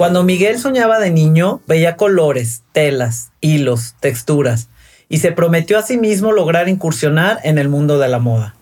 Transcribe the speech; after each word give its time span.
Cuando 0.00 0.24
Miguel 0.24 0.58
soñaba 0.58 0.98
de 0.98 1.10
niño, 1.10 1.60
veía 1.66 1.98
colores, 1.98 2.62
telas, 2.72 3.32
hilos, 3.42 3.96
texturas, 4.00 4.70
y 5.10 5.18
se 5.18 5.30
prometió 5.30 5.78
a 5.78 5.82
sí 5.82 5.98
mismo 5.98 6.32
lograr 6.32 6.70
incursionar 6.70 7.38
en 7.42 7.58
el 7.58 7.68
mundo 7.68 7.98
de 7.98 8.08
la 8.08 8.18
moda. 8.18 8.54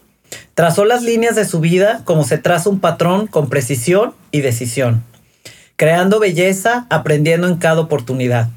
Trazó 0.54 0.84
las 0.84 1.04
líneas 1.04 1.36
de 1.36 1.44
su 1.44 1.60
vida 1.60 2.00
como 2.04 2.24
se 2.24 2.38
traza 2.38 2.68
un 2.68 2.80
patrón 2.80 3.28
con 3.28 3.48
precisión 3.48 4.14
y 4.32 4.40
decisión, 4.40 5.04
creando 5.76 6.18
belleza, 6.18 6.86
aprendiendo 6.90 7.46
en 7.46 7.58
cada 7.58 7.82
oportunidad. 7.82 8.48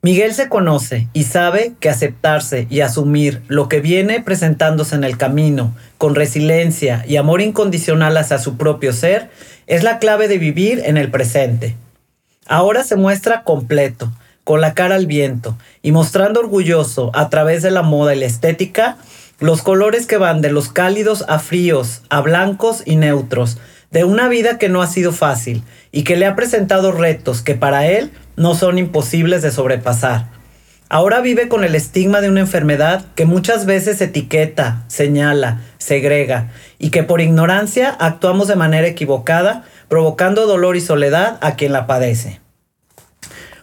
Miguel 0.00 0.32
se 0.32 0.48
conoce 0.48 1.08
y 1.12 1.24
sabe 1.24 1.74
que 1.78 1.90
aceptarse 1.90 2.66
y 2.70 2.80
asumir 2.80 3.42
lo 3.48 3.68
que 3.68 3.80
viene 3.80 4.22
presentándose 4.22 4.94
en 4.94 5.04
el 5.04 5.18
camino, 5.18 5.74
con 5.98 6.14
resiliencia 6.14 7.04
y 7.06 7.18
amor 7.18 7.42
incondicional 7.42 8.16
hacia 8.16 8.38
su 8.38 8.56
propio 8.56 8.94
ser, 8.94 9.28
es 9.66 9.82
la 9.82 9.98
clave 9.98 10.26
de 10.26 10.38
vivir 10.38 10.80
en 10.86 10.96
el 10.96 11.10
presente. 11.10 11.76
Ahora 12.46 12.84
se 12.84 12.96
muestra 12.96 13.42
completo, 13.42 14.12
con 14.44 14.60
la 14.60 14.74
cara 14.74 14.94
al 14.94 15.06
viento 15.06 15.56
y 15.82 15.92
mostrando 15.92 16.40
orgulloso 16.40 17.10
a 17.14 17.30
través 17.30 17.62
de 17.62 17.70
la 17.70 17.82
moda 17.82 18.14
y 18.14 18.20
la 18.20 18.26
estética 18.26 18.98
los 19.40 19.62
colores 19.62 20.06
que 20.06 20.16
van 20.16 20.40
de 20.40 20.50
los 20.50 20.68
cálidos 20.68 21.24
a 21.28 21.38
fríos, 21.38 22.02
a 22.08 22.20
blancos 22.20 22.82
y 22.84 22.96
neutros, 22.96 23.58
de 23.90 24.04
una 24.04 24.28
vida 24.28 24.58
que 24.58 24.68
no 24.68 24.80
ha 24.80 24.86
sido 24.86 25.12
fácil 25.12 25.62
y 25.92 26.04
que 26.04 26.16
le 26.16 26.26
ha 26.26 26.36
presentado 26.36 26.92
retos 26.92 27.42
que 27.42 27.54
para 27.54 27.86
él 27.86 28.12
no 28.36 28.54
son 28.54 28.78
imposibles 28.78 29.42
de 29.42 29.50
sobrepasar. 29.50 30.26
Ahora 30.88 31.20
vive 31.20 31.48
con 31.48 31.64
el 31.64 31.74
estigma 31.74 32.20
de 32.20 32.28
una 32.28 32.40
enfermedad 32.40 33.06
que 33.14 33.24
muchas 33.24 33.66
veces 33.66 34.00
etiqueta, 34.00 34.84
señala, 34.86 35.60
segrega 35.78 36.50
y 36.78 36.90
que 36.90 37.02
por 37.02 37.20
ignorancia 37.20 37.90
actuamos 37.90 38.48
de 38.48 38.56
manera 38.56 38.86
equivocada 38.86 39.64
provocando 39.88 40.46
dolor 40.46 40.76
y 40.76 40.80
soledad 40.80 41.38
a 41.40 41.56
quien 41.56 41.72
la 41.72 41.86
padece. 41.86 42.40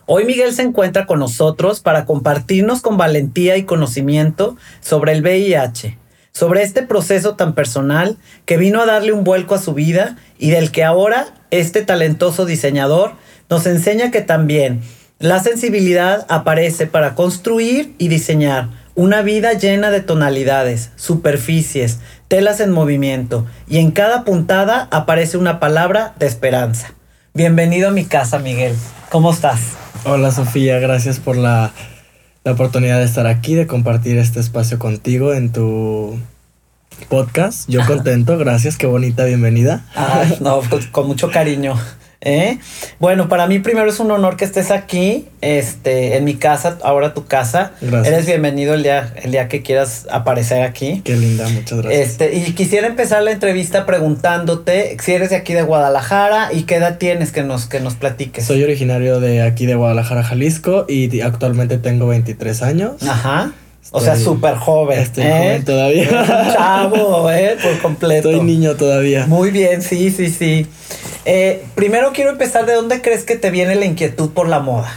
Hoy 0.05 0.25
Miguel 0.25 0.53
se 0.53 0.63
encuentra 0.63 1.05
con 1.05 1.19
nosotros 1.19 1.79
para 1.79 2.05
compartirnos 2.05 2.81
con 2.81 2.97
valentía 2.97 3.55
y 3.57 3.63
conocimiento 3.63 4.57
sobre 4.81 5.13
el 5.13 5.21
VIH, 5.21 5.97
sobre 6.33 6.63
este 6.63 6.83
proceso 6.83 7.35
tan 7.35 7.55
personal 7.55 8.17
que 8.45 8.57
vino 8.57 8.81
a 8.81 8.85
darle 8.85 9.13
un 9.13 9.23
vuelco 9.23 9.55
a 9.55 9.61
su 9.61 9.73
vida 9.73 10.17
y 10.37 10.49
del 10.49 10.71
que 10.71 10.83
ahora 10.83 11.27
este 11.49 11.81
talentoso 11.83 12.45
diseñador 12.45 13.13
nos 13.49 13.65
enseña 13.67 14.11
que 14.11 14.21
también 14.21 14.81
la 15.19 15.39
sensibilidad 15.39 16.25
aparece 16.29 16.87
para 16.87 17.13
construir 17.13 17.93
y 17.97 18.07
diseñar 18.07 18.80
una 18.95 19.21
vida 19.21 19.53
llena 19.53 19.89
de 19.91 20.01
tonalidades, 20.01 20.91
superficies, 20.95 21.99
telas 22.27 22.59
en 22.59 22.71
movimiento 22.71 23.45
y 23.67 23.77
en 23.77 23.91
cada 23.91 24.23
puntada 24.23 24.87
aparece 24.91 25.37
una 25.37 25.59
palabra 25.59 26.13
de 26.19 26.27
esperanza. 26.27 26.93
Bienvenido 27.33 27.89
a 27.89 27.91
mi 27.91 28.05
casa, 28.05 28.39
Miguel. 28.39 28.75
¿Cómo 29.09 29.31
estás? 29.31 29.61
Hola, 30.03 30.31
Sofía. 30.31 30.79
Gracias 30.79 31.19
por 31.19 31.37
la, 31.37 31.71
oportunidad 32.43 32.97
de 32.97 33.05
estar 33.05 33.27
aquí, 33.27 33.55
de 33.55 33.67
compartir 33.67 34.17
este 34.17 34.39
espacio 34.39 34.79
contigo 34.79 35.33
en 35.33 35.51
tu 35.51 36.19
podcast. 37.07 37.69
Yo 37.69 37.85
contento, 37.85 38.37
gracias, 38.37 38.77
qué 38.77 38.87
bonita 38.87 39.23
bienvenida. 39.25 39.85
no, 40.41 40.61
pues, 40.61 40.87
con 40.87 41.07
mucho 41.07 41.29
cariño. 41.31 41.75
¿Eh? 42.23 42.59
Bueno, 42.99 43.27
para 43.29 43.47
mí 43.47 43.57
primero 43.57 43.89
es 43.89 43.99
un 43.99 44.11
honor 44.11 44.37
que 44.37 44.45
estés 44.45 44.69
aquí, 44.69 45.25
este, 45.41 46.17
en 46.17 46.23
mi 46.23 46.35
casa, 46.35 46.77
ahora 46.83 47.15
tu 47.15 47.25
casa. 47.25 47.71
Gracias. 47.81 48.13
Eres 48.13 48.25
bienvenido 48.27 48.75
el 48.75 48.83
día, 48.83 49.11
el 49.23 49.31
día 49.31 49.47
que 49.47 49.63
quieras 49.63 50.05
aparecer 50.11 50.61
aquí. 50.61 51.01
Qué 51.03 51.15
linda, 51.15 51.49
muchas 51.49 51.81
gracias. 51.81 52.09
Este, 52.09 52.35
y 52.35 52.53
quisiera 52.53 52.85
empezar 52.85 53.23
la 53.23 53.31
entrevista 53.31 53.87
preguntándote 53.87 54.97
si 55.03 55.13
eres 55.13 55.31
de 55.31 55.37
aquí 55.37 55.53
de 55.53 55.63
Guadalajara 55.63 56.53
y 56.53 56.63
qué 56.63 56.75
edad 56.75 56.99
tienes 56.99 57.31
que 57.31 57.41
nos, 57.41 57.65
que 57.65 57.79
nos 57.79 57.95
platiques. 57.95 58.45
Soy 58.45 58.63
originario 58.63 59.19
de 59.19 59.41
aquí 59.41 59.65
de 59.65 59.73
Guadalajara, 59.73 60.21
Jalisco, 60.21 60.85
y 60.87 61.21
actualmente 61.21 61.79
tengo 61.79 62.05
23 62.05 62.61
años. 62.61 63.01
Ajá. 63.01 63.51
o 63.89 63.99
sea, 63.99 64.15
súper 64.15 64.57
joven. 64.57 64.99
Estoy 64.99 65.23
¿eh? 65.23 65.31
joven 65.31 65.65
todavía. 65.65 66.07
chavo, 66.53 67.31
¿eh? 67.31 67.57
Por 67.59 67.79
completo. 67.81 68.29
Soy 68.29 68.41
niño 68.41 68.75
todavía. 68.75 69.25
Muy 69.25 69.49
bien, 69.49 69.81
sí, 69.81 70.11
sí, 70.11 70.29
sí. 70.29 70.67
Eh, 71.25 71.63
primero 71.75 72.11
quiero 72.13 72.31
empezar 72.31 72.65
de 72.65 72.73
dónde 72.73 73.01
crees 73.01 73.23
que 73.23 73.35
te 73.35 73.51
viene 73.51 73.75
la 73.75 73.85
inquietud 73.85 74.31
por 74.31 74.47
la 74.47 74.59
moda. 74.59 74.91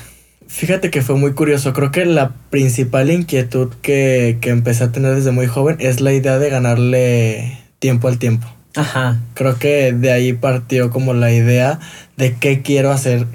Fíjate 0.47 0.91
que 0.91 1.03
fue 1.03 1.17
muy 1.17 1.33
curioso. 1.33 1.73
Creo 1.73 1.91
que 1.91 2.05
la 2.05 2.33
principal 2.51 3.11
inquietud 3.11 3.73
que, 3.83 4.39
que 4.41 4.51
empecé 4.51 4.85
a 4.85 4.93
tener 4.93 5.15
desde 5.15 5.33
muy 5.33 5.47
joven 5.47 5.77
es 5.81 6.01
la 6.01 6.13
idea 6.13 6.39
de 6.39 6.51
ganarle 6.51 7.59
tiempo 7.79 8.09
al 8.09 8.19
tiempo. 8.19 8.47
Ajá. 8.77 9.21
Creo 9.35 9.59
que 9.59 9.93
de 9.93 10.13
ahí 10.13 10.33
partió 10.33 10.91
como 10.91 11.15
la 11.15 11.33
idea 11.33 11.81
de 12.17 12.35
qué 12.35 12.63
quiero 12.63 12.91
hacer 12.91 13.27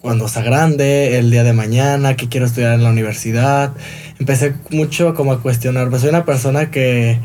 cuando 0.00 0.28
sea 0.28 0.42
grande, 0.42 1.18
el 1.18 1.30
día 1.30 1.44
de 1.44 1.52
mañana, 1.52 2.16
qué 2.16 2.28
quiero 2.28 2.46
estudiar 2.46 2.72
en 2.74 2.82
la 2.82 2.90
universidad. 2.90 3.72
Empecé 4.18 4.54
mucho 4.70 5.14
como 5.14 5.32
a 5.32 5.42
cuestionarme. 5.42 5.98
Soy 5.98 6.08
una 6.08 6.24
persona 6.24 6.70
que 6.70 7.18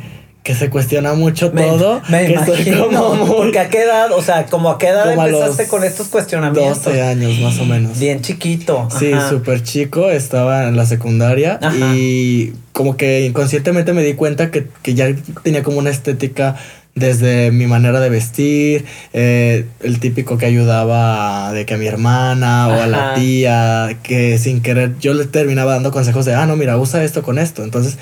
que 0.45 0.53
se 0.53 0.69
cuestiona 0.69 1.15
mucho 1.15 1.51
todo. 1.51 2.03
Me 2.07 2.31
imagino, 2.31 2.87
porque 3.27 3.57
a 3.57 3.67
qué 3.67 3.81
edad, 3.81 4.11
o 4.11 4.21
sea, 4.21 4.45
como 4.45 4.69
a 4.69 4.77
qué 4.77 4.89
edad 4.89 5.11
empezaste 5.11 5.67
con 5.67 5.83
estos 5.83 6.07
cuestionamientos. 6.07 6.83
12 6.83 7.01
años 7.01 7.39
más 7.39 7.59
o 7.59 7.65
menos. 7.65 7.97
Bien 7.97 8.21
chiquito. 8.21 8.87
Sí, 8.97 9.11
súper 9.27 9.63
chico, 9.63 10.11
estaba 10.11 10.67
en 10.67 10.77
la 10.77 10.85
secundaria 10.85 11.59
y 11.95 12.53
como 12.73 12.95
que 12.95 13.25
inconscientemente 13.25 13.91
me 13.91 14.03
di 14.03 14.13
cuenta 14.13 14.51
que, 14.51 14.67
ya 14.85 15.07
tenía 15.41 15.63
como 15.63 15.79
una 15.79 15.89
estética 15.89 16.55
desde 16.93 17.49
mi 17.49 17.65
manera 17.65 17.99
de 17.99 18.09
vestir, 18.09 18.85
eh, 19.13 19.65
el 19.81 19.99
típico 19.99 20.37
que 20.37 20.45
ayudaba 20.45 21.53
de 21.53 21.65
que 21.65 21.73
a 21.73 21.77
mi 21.77 21.87
hermana 21.87 22.67
o 22.67 22.81
a 22.83 22.85
la 22.85 23.15
tía, 23.15 23.97
que 24.03 24.37
sin 24.37 24.61
querer 24.61 24.93
yo 24.99 25.15
le 25.15 25.25
terminaba 25.25 25.73
dando 25.73 25.91
consejos 25.91 26.23
de, 26.23 26.35
ah, 26.35 26.45
no, 26.45 26.55
mira, 26.55 26.77
usa 26.77 27.03
esto 27.03 27.23
con 27.23 27.39
esto. 27.39 27.63
Entonces 27.63 27.97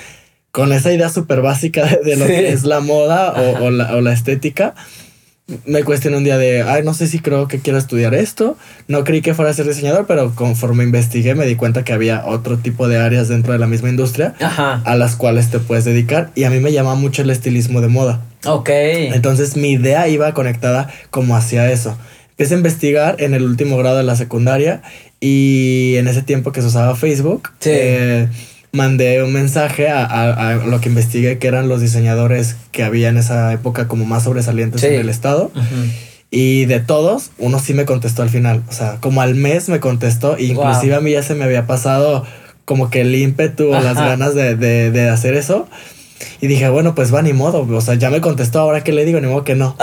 con 0.54 0.72
esa 0.72 0.92
idea 0.92 1.08
súper 1.08 1.40
básica 1.40 1.84
de, 2.04 2.14
lo 2.14 2.26
que 2.26 2.50
es 2.50 2.62
la 2.62 2.78
moda 2.78 3.34
o, 3.60 3.70
la, 3.72 4.12
estética, 4.12 4.76
me 5.66 5.82
cuestioné 5.82 6.16
un 6.16 6.22
día 6.22 6.38
de, 6.38 6.62
ay, 6.62 6.84
no 6.84 6.94
sé 6.94 7.08
si 7.08 7.18
creo 7.18 7.48
que 7.48 7.58
quiero 7.58 7.76
estudiar 7.76 8.14
esto. 8.14 8.56
No 8.86 9.02
creí 9.02 9.20
que 9.20 9.34
fuera 9.34 9.50
a 9.50 9.54
ser 9.54 9.66
diseñador, 9.66 10.06
pero 10.06 10.32
conforme 10.36 10.84
investigué 10.84 11.34
me 11.34 11.44
di 11.44 11.56
cuenta 11.56 11.82
que 11.82 11.92
había 11.92 12.24
otro 12.24 12.58
tipo 12.58 12.86
de 12.86 12.98
áreas 12.98 13.26
dentro 13.26 13.52
de 13.52 13.58
la 13.58 13.66
misma 13.66 13.88
industria 13.88 14.36
a 14.38 14.94
las 14.94 15.16
cuales 15.16 15.50
te 15.50 15.58
puedes 15.58 15.84
dedicar. 15.84 16.30
Y 16.36 16.44
a 16.44 16.50
mí 16.50 16.60
me 16.60 16.70
llama 16.70 16.94
mucho 16.94 17.22
el 17.22 17.30
estilismo 17.30 17.80
de 17.80 17.88
moda. 17.88 18.22
Ok. 18.46 18.70
Entonces 18.70 19.56
mi 19.56 19.72
idea 19.72 20.06
iba 20.06 20.32
conectada 20.34 20.88
como 21.10 21.36
hacia 21.36 21.68
eso. 21.72 21.98
Empecé 22.30 22.54
a 22.54 22.58
investigar 22.58 23.16
en 23.18 23.34
el 23.34 23.42
último 23.42 23.76
grado 23.76 23.96
de 23.96 24.04
la 24.04 24.14
secundaria 24.14 24.82
y 25.18 25.96
en 25.96 26.06
ese 26.06 26.22
tiempo 26.22 26.52
que 26.52 26.60
se 26.60 26.68
usaba 26.68 26.94
Facebook. 26.94 27.50
Sí. 27.58 27.70
Eh, 27.72 28.28
mandé 28.74 29.22
un 29.22 29.32
mensaje 29.32 29.88
a, 29.88 30.60
lo 30.66 30.80
que 30.80 30.88
investigué 30.88 31.38
que 31.38 31.46
eran 31.46 31.68
los 31.68 31.80
diseñadores 31.80 32.56
que 32.72 32.82
había 32.82 33.08
en 33.08 33.16
esa 33.16 33.52
época 33.52 33.86
como 33.88 34.04
más 34.04 34.24
sobresalientes 34.24 34.82
en 34.82 35.00
el 35.00 35.08
estado. 35.08 35.50
Y 36.30 36.64
de 36.64 36.80
todos, 36.80 37.30
uno 37.38 37.60
sí 37.60 37.74
me 37.74 37.84
contestó 37.84 38.22
al 38.22 38.30
final. 38.30 38.64
O 38.68 38.72
sea, 38.72 38.96
como 39.00 39.22
al 39.22 39.36
mes 39.36 39.68
me 39.68 39.78
contestó. 39.78 40.36
inclusive 40.38 40.96
a 40.96 41.00
mí 41.00 41.12
ya 41.12 41.22
se 41.22 41.36
me 41.36 41.44
había 41.44 41.66
pasado 41.66 42.26
como 42.64 42.90
que 42.90 43.02
el 43.02 43.14
ímpetu 43.14 43.68
o 43.68 43.80
las 43.80 43.94
ganas 43.94 44.34
de, 44.34 44.56
de, 44.56 45.08
hacer 45.08 45.34
eso. 45.34 45.68
Y 46.44 46.46
dije, 46.46 46.68
bueno, 46.68 46.94
pues 46.94 47.12
va 47.12 47.22
ni 47.22 47.32
modo. 47.32 47.66
O 47.74 47.80
sea, 47.80 47.94
ya 47.94 48.10
me 48.10 48.20
contestó, 48.20 48.60
ahora 48.60 48.84
que 48.84 48.92
le 48.92 49.06
digo, 49.06 49.18
ni 49.18 49.28
modo 49.28 49.44
que 49.44 49.54
no. 49.54 49.74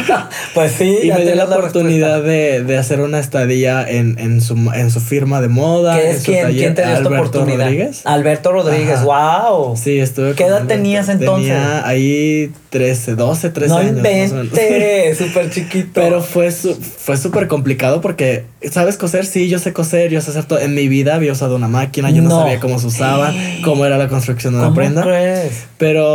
pues 0.54 0.72
sí. 0.72 1.00
y 1.02 1.10
me 1.10 1.26
dio 1.26 1.34
la 1.34 1.44
oportunidad 1.44 2.22
de, 2.22 2.64
de, 2.64 2.78
hacer 2.78 3.02
una 3.02 3.18
estadía 3.18 3.86
en, 3.86 4.18
en, 4.18 4.40
su, 4.40 4.54
en 4.74 4.90
su 4.90 5.00
firma 5.00 5.42
de 5.42 5.48
moda. 5.48 6.00
¿Qué 6.00 6.12
es 6.12 6.22
quién, 6.22 6.54
¿quién 6.54 6.74
te 6.74 6.86
dio 6.86 6.94
esta 6.94 7.08
oportunidad? 7.10 7.66
Rodríguez. 7.66 8.00
Alberto 8.06 8.50
Rodríguez, 8.50 9.02
wow. 9.02 9.76
Sí, 9.76 9.98
estuve. 9.98 10.32
¿Qué 10.32 10.44
edad 10.44 10.66
tenías 10.66 11.10
entonces? 11.10 11.48
Tenía 11.48 11.86
ahí 11.86 12.50
13, 12.70 13.14
12, 13.14 13.50
13 13.50 13.68
no 13.68 13.76
años. 13.76 13.92
No 13.92 13.98
inventes, 13.98 15.18
súper 15.18 15.50
chiquito. 15.50 15.90
Pero 15.92 16.22
fue 16.22 16.50
fue 16.50 17.18
súper 17.18 17.46
complicado 17.46 18.00
porque, 18.00 18.46
¿sabes 18.70 18.96
coser? 18.96 19.26
Sí, 19.26 19.48
yo 19.48 19.58
sé 19.58 19.74
coser, 19.74 20.10
yo 20.10 20.22
sé 20.22 20.30
hacer 20.30 20.46
todo. 20.46 20.60
En 20.60 20.74
mi 20.74 20.88
vida 20.88 21.14
había 21.14 21.32
usado 21.32 21.56
una 21.56 21.68
máquina, 21.68 22.10
yo 22.10 22.22
no, 22.22 22.30
sabía 22.30 22.58
cómo 22.58 22.78
se 22.78 22.86
usaba, 22.86 23.34
cómo 23.62 23.84
era 23.84 23.98
la 23.98 24.08
construcción 24.08 24.54
de 24.54 24.60
una 24.60 24.74
prenda. 24.74 25.02
Crees? 25.02 25.66
Pero 25.78 26.05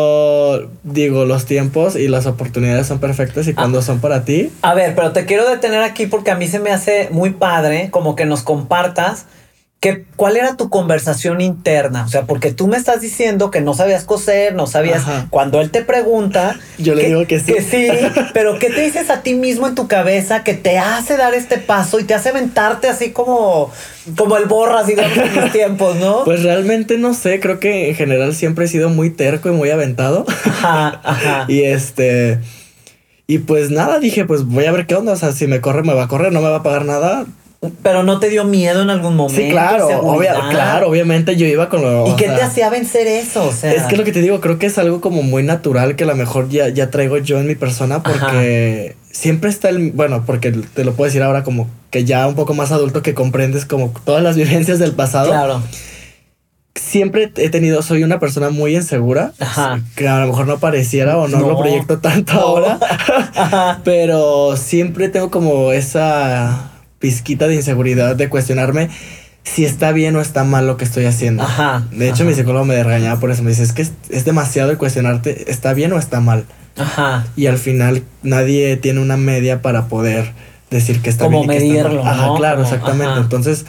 digo, 0.84 1.26
los 1.26 1.46
tiempos 1.46 1.96
y 1.96 2.08
las 2.08 2.26
oportunidades 2.26 2.88
son 2.88 3.00
perfectas 3.00 3.48
y 3.48 3.54
cuando 3.54 3.80
ah. 3.80 3.82
son 3.82 4.00
para 4.00 4.26
ti. 4.26 4.52
A 4.62 4.74
ver, 4.74 4.96
pero 4.96 5.12
te 5.12 5.26
quiero 5.26 5.50
detener 5.50 5.84
aquí 5.84 6.08
porque 6.08 6.32
a 6.32 6.36
mí 6.36 6.48
se 6.48 6.60
me 6.60 6.72
hace 6.72 7.10
muy 7.12 7.32
padre 7.32 7.90
como 7.92 8.16
que 8.16 8.26
nos 8.26 8.44
compartas 8.44 9.26
¿Qué, 9.82 10.06
¿Cuál 10.16 10.38
era 10.38 10.58
tu 10.58 10.70
conversación 10.70 11.42
interna? 11.42 12.06
O 12.06 12.08
sea, 12.08 12.28
porque 12.28 12.52
tú 12.52 12.68
me 12.68 12.78
estás 12.78 13.02
diciendo 13.02 13.50
que 13.50 13.62
no 13.62 13.74
sabías 13.74 14.04
coser, 14.04 14.54
no 14.54 14.68
sabías. 14.68 15.06
Cuando 15.32 15.60
él 15.60 15.72
te 15.72 15.82
pregunta. 15.82 16.56
Yo 16.78 16.94
le 16.94 17.08
digo 17.08 17.26
que 17.26 17.40
sí. 17.40 17.52
Que 17.52 17.62
sí, 17.64 17.88
pero 18.32 18.60
¿qué 18.60 18.70
te 18.70 18.82
dices 18.82 19.10
a 19.10 19.24
ti 19.24 19.34
mismo 19.34 19.68
en 19.68 19.74
tu 19.74 19.88
cabeza 19.88 20.44
que 20.44 20.54
te 20.54 20.78
hace 20.78 21.18
dar 21.18 21.34
este 21.34 21.58
paso 21.58 22.00
y 22.00 22.04
te 22.04 22.14
hace 22.14 22.30
aventarte 22.30 22.90
así 22.90 23.10
como, 23.10 23.72
como 24.16 24.38
el 24.38 24.46
borras, 24.46 24.86
digamos, 24.86 25.18
en 25.36 25.36
los 25.36 25.52
tiempos, 25.52 25.96
¿no? 25.96 26.26
Pues 26.26 26.44
realmente 26.44 27.00
no 27.00 27.16
sé, 27.16 27.40
creo 27.40 27.60
que 27.60 27.90
en 27.90 27.96
general 27.96 28.36
siempre 28.36 28.66
he 28.66 28.68
sido 28.68 28.90
muy 28.90 29.10
terco 29.10 29.50
y 29.50 29.54
muy 29.54 29.72
aventado. 29.72 30.28
Ajá, 30.46 31.02
ajá. 31.04 31.46
y 31.52 31.64
este. 31.64 32.38
Y 33.26 33.40
pues 33.40 33.72
nada, 33.72 33.98
dije, 33.98 34.26
pues 34.26 34.44
voy 34.46 34.66
a 34.66 34.72
ver 34.72 34.86
qué 34.86 34.94
onda. 34.94 35.14
O 35.14 35.16
sea, 35.16 35.32
si 35.32 35.48
me 35.48 35.60
corre, 35.60 35.82
me 35.82 35.96
va 35.96 36.04
a 36.04 36.08
correr, 36.08 36.32
no 36.32 36.42
me 36.42 36.50
va 36.50 36.58
a 36.58 36.64
pagar 36.64 36.86
nada 36.86 37.26
pero 37.84 38.02
no 38.02 38.20
te 38.20 38.30
dio 38.30 38.44
miedo 38.44 38.82
en 38.82 38.90
algún 38.90 39.16
momento. 39.16 39.40
Sí, 39.40 39.52
claro, 39.52 39.88
claro, 40.50 40.90
obviamente 40.90 41.36
yo 41.36 41.46
iba 41.46 41.70
con 41.70 41.84
lo. 41.84 42.08
¿Y 42.08 42.16
qué 42.16 42.26
te 42.26 42.42
hacía 42.42 42.72
vencer 42.72 43.06
eso? 43.06 43.48
O 43.48 43.52
sea, 43.52 43.72
es 43.72 43.84
que 43.84 43.98
lo 43.98 44.04
que 44.04 44.12
te 44.12 44.22
digo, 44.22 44.42
creo 44.42 44.58
que 44.58 44.66
es 44.66 44.80
algo 44.80 45.00
como 45.00 45.22
muy 45.22 45.44
natural 45.44 45.96
que 45.96 46.04
a 46.04 46.08
lo 46.08 46.16
mejor 46.16 46.50
ya, 46.50 46.70
ya 46.70 46.90
traigo 46.90 47.20
yo 47.20 47.40
en 47.40 47.48
mi 47.48 47.54
persona 47.54 48.02
porque 48.02 48.96
siempre 49.12 49.52
está 49.52 49.70
el. 49.70 49.92
Bueno, 49.92 50.24
porque 50.26 50.52
te 50.52 50.84
lo 50.84 50.94
puedo 50.94 51.08
decir 51.08 51.22
ahora 51.22 51.44
como 51.44 51.70
que 51.92 52.04
ya 52.04 52.26
un 52.28 52.34
poco 52.34 52.56
más 52.56 52.72
adulto 52.72 53.04
que 53.04 53.14
comprendes 53.14 53.66
como 53.66 53.94
todas 54.06 54.24
las 54.24 54.36
vivencias 54.38 54.80
del 54.80 54.94
pasado. 54.94 55.30
Claro. 55.30 55.62
Siempre 56.74 57.32
he 57.36 57.50
tenido, 57.50 57.84
soy 57.84 58.04
una 58.04 58.20
persona 58.20 58.50
muy 58.50 58.76
insegura, 58.76 59.34
Ajá. 59.40 59.82
que 59.96 60.08
a 60.08 60.22
lo 60.22 60.28
mejor 60.28 60.48
no 60.48 60.58
pareciera 60.58 61.18
o 61.18 61.28
no, 61.28 61.40
lo 61.40 61.58
proyecto 61.58 62.00
tanto 62.00 62.32
ahora, 62.32 62.80
pero 63.84 64.56
siempre 64.56 65.10
tengo 65.10 65.30
como 65.30 65.74
esa 65.74 66.71
pizquita 67.02 67.50
de 67.50 67.56
inseguridad 67.56 68.16
de 68.16 68.30
cuestionarme 68.30 68.90
si 69.44 69.66
está 69.66 69.92
bien 69.92 70.16
o 70.16 70.22
está 70.22 70.44
mal 70.44 70.68
lo 70.68 70.78
que 70.78 70.86
estoy 70.86 71.06
haciendo. 71.06 71.44
Ajá. 71.44 71.86
De 71.92 72.08
hecho, 72.08 72.24
mi 72.24 72.34
psicólogo 72.34 72.64
me 72.64 72.82
regañaba 72.84 73.20
por 73.20 73.32
eso. 73.32 73.44
Me 73.44 73.50
dice, 73.50 73.64
es 73.64 73.74
que 73.74 73.82
es, 73.82 74.26
demasiado 74.26 74.72
el 74.72 74.78
cuestionarte, 74.78 75.52
¿está 75.52 75.74
bien 75.74 75.92
o 75.94 75.98
está 75.98 76.22
mal? 76.22 76.46
Ajá. 76.78 77.26
Y 77.36 77.48
al 77.48 77.58
final 77.58 78.04
nadie 78.24 78.78
tiene 78.78 79.02
una 79.02 79.18
media 79.18 79.62
para 79.62 79.88
poder 79.88 80.32
decir 80.70 81.02
que 81.02 81.10
está 81.10 81.28
bien. 81.28 81.44
Y 81.44 81.48
medirlo. 81.48 82.06
Ajá, 82.06 82.30
claro, 82.38 82.62
exactamente. 82.62 83.20
Entonces, 83.20 83.66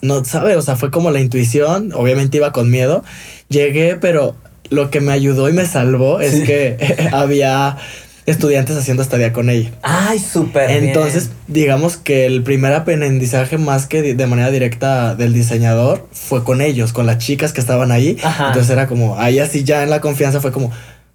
no 0.00 0.24
sabe, 0.24 0.56
o 0.56 0.62
sea, 0.62 0.76
fue 0.76 0.90
como 0.90 1.10
la 1.10 1.20
intuición. 1.20 1.92
Obviamente 1.94 2.38
iba 2.38 2.52
con 2.52 2.70
miedo. 2.70 3.04
Llegué, 3.48 3.96
pero 3.96 4.34
lo 4.70 4.90
que 4.90 5.00
me 5.00 5.12
ayudó 5.12 5.48
y 5.50 5.52
me 5.52 5.66
salvó 5.66 6.20
es 6.20 6.46
que 6.46 7.08
había 7.12 7.76
estudiantes 8.30 8.76
haciendo 8.76 9.02
estadía 9.02 9.32
con 9.32 9.50
ella. 9.50 9.70
Ay, 9.82 10.18
súper. 10.18 10.70
Entonces, 10.70 11.30
digamos 11.46 11.96
que 11.96 12.26
el 12.26 12.42
primer 12.42 12.72
aprendizaje 12.72 13.58
más 13.58 13.86
que 13.86 14.14
de 14.14 14.26
manera 14.26 14.50
directa 14.50 15.14
del 15.14 15.32
diseñador 15.32 16.06
fue 16.12 16.44
con 16.44 16.60
ellos, 16.60 16.92
con 16.92 17.06
las 17.06 17.18
chicas 17.18 17.52
que 17.52 17.60
estaban 17.60 17.92
ahí. 17.92 18.16
Entonces 18.22 18.70
era 18.70 18.86
como, 18.86 19.18
ahí 19.18 19.38
así 19.38 19.64
ya 19.64 19.82
en 19.82 19.90
la 19.90 20.00
confianza 20.00 20.40
fue 20.40 20.52
como, 20.52 20.70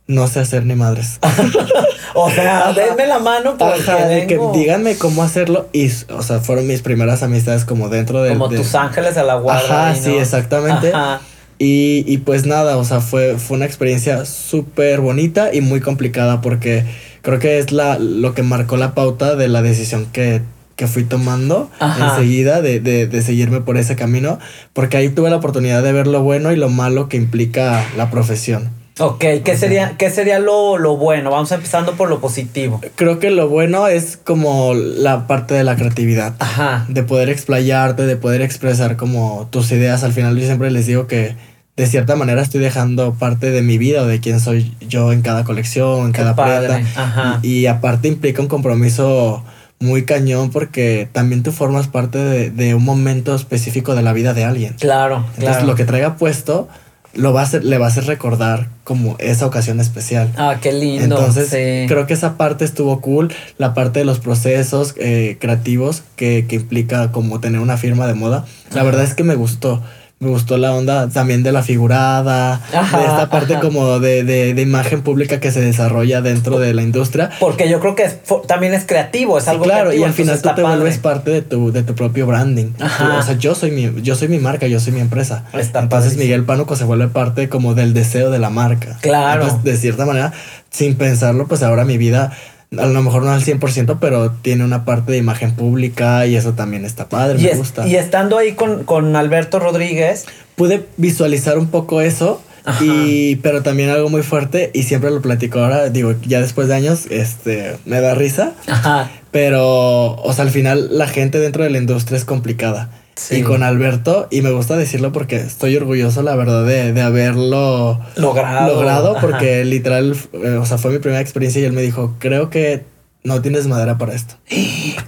no 0.08 0.28
sé 0.28 0.40
hacer 0.40 0.66
ni 0.66 0.76
madres. 0.76 1.20
o 2.14 2.30
sea, 2.30 2.74
denme 2.74 3.08
la 3.08 3.20
mano 3.20 3.56
porque 3.58 4.26
que 4.28 4.40
díganme 4.54 4.98
cómo 4.98 5.24
hacerlo 5.24 5.68
y, 5.74 5.90
o 6.10 6.22
sea, 6.22 6.40
fueron 6.40 6.68
mis 6.68 6.82
primeras 6.82 7.24
amistades 7.24 7.66
como 7.66 7.90
dentro 7.90 8.22
de... 8.22 8.30
Como 8.30 8.50
tus 8.50 8.76
ángeles 8.76 9.18
a 9.18 9.24
la 9.24 9.36
guarda. 9.36 9.90
Ajá, 9.90 9.96
sí, 9.96 10.16
exactamente. 10.16 10.94
Ajá. 10.94 11.22
Y, 11.58 12.04
y, 12.06 12.18
pues 12.18 12.46
nada, 12.46 12.78
o 12.78 12.84
sea, 12.84 13.00
fue, 13.00 13.38
fue 13.38 13.56
una 13.56 13.66
experiencia 13.66 14.26
súper 14.26 15.00
bonita 15.00 15.54
y 15.54 15.62
muy 15.62 15.80
complicada 15.80 16.42
porque 16.42 16.84
creo 17.22 17.40
que 17.40 17.60
es 17.60 17.72
la, 17.72 17.98
lo 17.98 18.34
que 18.34 18.44
marcó 18.44 18.76
la 18.76 18.94
pauta 18.94 19.36
de 19.36 19.48
la 19.48 19.62
decisión 19.62 20.06
que, 20.12 20.42
que 20.76 20.88
fui 20.88 21.06
tomando 21.06 21.72
enseguida 21.80 22.62
de, 22.62 22.82
de, 22.82 23.08
de, 23.08 23.22
seguirme 23.22 23.62
por 23.62 23.78
ese 23.78 23.96
camino, 23.96 24.38
porque 24.74 24.98
ahí 24.98 25.10
tuve 25.10 25.30
la 25.30 25.38
oportunidad 25.38 25.82
de 25.82 25.94
ver 25.94 26.08
lo 26.08 26.22
bueno 26.24 26.52
y 26.52 26.58
lo 26.58 26.68
malo 26.68 27.08
que 27.08 27.16
implica 27.16 27.86
la 27.96 28.12
profesión. 28.12 28.70
Ok, 28.98 29.26
¿qué 29.44 29.58
sería, 29.58 29.98
¿qué 29.98 30.10
sería 30.10 30.40
lo, 30.40 30.78
lo, 30.78 30.96
bueno? 30.96 31.30
Vamos 31.32 31.52
empezando 31.52 31.94
por 31.94 32.10
lo 32.10 32.22
positivo. 32.22 32.80
Creo 32.96 33.20
que 33.20 33.30
lo 33.30 33.50
bueno 33.50 33.88
es 33.88 34.16
como 34.16 34.74
la 34.74 35.28
parte 35.28 35.54
de 35.54 35.66
la 35.66 35.76
creatividad. 35.76 36.36
Ajá. 36.40 36.86
De 36.88 37.04
poder 37.04 37.30
explayarte, 37.30 38.06
de 38.06 38.16
poder 38.16 38.42
expresar 38.42 38.96
como 38.96 39.50
tus 39.52 39.70
ideas. 39.74 40.06
Al 40.06 40.14
final 40.14 40.38
yo 40.38 40.46
siempre 40.46 40.72
les 40.72 40.86
digo 40.86 41.08
que 41.08 41.36
de 41.76 41.88
cierta 41.88 42.16
manera 42.16 42.42
estoy 42.42 42.62
dejando 42.62 43.16
parte 43.16 43.52
de 43.52 43.62
mi 43.62 43.78
vida 43.78 44.04
o 44.04 44.08
de 44.08 44.22
quién 44.22 44.40
soy 44.40 44.74
yo 44.80 45.12
en 45.12 45.22
cada 45.22 45.44
colección, 45.44 46.06
en 46.06 46.12
cada 46.14 46.34
prenda. 46.34 46.82
Ajá. 46.96 47.40
Y, 47.42 47.60
y, 47.60 47.68
aparte 47.68 48.08
implica 48.08 48.42
un 48.42 48.48
compromiso 48.48 49.44
muy 49.80 50.06
cañón 50.06 50.52
porque 50.52 51.10
también 51.12 51.44
tú 51.44 51.52
formas 51.52 51.90
parte 51.90 52.18
de, 52.18 52.50
de, 52.50 52.76
un 52.76 52.86
momento 52.86 53.36
específico 53.36 53.94
de 53.94 54.04
la 54.04 54.14
vida 54.14 54.34
de 54.34 54.46
alguien. 54.46 54.76
Claro, 54.80 55.26
Entonces 55.38 55.64
lo 55.64 55.76
que 55.76 55.84
traiga 55.84 56.16
puesto 56.16 56.70
lo 57.16 57.34
va 57.34 57.42
a 57.42 57.44
hacer, 57.44 57.64
le 57.64 57.78
va 57.78 57.86
a 57.86 57.90
hacer 57.90 58.06
recordar 58.06 58.70
como 58.84 59.16
esa 59.20 59.46
ocasión 59.46 59.80
especial. 59.80 60.32
Ah, 60.38 60.58
qué 60.62 60.72
lindo. 60.72 61.04
Entonces, 61.04 61.50
creo 61.50 62.06
que 62.06 62.14
esa 62.14 62.38
parte 62.38 62.66
estuvo 62.66 63.02
cool. 63.02 63.34
La 63.58 63.74
parte 63.74 64.00
de 64.00 64.06
los 64.06 64.20
procesos 64.20 64.94
eh, 64.98 65.38
creativos 65.40 66.04
que, 66.16 66.46
que, 66.48 66.58
implica 66.58 67.12
como 67.12 67.40
tener 67.40 67.62
una 67.62 67.78
firma 67.78 68.08
de 68.08 68.14
moda. 68.14 68.46
La 68.74 68.84
verdad 68.84 69.04
es 69.04 69.14
que 69.14 69.24
me 69.24 69.36
gustó 69.36 69.82
me 70.20 70.30
gustó 70.30 70.58
la 70.58 70.74
onda 70.74 71.10
también 71.10 71.44
de 71.44 71.52
la 71.52 71.62
figurada, 71.62 72.62
de 72.72 73.04
esta 73.04 73.30
parte 73.30 73.60
como 73.60 74.00
de, 74.00 74.24
de, 74.24 74.54
de, 74.54 74.62
imagen 74.62 75.02
pública 75.02 75.42
que 75.42 75.52
se 75.52 75.60
desarrolla 75.60 76.22
dentro 76.22 76.58
de 76.58 76.74
la 76.74 76.82
industria. 76.84 77.32
Porque 77.40 77.70
yo 77.70 77.82
creo 77.82 77.96
que 77.96 78.10
también 78.48 78.74
es 78.74 78.86
creativo, 78.86 79.38
es 79.38 79.48
algo 79.50 79.66
Claro, 79.66 79.94
y 79.94 80.04
al 80.04 80.14
final 80.14 80.42
tú 80.42 80.50
te 80.56 80.62
vuelves 80.62 81.00
parte 81.00 81.32
de 81.32 81.42
tu, 81.42 81.72
de 81.74 81.84
tu 81.84 81.96
propio 81.96 82.28
branding. 82.28 82.72
o 82.80 83.24
sea, 83.24 83.38
yo 83.38 83.56
soy 83.56 83.72
mi, 83.72 84.02
yo 84.02 84.16
soy 84.16 84.30
mi 84.30 84.40
marca, 84.40 84.68
yo 84.68 84.80
soy 84.80 84.94
mi 84.94 85.02
empresa. 85.02 85.44
Entonces 85.54 86.16
Miguel 86.18 86.46
Pánuco 86.46 86.78
se 86.78 86.86
vuelve 86.86 87.10
parte 87.10 87.50
como 87.50 87.76
del 87.76 87.94
deseo 87.94 88.32
de 88.32 88.40
la 88.40 88.50
marca. 88.50 88.98
Claro. 89.02 89.44
Entonces, 89.44 89.64
de 89.64 89.78
cierta 89.78 90.06
manera, 90.06 90.32
sin 90.70 90.96
pensarlo, 90.96 91.48
pues 91.48 91.62
ahora 91.62 91.84
mi 91.84 91.98
vida 91.98 92.32
a 92.80 92.86
lo 92.86 93.02
mejor 93.02 93.24
no 93.24 93.32
al 93.32 93.42
100%, 93.42 93.98
pero 94.00 94.32
tiene 94.32 94.64
una 94.64 94.86
parte 94.86 95.12
de 95.12 95.18
imagen 95.18 95.56
pública 95.56 96.26
y 96.26 96.36
eso 96.36 96.54
también 96.54 96.86
está 96.86 97.10
padre, 97.10 97.40
me 97.40 97.56
gusta. 97.56 97.88
Y 97.88 97.96
estando 97.96 98.38
ahí 98.38 98.54
con, 98.54 98.84
con, 98.84 99.16
Alberto 99.16 99.60
Rodríguez. 99.60 100.26
Pude 100.56 100.86
visualizar 100.98 101.58
un 101.58 101.68
poco 101.68 102.00
eso, 102.00 102.42
y, 102.80 103.36
pero 103.38 103.62
también 103.62 103.90
algo 103.90 104.10
muy 104.10 104.24
fuerte, 104.24 104.72
y 104.74 104.84
siempre 104.84 105.12
lo 105.12 105.22
platico 105.22 105.60
ahora, 105.60 105.90
digo, 105.90 106.16
ya 106.26 106.40
después 106.40 106.70
de 106.70 106.76
años, 106.76 107.08
este, 107.10 107.76
me 107.86 108.00
da 108.00 108.16
risa. 108.16 108.54
Ajá. 108.68 109.12
Pero, 109.32 110.16
o 110.16 110.34
sea, 110.34 110.46
al 110.46 110.52
final 110.52 110.98
la 110.98 111.08
gente 111.08 111.40
dentro 111.40 111.64
de 111.64 111.70
la 111.70 111.78
industria 111.78 112.18
es 112.18 112.24
complicada. 112.24 112.90
Y 113.32 113.44
con 113.44 113.64
Alberto, 113.64 114.28
y 114.30 114.42
me 114.42 114.52
gusta 114.52 114.76
decirlo 114.76 115.12
porque 115.12 115.38
estoy 115.38 115.76
orgulloso, 115.78 116.22
la 116.22 116.36
verdad, 116.36 116.66
de, 116.66 116.92
de 116.92 117.02
haberlo 117.02 118.00
logrado. 118.18 118.74
logrado 118.74 119.18
porque 119.22 119.64
literal, 119.64 120.16
eh, 120.34 120.58
o 120.60 120.66
sea, 120.66 120.78
fue 120.78 120.92
mi 120.92 121.00
primera 121.00 121.22
experiencia 121.22 121.62
y 121.62 121.66
él 121.66 121.74
me 121.74 121.82
dijo, 121.82 122.16
creo 122.20 122.50
que 122.50 122.84
no 123.24 123.42
tienes 123.42 123.68
madera 123.68 123.98
para 123.98 124.14
esto. 124.14 124.36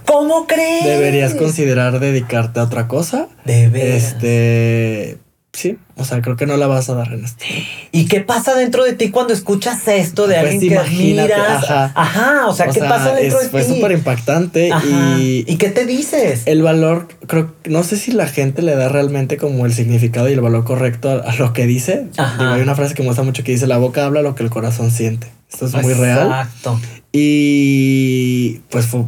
¿Cómo 0.06 0.46
crees? 0.46 0.84
Deberías 0.84 1.34
considerar 1.34 2.00
dedicarte 2.00 2.60
a 2.60 2.64
otra 2.64 2.88
cosa. 2.88 3.28
Debe. 3.44 3.96
Este, 3.96 5.18
Sí, 5.52 5.78
o 5.96 6.04
sea, 6.04 6.20
creo 6.20 6.36
que 6.36 6.46
no 6.46 6.56
la 6.56 6.66
vas 6.66 6.88
a 6.90 6.94
dar 6.94 7.12
en 7.12 7.24
esto. 7.24 7.44
¿Y 7.90 8.06
qué 8.06 8.20
pasa 8.20 8.54
dentro 8.54 8.84
de 8.84 8.92
ti 8.92 9.10
cuando 9.10 9.32
escuchas 9.32 9.88
esto 9.88 10.26
de 10.26 10.38
pues 10.38 10.52
alguien 10.52 10.68
que 10.68 10.78
admiras? 10.78 11.64
Ajá. 11.64 11.92
ajá, 11.94 12.46
o 12.46 12.54
sea, 12.54 12.68
¿qué 12.68 12.80
pasa 12.80 13.14
dentro 13.14 13.38
de 13.38 13.44
ti? 13.46 13.50
Fue 13.50 13.64
súper 13.64 13.92
impactante 13.92 14.70
y... 14.86 15.44
¿Y 15.48 15.56
qué 15.56 15.70
te 15.70 15.86
dices? 15.86 16.42
El 16.44 16.62
valor, 16.62 17.08
creo, 17.26 17.54
no 17.64 17.82
sé 17.82 17.96
si 17.96 18.12
la 18.12 18.28
gente 18.28 18.62
le 18.62 18.76
da 18.76 18.88
realmente 18.88 19.36
como 19.36 19.66
el 19.66 19.72
significado 19.72 20.28
y 20.28 20.34
el 20.34 20.40
valor 20.40 20.64
correcto 20.64 21.22
a, 21.24 21.34
lo 21.36 21.52
que 21.52 21.66
dice. 21.66 22.06
Hay 22.16 22.60
una 22.60 22.74
frase 22.74 22.94
que 22.94 23.02
me 23.02 23.08
gusta 23.08 23.22
mucho 23.22 23.42
que 23.42 23.52
dice, 23.52 23.66
la 23.66 23.78
boca 23.78 24.04
habla 24.04 24.22
lo 24.22 24.34
que 24.34 24.42
el 24.44 24.50
corazón 24.50 24.90
siente. 24.90 25.28
Esto 25.50 25.66
es 25.66 25.74
muy 25.82 25.94
real. 25.94 26.26
Exacto. 26.26 26.78
Y 27.10 28.60
pues 28.70 28.86
fue, 28.86 29.06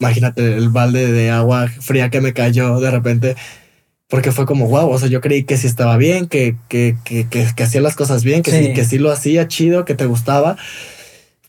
imagínate 0.00 0.56
el 0.56 0.68
balde 0.68 1.12
de 1.12 1.30
agua 1.30 1.68
fría 1.68 2.10
que 2.10 2.20
me 2.20 2.32
cayó 2.32 2.80
de 2.80 2.90
repente 2.90 3.36
porque 4.08 4.32
fue 4.32 4.46
como, 4.46 4.66
wow, 4.68 4.90
o 4.90 4.98
sea, 4.98 5.08
yo 5.08 5.20
creí 5.20 5.44
que 5.44 5.56
sí 5.56 5.66
estaba 5.66 5.96
bien, 5.98 6.28
que, 6.28 6.56
que, 6.68 6.96
que, 7.04 7.26
que, 7.28 7.62
hacía 7.62 7.80
las 7.82 7.94
cosas 7.94 8.24
bien, 8.24 8.42
que 8.42 8.50
sí. 8.50 8.72
que 8.72 8.84
sí 8.84 8.98
lo 8.98 9.12
hacía 9.12 9.48
chido, 9.48 9.84
que 9.84 9.94
te 9.94 10.06
gustaba. 10.06 10.56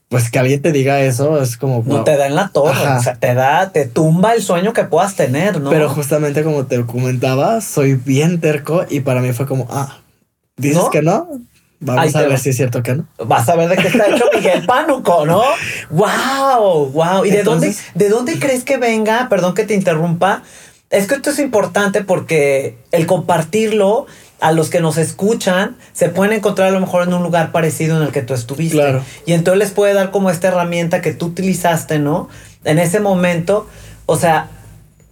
Pues 0.09 0.31
que 0.31 0.39
alguien 0.39 0.61
te 0.61 0.71
diga 0.71 1.01
eso 1.01 1.39
es 1.39 1.55
como... 1.55 1.83
No 1.85 2.03
te 2.03 2.17
da 2.17 2.25
en 2.25 2.35
la 2.35 2.49
torre, 2.49 2.87
o 2.87 3.01
sea, 3.01 3.15
te 3.15 3.35
da, 3.35 3.71
te 3.71 3.85
tumba 3.85 4.33
el 4.33 4.41
sueño 4.41 4.73
que 4.73 4.83
puedas 4.83 5.15
tener, 5.15 5.61
¿no? 5.61 5.69
Pero 5.69 5.87
justamente 5.87 6.43
como 6.43 6.65
te 6.65 6.83
comentaba, 6.83 7.61
soy 7.61 7.93
bien 7.93 8.41
terco 8.41 8.85
y 8.89 9.01
para 9.01 9.21
mí 9.21 9.31
fue 9.33 9.45
como, 9.45 9.67
ah, 9.69 9.99
dices 10.57 10.85
que 10.91 11.03
no, 11.03 11.29
Vamos 11.81 12.13
a 12.13 12.23
ver 12.23 12.37
si 12.39 12.49
es 12.49 12.57
cierto 12.57 12.83
que 12.83 12.93
no. 12.93 13.05
Vas 13.25 13.47
a 13.47 13.55
ver 13.55 13.69
de 13.69 13.77
qué 13.77 13.87
está 13.87 14.09
hecho 14.09 14.25
Miguel 14.35 14.65
Pánuco, 14.65 15.25
¿no? 15.25 15.41
¡Wow! 15.89 16.91
¡Wow! 16.91 17.23
¿Y 17.23 17.31
de, 17.31 17.43
dónde, 17.43 17.73
de 17.95 18.09
dónde 18.09 18.37
crees 18.37 18.65
que 18.65 18.77
venga? 18.77 19.27
Perdón 19.29 19.53
que 19.53 19.63
te 19.63 19.75
interrumpa. 19.75 20.43
Es 20.89 21.07
que 21.07 21.15
esto 21.15 21.29
es 21.29 21.39
importante 21.39 22.03
porque 22.03 22.77
el 22.91 23.05
compartirlo 23.05 24.07
a 24.39 24.51
los 24.51 24.69
que 24.69 24.79
nos 24.79 24.97
escuchan 24.97 25.77
se 25.93 26.09
pueden 26.09 26.33
encontrar 26.33 26.69
a 26.69 26.71
lo 26.71 26.79
mejor 26.79 27.07
en 27.07 27.13
un 27.13 27.23
lugar 27.23 27.51
parecido 27.51 27.97
en 27.97 28.03
el 28.03 28.11
que 28.11 28.21
tú 28.21 28.33
estuviste. 28.33 28.77
Claro. 28.77 29.03
Y 29.25 29.33
entonces 29.33 29.59
les 29.59 29.71
puede 29.71 29.93
dar 29.93 30.11
como 30.11 30.29
esta 30.29 30.47
herramienta 30.47 31.01
que 31.01 31.13
tú 31.13 31.27
utilizaste, 31.27 31.99
¿no? 31.99 32.29
En 32.63 32.79
ese 32.79 32.99
momento. 32.99 33.67
O 34.05 34.15
sea, 34.15 34.49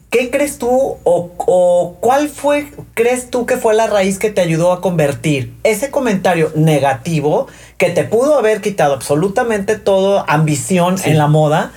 ¿Qué 0.10 0.32
crees 0.32 0.58
tú 0.58 0.96
o, 1.04 1.98
cuál 2.00 2.30
fue, 2.30 2.72
crees 2.94 3.30
tú 3.30 3.46
que 3.46 3.58
fue 3.58 3.74
la 3.74 3.88
raíz 3.88 4.20
que 4.20 4.30
te 4.30 4.40
ayudó 4.40 4.72
a 4.72 4.80
convertir 4.80 5.54
ese 5.64 5.92
comentario 5.92 6.50
negativo 6.56 7.48
que 7.78 7.90
te 7.90 8.06
pudo 8.06 8.38
haber 8.38 8.62
quitado 8.62 8.94
absolutamente 8.94 9.76
todo 9.76 10.24
ambición 10.30 10.96
en 11.04 11.18
la 11.18 11.28
moda 11.28 11.74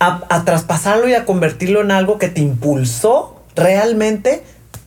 a, 0.00 0.44
traspasarlo 0.44 1.08
y 1.08 1.14
a 1.14 1.24
convertirlo 1.24 1.80
en 1.80 1.92
algo 1.92 2.18
que 2.18 2.28
te 2.28 2.40
impulsó 2.40 3.37
realmente 3.58 4.42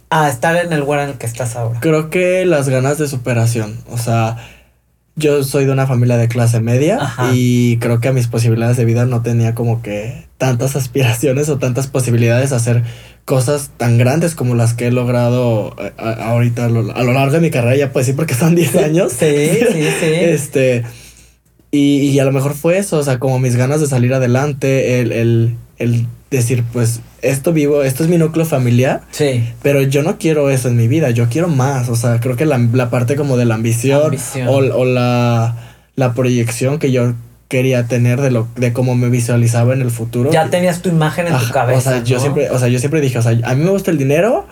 a 0.10 0.30
estar 0.30 0.56
en 0.56 0.74
el 0.74 0.80
lugar 0.80 1.02
en 1.02 1.10
el 1.10 1.16
que 1.16 1.26
estás 1.26 1.56
ahora? 1.56 1.80
Creo 1.80 2.10
que 2.10 2.46
las 2.46 2.70
ganas 2.70 2.98
de 2.98 3.08
superación, 3.08 3.78
o 3.90 3.98
sea, 3.98 4.38
yo 5.16 5.44
soy 5.44 5.66
de 5.66 5.72
una 5.72 5.88
familia 5.88 6.18
de 6.18 6.28
clase 6.28 6.60
media 6.60 7.14
y 7.34 7.78
creo 7.78 8.00
que 8.00 8.08
a 8.08 8.14
mis 8.14 8.28
posibilidades 8.28 8.78
de 8.78 8.86
vida 8.86 9.06
no 9.06 9.22
tenía 9.22 9.54
como 9.54 9.82
que 9.82 10.26
tantas 10.38 10.76
aspiraciones 10.78 11.50
o 11.50 11.58
tantas 11.58 11.88
posibilidades 11.88 12.52
a 12.52 12.58
hacer 12.58 12.84
cosas 13.26 13.72
tan 13.78 13.98
grandes 13.98 14.36
como 14.36 14.56
las 14.56 14.74
que 14.74 14.88
he 14.88 14.92
logrado 14.92 15.76
eh, 15.80 15.92
ahorita 15.98 16.66
a 16.66 16.70
lo, 16.70 16.82
largo 16.84 17.34
de 17.34 17.40
mi 17.40 17.52
carrera, 17.52 17.76
ya 17.76 17.92
puedo 17.92 18.02
decir 18.02 18.16
porque 18.16 18.34
son 18.34 18.56
10 18.56 18.76
años. 18.78 19.14
Sí, 19.14 19.28
sí, 19.72 19.84
sí. 20.00 20.06
Este, 20.06 20.84
y, 21.72 22.18
a 22.20 22.26
lo 22.26 22.32
mejor 22.32 22.54
fue 22.54 22.78
eso, 22.78 22.98
o 22.98 23.04
sea, 23.04 23.20
como 23.20 23.40
mis 23.40 23.56
ganas 23.56 23.80
de 23.80 23.88
salir 23.88 24.14
adelante, 24.14 25.00
el, 25.00 25.12
el, 25.12 25.56
el 25.78 26.08
decir, 26.38 26.64
pues, 26.72 27.02
esto 27.22 27.54
vivo, 27.54 27.84
esto 27.84 28.04
es 28.04 28.10
mi 28.10 28.18
núcleo 28.18 28.46
familiar. 28.46 29.02
Sí. 29.12 29.44
Pero 29.62 29.82
yo 29.82 30.02
no 30.02 30.18
quiero 30.18 30.50
eso 30.50 30.70
en 30.70 30.78
mi 30.78 30.88
vida, 30.88 31.12
yo 31.12 31.28
quiero 31.30 31.48
más. 31.48 31.90
O 31.90 31.96
sea, 31.96 32.20
creo 32.20 32.36
que 32.36 32.46
la, 32.46 32.58
la 32.58 32.90
parte 32.90 33.16
como 33.16 33.38
de 33.38 33.46
la 33.46 33.56
ambición, 33.56 34.16
O, 34.48 34.56
o, 34.56 34.86
la, 34.86 35.56
la 35.96 36.14
proyección 36.14 36.80
que 36.80 36.92
yo 36.92 37.14
quería 37.52 37.86
tener 37.86 38.22
de 38.22 38.32
lo 38.32 38.48
de 38.56 38.72
cómo 38.72 38.96
me 38.96 39.10
visualizaba 39.10 39.74
en 39.74 39.82
el 39.82 39.92
futuro. 39.92 40.32
Ya 40.32 40.50
tenías 40.50 40.82
tu 40.82 40.88
imagen 40.88 41.28
en 41.28 41.38
tu 41.38 41.50
cabeza. 41.52 41.78
O 41.78 41.82
sea, 41.82 42.02
yo 42.02 42.18
siempre, 42.18 42.50
o 42.50 42.58
sea, 42.58 42.70
yo 42.70 42.80
siempre 42.80 43.02
dije, 43.02 43.20
o 43.20 43.22
sea, 43.22 43.38
a 43.44 43.56
mí 43.56 43.66
me 43.66 43.72
gusta 43.72 43.92
el 43.92 43.98
dinero 43.98 44.48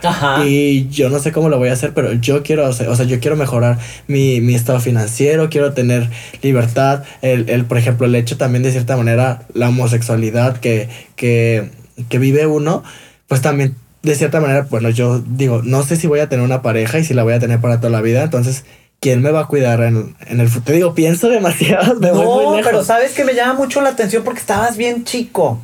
y 0.46 0.90
yo 0.90 1.10
no 1.10 1.20
sé 1.20 1.32
cómo 1.32 1.48
lo 1.48 1.58
voy 1.58 1.70
a 1.70 1.74
hacer, 1.74 1.94
pero 1.94 2.12
yo 2.12 2.44
quiero 2.44 2.66
hacer, 2.66 2.90
o 2.90 2.96
sea, 2.98 3.06
yo 3.06 3.22
quiero 3.22 3.38
mejorar 3.38 3.80
mi, 4.08 4.42
mi 4.42 4.54
estado 4.54 4.82
financiero, 4.82 5.50
quiero 5.50 5.72
tener 5.72 6.10
libertad, 6.42 7.04
el, 7.22 7.50
el, 7.50 7.64
por 7.64 7.78
ejemplo, 7.78 8.06
el 8.06 8.16
hecho 8.16 8.36
también 8.36 8.64
de 8.64 8.72
cierta 8.74 8.98
manera, 8.98 9.44
la 9.54 9.70
homosexualidad 9.70 10.58
que, 10.58 10.90
que, 11.16 11.70
que 12.10 12.20
vive 12.20 12.48
uno, 12.48 12.84
pues 13.30 13.40
también 13.40 13.76
de 14.04 14.16
cierta 14.16 14.42
manera, 14.42 14.68
bueno, 14.70 14.90
yo 14.90 15.24
digo, 15.26 15.62
no 15.64 15.84
sé 15.84 15.96
si 15.96 16.08
voy 16.08 16.20
a 16.20 16.28
tener 16.28 16.44
una 16.44 16.62
pareja 16.62 17.00
y 17.00 17.06
si 17.06 17.14
la 17.14 17.24
voy 17.24 17.32
a 17.32 17.40
tener 17.40 17.62
para 17.62 17.78
toda 17.78 17.92
la 17.92 18.02
vida, 18.02 18.24
entonces 18.24 18.66
¿quién 19.00 19.22
me 19.22 19.32
va 19.32 19.42
a 19.42 19.48
cuidar 19.48 19.82
en, 19.82 20.16
el 20.28 20.48
futuro? 20.48 20.66
Te 20.66 20.74
digo, 20.74 20.94
pienso 20.94 21.30
demasiado. 21.30 21.96
no, 21.96 22.60
pero 22.64 22.84
sabes 22.84 23.14
que 23.14 23.24
me 23.24 23.34
llama 23.34 23.54
mucho 23.54 23.82
la 23.82 23.90
atención 23.90 24.24
porque 24.24 24.40
estabas 24.40 24.78
bien 24.78 25.04
chico. 25.04 25.60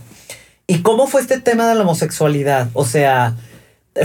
¿Y 0.68 0.80
cómo 0.80 1.08
fue 1.08 1.22
este 1.22 1.40
tema 1.40 1.68
de 1.68 1.76
la 1.76 1.82
homosexualidad? 1.82 2.70
O 2.74 2.86
sea, 2.86 3.36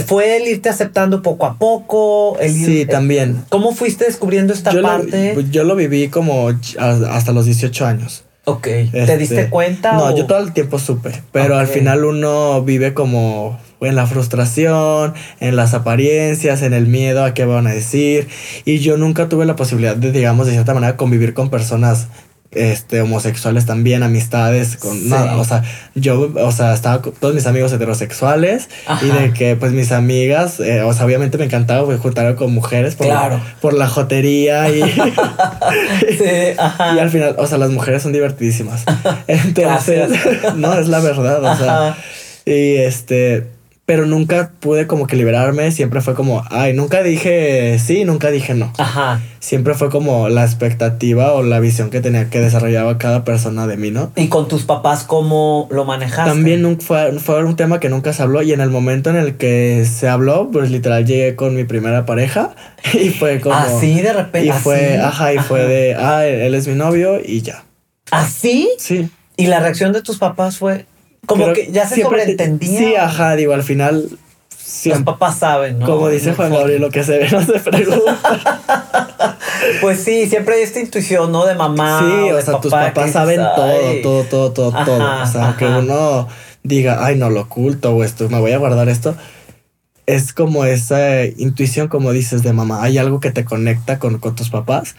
¿fue 0.05 0.37
el 0.37 0.47
irte 0.47 0.69
aceptando 0.69 1.21
poco 1.21 1.45
a 1.45 1.57
poco? 1.57 2.37
sí, 2.41 2.85
también. 2.85 3.43
¿Cómo 3.49 3.73
fuiste 3.73 4.05
descubriendo 4.05 4.53
esta 4.53 4.71
parte? 4.81 5.31
Pues, 5.33 5.49
yo 5.49 5.63
lo 5.63 5.75
viví 5.75 6.09
como 6.09 6.49
hasta 6.77 7.31
los 7.31 7.45
18 7.45 7.85
años. 7.85 8.23
Ok. 8.45 8.63
¿Te 8.63 9.17
diste 9.17 9.35
este, 9.41 9.49
cuenta? 9.49 9.93
No, 9.93 10.15
yo 10.15 10.25
todo 10.25 10.39
el 10.39 10.53
tiempo 10.53 10.79
supe, 10.79 11.23
pero 11.31 11.57
al 11.57 11.67
final 11.67 12.05
uno 12.05 12.61
vive 12.63 12.93
como 12.93 13.59
en 13.81 13.95
la 13.95 14.05
frustración, 14.05 15.13
en 15.39 15.55
las 15.55 15.73
apariencias, 15.73 16.61
en 16.61 16.73
el 16.73 16.87
miedo 16.87 17.23
a 17.23 17.33
qué 17.33 17.45
van 17.45 17.67
a 17.67 17.71
decir. 17.71 18.27
Y 18.65 18.79
yo 18.79 18.97
nunca 18.97 19.29
tuve 19.29 19.45
la 19.45 19.55
posibilidad 19.55 19.95
de, 19.95 20.11
digamos, 20.11 20.47
de 20.47 20.53
cierta 20.53 20.73
manera 20.73 20.97
convivir 20.97 21.33
con 21.33 21.49
personas 21.49 22.07
este, 22.51 22.99
homosexuales 23.01 23.65
también, 23.65 24.03
amistades, 24.03 24.75
con 24.75 25.09
nada. 25.09 25.37
O 25.37 25.45
sea, 25.45 25.63
yo, 25.95 26.31
o 26.35 26.51
sea, 26.51 26.73
estaba 26.73 27.01
con 27.01 27.13
todos 27.13 27.33
mis 27.33 27.47
amigos 27.47 27.71
heterosexuales 27.71 28.69
y 29.01 29.07
de 29.07 29.33
que, 29.33 29.55
pues, 29.55 29.71
mis 29.71 29.91
amigas, 29.91 30.59
eh, 30.59 30.81
o 30.81 30.93
sea, 30.93 31.05
obviamente 31.05 31.37
me 31.37 31.45
encantaba 31.45 31.85
pues, 31.85 31.99
juntar 31.99 32.35
con 32.35 32.53
mujeres 32.53 32.95
por, 32.95 33.07
por 33.61 33.73
la 33.73 33.87
jotería 33.87 34.69
y. 34.69 34.81
Y 36.93 36.99
al 36.99 37.09
final, 37.09 37.35
o 37.37 37.47
sea, 37.47 37.57
las 37.57 37.69
mujeres 37.69 38.03
son 38.03 38.11
divertidísimas. 38.11 38.83
Entonces, 39.27 40.11
no, 40.55 40.73
es 40.73 40.87
la 40.87 40.99
verdad, 40.99 41.43
o 41.43 41.57
sea. 41.57 41.97
Y 42.45 42.75
este 42.77 43.60
pero 43.91 44.05
nunca 44.05 44.53
pude 44.61 44.87
como 44.87 45.05
que 45.05 45.17
liberarme, 45.17 45.69
siempre 45.73 45.99
fue 45.99 46.13
como, 46.13 46.45
ay, 46.49 46.73
nunca 46.73 47.03
dije 47.03 47.77
sí, 47.77 48.05
nunca 48.05 48.31
dije 48.31 48.53
no. 48.53 48.71
Ajá. 48.77 49.19
Siempre 49.41 49.73
fue 49.73 49.89
como 49.89 50.29
la 50.29 50.45
expectativa 50.45 51.33
o 51.33 51.43
la 51.43 51.59
visión 51.59 51.89
que 51.89 51.99
tenía 51.99 52.29
que 52.29 52.39
desarrollaba 52.39 52.97
cada 52.97 53.25
persona 53.25 53.67
de 53.67 53.75
mí, 53.75 53.91
¿no? 53.91 54.13
¿Y 54.15 54.29
con 54.29 54.47
tus 54.47 54.63
papás 54.63 55.03
cómo 55.03 55.67
lo 55.71 55.83
manejaste? 55.83 56.31
También 56.31 56.79
fue, 56.79 57.19
fue 57.19 57.43
un 57.43 57.57
tema 57.57 57.81
que 57.81 57.89
nunca 57.89 58.13
se 58.13 58.23
habló 58.23 58.41
y 58.41 58.53
en 58.53 58.61
el 58.61 58.69
momento 58.69 59.09
en 59.09 59.17
el 59.17 59.35
que 59.35 59.85
se 59.85 60.07
habló, 60.07 60.49
pues 60.53 60.71
literal 60.71 61.05
llegué 61.05 61.35
con 61.35 61.53
mi 61.53 61.65
primera 61.65 62.05
pareja 62.05 62.55
y 62.93 63.09
fue 63.09 63.41
como... 63.41 63.55
Así 63.55 63.99
de 63.99 64.13
repente. 64.13 64.47
Y 64.47 64.51
fue, 64.53 64.99
ajá, 64.99 65.33
y 65.33 65.39
fue 65.39 65.65
de, 65.65 65.95
ah, 65.95 66.25
él 66.25 66.55
es 66.55 66.65
mi 66.65 66.75
novio 66.75 67.19
y 67.21 67.41
ya. 67.41 67.65
¿Así? 68.09 68.69
Sí. 68.77 69.09
¿Y 69.35 69.47
la 69.47 69.59
reacción 69.59 69.91
de 69.91 70.01
tus 70.01 70.17
papás 70.17 70.55
fue? 70.55 70.85
Como 71.25 71.53
que 71.53 71.71
ya 71.71 71.87
se 71.87 72.01
sobreentendía. 72.01 72.79
Sí, 72.79 72.95
ajá, 72.95 73.35
digo, 73.35 73.53
al 73.53 73.63
final. 73.63 74.09
Los 74.85 75.01
papás 75.03 75.39
saben, 75.39 75.79
¿no? 75.79 75.85
Como 75.85 76.07
dice 76.09 76.33
Juan 76.33 76.51
Gabriel, 76.51 76.81
lo 76.81 76.89
que 76.89 77.03
se 77.03 77.17
ve 77.17 77.29
no 77.31 77.41
se 77.41 77.59
pregunta. 77.59 79.37
pues 79.81 79.99
sí, 79.99 80.27
siempre 80.27 80.55
hay 80.55 80.61
esta 80.61 80.79
intuición, 80.79 81.31
¿no? 81.31 81.45
De 81.45 81.55
mamá. 81.55 81.99
Sí, 81.99 82.31
o, 82.31 82.41
sea, 82.41 82.59
tus 82.59 82.71
papás 82.71 83.11
saben 83.11 83.41
todo, 83.55 84.01
todo, 84.01 84.23
todo, 84.23 84.51
todo, 84.51 84.85
todo. 84.85 85.21
O 85.23 85.25
sea, 85.27 85.47
aunque 85.47 85.65
uno 85.65 86.27
diga, 86.63 87.05
ay, 87.05 87.17
no 87.17 87.29
lo 87.29 87.41
oculto 87.41 87.91
o 87.91 88.03
esto, 88.03 88.29
me 88.29 88.39
voy 88.39 88.51
a 88.53 88.57
guardar 88.57 88.89
esto. 88.89 89.15
Es 90.05 90.33
como 90.33 90.65
esa 90.65 91.25
intuición, 91.25 91.87
como 91.87 92.11
dices, 92.11 92.41
de 92.43 92.53
mamá. 92.53 92.83
Hay 92.83 92.97
algo 92.97 93.19
que 93.19 93.31
te 93.31 93.45
conecta 93.45 93.99
con, 93.99 94.19
con 94.19 94.35
tus 94.35 94.49
papás. 94.49 94.95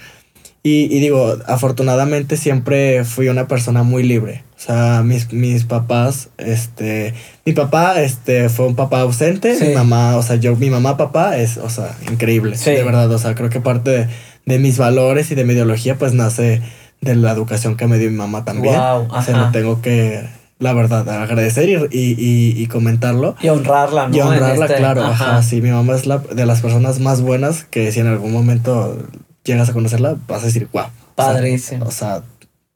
Y, 0.62 0.84
y, 0.94 1.00
digo, 1.00 1.38
afortunadamente 1.46 2.36
siempre 2.36 3.04
fui 3.04 3.28
una 3.28 3.48
persona 3.48 3.82
muy 3.82 4.04
libre. 4.04 4.44
O 4.62 4.64
sea, 4.64 5.02
mis, 5.02 5.32
mis 5.32 5.64
papás, 5.64 6.28
este, 6.38 7.14
mi 7.44 7.52
papá, 7.52 8.00
este, 8.00 8.48
fue 8.48 8.68
un 8.68 8.76
papá 8.76 9.00
ausente, 9.00 9.58
mi 9.60 9.74
mamá, 9.74 10.16
o 10.16 10.22
sea, 10.22 10.36
yo, 10.36 10.54
mi 10.54 10.70
mamá, 10.70 10.96
papá, 10.96 11.36
es, 11.36 11.56
o 11.56 11.68
sea, 11.68 11.96
increíble, 12.08 12.56
de 12.56 12.84
verdad, 12.84 13.10
o 13.10 13.18
sea, 13.18 13.34
creo 13.34 13.50
que 13.50 13.58
parte 13.58 14.08
de, 14.44 14.58
mis 14.60 14.78
valores 14.78 15.32
y 15.32 15.34
de 15.34 15.44
mi 15.44 15.54
ideología, 15.54 15.98
pues 15.98 16.14
nace 16.14 16.62
de 17.00 17.16
la 17.16 17.32
educación 17.32 17.76
que 17.76 17.88
me 17.88 17.98
dio 17.98 18.08
mi 18.08 18.16
mamá 18.16 18.44
también. 18.44 18.76
o 18.76 19.22
sea, 19.22 19.36
no 19.36 19.50
tengo 19.50 19.82
que, 19.82 20.28
la 20.60 20.72
verdad, 20.74 21.08
agradecer 21.08 21.68
y, 21.68 21.74
y, 21.90 22.62
y, 22.62 22.66
comentarlo. 22.68 23.34
Y 23.42 23.48
honrarla, 23.48 24.06
¿no? 24.06 24.16
Y 24.16 24.20
honrarla, 24.20 24.66
este, 24.66 24.78
claro, 24.78 25.02
ajá. 25.02 25.42
sí, 25.42 25.60
mi 25.60 25.72
mamá 25.72 25.96
es 25.96 26.06
la, 26.06 26.18
de 26.18 26.46
las 26.46 26.60
personas 26.60 27.00
más 27.00 27.20
buenas 27.20 27.64
que 27.64 27.90
si 27.90 27.98
en 27.98 28.06
algún 28.06 28.30
momento 28.30 28.96
llegas 29.42 29.70
a 29.70 29.72
conocerla, 29.72 30.14
vas 30.28 30.44
a 30.44 30.46
decir, 30.46 30.68
wow. 30.72 30.84
Padrísimo. 31.16 31.84
O 31.86 31.90
sea, 31.90 32.22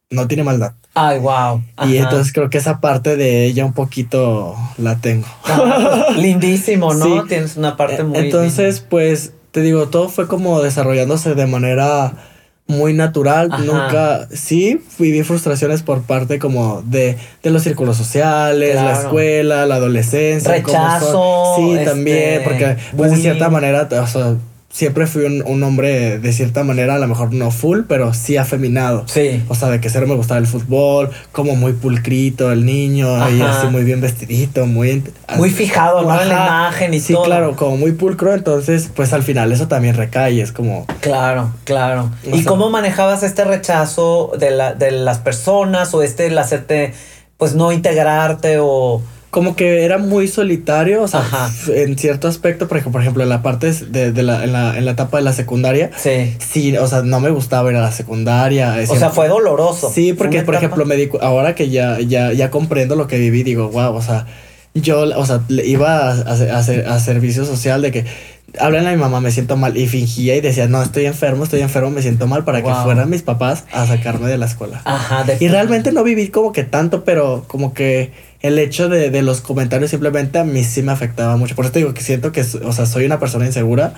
no 0.09 0.27
tiene 0.27 0.43
maldad. 0.43 0.73
Ay, 0.97 1.19
wow. 1.19 1.61
Y 1.87 1.97
entonces 1.97 2.33
creo 2.33 2.49
que 2.49 2.57
esa 2.57 2.79
parte 2.79 3.15
de 3.15 3.45
ella 3.45 3.65
un 3.65 3.73
poquito 3.73 4.55
la 4.77 4.95
tengo. 4.97 5.27
lindísimo, 6.17 6.93
¿no? 6.93 7.23
Tienes 7.27 7.57
una 7.57 7.77
parte 7.77 8.03
muy. 8.03 8.17
Entonces, 8.17 8.79
pues 8.79 9.33
te 9.51 9.61
digo, 9.61 9.87
todo 9.87 10.09
fue 10.09 10.27
como 10.27 10.61
desarrollándose 10.61 11.35
de 11.35 11.47
manera 11.47 12.13
muy 12.67 12.93
natural. 12.93 13.49
Nunca, 13.65 14.27
sí, 14.31 14.81
viví 14.99 15.23
frustraciones 15.23 15.83
por 15.83 16.01
parte 16.03 16.37
como 16.37 16.81
de, 16.83 17.17
de 17.41 17.49
los 17.49 17.63
círculos 17.63 17.97
sociales, 17.97 18.75
la 18.75 18.93
escuela, 18.93 19.65
la 19.65 19.75
adolescencia. 19.75 20.51
Rechazo. 20.51 21.55
Sí, 21.55 21.77
también, 21.85 22.17
este, 22.17 22.43
porque 22.43 22.77
pues 22.95 23.11
de 23.11 23.17
cierta 23.17 23.49
manera, 23.49 23.87
o 23.89 24.07
sea, 24.07 24.35
siempre 24.77 25.07
fui 25.07 25.23
un, 25.23 25.63
hombre 25.63 26.19
de 26.19 26.31
cierta 26.31 26.63
manera, 26.63 26.95
a 26.95 26.99
lo 26.99 27.07
mejor 27.07 27.33
no 27.33 27.49
full, 27.49 27.81
pero 27.87 28.13
sí 28.13 28.37
afeminado. 28.37 29.05
Sí. 29.07 29.43
O 29.47 29.55
sea, 29.55 29.69
de 29.69 29.81
que 29.81 29.89
cero 29.89 30.05
me 30.05 30.13
gustaba 30.13 30.39
el 30.39 30.45
fútbol, 30.45 31.09
como 31.31 31.55
muy 31.55 31.73
pulcrito 31.73 32.51
el 32.51 32.63
niño, 32.63 33.07
y 33.31 33.41
así 33.41 33.65
muy 33.67 33.83
bien 33.83 34.01
vestidito, 34.01 34.67
muy... 34.67 35.03
Muy 35.35 35.49
fijado, 35.49 36.03
¿no? 36.03 36.21
En 36.21 36.29
la 36.29 36.35
imagen 36.45 36.93
y 36.93 36.99
sí, 36.99 37.13
todo. 37.13 37.23
Sí, 37.23 37.27
claro, 37.27 37.55
como 37.55 37.77
muy 37.77 37.93
pulcro, 37.93 38.35
entonces, 38.35 38.91
pues 38.95 39.13
al 39.13 39.23
final 39.23 39.51
eso 39.51 39.67
también 39.67 39.95
recae, 39.95 40.41
es 40.41 40.51
como... 40.51 40.85
Claro, 41.01 41.49
claro. 41.63 42.11
¿Y 42.31 42.43
cómo 42.43 42.69
manejabas 42.69 43.23
este 43.23 43.45
rechazo 43.45 44.33
de, 44.37 44.51
la, 44.51 44.75
de 44.75 44.91
las 44.91 45.17
personas 45.17 45.91
o 45.95 46.03
este 46.03 46.27
el 46.27 46.37
hacerte, 46.37 46.93
pues 47.37 47.55
no 47.55 47.71
integrarte 47.71 48.57
o 48.59 49.01
como 49.37 49.55
que 49.55 49.85
era 49.85 49.99
muy 49.99 50.27
solitario, 50.27 51.03
o 51.03 51.07
sea, 51.07 51.21
en 51.67 51.95
cierto 51.95 52.27
aspecto, 52.27 52.67
por 52.67 52.77
ejemplo, 52.77 52.93
por 52.93 53.01
ejemplo, 53.03 53.21
en 53.21 53.29
la 53.29 53.43
parte 53.43 53.71
de, 53.71 54.23
la, 54.23 54.43
en 54.43 54.51
la, 54.51 54.75
en 54.75 54.83
la 54.83 54.91
etapa 54.93 55.17
de 55.17 55.23
la 55.23 55.31
secundaria, 55.31 55.91
sí. 55.95 56.35
sí, 56.39 56.75
o 56.75 56.87
sea, 56.87 57.03
no 57.03 57.19
me 57.19 57.29
gustaba 57.29 57.69
ir 57.69 57.77
a 57.77 57.81
la 57.81 57.91
secundaria. 57.91 58.75
O 58.89 58.95
sea, 58.95 59.11
fue 59.11 59.27
doloroso. 59.27 59.91
Sí, 59.93 60.13
porque, 60.13 60.41
por 60.41 60.55
ejemplo, 60.55 60.87
me 60.87 60.95
di, 60.95 61.11
ahora 61.21 61.53
que 61.53 61.69
ya, 61.69 61.99
ya, 61.99 62.33
ya 62.33 62.49
comprendo 62.49 62.95
lo 62.95 63.05
que 63.05 63.19
viví, 63.19 63.43
digo, 63.43 63.69
wow, 63.69 63.93
o 63.93 64.01
sea, 64.01 64.25
yo, 64.73 65.01
o 65.01 65.25
sea, 65.27 65.41
iba 65.49 66.09
a, 66.09 66.13
a, 66.13 66.95
a 66.95 66.99
servicio 66.99 67.45
social 67.45 67.83
de 67.83 67.91
que 67.91 68.05
hablan 68.59 68.87
a 68.87 68.91
mi 68.91 68.97
mamá, 68.97 69.21
me 69.21 69.31
siento 69.31 69.55
mal. 69.57 69.77
Y 69.77 69.87
fingía 69.87 70.35
y 70.35 70.41
decía, 70.41 70.67
no, 70.67 70.81
estoy 70.81 71.05
enfermo, 71.05 71.43
estoy 71.43 71.61
enfermo, 71.61 71.91
me 71.91 72.01
siento 72.01 72.25
mal 72.27 72.43
para 72.43 72.63
que 72.63 72.73
fueran 72.73 73.07
mis 73.09 73.21
papás 73.21 73.65
a 73.71 73.85
sacarme 73.85 74.29
de 74.29 74.37
la 74.37 74.47
escuela. 74.47 74.81
Ajá, 74.85 75.25
Y 75.39 75.47
realmente 75.47 75.91
no 75.91 76.03
viví 76.03 76.29
como 76.29 76.51
que 76.51 76.63
tanto, 76.63 77.03
pero 77.03 77.45
como 77.47 77.73
que 77.73 78.11
el 78.41 78.59
hecho 78.59 78.89
de, 78.89 79.09
de, 79.09 79.21
los 79.21 79.41
comentarios 79.41 79.89
simplemente 79.89 80.39
a 80.39 80.43
mí 80.43 80.63
sí 80.63 80.81
me 80.83 80.91
afectaba 80.91 81.37
mucho. 81.37 81.55
Por 81.55 81.65
eso 81.65 81.71
te 81.71 81.79
digo 81.79 81.93
que 81.93 82.01
siento 82.01 82.31
que, 82.31 82.41
o 82.41 82.71
sea, 82.71 82.85
soy 82.85 83.05
una 83.05 83.19
persona 83.19 83.45
insegura 83.45 83.93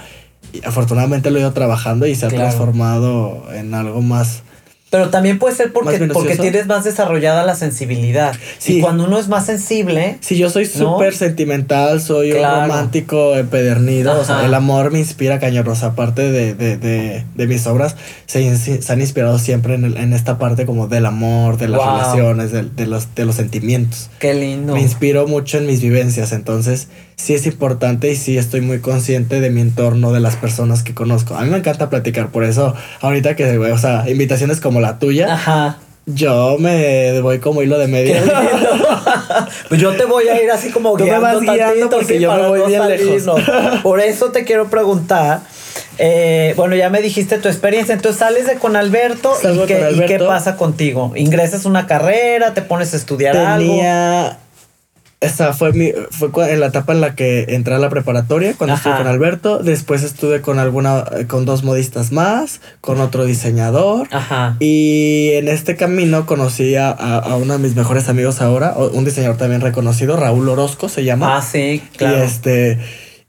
y 0.54 0.66
afortunadamente 0.66 1.32
lo 1.32 1.38
he 1.38 1.42
ido 1.42 1.54
trabajando 1.54 2.08
y 2.08 2.16
se 2.16 2.26
ha 2.26 2.30
transformado 2.30 3.44
en 3.54 3.74
algo 3.74 4.02
más 4.02 4.44
pero 4.90 5.10
también 5.10 5.38
puede 5.38 5.56
ser 5.56 5.72
porque, 5.72 6.00
porque 6.12 6.36
tienes 6.36 6.66
más 6.66 6.84
desarrollada 6.84 7.46
la 7.46 7.56
sensibilidad. 7.56 8.36
Sí. 8.58 8.78
Y 8.78 8.82
cuando 8.82 9.06
uno 9.06 9.20
es 9.20 9.28
más 9.28 9.46
sensible. 9.46 10.18
Sí, 10.22 10.38
yo 10.38 10.50
soy 10.50 10.66
súper 10.66 11.16
sentimental, 11.16 12.02
soy 12.02 12.32
un 12.32 12.44
romántico 12.44 13.36
empedernido. 13.36 14.20
O 14.20 14.24
sea, 14.24 14.46
el 14.46 14.54
amor 14.54 14.92
me 14.92 15.00
inspira 15.00 15.40
cañonos. 15.40 15.84
Aparte 15.84 16.32
de, 16.32 16.56
de, 16.56 16.78
de, 16.78 17.24
de 17.36 17.48
mis 17.48 17.68
obras, 17.68 17.96
se, 18.26 18.58
se, 18.58 18.92
han 18.92 19.02
inspirado 19.02 19.38
siempre 19.38 19.76
en, 19.76 19.86
en, 19.86 20.14
esta 20.14 20.40
parte 20.40 20.66
como 20.66 20.88
del 20.88 21.06
amor, 21.06 21.58
de 21.58 21.68
las 21.68 21.82
relaciones, 21.82 22.52
de, 22.52 22.64
de, 22.64 22.88
los, 22.88 23.14
de 23.14 23.26
los 23.26 23.36
sentimientos. 23.36 24.10
Qué 24.20 24.34
lindo. 24.34 24.74
Me 24.74 24.82
inspiro 24.82 25.28
mucho 25.28 25.60
en 25.60 25.68
mis 25.68 25.82
vivencias. 25.82 26.32
Entonces, 26.32 26.88
sí 27.20 27.34
es 27.34 27.46
importante 27.46 28.10
y 28.10 28.16
sí 28.16 28.38
estoy 28.38 28.62
muy 28.62 28.80
consciente 28.80 29.42
de 29.42 29.50
mi 29.50 29.60
entorno, 29.60 30.14
de 30.14 30.22
las 30.22 30.38
personas 30.38 30.84
que 30.84 30.94
conozco. 30.94 31.36
A 31.36 31.42
mí 31.42 31.50
me 31.50 31.58
encanta 31.58 31.90
platicar, 31.90 32.30
por 32.30 32.46
eso 32.46 32.74
ahorita 33.02 33.36
que, 33.36 33.58
o 33.58 33.78
sea, 33.78 34.10
invitaciones 34.10 34.62
como 34.62 34.80
la 34.80 35.00
tuya. 35.00 35.34
Ajá. 35.34 35.78
Yo 36.06 36.56
me 36.58 37.20
voy 37.22 37.40
como 37.40 37.62
hilo 37.62 37.78
de 37.78 37.88
medio. 37.88 38.16
pues 39.70 39.80
yo 39.80 39.96
te 39.96 40.06
voy 40.06 40.28
a 40.28 40.42
ir 40.42 40.50
así 40.50 40.72
como 40.72 40.96
guiando, 40.96 41.90
porque 41.90 42.20
yo 42.20 42.34
me 42.34 42.48
voy 42.48 42.62
bien 42.68 42.88
lejos. 42.88 43.42
Por 43.84 44.00
eso 44.00 44.32
te 44.32 44.44
quiero 44.46 44.70
preguntar. 44.70 45.42
Eh, 46.00 46.54
bueno, 46.56 46.76
ya 46.76 46.90
me 46.90 47.02
dijiste 47.02 47.38
tu 47.38 47.50
experiencia. 47.50 47.94
Entonces 47.94 48.18
sales 48.18 48.48
de 48.48 48.56
con 48.56 48.76
Alberto, 48.76 49.34
¿y 49.44 49.68
qué, 49.68 49.92
¿y 49.94 50.06
qué, 50.06 50.20
pasa 50.20 50.56
contigo? 50.56 51.12
¿Ingresas 51.16 51.66
una 51.66 51.86
carrera? 51.86 52.54
¿Te 52.54 52.62
pones 52.62 52.94
a 52.94 52.98
estudiar 52.98 53.34
Tenía... 53.34 54.26
algo? 54.26 54.40
Esa 55.22 55.52
fue 55.52 55.74
mi, 55.74 55.92
fue 56.12 56.30
en 56.54 56.62
la 56.62 56.68
etapa 56.68 56.94
en 56.94 57.02
la 57.02 57.14
que 57.14 57.48
entré 57.50 57.76
a 57.76 57.78
la 57.78 57.90
preparatoria, 57.90 58.54
cuando 58.58 58.78
estuve 58.78 58.96
con 58.96 59.08
Alberto. 59.08 59.60
Después 59.60 60.04
estuve 60.04 60.40
con 60.40 60.60
alguna, 60.60 61.04
con 61.28 61.44
dos 61.44 61.64
modistas 61.66 62.14
más, 62.14 62.62
con 62.80 63.02
otro 63.02 63.26
diseñador. 63.26 64.08
Ajá. 64.12 64.56
Y 64.62 65.32
en 65.34 65.50
este 65.50 65.76
camino 65.76 66.26
conocí 66.26 66.76
a, 66.76 66.92
a, 66.92 67.36
uno 67.36 67.54
de 67.54 67.60
mis 67.60 67.76
mejores 67.76 68.08
amigos 68.08 68.42
ahora, 68.42 68.76
un 68.78 69.04
diseñador 69.04 69.36
también 69.36 69.60
reconocido, 69.60 70.16
Raúl 70.16 70.48
Orozco 70.48 70.88
se 70.88 71.04
llama. 71.04 71.36
Ah, 71.36 71.42
sí, 71.42 71.84
claro. 71.98 72.18
Y 72.18 72.22
este, 72.22 72.80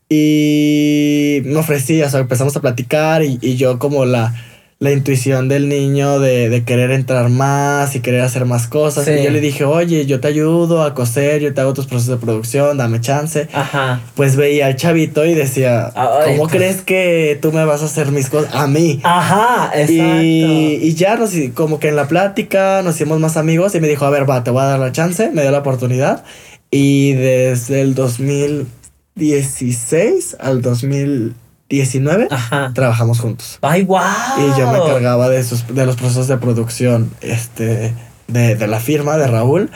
y 0.08 1.42
me 1.44 1.56
ofrecí, 1.56 2.00
o 2.02 2.08
sea, 2.08 2.20
empezamos 2.20 2.56
a 2.56 2.60
platicar 2.60 3.24
y, 3.24 3.38
y 3.40 3.56
yo 3.56 3.80
como 3.80 4.04
la 4.04 4.34
la 4.82 4.92
intuición 4.92 5.50
del 5.50 5.68
niño 5.68 6.20
de, 6.20 6.48
de, 6.48 6.64
querer 6.64 6.90
entrar 6.92 7.28
más 7.28 7.94
y 7.96 8.00
querer 8.00 8.22
hacer 8.22 8.46
más 8.46 8.66
cosas. 8.66 9.06
Y 9.06 9.22
yo 9.22 9.30
le 9.30 9.42
dije, 9.42 9.64
oye, 9.64 10.06
yo 10.06 10.20
te 10.20 10.28
ayudo 10.28 10.82
a 10.82 10.94
coser, 10.94 11.42
yo 11.42 11.52
te 11.52 11.60
hago 11.60 11.74
tus 11.74 11.86
procesos 11.86 12.18
de 12.18 12.24
producción, 12.24 12.78
dame 12.78 12.98
chance. 12.98 13.46
Ajá. 13.52 14.00
Pues 14.14 14.36
veía 14.36 14.68
al 14.68 14.76
chavito 14.76 15.26
y 15.26 15.34
decía, 15.34 15.92
¿cómo 16.24 16.44
pues 16.44 16.52
crees 16.52 16.80
que 16.80 17.38
tú 17.42 17.52
me 17.52 17.62
vas 17.66 17.82
a 17.82 17.84
hacer 17.84 18.10
mis 18.10 18.30
cosas? 18.30 18.54
A 18.54 18.66
mí. 18.68 19.00
Ajá, 19.02 19.70
exacto. 19.74 20.22
Y, 20.22 20.78
y 20.80 20.94
ya 20.94 21.16
nos, 21.16 21.32
como 21.52 21.78
que 21.78 21.88
en 21.88 21.96
la 21.96 22.08
plática 22.08 22.80
nos 22.82 22.94
hicimos 22.94 23.20
más 23.20 23.36
amigos 23.36 23.74
y 23.74 23.80
me 23.80 23.88
dijo, 23.88 24.06
a 24.06 24.10
ver, 24.10 24.26
va, 24.28 24.42
te 24.44 24.50
voy 24.50 24.62
a 24.62 24.64
dar 24.64 24.78
la 24.78 24.92
chance, 24.92 25.30
me 25.30 25.42
dio 25.42 25.50
la 25.50 25.58
oportunidad. 25.58 26.24
Y 26.70 27.12
desde 27.12 27.82
el 27.82 27.94
2016 27.94 30.38
al 30.40 30.62
2000 30.62 31.34
19 31.70 32.28
trabajamos 32.74 33.20
juntos. 33.20 33.58
¡Ay, 33.62 33.84
wow! 33.84 34.00
Y 34.38 34.58
yo 34.58 34.70
me 34.70 34.78
encargaba 34.78 35.28
de, 35.28 35.42
sus, 35.44 35.66
de 35.68 35.86
los 35.86 35.96
procesos 35.96 36.26
de 36.26 36.36
producción 36.36 37.10
este, 37.20 37.94
de, 38.26 38.56
de 38.56 38.66
la 38.66 38.80
firma 38.80 39.16
de 39.16 39.28
Raúl. 39.28 39.70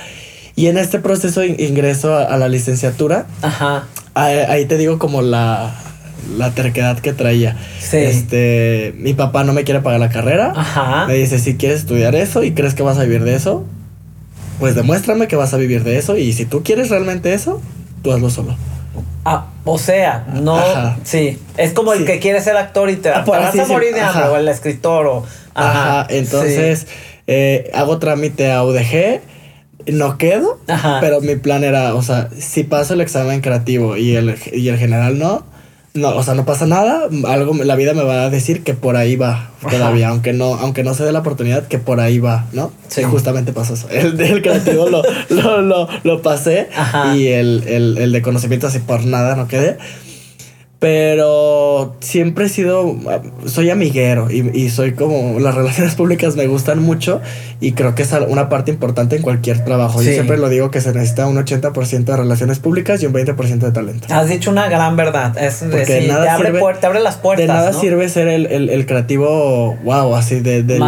Y 0.56 0.66
en 0.66 0.76
este 0.76 0.98
proceso 0.98 1.44
ingreso 1.44 2.16
a, 2.16 2.36
la 2.36 2.48
licenciatura. 2.48 3.26
Ajá. 3.42 3.84
Ahí, 4.14 4.66
te 4.66 4.76
digo 4.76 4.98
como 4.98 5.22
la, 5.22 5.74
la 6.36 6.50
terquedad 6.52 6.98
que 6.98 7.12
traía. 7.12 7.56
Sí. 7.80 7.96
Este, 7.96 8.94
mi 8.98 9.14
papá 9.14 9.42
no 9.44 9.52
me 9.52 9.64
quiere 9.64 9.80
pagar 9.80 10.00
la 10.00 10.10
carrera. 10.10 10.52
Ajá. 10.54 11.06
Me 11.06 11.14
dice, 11.14 11.38
si 11.38 11.56
quieres 11.56 11.80
estudiar 11.80 12.14
eso 12.14 12.44
y 12.44 12.52
crees 12.52 12.74
que 12.74 12.82
vas 12.82 12.98
a 12.98 13.02
vivir 13.02 13.24
de 13.24 13.34
eso, 13.34 13.64
pues 14.60 14.74
demuéstrame 14.74 15.26
que 15.26 15.36
vas 15.36 15.54
a 15.54 15.56
vivir 15.56 15.82
de 15.82 15.98
eso. 15.98 16.16
Y 16.16 16.32
si 16.32 16.44
tú 16.44 16.62
quieres 16.62 16.90
realmente 16.90 17.34
eso, 17.34 17.60
tú 18.02 18.12
hazlo 18.12 18.30
solo. 18.30 18.56
Ah, 19.24 19.46
o 19.64 19.78
sea, 19.78 20.26
no. 20.32 20.60
Sí. 21.04 21.38
Es 21.56 21.72
como 21.72 21.92
el 21.92 22.04
que 22.04 22.18
quiere 22.18 22.40
ser 22.40 22.56
actor 22.56 22.90
y 22.90 22.96
te, 22.96 23.08
ah, 23.08 23.24
vas 23.26 23.58
a 23.58 23.66
morir 23.66 23.94
de 23.94 24.00
hambre, 24.00 24.24
o 24.24 24.36
el 24.36 24.48
escritor, 24.48 25.06
o. 25.06 25.24
Ajá. 25.54 26.06
Entonces, 26.10 26.86
eh, 27.26 27.70
hago 27.74 27.98
trámite 27.98 28.50
a 28.50 28.64
UDG. 28.64 29.20
No 29.86 30.16
quedo, 30.16 30.60
pero 31.02 31.20
mi 31.20 31.36
plan 31.36 31.62
era, 31.62 31.94
o 31.94 32.00
sea, 32.00 32.30
si 32.38 32.64
paso 32.64 32.94
el 32.94 33.02
examen 33.02 33.42
creativo 33.42 33.98
y 33.98 34.16
el, 34.16 34.38
y 34.50 34.68
el 34.68 34.78
general 34.78 35.18
no, 35.18 35.44
no, 35.94 36.08
o 36.08 36.22
sea, 36.24 36.34
no 36.34 36.44
pasa 36.44 36.66
nada. 36.66 37.08
Algo, 37.28 37.54
la 37.62 37.76
vida 37.76 37.94
me 37.94 38.02
va 38.02 38.24
a 38.24 38.30
decir 38.30 38.64
que 38.64 38.74
por 38.74 38.96
ahí 38.96 39.14
va 39.14 39.50
todavía, 39.70 40.08
aunque 40.08 40.32
no, 40.32 40.54
aunque 40.54 40.82
no 40.82 40.92
se 40.92 41.04
dé 41.04 41.12
la 41.12 41.20
oportunidad, 41.20 41.68
que 41.68 41.78
por 41.78 42.00
ahí 42.00 42.18
va, 42.18 42.46
¿no? 42.52 42.72
Sí. 42.88 43.02
Y 43.02 43.04
justamente 43.04 43.52
pasó 43.52 43.74
eso. 43.74 43.88
El 43.90 44.16
del 44.16 44.42
creativo 44.42 44.88
lo, 44.88 45.02
lo, 45.28 45.62
lo, 45.62 45.88
lo, 46.02 46.22
pasé 46.22 46.68
y 47.14 47.28
el, 47.28 47.62
el, 47.68 47.98
el 47.98 48.10
de 48.10 48.22
conocimiento 48.22 48.66
así 48.66 48.80
por 48.80 49.04
nada 49.04 49.36
no 49.36 49.46
quedé. 49.46 49.78
Pero 50.80 51.96
siempre 52.00 52.46
he 52.46 52.48
sido, 52.50 52.94
soy 53.46 53.70
amiguero 53.70 54.30
y, 54.30 54.68
soy 54.68 54.92
como, 54.92 55.40
las 55.40 55.54
relaciones 55.56 55.94
públicas 55.94 56.36
me 56.36 56.46
gustan 56.46 56.80
mucho 56.80 57.22
y 57.60 57.72
creo 57.72 57.94
que 57.94 58.02
es 58.02 58.12
una 58.28 58.48
parte 58.50 58.70
importante 58.70 59.16
en 59.16 59.22
cualquier 59.22 59.64
trabajo. 59.64 60.02
Yo 60.02 60.12
siempre 60.12 60.36
lo 60.36 60.48
digo 60.50 60.70
que 60.70 60.82
se 60.82 60.92
necesita 60.92 61.26
un 61.26 61.36
80% 61.36 62.04
de 62.04 62.16
relaciones 62.16 62.58
públicas 62.58 63.02
y 63.02 63.06
un 63.06 63.14
20% 63.14 63.58
de 63.58 63.72
talento. 63.72 64.08
Has 64.10 64.28
dicho 64.28 64.50
una 64.50 64.68
gran 64.68 64.96
verdad. 64.96 65.38
Es, 65.38 65.64
Porque 65.70 66.06
nada 66.06 66.24
te, 66.24 66.30
abre 66.30 66.52
te, 66.80 66.86
abre 66.86 67.00
las 67.00 67.16
puertas. 67.16 67.46
De 67.46 67.52
nada 67.52 67.72
sirve 67.72 68.08
ser 68.10 68.28
el, 68.28 68.46
el, 68.46 68.86
creativo, 68.86 69.76
wow, 69.84 70.14
así 70.16 70.40
de, 70.40 70.62
del, 70.62 70.82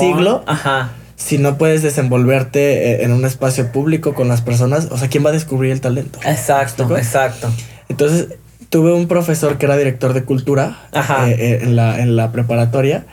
siglo. 0.00 0.44
Ajá 0.46 0.92
si 1.22 1.38
no 1.38 1.56
puedes 1.56 1.82
desenvolverte 1.82 2.90
eh, 2.90 3.04
en 3.04 3.12
un 3.12 3.24
espacio 3.24 3.70
público 3.70 4.12
con 4.12 4.26
las 4.26 4.40
personas, 4.40 4.88
o 4.90 4.98
sea, 4.98 5.08
¿quién 5.08 5.24
va 5.24 5.30
a 5.30 5.32
descubrir 5.32 5.70
el 5.70 5.80
talento? 5.80 6.18
Exacto, 6.24 6.96
exacto. 6.96 7.48
Entonces, 7.88 8.28
tuve 8.72 8.94
un 8.94 9.06
profesor 9.06 9.58
que 9.58 9.66
era 9.66 9.76
director 9.76 10.14
de 10.14 10.24
cultura 10.24 10.88
eh, 10.94 11.36
eh, 11.38 11.58
en, 11.60 11.76
la, 11.76 12.00
en 12.00 12.16
la 12.16 12.32
preparatoria 12.32 13.04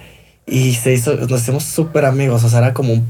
y 0.47 0.73
se 0.75 0.93
hizo, 0.93 1.15
nos 1.15 1.41
hicimos 1.41 1.65
súper 1.65 2.05
amigos, 2.05 2.45
o 2.45 2.49
sea, 2.49 2.59
era 2.59 2.73
como 2.73 2.93
un 2.93 3.05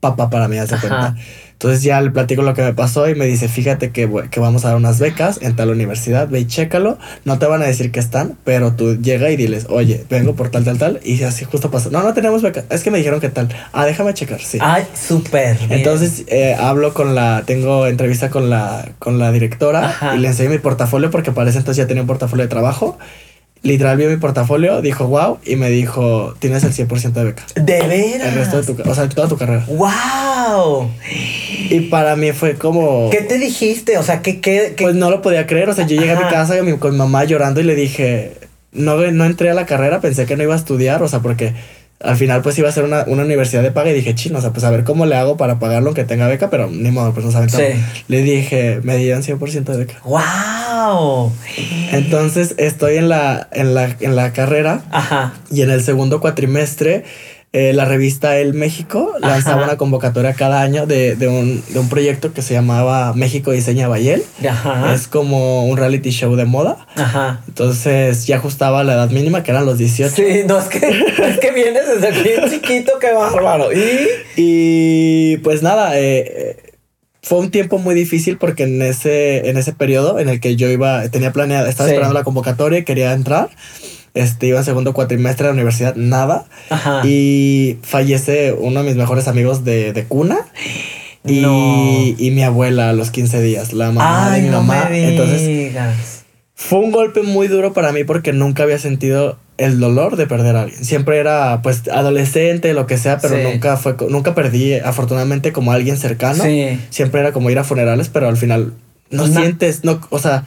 papá 0.00 0.30
para 0.30 0.48
mí, 0.48 0.58
hace 0.58 0.76
cuenta. 0.76 1.16
Entonces 1.52 1.82
ya 1.82 2.00
le 2.00 2.12
platico 2.12 2.42
lo 2.42 2.54
que 2.54 2.62
me 2.62 2.72
pasó 2.72 3.08
y 3.08 3.16
me 3.16 3.26
dice, 3.26 3.48
fíjate 3.48 3.90
que, 3.90 4.08
que 4.30 4.38
vamos 4.38 4.64
a 4.64 4.68
dar 4.68 4.76
unas 4.76 5.00
becas 5.00 5.40
en 5.42 5.56
tal 5.56 5.70
universidad, 5.70 6.28
ve 6.28 6.38
y 6.38 6.46
chécalo, 6.46 6.98
no 7.24 7.40
te 7.40 7.46
van 7.46 7.62
a 7.62 7.64
decir 7.64 7.90
que 7.90 7.98
están, 7.98 8.38
pero 8.44 8.74
tú 8.74 8.94
llega 8.94 9.28
y 9.30 9.36
diles, 9.36 9.66
oye, 9.68 10.04
vengo 10.08 10.36
por 10.36 10.50
tal, 10.50 10.64
tal, 10.64 10.78
tal, 10.78 11.00
y 11.02 11.20
así 11.24 11.44
justo 11.44 11.72
pasó. 11.72 11.90
No, 11.90 12.04
no 12.04 12.14
tenemos 12.14 12.42
becas, 12.42 12.64
es 12.70 12.84
que 12.84 12.92
me 12.92 12.98
dijeron 12.98 13.18
que 13.18 13.28
tal. 13.28 13.48
Ah, 13.72 13.86
déjame 13.86 14.14
checar, 14.14 14.40
sí. 14.40 14.58
Ay, 14.60 14.86
súper. 14.94 15.58
Entonces 15.68 16.22
eh, 16.28 16.54
hablo 16.54 16.94
con 16.94 17.16
la, 17.16 17.42
tengo 17.44 17.88
entrevista 17.88 18.30
con 18.30 18.50
la, 18.50 18.88
con 19.00 19.18
la 19.18 19.32
directora 19.32 19.96
y 20.14 20.18
le 20.18 20.28
enseño 20.28 20.50
mi 20.50 20.58
portafolio 20.58 21.10
porque 21.10 21.32
parece 21.32 21.58
entonces 21.58 21.82
ya 21.82 21.88
tenía 21.88 22.02
un 22.02 22.06
portafolio 22.06 22.44
de 22.44 22.48
trabajo 22.48 22.98
literal 23.62 23.96
vio 23.96 24.08
mi 24.08 24.16
portafolio, 24.16 24.80
dijo 24.82 25.06
wow 25.06 25.38
y 25.44 25.56
me 25.56 25.70
dijo, 25.70 26.34
tienes 26.38 26.64
el 26.64 26.72
100% 26.72 27.12
de 27.12 27.24
beca. 27.24 27.44
¿De 27.54 27.86
veras? 27.86 28.28
El 28.28 28.34
resto 28.34 28.62
de 28.62 28.74
tu, 28.74 28.90
o 28.90 28.94
sea, 28.94 29.08
toda 29.08 29.28
tu 29.28 29.36
carrera. 29.36 29.64
Wow. 29.68 30.90
Y 31.70 31.80
para 31.82 32.16
mí 32.16 32.32
fue 32.32 32.54
como... 32.54 33.10
¿Qué 33.10 33.22
te 33.22 33.38
dijiste? 33.38 33.98
O 33.98 34.02
sea, 34.02 34.22
¿qué? 34.22 34.40
qué, 34.40 34.74
Pues 34.78 34.94
no 34.94 35.10
lo 35.10 35.22
podía 35.22 35.46
creer, 35.46 35.68
o 35.68 35.74
sea, 35.74 35.86
yo 35.86 36.00
llegué 36.00 36.12
a 36.12 36.20
mi 36.20 36.28
casa 36.30 36.56
con 36.78 36.92
mi, 36.92 36.98
mamá 36.98 37.24
llorando 37.24 37.60
y 37.60 37.64
le 37.64 37.74
dije, 37.74 38.32
no, 38.72 38.96
no 38.96 39.24
entré 39.24 39.50
a 39.50 39.54
la 39.54 39.66
carrera, 39.66 40.00
pensé 40.00 40.26
que 40.26 40.36
no 40.36 40.42
iba 40.42 40.54
a 40.54 40.58
estudiar, 40.58 41.02
o 41.02 41.08
sea, 41.08 41.20
porque 41.20 41.54
al 42.00 42.16
final 42.16 42.42
pues 42.42 42.56
iba 42.58 42.68
a 42.68 42.72
ser 42.72 42.84
una, 42.84 43.04
universidad 43.04 43.62
de 43.62 43.72
paga 43.72 43.90
y 43.90 43.94
dije, 43.94 44.14
chino, 44.14 44.38
o 44.38 44.40
sea, 44.40 44.50
pues 44.50 44.64
a 44.64 44.70
ver 44.70 44.84
cómo 44.84 45.06
le 45.06 45.16
hago 45.16 45.36
para 45.36 45.58
pagarlo 45.58 45.88
aunque 45.88 46.04
tenga 46.04 46.28
beca, 46.28 46.48
pero 46.48 46.70
ni 46.70 46.90
modo, 46.90 47.12
pues 47.12 47.26
no 47.26 47.32
saben 47.32 47.50
sí. 47.50 47.62
Le 48.06 48.22
dije, 48.22 48.80
me 48.82 48.96
dieron 48.96 49.22
100% 49.22 49.64
de 49.64 49.76
beca. 49.78 50.00
¡Wow! 50.04 51.32
Entonces 51.92 52.54
estoy 52.58 52.96
en 52.96 53.08
la, 53.08 53.48
en 53.50 53.74
la, 53.74 53.96
en 54.00 54.14
la 54.14 54.32
carrera 54.32 54.82
Ajá. 54.90 55.34
y 55.50 55.62
en 55.62 55.70
el 55.70 55.82
segundo 55.82 56.20
cuatrimestre 56.20 57.04
eh, 57.52 57.72
la 57.72 57.86
revista 57.86 58.36
El 58.38 58.52
México 58.52 59.14
lanzaba 59.20 59.64
una 59.64 59.78
convocatoria 59.78 60.34
cada 60.34 60.60
año 60.60 60.86
de, 60.86 61.16
de, 61.16 61.28
un, 61.28 61.62
de, 61.68 61.78
un, 61.78 61.88
proyecto 61.88 62.32
que 62.34 62.42
se 62.42 62.52
llamaba 62.52 63.14
México 63.14 63.52
Diseña 63.52 63.88
Bayel. 63.88 64.22
Ajá. 64.46 64.92
Es 64.94 65.08
como 65.08 65.66
un 65.66 65.78
reality 65.78 66.10
show 66.10 66.36
de 66.36 66.44
moda. 66.44 66.86
Ajá. 66.96 67.40
Entonces 67.48 68.26
ya 68.26 68.36
ajustaba 68.36 68.84
la 68.84 68.94
edad 68.94 69.10
mínima, 69.10 69.42
que 69.42 69.50
eran 69.50 69.64
los 69.64 69.78
18. 69.78 70.14
Sí, 70.14 70.22
no, 70.46 70.58
es 70.58 70.66
que, 70.66 70.78
es 70.78 71.38
que 71.40 71.50
vienes 71.52 71.84
desde 71.86 72.22
bien 72.22 72.50
chiquito, 72.50 72.92
qué 73.00 73.12
bárbaro. 73.12 73.72
¿Y? 73.72 74.08
y 74.36 75.36
pues 75.38 75.62
nada, 75.62 75.92
eh, 75.98 76.56
fue 77.22 77.38
un 77.38 77.50
tiempo 77.50 77.78
muy 77.78 77.94
difícil 77.94 78.36
porque 78.38 78.64
en 78.64 78.82
ese, 78.82 79.48
en 79.48 79.56
ese 79.56 79.72
periodo 79.72 80.18
en 80.18 80.28
el 80.28 80.40
que 80.40 80.56
yo 80.56 80.68
iba, 80.68 81.08
tenía 81.08 81.32
planeado, 81.32 81.66
estaba 81.66 81.88
Sí. 81.88 81.94
esperando 81.94 82.14
la 82.14 82.24
convocatoria 82.24 82.78
y 82.80 82.84
quería 82.84 83.12
entrar. 83.12 83.48
Este, 84.18 84.46
iba 84.48 84.58
en 84.58 84.64
segundo 84.64 84.92
cuatrimestre 84.94 85.44
de 85.44 85.50
la 85.50 85.54
universidad, 85.54 85.94
nada. 85.96 86.46
Ajá. 86.70 87.02
Y 87.04 87.78
fallece 87.82 88.52
uno 88.52 88.82
de 88.82 88.86
mis 88.88 88.96
mejores 88.96 89.28
amigos 89.28 89.64
de, 89.64 89.92
de 89.92 90.04
cuna. 90.04 90.38
Y, 91.24 91.40
No. 91.40 92.14
y 92.16 92.30
mi 92.30 92.42
abuela 92.42 92.90
a 92.90 92.92
los 92.92 93.10
15 93.10 93.40
días, 93.42 93.72
la 93.72 93.86
mamá 93.92 94.32
Ay, 94.32 94.40
de 94.40 94.46
mi 94.46 94.52
no 94.52 94.62
mamá. 94.62 94.88
me 94.90 95.08
Entonces 95.10 95.46
digas. 95.46 96.24
fue 96.54 96.78
un 96.78 96.90
golpe 96.90 97.22
muy 97.22 97.48
duro 97.48 97.72
para 97.72 97.92
mí 97.92 98.04
porque 98.04 98.32
nunca 98.32 98.62
había 98.62 98.78
sentido 98.78 99.38
el 99.58 99.80
dolor 99.80 100.16
de 100.16 100.26
perder 100.26 100.56
a 100.56 100.62
alguien. 100.62 100.84
Siempre 100.84 101.18
era 101.18 101.60
pues 101.62 101.82
adolescente, 101.88 102.72
lo 102.74 102.86
que 102.86 102.96
sea, 102.96 103.18
pero 103.18 103.34
Sí. 103.36 103.42
nunca 103.42 103.76
fue 103.76 103.96
nunca 104.08 104.34
perdí 104.34 104.74
afortunadamente 104.74 105.52
como 105.52 105.72
a 105.72 105.74
alguien 105.74 105.96
cercano. 105.96 106.44
Sí. 106.44 106.78
Siempre 106.90 107.20
era 107.20 107.32
como 107.32 107.50
ir 107.50 107.58
a 107.58 107.64
funerales, 107.64 108.08
pero 108.08 108.28
al 108.28 108.36
final 108.36 108.72
no 109.10 109.26
Na- 109.26 109.40
sientes, 109.40 109.84
no, 109.84 110.00
o 110.10 110.18
sea, 110.18 110.44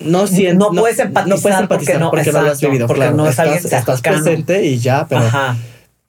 no 0.00 0.26
sientes, 0.26 0.58
No 0.58 0.70
puedes 0.80 0.98
empatizar 0.98 1.28
no 1.28 1.40
puedes 1.40 1.56
porque 1.58 1.92
empatizar 1.92 2.00
no- 2.00 2.10
porque 2.10 2.32
no, 2.32 2.32
lo 2.32 2.38
has 2.40 2.46
exacto, 2.54 2.66
vivido, 2.68 2.86
porque 2.86 3.00
claro. 3.00 3.16
no 3.16 3.24
es 3.24 3.30
estás, 3.30 3.44
alguien 3.46 3.64
estás 3.64 3.84
cercano. 3.84 4.22
presente 4.22 4.64
y 4.66 4.78
ya, 4.78 5.06
pero 5.08 5.20
Ajá. 5.22 5.56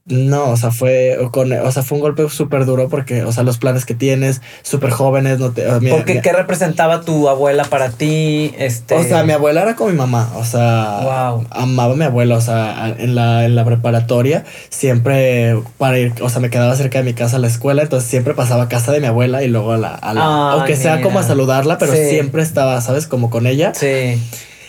No, 0.10 0.50
o 0.50 0.58
sea, 0.58 0.72
fue 0.72 1.18
con, 1.32 1.52
o 1.54 1.72
sea, 1.72 1.84
fue 1.84 1.98
un 1.98 2.02
golpe 2.02 2.28
súper 2.30 2.66
duro 2.66 2.90
porque, 2.90 3.24
o 3.24 3.32
sea, 3.32 3.44
los 3.44 3.58
planes 3.60 3.86
que 3.86 3.94
tienes, 3.94 4.42
súper 4.64 4.90
jóvenes, 4.90 5.38
no 5.40 5.52
te, 5.52 5.64
mi- 5.80 5.92
Porque, 5.92 6.16
mi- 6.16 6.22
¿qué 6.22 6.34
representaba 6.34 7.02
tu 7.02 7.30
abuela 7.30 7.64
para 7.64 7.90
ti? 7.92 8.54
Este... 8.58 8.96
o 8.96 9.04
sea, 9.04 9.24
mi 9.24 9.34
abuela 9.34 9.62
era 9.62 9.76
como 9.76 9.92
mi 9.92 9.98
mamá, 9.98 10.32
o 10.36 10.44
sea, 10.44 11.02
Wow. 11.04 11.46
amaba 11.52 11.94
a 11.94 11.96
mi 11.96 12.04
abuela, 12.06 12.36
o 12.38 12.42
sea, 12.42 12.96
en 12.98 13.14
la, 13.16 13.46
en 13.46 13.56
la 13.56 13.64
preparatoria, 13.66 14.46
siempre 14.70 15.56
para 15.78 16.00
ir, 16.00 16.14
o 16.22 16.30
sea, 16.30 16.40
me 16.42 16.50
quedaba 16.50 16.76
cerca 16.76 16.98
de 17.00 17.04
mi 17.06 17.14
casa 17.14 17.36
a 17.36 17.40
la 17.40 17.48
escuela, 17.48 17.84
entonces 17.84 18.10
siempre 18.10 18.34
pasaba 18.34 18.64
a 18.64 18.68
casa 18.70 18.92
de 18.92 19.00
mi 19.00 19.06
abuela 19.08 19.44
y 19.44 19.48
luego 19.48 19.74
a 19.74 19.78
la, 19.78 19.94
a 19.94 20.14
la- 20.14 20.22
Ay, 20.54 20.58
aunque 20.58 20.76
sea 20.76 21.02
como 21.02 21.20
a 21.20 21.24
saludarla, 21.24 21.78
pero 21.78 21.94
Sí. 21.94 22.10
siempre 22.10 22.42
estaba, 22.42 22.82
¿sabes? 22.82 23.06
Como 23.08 23.30
con 23.30 23.46
ella. 23.46 23.74
Sí. 23.76 24.20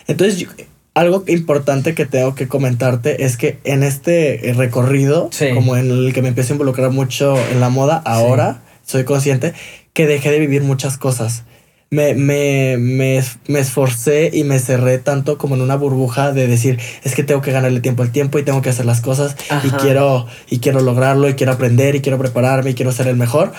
Entonces, 0.06 0.38
yo- 0.38 0.48
algo 0.94 1.24
importante 1.28 1.94
que 1.94 2.06
tengo 2.06 2.34
que 2.34 2.48
comentarte 2.48 3.24
es 3.24 3.36
que 3.36 3.58
en 3.64 3.82
este 3.82 4.48
eh, 4.50 4.54
recorrido, 4.54 5.28
Sí. 5.32 5.50
como 5.54 5.76
en 5.76 5.90
el 5.90 6.12
que 6.12 6.22
me 6.22 6.28
empiezo 6.28 6.52
a 6.52 6.56
involucrar 6.56 6.90
mucho 6.90 7.36
en 7.52 7.60
la 7.60 7.68
moda, 7.68 8.02
ahora 8.04 8.62
soy 8.84 9.04
consciente 9.04 9.52
que 9.92 10.06
dejé 10.06 10.30
de 10.30 10.38
vivir 10.40 10.62
muchas 10.62 10.98
cosas. 10.98 11.44
Me, 11.92 12.14
me, 12.14 12.76
me, 12.78 13.20
me 13.48 13.58
esforcé 13.58 14.30
y 14.32 14.44
me 14.44 14.60
cerré 14.60 14.98
tanto 14.98 15.38
como 15.38 15.56
en 15.56 15.60
una 15.60 15.74
burbuja 15.74 16.30
de 16.32 16.46
decir, 16.46 16.78
es 17.02 17.16
que 17.16 17.24
tengo 17.24 17.40
que 17.40 17.50
ganarle 17.50 17.80
tiempo 17.80 18.04
al 18.04 18.12
tiempo 18.12 18.38
y 18.38 18.44
tengo 18.44 18.62
que 18.62 18.68
hacer 18.70 18.86
las 18.86 19.00
cosas 19.00 19.34
y 19.64 19.70
quiero, 19.70 20.26
y 20.48 20.60
quiero 20.60 20.80
lograrlo 20.80 21.28
y 21.28 21.34
quiero 21.34 21.50
aprender 21.52 21.96
y 21.96 22.00
quiero 22.00 22.16
prepararme 22.18 22.70
y 22.70 22.74
quiero 22.74 22.92
ser 22.92 23.08
el 23.08 23.16
mejor, 23.16 23.52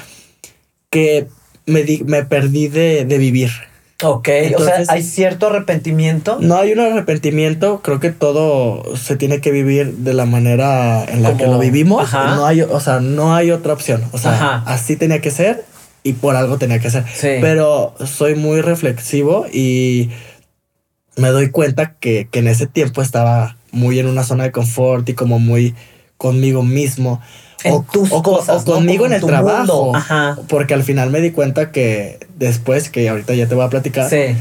que 0.89 1.27
me, 1.65 1.83
di- 1.83 2.03
me 2.05 2.23
perdí 2.23 2.67
de, 2.69 3.03
de 3.05 3.17
vivir. 3.17 3.49
Ok, 4.03 4.27
Entonces- 4.29 4.81
o 4.81 4.85
sea, 4.85 4.93
hay 4.95 5.03
cierto 5.03 5.47
arrepentimiento. 5.47 6.37
No 6.41 6.55
hay 6.57 6.71
un 6.73 6.79
arrepentimiento, 6.79 7.81
creo 7.83 7.99
que 7.99 8.11
todo 8.11 8.95
se 8.95 9.15
tiene 9.15 9.41
que 9.41 9.51
vivir 9.51 9.93
de 9.97 10.13
la 10.13 10.25
manera 10.25 11.03
en 11.05 11.21
la 11.23 11.29
Como- 11.31 11.39
que 11.39 11.47
lo 11.47 11.59
vivimos. 11.59 12.03
Ajá. 12.03 12.35
No 12.35 12.45
hay, 12.45 12.61
o 12.61 12.79
sea, 12.79 12.99
no 12.99 13.35
hay 13.35 13.51
otra 13.51 13.73
opción. 13.73 14.03
O 14.11 14.17
sea, 14.17 14.33
Ajá. 14.33 14.63
así 14.65 14.95
tenía 14.95 15.21
que 15.21 15.31
ser 15.31 15.65
y 16.03 16.13
por 16.13 16.35
algo 16.35 16.57
tenía 16.57 16.79
que 16.79 16.89
ser. 16.89 17.05
Sí. 17.13 17.29
Pero 17.41 17.93
soy 18.05 18.35
muy 18.35 18.61
reflexivo 18.61 19.45
y 19.51 20.09
me 21.17 21.29
doy 21.29 21.49
cuenta 21.51 21.93
que, 21.99 22.27
que 22.31 22.39
en 22.39 22.47
ese 22.47 22.67
tiempo 22.67 23.01
estaba 23.01 23.57
muy 23.71 23.99
en 23.99 24.07
una 24.07 24.23
zona 24.23 24.43
de 24.45 24.51
confort 24.51 25.07
y 25.09 25.13
como 25.13 25.39
muy 25.39 25.75
conmigo 26.17 26.63
mismo. 26.63 27.21
En 27.63 27.83
tus 27.85 28.11
o, 28.11 28.21
cosas, 28.23 28.63
o 28.63 28.69
¿no? 28.69 28.75
conmigo 28.75 29.05
en 29.05 29.13
el 29.13 29.21
trabajo. 29.21 29.95
Ajá. 29.95 30.37
Porque 30.47 30.73
al 30.73 30.83
final 30.83 31.09
me 31.09 31.21
di 31.21 31.31
cuenta 31.31 31.71
que 31.71 32.19
después, 32.37 32.89
que 32.89 33.07
ahorita 33.09 33.33
ya 33.35 33.47
te 33.47 33.55
voy 33.55 33.65
a 33.65 33.69
platicar, 33.69 34.09
Sí. 34.09 34.35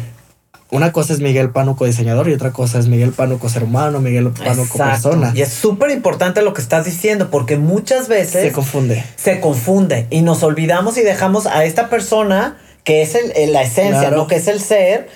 una 0.71 0.93
cosa 0.93 1.13
es 1.13 1.21
Miguel 1.21 1.51
Pánuco 1.51 1.85
diseñador 1.85 2.29
y 2.29 2.33
otra 2.33 2.53
cosa 2.53 2.79
es 2.79 2.87
Miguel 2.87 3.11
Pánuco 3.13 3.49
ser 3.49 3.65
humano, 3.65 4.01
Miguel 4.01 4.31
Pánuco 4.31 4.63
Exacto. 4.63 4.85
persona. 5.11 5.33
Y 5.35 5.43
es 5.43 5.49
súper 5.53 5.91
importante 5.91 6.43
lo 6.43 6.55
que 6.55 6.63
estás 6.63 6.85
diciendo, 6.85 7.29
porque 7.31 7.57
muchas 7.57 8.07
veces 8.09 8.43
Se 8.43 8.53
confunde. 8.53 9.05
se 9.17 9.41
confunde 9.41 10.07
y 10.11 10.23
nos 10.23 10.43
olvidamos 10.43 10.97
y 10.97 11.03
dejamos 11.03 11.47
a 11.47 11.65
esta 11.65 11.89
persona 11.91 12.57
que 12.85 13.03
es 13.03 13.15
el, 13.15 13.33
el- 13.37 13.53
la 13.53 13.63
esencia, 13.63 14.01
Claro. 14.01 14.17
¿no? 14.17 14.27
Que 14.27 14.37
es 14.37 14.49
el 14.49 14.61
ser, 14.61 15.09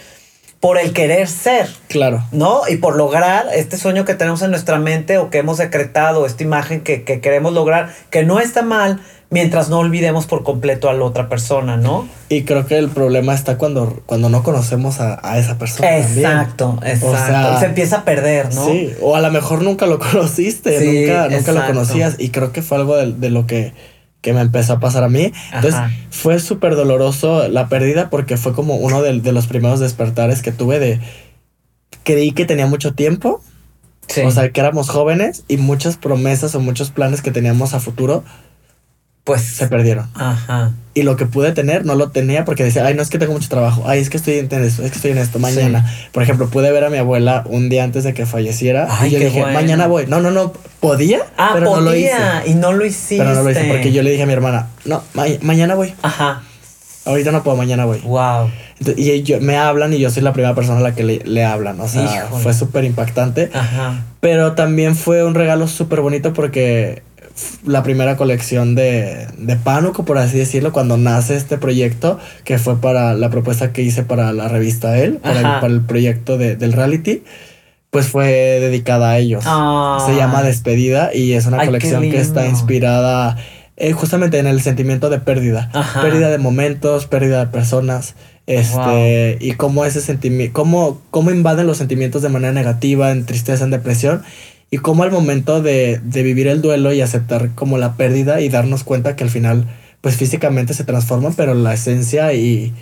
por 0.64 0.78
el 0.78 0.94
querer 0.94 1.28
ser. 1.28 1.68
Claro. 1.88 2.24
¿no? 2.32 2.62
Y 2.66 2.76
por 2.76 2.96
lograr 2.96 3.48
este 3.54 3.76
sueño 3.76 4.06
que 4.06 4.14
tenemos 4.14 4.40
en 4.40 4.50
nuestra 4.50 4.78
mente 4.78 5.18
o 5.18 5.28
que 5.28 5.36
hemos 5.36 5.58
decretado, 5.58 6.24
esta 6.24 6.42
imagen 6.42 6.80
que, 6.80 7.02
que 7.02 7.20
queremos 7.20 7.52
lograr, 7.52 7.90
que 8.08 8.24
no 8.24 8.40
está 8.40 8.62
mal 8.62 8.98
mientras 9.28 9.68
no 9.68 9.80
olvidemos 9.80 10.24
por 10.24 10.42
completo 10.42 10.88
a 10.88 10.94
la 10.94 11.04
otra 11.04 11.28
persona, 11.28 11.76
¿no? 11.76 12.08
Y 12.30 12.44
creo 12.44 12.66
que 12.66 12.78
el 12.78 12.88
problema 12.88 13.34
está 13.34 13.58
cuando, 13.58 14.00
cuando 14.06 14.30
no 14.30 14.42
conocemos 14.42 15.00
a, 15.00 15.20
a 15.22 15.36
esa 15.38 15.58
persona. 15.58 15.86
también. 15.86 16.18
Exacto, 16.24 16.78
exacto. 16.82 17.08
O 17.10 17.26
sea, 17.26 17.58
se 17.60 17.66
empieza 17.66 17.96
a 17.98 18.04
perder, 18.06 18.54
¿no? 18.54 18.64
Sí, 18.64 18.90
o 19.02 19.16
a 19.16 19.20
lo 19.20 19.30
mejor 19.30 19.60
nunca 19.60 19.84
lo 19.84 19.98
conociste, 20.12 20.78
Sí, 20.78 21.00
nunca, 21.02 21.24
nunca 21.24 21.52
lo 21.52 21.58
exacto. 21.58 21.66
conocías. 21.74 22.14
Y 22.16 22.30
creo 22.30 22.52
que 22.52 22.62
fue 22.62 22.78
algo 22.78 22.96
de, 22.96 23.12
de 23.12 23.28
lo 23.28 23.46
que, 23.46 23.74
que 24.24 24.32
me 24.32 24.40
empezó 24.40 24.72
a 24.72 24.80
pasar 24.80 25.04
a 25.04 25.10
mí. 25.10 25.32
Entonces 25.52 25.74
Ajá. 25.74 25.92
fue 26.10 26.40
súper 26.40 26.76
doloroso 26.76 27.46
la 27.48 27.68
pérdida 27.68 28.08
porque 28.08 28.38
fue 28.38 28.54
como 28.54 28.76
uno 28.76 29.02
de, 29.02 29.20
de 29.20 29.32
los 29.32 29.46
primeros 29.46 29.80
despertares 29.80 30.40
que 30.40 30.50
tuve 30.50 30.78
de... 30.78 30.98
Creí 32.04 32.32
que 32.32 32.46
tenía 32.46 32.66
mucho 32.66 32.94
tiempo, 32.94 33.42
Sí. 34.06 34.20
o 34.22 34.30
sea, 34.30 34.50
que 34.50 34.60
éramos 34.60 34.88
jóvenes 34.90 35.44
y 35.48 35.56
muchas 35.58 35.96
promesas 35.96 36.54
o 36.54 36.60
muchos 36.60 36.90
planes 36.90 37.22
que 37.22 37.30
teníamos 37.30 37.72
a 37.74 37.80
futuro 37.80 38.22
pues. 39.24 39.42
se 39.42 39.66
perdieron. 39.66 40.06
Ajá. 40.14 40.72
Y 40.96 41.02
lo 41.02 41.16
que 41.16 41.26
pude 41.26 41.50
tener 41.50 41.84
no 41.84 41.96
lo 41.96 42.10
tenía 42.10 42.44
porque 42.44 42.62
decía, 42.62 42.86
ay, 42.86 42.94
no 42.94 43.02
es 43.02 43.10
que 43.10 43.18
tengo 43.18 43.32
mucho 43.32 43.48
trabajo, 43.48 43.82
ay, 43.86 43.98
es 44.00 44.10
que 44.10 44.16
estoy 44.16 44.34
en 44.38 44.44
esto, 44.52 44.82
es 44.84 44.90
que 44.92 44.96
estoy 44.96 45.10
en 45.10 45.18
esto, 45.18 45.38
mañana. 45.40 45.84
Por 46.12 46.22
ejemplo, 46.22 46.48
pude 46.48 46.70
ver 46.70 46.84
a 46.84 46.90
mi 46.90 46.98
abuela 46.98 47.42
un 47.46 47.68
día 47.68 47.82
antes 47.82 48.04
de 48.04 48.14
que 48.14 48.26
falleciera 48.26 48.86
Ay, 48.88 49.08
y 49.08 49.12
yo 49.14 49.18
qué 49.18 49.24
dije, 49.26 49.40
bueno. 49.40 49.54
mañana 49.58 49.86
voy. 49.88 50.06
No, 50.06 50.20
no, 50.20 50.30
no, 50.30 50.52
podía, 50.78 51.18
Ah, 51.36 51.50
pero 51.54 51.66
podía 51.66 51.80
no 51.80 51.84
lo 51.90 51.96
hice. 51.96 52.50
y 52.50 52.54
no 52.54 52.72
lo 52.72 52.86
hiciste. 52.86 53.18
Pero 53.18 53.34
no 53.34 53.42
lo 53.42 53.50
hice 53.50 53.64
porque 53.64 53.90
yo 53.92 54.02
le 54.04 54.10
dije 54.10 54.22
a 54.22 54.26
mi 54.26 54.34
hermana, 54.34 54.68
no, 54.84 55.02
ma- 55.14 55.24
mañana 55.42 55.74
voy. 55.74 55.94
Ajá. 56.02 56.42
Ahorita 57.06 57.32
no 57.32 57.42
puedo, 57.42 57.56
mañana 57.56 57.84
voy. 57.86 57.98
Wow. 57.98 58.50
Entonces, 58.78 59.04
y 59.04 59.10
ellos 59.10 59.40
me 59.42 59.56
hablan 59.58 59.92
y 59.92 59.98
yo 59.98 60.10
soy 60.10 60.22
la 60.22 60.32
primera 60.32 60.54
persona 60.54 60.78
a 60.78 60.82
la 60.82 60.94
que 60.94 61.02
le, 61.04 61.18
le 61.24 61.44
hablan. 61.44 61.78
O 61.80 61.88
sea, 61.88 62.04
Híjole. 62.04 62.42
fue 62.42 62.54
súper 62.54 62.84
impactante. 62.84 63.50
Ajá. 63.52 64.04
Pero 64.20 64.52
también 64.52 64.96
fue 64.96 65.22
un 65.24 65.34
regalo 65.34 65.68
súper 65.68 66.00
bonito 66.00 66.32
porque 66.32 67.02
la 67.66 67.82
primera 67.82 68.16
colección 68.16 68.74
de, 68.74 69.26
de 69.38 69.56
Pánuco, 69.56 70.04
por 70.04 70.18
así 70.18 70.38
decirlo, 70.38 70.72
cuando 70.72 70.96
nace 70.96 71.36
este 71.36 71.58
proyecto, 71.58 72.18
que 72.44 72.58
fue 72.58 72.80
para 72.80 73.14
la 73.14 73.28
propuesta 73.30 73.72
que 73.72 73.82
hice 73.82 74.04
para 74.04 74.32
la 74.32 74.48
revista 74.48 74.98
Él, 74.98 75.14
para 75.22 75.38
el, 75.38 75.42
para 75.44 75.66
el 75.66 75.80
proyecto 75.80 76.38
de- 76.38 76.56
del 76.56 76.72
reality, 76.72 77.24
pues 77.90 78.06
fue 78.06 78.26
dedicada 78.60 79.10
a 79.10 79.18
ellos. 79.18 79.44
Ah. 79.46 80.02
Se 80.06 80.14
llama 80.16 80.42
Despedida 80.42 81.14
y 81.14 81.32
es 81.32 81.46
una 81.46 81.58
Ay, 81.60 81.66
colección 81.66 82.02
que 82.02 82.20
está 82.20 82.46
inspirada 82.46 83.36
eh, 83.76 83.92
justamente 83.92 84.38
en 84.38 84.46
el 84.46 84.60
sentimiento 84.62 85.10
de 85.10 85.18
pérdida. 85.18 85.70
Ajá. 85.72 86.02
Pérdida 86.02 86.30
de 86.30 86.38
momentos, 86.38 87.06
pérdida 87.06 87.40
de 87.44 87.50
personas. 87.50 88.14
Este, 88.46 89.38
y 89.40 89.52
cómo 89.52 89.84
ese 89.84 90.00
sentimiento, 90.00 90.52
cómo, 90.52 91.00
cómo 91.10 91.30
invaden 91.30 91.66
los 91.66 91.78
sentimientos 91.78 92.22
de 92.22 92.28
manera 92.28 92.52
negativa, 92.52 93.10
en 93.10 93.24
tristeza, 93.26 93.64
en 93.64 93.70
depresión, 93.70 94.22
y 94.74 94.78
cómo 94.78 95.04
al 95.04 95.12
momento 95.12 95.62
de, 95.62 96.00
de 96.02 96.22
vivir 96.24 96.48
el 96.48 96.60
duelo 96.60 96.92
y 96.92 97.00
aceptar 97.00 97.50
como 97.54 97.78
la 97.78 97.92
pérdida 97.92 98.40
y 98.40 98.48
darnos 98.48 98.82
cuenta 98.82 99.14
que 99.14 99.22
al 99.22 99.30
final, 99.30 99.68
pues 100.00 100.16
físicamente 100.16 100.74
se 100.74 100.82
transforman, 100.82 101.32
pero 101.34 101.54
la 101.54 101.74
esencia 101.74 102.32
y, 102.32 102.72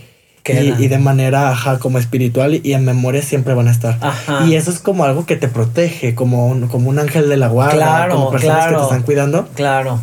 y, 0.49 0.85
y 0.85 0.89
de 0.89 0.97
manera 0.97 1.51
ajá, 1.51 1.79
como 1.81 1.99
espiritual 1.99 2.59
y 2.63 2.73
en 2.73 2.87
memoria 2.87 3.21
siempre 3.21 3.53
van 3.53 3.69
a 3.69 3.73
estar. 3.73 3.99
Ajá. 4.01 4.47
Y 4.47 4.55
eso 4.55 4.71
es 4.71 4.79
como 4.79 5.05
algo 5.05 5.27
que 5.27 5.37
te 5.37 5.49
protege, 5.49 6.15
como 6.15 6.47
un, 6.47 6.67
como 6.69 6.89
un 6.89 6.99
ángel 6.99 7.29
de 7.29 7.37
la 7.37 7.49
guarda, 7.49 7.75
Claro, 7.75 8.15
como 8.15 8.31
personas 8.31 8.57
que 8.57 8.63
claro. 8.69 8.79
te 8.79 8.85
están 8.85 9.03
cuidando. 9.03 9.49
Claro. 9.55 10.01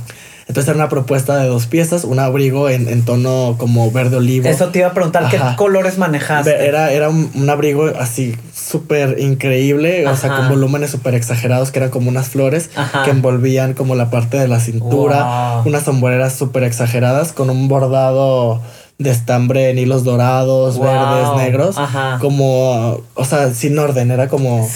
Entonces 0.49 0.67
era 0.69 0.77
una 0.77 0.89
propuesta 0.89 1.37
de 1.37 1.47
dos 1.47 1.67
piezas, 1.67 2.03
un 2.03 2.17
abrigo 2.17 2.69
en, 2.69 2.89
en 2.89 3.05
tono 3.05 3.53
como 3.59 3.91
verde 3.91 4.17
olivo. 4.17 4.49
Eso 4.49 4.69
te 4.69 4.79
iba 4.79 4.87
a 4.87 4.93
preguntar, 4.93 5.29
¿qué 5.29 5.39
colores 5.55 5.99
manejaste? 5.99 6.65
Era, 6.65 6.91
era 6.91 7.09
un, 7.09 7.47
abrigo 7.51 7.85
así 7.99 8.35
súper 8.51 9.19
increíble, 9.19 10.07
o 10.07 10.15
sea, 10.17 10.35
con 10.35 10.49
volúmenes 10.49 10.89
súper 10.89 11.13
exagerados, 11.13 11.69
que 11.69 11.77
eran 11.77 11.91
como 11.91 12.09
unas 12.09 12.29
flores 12.29 12.71
que 13.03 13.11
envolvían 13.11 13.75
como 13.75 13.93
la 13.93 14.09
parte 14.09 14.37
de 14.37 14.47
la 14.47 14.59
cintura, 14.59 15.61
unas 15.65 15.83
sombreras 15.83 16.33
súper 16.33 16.63
exageradas 16.63 17.31
con 17.31 17.51
un 17.51 17.67
bordado 17.67 18.59
de 18.97 19.11
estambre 19.11 19.69
en 19.69 19.77
hilos 19.77 20.03
dorados, 20.03 20.79
verdes, 20.79 21.27
negros, 21.37 21.75
como, 22.19 23.01
o 23.13 23.23
sea, 23.23 23.53
sin 23.53 23.77
orden, 23.77 24.09
era 24.09 24.27
como 24.29 24.67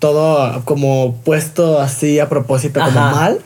todo 0.00 0.62
como 0.64 1.14
puesto 1.22 1.80
así 1.80 2.18
a 2.18 2.28
propósito, 2.28 2.80
como 2.80 3.00
mal 3.00 3.38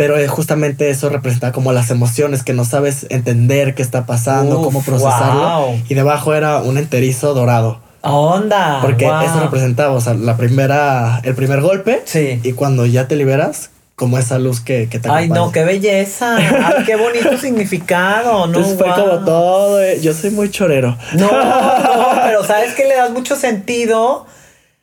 pero 0.00 0.16
justamente 0.28 0.88
eso 0.88 1.10
representa 1.10 1.52
como 1.52 1.74
las 1.74 1.90
emociones, 1.90 2.42
que 2.42 2.54
no 2.54 2.64
sabes 2.64 3.06
entender 3.10 3.74
qué 3.74 3.82
está 3.82 4.06
pasando, 4.06 4.62
cómo 4.62 4.82
procesarlo. 4.82 5.74
Y 5.90 5.94
debajo 5.94 6.32
era 6.32 6.62
un 6.62 6.78
enterizo 6.78 7.34
dorado. 7.34 7.80
Onda. 8.00 8.78
Porque 8.80 9.04
eso 9.04 9.40
representaba, 9.40 9.92
o 9.92 10.00
sea, 10.00 10.14
la 10.14 10.38
primera, 10.38 11.20
el 11.22 11.34
primer 11.34 11.60
golpe. 11.60 12.00
Sí. 12.06 12.40
Y 12.42 12.52
cuando 12.54 12.86
ya 12.86 13.08
te 13.08 13.16
liberas, 13.16 13.72
como 13.94 14.16
esa 14.16 14.38
luz 14.38 14.62
que, 14.62 14.88
que 14.88 15.00
te 15.00 15.10
Ay, 15.10 15.28
no, 15.28 15.52
qué 15.52 15.64
belleza. 15.64 16.36
Ay, 16.38 16.84
qué 16.86 16.96
bonito 16.96 17.36
significado, 17.36 18.46
¿no? 18.46 18.56
Entonces 18.56 18.78
fue 18.78 18.88
como 18.88 19.22
todo. 19.26 19.82
Eh, 19.82 20.00
yo 20.00 20.14
soy 20.14 20.30
muy 20.30 20.50
chorero. 20.50 20.96
No, 21.12 21.30
no, 21.30 22.22
pero 22.24 22.42
sabes 22.46 22.72
que 22.72 22.86
le 22.86 22.96
das 22.96 23.10
mucho 23.10 23.36
sentido 23.36 24.24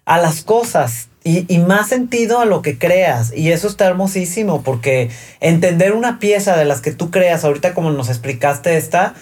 a 0.06 0.20
las 0.20 0.44
cosas 0.44 1.08
y, 1.28 1.58
más 1.60 1.90
sentido 1.90 2.40
a 2.40 2.46
lo 2.46 2.62
que 2.62 2.78
creas. 2.78 3.34
Y 3.36 3.52
eso 3.52 3.68
está 3.68 3.86
hermosísimo 3.86 4.62
porque 4.62 5.10
entender 5.42 5.94
una 5.94 6.20
pieza 6.20 6.56
de 6.56 6.66
las 6.66 6.82
que 6.82 6.92
tú 6.92 7.12
creas, 7.12 7.44
ahorita 7.44 7.74
como 7.74 7.92
nos 7.92 8.10
explicaste 8.10 8.78
esta, 8.78 9.14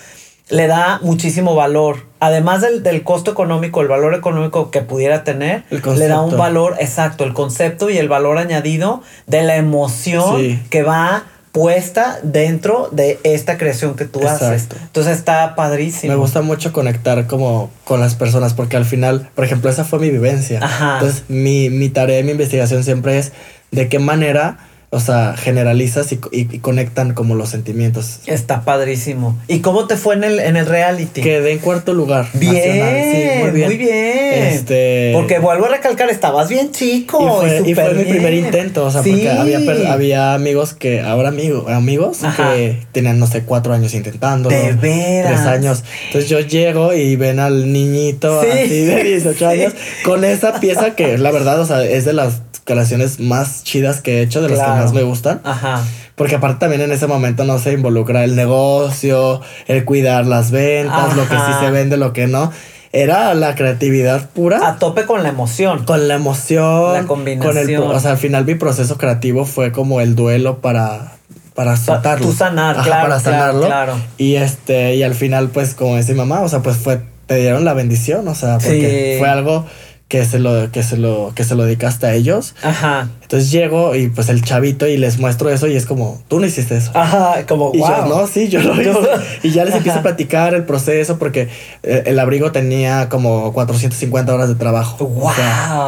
le 0.49 0.67
da 0.67 0.99
muchísimo 1.01 1.55
valor. 1.55 2.05
Además 2.19 2.61
del, 2.61 3.03
costo 3.03 3.31
económico, 3.31 3.81
el 3.81 3.87
valor 3.87 4.13
económico 4.13 4.71
que 4.71 4.81
pudiera 4.81 5.23
tener, 5.23 5.63
le 5.69 6.07
da 6.07 6.21
un 6.21 6.37
valor 6.37 6.75
exacto, 6.79 7.23
el 7.23 7.33
concepto 7.33 7.89
y 7.89 7.97
el 7.97 8.09
valor 8.09 8.37
añadido 8.37 9.01
de 9.27 9.43
la 9.43 9.55
emoción 9.55 10.61
que 10.69 10.83
va 10.83 11.23
puesta 11.55 12.19
dentro 12.21 12.89
de 12.91 13.17
esta 13.23 13.57
creación 13.57 13.95
que 13.95 14.03
tú 14.03 14.27
haces. 14.27 14.67
Entonces 14.73 15.17
está 15.17 15.55
padrísimo. 15.55 16.11
Me 16.11 16.19
gusta 16.19 16.41
mucho 16.41 16.73
conectar 16.73 17.27
como 17.27 17.69
con 17.85 18.01
las 18.01 18.13
personas 18.13 18.53
porque 18.53 18.75
al 18.75 18.83
final, 18.83 19.29
por 19.35 19.45
ejemplo, 19.45 19.69
esa 19.69 19.85
fue 19.85 19.99
mi 19.99 20.09
vivencia. 20.09 20.59
Entonces 20.95 21.23
mi, 21.29 21.69
mi 21.69 21.87
tarea, 21.87 22.21
mi 22.23 22.31
investigación 22.31 22.83
siempre 22.83 23.19
es 23.19 23.31
de 23.71 23.87
qué 23.87 23.99
manera 23.99 24.57
o 24.89 24.99
sea, 24.99 25.35
generalizas 25.35 26.11
y, 26.11 26.45
conectan 26.59 27.13
como 27.13 27.35
los 27.35 27.49
sentimientos. 27.49 28.19
Está 28.27 28.61
padrísimo. 28.61 29.37
¿Y 29.47 29.59
cómo 29.59 29.87
te 29.87 29.97
fue 29.97 30.15
en 30.15 30.23
el, 30.23 30.39
en 30.39 30.55
el 30.55 30.65
reality? 30.65 31.21
Quedé 31.21 31.51
en 31.51 31.59
cuarto 31.59 31.93
lugar. 31.93 32.27
Bien, 32.33 32.53
Sí, 32.53 33.41
muy 33.41 33.51
bien. 33.51 33.67
Muy 33.67 33.77
bien. 33.77 34.33
Este... 34.33 35.11
Porque 35.13 35.39
vuelvo 35.39 35.65
a 35.65 35.69
recalcar, 35.69 36.09
estabas 36.09 36.49
bien 36.49 36.71
chico. 36.71 37.43
Y 37.65 37.73
fue, 37.73 37.93
mi 37.93 38.03
primer 38.05 38.33
intento, 38.33 38.85
o 38.85 38.91
sea, 38.91 39.01
porque 39.01 39.29
había, 39.29 39.91
había 39.91 40.33
amigos 40.33 40.73
que, 40.73 41.01
ahora 41.01 41.29
amigos, 41.29 41.69
amigos 41.69 42.19
que 42.37 42.85
tenían, 42.91 43.19
no 43.19 43.27
sé, 43.27 43.43
cuatro 43.43 43.73
años 43.73 43.93
intentando. 43.93 44.49
De 44.49 44.73
veras. 44.73 45.33
Tres 45.33 45.47
años. 45.47 45.83
Entonces 46.07 46.29
yo 46.29 46.39
llego 46.39 46.93
y 46.93 47.15
ven 47.15 47.39
al 47.39 47.71
niñito 47.71 48.39
así 48.39 48.85
de 48.85 49.03
18 49.03 49.47
años 49.47 49.73
con 50.03 50.23
esa 50.23 50.59
pieza 50.59 50.95
que 50.95 51.17
la 51.17 51.31
verdad, 51.31 51.59
o 51.59 51.65
sea, 51.65 51.83
es 51.83 52.05
de 52.05 52.13
las 52.13 52.41
creaciones 52.65 53.19
más 53.19 53.63
chidas 53.63 54.01
que 54.01 54.19
he 54.19 54.21
hecho, 54.21 54.41
de 54.41 54.49
las 54.49 54.59
que 54.59 54.67
más 54.67 54.91
me 54.91 55.03
gustan. 55.03 55.39
Ajá. 55.43 55.81
Porque 56.15 56.35
aparte 56.35 56.59
también 56.59 56.81
en 56.81 56.91
ese 56.91 57.07
momento 57.07 57.43
no 57.45 57.59
se 57.59 57.73
involucra 57.73 58.23
el 58.23 58.35
negocio, 58.35 59.41
el 59.67 59.85
cuidar 59.85 60.25
las 60.25 60.51
ventas, 60.51 61.15
lo 61.15 61.27
que 61.29 61.35
sí 61.35 61.51
se 61.59 61.71
vende, 61.71 61.97
lo 61.97 62.11
que 62.11 62.27
no. 62.27 62.51
Era 62.91 63.33
la 63.33 63.55
creatividad 63.55 64.29
pura. 64.29 64.67
A 64.69 64.77
tope 64.77 65.05
con 65.05 65.21
la 65.21 65.29
emoción. 65.29 65.83
Con 65.83 66.07
la 66.07 66.15
emoción. 66.15 66.93
La 66.93 67.03
combinación. 67.05 67.83
o 67.83 67.99
sea, 67.99 68.11
al 68.11 68.17
final 68.17 68.45
mi 68.45 68.55
proceso 68.55 68.97
creativo 68.97 69.45
fue 69.45 69.73
como 69.73 69.99
el 69.99 70.15
duelo 70.15 70.61
para 70.61 71.15
para 71.55 71.77
soltarlo. 71.77 72.27
Tú 72.27 72.33
sanar, 72.33 72.81
claro. 72.83 73.07
Para 73.07 73.19
sanarlo. 73.19 73.65
Claro, 73.65 73.95
Y 74.17 74.35
este, 74.35 74.95
y 74.95 75.03
al 75.03 75.15
final, 75.15 75.49
pues, 75.49 75.73
como 75.73 75.95
dice 75.95 76.11
mi 76.11 76.17
mamá, 76.19 76.41
o 76.41 76.49
sea, 76.49 76.59
pues 76.59 76.75
fue, 76.75 77.01
te 77.27 77.35
dieron 77.35 77.63
la 77.63 77.73
bendición, 77.73 78.27
o 78.27 78.35
sea, 78.35 78.57
porque 78.59 79.15
fue 79.17 79.29
algo 79.29 79.65
que 80.07 80.23
se 80.23 80.37
lo, 80.37 80.71
que 80.71 80.83
se 80.83 80.97
lo, 80.97 81.31
que 81.33 81.43
se 81.43 81.55
lo 81.55 81.63
dedicaste 81.63 82.05
a 82.05 82.13
ellos. 82.13 82.55
Ajá. 82.61 83.09
Entonces 83.23 83.49
llego 83.49 83.95
y 83.95 84.09
pues 84.09 84.29
el 84.29 84.43
chavito 84.43 84.87
y 84.87 84.97
les 84.97 85.17
muestro 85.17 85.49
eso 85.49 85.65
y 85.67 85.75
es 85.75 85.87
como, 85.87 86.21
tú 86.27 86.39
no 86.39 86.45
hiciste 86.45 86.77
eso. 86.77 86.91
Ajá, 86.93 87.45
como, 87.47 87.71
y 87.73 87.79
wow. 87.79 87.89
yo, 87.89 88.05
no, 88.05 88.27
sí, 88.27 88.47
yo 88.49 88.61
lo 88.61 88.73
hice. 88.81 88.93
y 89.43 89.49
ya 89.49 89.65
les 89.65 89.73
empiezo 89.73 89.99
a 89.99 90.01
platicar 90.03 90.53
el 90.53 90.63
proceso 90.63 91.17
porque 91.17 91.49
eh, 91.81 92.03
el 92.05 92.19
abrigo 92.19 92.51
tenía 92.51 93.09
como 93.09 93.51
450 93.51 94.33
horas 94.33 94.47
de 94.47 94.55
trabajo. 94.55 95.05
Wow. 95.05 95.31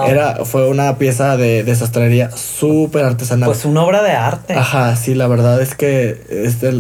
era, 0.08 0.46
fue 0.46 0.68
una 0.68 0.98
pieza 0.98 1.38
de, 1.38 1.64
de 1.64 1.76
sastrería 1.76 2.32
súper 2.32 3.06
artesanal. 3.06 3.48
Pues 3.48 3.66
una 3.66 3.84
obra 3.84 4.02
de 4.02 4.12
arte. 4.12 4.56
Ajá, 4.56 4.96
sí, 4.96 5.14
la 5.14 5.28
verdad 5.28 5.62
es 5.62 5.76
que 5.76 6.20
este, 6.30 6.74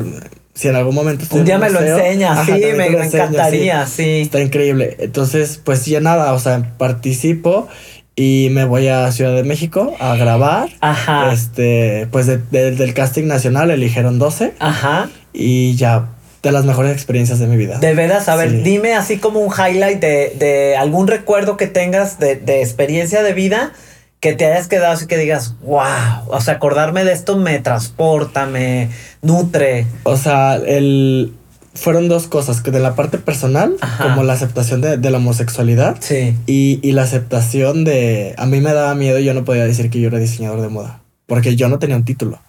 si 0.57 0.67
en 0.67 0.75
algún 0.75 0.95
momento 0.95 1.23
un 1.35 1.45
día 1.45 1.59
me 1.59 1.69
lo 1.69 1.79
enseñas, 1.79 2.45
sí, 2.47 2.51
me, 2.75 2.87
encantaría, 2.87 3.85
sí. 3.85 4.21
Está 4.21 4.41
increíble. 4.41 4.97
Entonces, 4.99 5.61
pues 5.63 5.85
ya 5.85 5.99
nada, 5.99 6.33
o 6.33 6.39
sea, 6.39 6.73
participo 6.79 7.67
y 8.15 8.47
me 8.49 8.65
voy 8.65 8.87
a 8.87 9.11
Ciudad 9.11 9.35
de 9.35 9.43
México 9.43 9.95
a 9.99 10.15
grabar. 10.15 10.69
Ajá. 10.81 11.31
Este, 11.31 12.07
pues 12.11 12.25
del 12.25 12.93
casting 12.95 13.25
nacional 13.25 13.69
eligieron 13.69 14.17
12. 14.17 14.53
Ajá. 14.57 15.11
Y 15.31 15.75
ya 15.75 16.09
de 16.41 16.51
las 16.51 16.65
mejores 16.65 16.91
experiencias 16.91 17.37
de 17.37 17.45
mi 17.45 17.55
vida. 17.55 17.77
De 17.77 17.93
veras, 17.93 18.27
a 18.27 18.35
ver, 18.35 18.63
dime 18.63 18.95
así 18.95 19.17
como 19.17 19.41
un 19.41 19.53
highlight 19.53 19.99
de, 19.99 20.33
de 20.39 20.75
algún 20.75 21.07
recuerdo 21.07 21.55
que 21.55 21.67
tengas 21.67 22.17
de, 22.17 22.35
de 22.35 22.61
experiencia 22.61 23.21
de 23.21 23.33
vida 23.33 23.73
que 24.19 24.33
te 24.33 24.45
hayas 24.45 24.67
quedado 24.67 24.93
así 24.93 25.07
que 25.07 25.17
digas, 25.17 25.55
wow, 25.61 26.27
o 26.27 26.41
sea, 26.41 26.55
acordarme 26.55 27.03
de 27.03 27.13
esto 27.13 27.37
me 27.37 27.59
transporta, 27.59 28.45
me 28.45 28.89
nutre. 29.21 29.85
O 30.03 30.17
sea, 30.17 30.55
el, 30.55 31.33
fueron 31.75 32.09
dos 32.09 32.27
cosas, 32.27 32.61
que 32.61 32.71
de 32.71 32.79
la 32.79 32.95
parte 32.95 33.19
personal, 33.19 33.75
como 34.01 34.23
la 34.23 34.33
aceptación 34.33 34.81
de, 34.81 34.97
la 34.97 35.17
homosexualidad 35.17 35.97
sí. 35.99 36.35
y, 36.47 36.79
y, 36.81 36.91
la 36.93 37.03
aceptación 37.03 37.83
de, 37.83 38.33
a 38.37 38.45
mí 38.45 38.59
me 38.59 38.73
daba 38.73 38.95
miedo, 38.95 39.19
yo 39.19 39.33
no 39.33 39.45
podía 39.45 39.65
decir 39.65 39.89
que 39.89 39.99
yo 39.99 40.07
era 40.07 40.19
diseñador 40.19 40.61
de 40.61 40.69
moda, 40.69 41.01
porque 41.27 41.55
yo 41.55 41.69
no 41.69 41.79
tenía 41.79 41.95
un 41.95 42.05
título. 42.05 42.39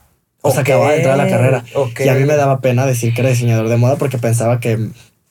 O 0.40 0.52
sea, 0.52 0.60
acababa 0.60 0.92
de 0.92 0.98
entrar 0.98 1.20
a 1.20 1.24
la 1.24 1.28
carrera. 1.28 1.64
Y 1.98 2.08
a 2.08 2.14
mí 2.14 2.24
me 2.24 2.36
daba 2.36 2.60
pena 2.60 2.86
decir 2.86 3.12
que 3.12 3.20
era 3.20 3.30
diseñador 3.30 3.68
de 3.68 3.76
moda 3.76 3.96
porque 3.96 4.18
pensaba 4.18 4.60
que 4.60 4.78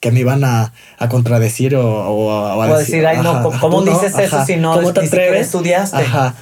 que 0.00 0.12
me 0.12 0.20
iban 0.20 0.44
a, 0.44 0.72
a 0.98 1.08
contradecir 1.08 1.74
o, 1.74 1.86
o, 1.86 2.62
a, 2.62 2.78
decir, 2.78 3.06
ay, 3.06 3.18
no, 3.22 3.50
¿cómo 3.60 3.82
dices 3.82 4.16
eso 4.18 4.44
si 4.44 4.56
no 4.56 4.74
¿Cómo 4.74 4.92
te 4.92 5.06
atreves? 5.06 5.46
estudiaste? 5.46 5.96
Ajá. 5.96 6.34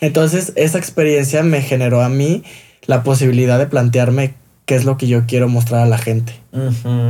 Entonces, 0.00 0.52
esa 0.56 0.78
experiencia 0.78 1.42
me 1.42 1.62
generó 1.62 2.02
a 2.02 2.08
mí 2.08 2.42
la 2.86 3.02
posibilidad 3.02 3.58
de 3.58 3.66
plantearme 3.66 4.34
qué 4.64 4.76
es 4.76 4.84
lo 4.84 4.96
que 4.96 5.08
yo 5.08 5.26
quiero 5.26 5.48
mostrar 5.48 5.82
a 5.82 5.86
la 5.86 5.98
gente. 5.98 6.32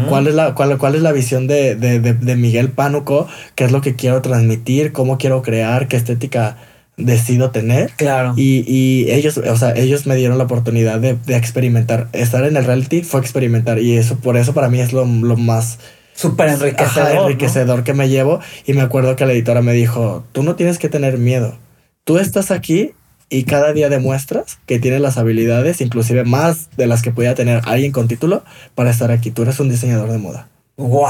¿Cuál, 0.09 0.26
es 0.26 0.35
la, 0.35 0.55
cuál, 0.55 0.79
cuál 0.79 0.94
es 0.94 1.03
la 1.03 1.12
visión 1.12 1.46
de, 1.46 1.74
de, 1.74 2.00
de, 2.00 2.37
Miguel 2.37 2.70
Pánuco? 2.70 3.29
¿Qué 3.55 3.64
es 3.64 3.72
lo 3.72 3.81
que 3.81 3.96
quiero 3.96 4.22
transmitir? 4.22 4.92
¿Cómo 4.92 5.18
quiero 5.18 5.42
crear? 5.42 5.87
¿Qué 5.87 5.96
estética 5.96 6.57
decido 7.00 7.50
tener? 7.50 7.90
Claro. 7.96 8.34
Y, 8.36 8.64
y 8.66 9.10
ellos, 9.10 9.38
o 9.38 9.56
sea, 9.56 9.72
ellos 9.72 10.06
me 10.06 10.16
dieron 10.16 10.38
la 10.38 10.44
oportunidad 10.44 11.00
de, 11.00 11.16
de, 11.26 11.36
experimentar. 11.36 12.08
Estar 12.12 12.44
en 12.44 12.56
el 12.56 12.64
reality 12.64 13.02
fue 13.02 13.20
experimentar. 13.20 13.78
Y 13.78 13.96
eso, 13.96 14.16
por 14.16 14.36
eso 14.36 14.54
para 14.54 14.68
mí 14.68 14.80
es 14.80 14.92
lo, 14.92 15.04
lo 15.04 15.36
más... 15.36 15.78
Súper 16.14 16.48
enriquecedor. 16.50 17.24
enriquecedor 17.24 17.82
que 17.82 17.94
me 17.94 18.08
llevo. 18.08 18.40
Y 18.66 18.74
me 18.74 18.82
acuerdo 18.82 19.16
que 19.16 19.24
la 19.24 19.32
editora 19.32 19.62
me 19.62 19.72
dijo, 19.72 20.24
tú 20.32 20.42
no 20.42 20.54
tienes 20.54 20.78
que 20.78 20.88
tener 20.88 21.16
miedo. 21.16 21.56
Tú 22.04 22.18
estás 22.18 22.50
aquí 22.50 22.92
y 23.30 23.44
cada 23.44 23.72
día 23.72 23.88
demuestras 23.88 24.58
que 24.66 24.80
tienes 24.80 25.00
las 25.00 25.16
habilidades, 25.16 25.80
inclusive 25.80 26.24
más 26.24 26.68
de 26.76 26.86
las 26.86 27.00
que 27.00 27.12
podía 27.12 27.34
tener 27.34 27.62
alguien 27.64 27.92
con 27.92 28.08
título, 28.08 28.42
para 28.74 28.90
estar 28.90 29.10
aquí. 29.10 29.30
Tú 29.30 29.42
eres 29.42 29.60
un 29.60 29.70
diseñador 29.70 30.10
de 30.10 30.18
moda. 30.18 30.48
¡Wow! 30.76 31.08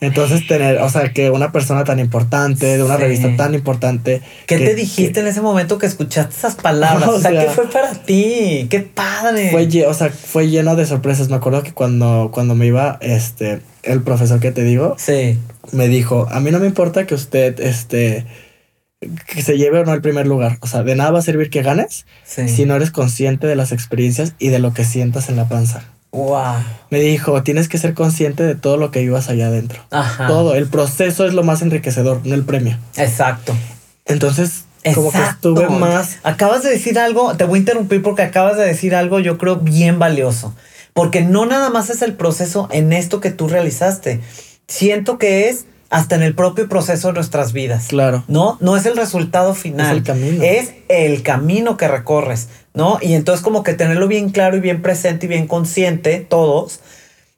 Entonces, 0.00 0.46
tener, 0.46 0.78
o 0.78 0.88
sea, 0.88 1.12
que 1.12 1.30
una 1.30 1.50
persona 1.50 1.84
tan 1.84 1.98
importante, 1.98 2.76
de 2.76 2.82
una 2.82 2.96
revista 2.96 3.34
tan 3.36 3.54
importante. 3.54 4.22
¿Qué 4.46 4.58
te 4.58 4.74
dijiste 4.74 5.20
en 5.20 5.26
ese 5.26 5.40
momento 5.40 5.78
que 5.78 5.86
escuchaste 5.86 6.34
esas 6.36 6.54
palabras? 6.54 7.08
o, 7.08 7.20
sea, 7.20 7.30
¿qué 7.30 7.50
fue 7.50 7.68
para 7.68 7.92
ti? 7.94 8.66
¡Qué 8.70 8.80
padre! 8.80 9.50
Fue, 9.50 9.86
o 9.86 9.94
sea, 9.94 10.10
fue 10.10 10.48
lleno 10.48 10.76
de 10.76 10.86
sorpresas. 10.86 11.28
Me 11.28 11.36
acuerdo 11.36 11.62
que 11.62 11.72
cuando, 11.72 12.30
cuando 12.32 12.54
me 12.54 12.66
iba, 12.66 12.98
este, 13.00 13.60
el 13.82 14.02
profesor 14.02 14.38
que 14.38 14.52
te 14.52 14.62
digo, 14.62 14.94
sí. 14.98 15.36
me 15.72 15.88
dijo: 15.88 16.28
A 16.30 16.40
mí 16.40 16.50
no 16.50 16.60
me 16.60 16.66
importa 16.66 17.06
que 17.06 17.14
usted, 17.14 17.58
este 17.60 18.26
que 19.00 19.42
se 19.42 19.56
lleve 19.56 19.80
o 19.80 19.84
no 19.84 19.94
el 19.94 20.00
primer 20.00 20.26
lugar. 20.26 20.58
O 20.60 20.66
sea, 20.66 20.82
de 20.82 20.96
nada 20.96 21.12
va 21.12 21.18
a 21.20 21.22
servir 21.22 21.50
que 21.50 21.62
ganes 21.62 22.04
si 22.24 22.64
no 22.64 22.74
eres 22.74 22.90
consciente 22.90 23.46
de 23.46 23.54
las 23.54 23.72
experiencias 23.72 24.34
y 24.38 24.48
de 24.48 24.58
lo 24.58 24.74
que 24.74 24.84
sientas 24.84 25.28
en 25.28 25.36
la 25.36 25.48
panza. 25.48 25.84
Wow. 26.12 26.56
Me 26.90 27.00
dijo, 27.00 27.42
tienes 27.42 27.68
que 27.68 27.78
ser 27.78 27.94
consciente 27.94 28.42
de 28.42 28.54
todo 28.54 28.76
lo 28.76 28.90
que 28.90 29.00
vivas 29.00 29.28
allá 29.28 29.48
adentro. 29.48 29.82
Ajá. 29.90 30.26
Todo. 30.26 30.54
El 30.54 30.66
proceso 30.66 31.26
es 31.26 31.34
lo 31.34 31.42
más 31.42 31.62
enriquecedor, 31.62 32.20
no 32.24 32.34
el 32.34 32.44
premio. 32.44 32.78
Exacto. 32.96 33.54
Entonces, 34.06 34.64
Como 34.94 35.12
que 35.12 35.18
estuve 35.22 35.68
más. 35.68 36.18
Acabas 36.22 36.62
de 36.62 36.70
decir 36.70 36.98
algo, 36.98 37.36
te 37.36 37.44
voy 37.44 37.58
a 37.58 37.60
interrumpir 37.60 38.02
porque 38.02 38.22
acabas 38.22 38.56
de 38.56 38.64
decir 38.64 38.94
algo, 38.94 39.20
yo 39.20 39.36
creo, 39.36 39.56
bien 39.56 39.98
valioso. 39.98 40.54
Porque 40.94 41.20
no 41.20 41.46
nada 41.46 41.68
más 41.70 41.90
es 41.90 42.00
el 42.02 42.14
proceso 42.14 42.68
en 42.72 42.92
esto 42.92 43.20
que 43.20 43.30
tú 43.30 43.48
realizaste. 43.48 44.20
Siento 44.66 45.18
que 45.18 45.48
es 45.48 45.66
hasta 45.90 46.16
en 46.16 46.22
el 46.22 46.34
propio 46.34 46.68
proceso 46.68 47.08
de 47.08 47.14
nuestras 47.14 47.52
vidas. 47.52 47.86
Claro. 47.88 48.24
No, 48.28 48.58
no 48.60 48.76
es 48.76 48.84
el 48.86 48.96
resultado 48.96 49.54
final. 49.54 49.86
Es 49.86 49.92
el 49.92 50.02
camino. 50.02 50.42
Es 50.42 50.72
el 50.88 51.22
camino 51.22 51.76
que 51.76 51.88
recorres, 51.88 52.48
¿no? 52.74 52.98
Y 53.00 53.14
entonces 53.14 53.42
como 53.42 53.62
que 53.62 53.74
tenerlo 53.74 54.06
bien 54.06 54.30
claro 54.30 54.56
y 54.56 54.60
bien 54.60 54.82
presente 54.82 55.26
y 55.26 55.28
bien 55.28 55.46
consciente, 55.46 56.26
todos, 56.28 56.80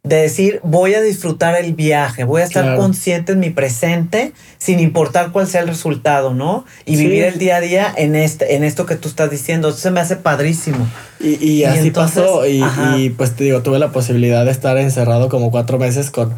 de 0.02 0.16
decir, 0.16 0.60
voy 0.64 0.94
a 0.94 1.02
disfrutar 1.02 1.62
el 1.62 1.74
viaje, 1.74 2.24
voy 2.24 2.40
a 2.42 2.44
estar 2.46 2.76
consciente 2.76 3.32
en 3.32 3.40
mi 3.40 3.50
presente, 3.50 4.32
sin 4.58 4.80
importar 4.80 5.30
cuál 5.30 5.46
sea 5.46 5.60
el 5.60 5.68
resultado, 5.68 6.32
¿no? 6.32 6.64
Y 6.86 6.96
vivir 6.96 7.24
el 7.24 7.38
día 7.38 7.56
a 7.56 7.60
día 7.60 7.94
en, 7.96 8.16
este, 8.16 8.56
en 8.56 8.64
esto 8.64 8.86
que 8.86 8.96
tú 8.96 9.08
estás 9.08 9.30
diciendo. 9.30 9.68
Eso 9.68 9.78
se 9.78 9.90
me 9.90 10.00
hace 10.00 10.16
padrísimo. 10.16 10.88
Y, 11.20 11.64
así 11.64 11.90
pasó. 11.90 12.46
Y, 12.46 12.64
y, 12.96 13.10
pues 13.10 13.36
te 13.36 13.44
digo, 13.44 13.62
tuve 13.62 13.78
la 13.78 13.92
posibilidad 13.92 14.44
de 14.44 14.50
estar 14.50 14.76
encerrado 14.78 15.28
como 15.28 15.50
cuatro 15.50 15.78
meses 15.78 16.10
con 16.10 16.34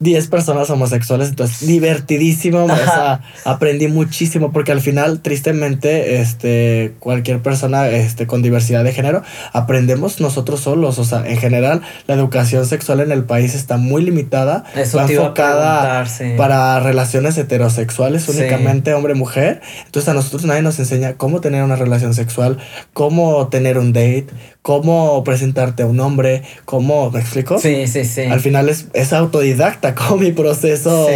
10 0.00 0.28
personas 0.28 0.70
homosexuales, 0.70 1.30
entonces 1.30 1.66
divertidísimo, 1.66 2.64
o 2.64 2.68
sea, 2.68 3.20
aprendí 3.44 3.88
muchísimo 3.88 4.52
porque 4.52 4.70
al 4.70 4.80
final, 4.80 5.20
tristemente, 5.22 6.20
este, 6.20 6.94
cualquier 7.00 7.40
persona 7.40 7.88
este, 7.88 8.28
con 8.28 8.40
diversidad 8.40 8.84
de 8.84 8.92
género, 8.92 9.22
aprendemos 9.52 10.20
nosotros 10.20 10.60
solos, 10.60 11.00
o 11.00 11.04
sea, 11.04 11.26
en 11.26 11.36
general, 11.36 11.82
la 12.06 12.14
educación 12.14 12.64
sexual 12.64 13.00
en 13.00 13.10
el 13.10 13.24
país 13.24 13.56
está 13.56 13.76
muy 13.76 14.02
limitada, 14.02 14.62
Eso 14.76 15.00
enfocada 15.00 16.06
para 16.36 16.78
relaciones 16.78 17.36
heterosexuales, 17.36 18.28
únicamente 18.28 18.94
hombre-mujer, 18.94 19.62
entonces 19.84 20.08
a 20.08 20.14
nosotros 20.14 20.44
nadie 20.44 20.62
nos 20.62 20.78
enseña 20.78 21.14
cómo 21.14 21.40
tener 21.40 21.64
una 21.64 21.74
relación 21.74 22.14
sexual, 22.14 22.58
cómo 22.92 23.48
tener 23.48 23.78
un 23.78 23.92
date, 23.92 24.28
cómo 24.68 25.24
presentarte 25.24 25.82
a 25.82 25.86
un 25.86 25.98
hombre, 25.98 26.42
cómo, 26.66 27.10
¿me 27.10 27.20
explico? 27.20 27.58
Sí, 27.58 27.86
sí, 27.86 28.04
sí. 28.04 28.24
Al 28.24 28.40
final 28.40 28.68
es, 28.68 28.88
es 28.92 29.14
autodidacta 29.14 29.94
como 29.94 30.18
mi 30.18 30.32
proceso 30.32 31.08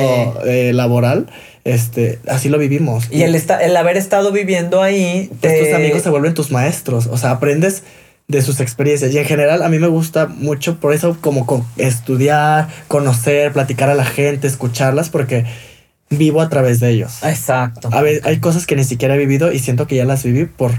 eh, 0.47 0.73
laboral. 0.73 1.27
Este, 1.63 2.19
así 2.29 2.49
lo 2.49 2.57
vivimos. 2.57 3.09
Y 3.11 3.25
el, 3.25 3.35
el 3.35 3.77
haber 3.77 3.99
estado 3.99 4.33
viviendo 4.33 4.81
ahí. 4.81 5.31
Tus 5.43 5.75
amigos 5.75 6.01
se 6.01 6.09
vuelven 6.09 6.33
tus 6.33 6.51
maestros. 6.51 7.09
O 7.09 7.19
sea, 7.19 7.33
aprendes 7.33 7.83
de 8.27 8.41
sus 8.41 8.59
experiencias. 8.59 9.13
Y 9.13 9.19
en 9.19 9.27
general 9.27 9.63
a 9.63 9.69
mí 9.69 9.79
me 9.79 9.89
gusta 9.89 10.29
mucho 10.29 10.81
por 10.81 10.95
eso 10.95 11.19
como 11.21 11.45
estudiar, 11.77 12.69
conocer, 12.89 13.53
platicar 13.53 13.91
a 13.91 13.95
la 13.95 14.07
gente, 14.07 14.47
escucharlas, 14.47 15.11
porque 15.11 15.45
vivo 16.09 16.41
a 16.41 16.49
través 16.49 16.81
de 16.81 16.89
ellos. 16.89 17.23
Exacto. 17.23 17.91
A 17.93 18.01
ver, 18.01 18.23
hay 18.25 18.41
cosas 18.41 18.67
que 18.67 18.77
ni 18.77 18.85
siquiera 18.85 19.15
he 19.15 19.19
vivido 19.19 19.53
y 19.53 19.59
siento 19.59 19.87
que 19.87 19.97
ya 19.97 20.07
las 20.07 20.23
viví 20.23 20.47
por 20.47 20.73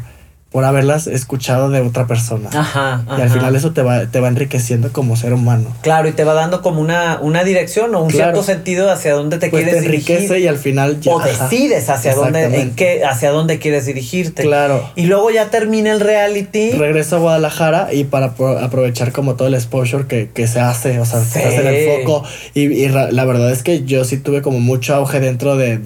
por 0.54 0.66
haberlas 0.66 1.08
escuchado 1.08 1.72
de 1.72 1.82
otra 1.82 2.06
persona. 2.06 2.48
Ajá, 2.54 3.04
Y 3.18 3.22
al 3.22 3.32
final 3.32 3.56
eso 3.56 3.72
te 3.72 3.82
va, 3.82 4.06
te 4.06 4.20
va 4.20 4.28
enriqueciendo 4.28 4.94
como 4.94 5.16
ser 5.16 5.34
humano. 5.34 5.76
Claro, 5.82 6.08
y 6.08 6.12
te 6.12 6.24
va 6.24 6.36
dando 6.36 6.62
como 6.62 6.80
una, 6.80 7.18
una 7.20 7.44
dirección 7.44 7.94
o 7.96 8.04
un 8.04 8.12
cierto 8.12 8.44
sentido 8.44 8.92
hacia 8.92 9.14
dónde 9.16 9.40
te 9.40 9.50
pues 9.50 9.64
quieres 9.64 9.82
te 9.82 9.88
enriquece 9.88 10.40
y 10.42 10.48
al 10.48 10.60
final 10.60 11.00
ya. 11.02 11.16
O 11.16 11.20
decides 11.20 11.90
hacia 11.90 12.14
dónde, 12.14 12.44
en 12.62 12.76
qué, 12.76 13.04
hacia 13.04 13.32
dónde 13.32 13.58
quieres 13.58 13.88
dirigirte. 13.88 14.44
Claro. 14.44 14.88
Y 14.96 15.08
luego 15.08 15.32
ya 15.32 15.50
termina 15.50 15.92
el 15.92 16.00
reality. 16.00 16.70
Regreso 16.74 17.16
a 17.16 17.20
Guadalajara 17.20 17.92
y 17.92 18.04
para 18.04 18.36
aprovechar 18.62 19.12
como 19.12 19.34
todo 19.34 19.48
el 19.48 19.56
exposure 19.56 20.06
que, 20.06 20.30
que 20.30 20.46
se 20.46 20.60
hace, 20.60 21.00
o 21.00 21.06
sea, 21.06 21.24
se 21.24 21.44
hace 21.44 21.68
el 21.68 22.04
foco. 22.04 22.24
Y, 22.54 22.90
la 22.90 23.26
verdad 23.26 23.52
es 23.52 23.64
que 23.64 23.86
yo 23.86 24.06
sí 24.06 24.18
tuve 24.18 24.44
como 24.44 24.60
mucho 24.60 24.94
auge 24.94 25.20
dentro 25.20 25.58
de, 25.58 25.80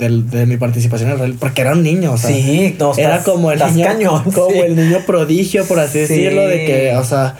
mi 0.45 0.57
participación 0.57 1.07
en 1.07 1.13
el 1.13 1.19
reality, 1.19 1.39
porque 1.39 1.61
era 1.61 1.71
un 1.71 1.83
niño, 1.83 2.11
o 2.11 2.17
sea. 2.17 2.31
Sí, 2.31 2.75
era 2.97 3.23
como 3.23 3.53
el 3.53 3.59
niño. 3.59 3.85
Cañón, 3.85 4.23
el 4.65 4.75
niño 4.75 4.99
prodigio, 5.05 5.65
por 5.65 5.79
así 5.79 5.99
decirlo, 5.99 6.47
de 6.47 6.65
que, 6.65 6.95
o 6.95 7.03
sea, 7.03 7.35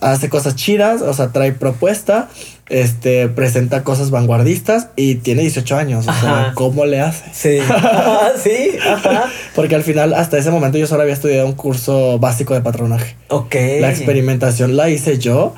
hace 0.00 0.28
cosas 0.28 0.56
chidas, 0.56 1.02
o 1.02 1.12
sea, 1.12 1.28
trae 1.28 1.52
propuesta, 1.52 2.28
este, 2.68 3.28
presenta 3.28 3.84
cosas 3.84 4.10
vanguardistas 4.10 4.88
y 4.96 5.16
tiene 5.16 5.42
18 5.42 5.76
años. 5.76 6.08
O 6.08 6.12
sea, 6.12 6.52
¿cómo 6.54 6.84
le 6.84 7.00
hace? 7.00 7.24
Sí. 7.32 7.58
sí, 8.42 8.76
ajá. 8.84 9.30
Porque 9.54 9.74
al 9.74 9.82
final, 9.82 10.14
hasta 10.14 10.38
ese 10.38 10.50
momento, 10.50 10.78
yo 10.78 10.86
solo 10.86 11.02
había 11.02 11.14
estudiado 11.14 11.46
un 11.46 11.54
curso 11.54 12.18
básico 12.18 12.54
de 12.54 12.60
patronaje. 12.60 13.16
Ok. 13.28 13.54
La 13.80 13.90
experimentación 13.90 14.76
la 14.76 14.90
hice 14.90 15.18
yo 15.18 15.54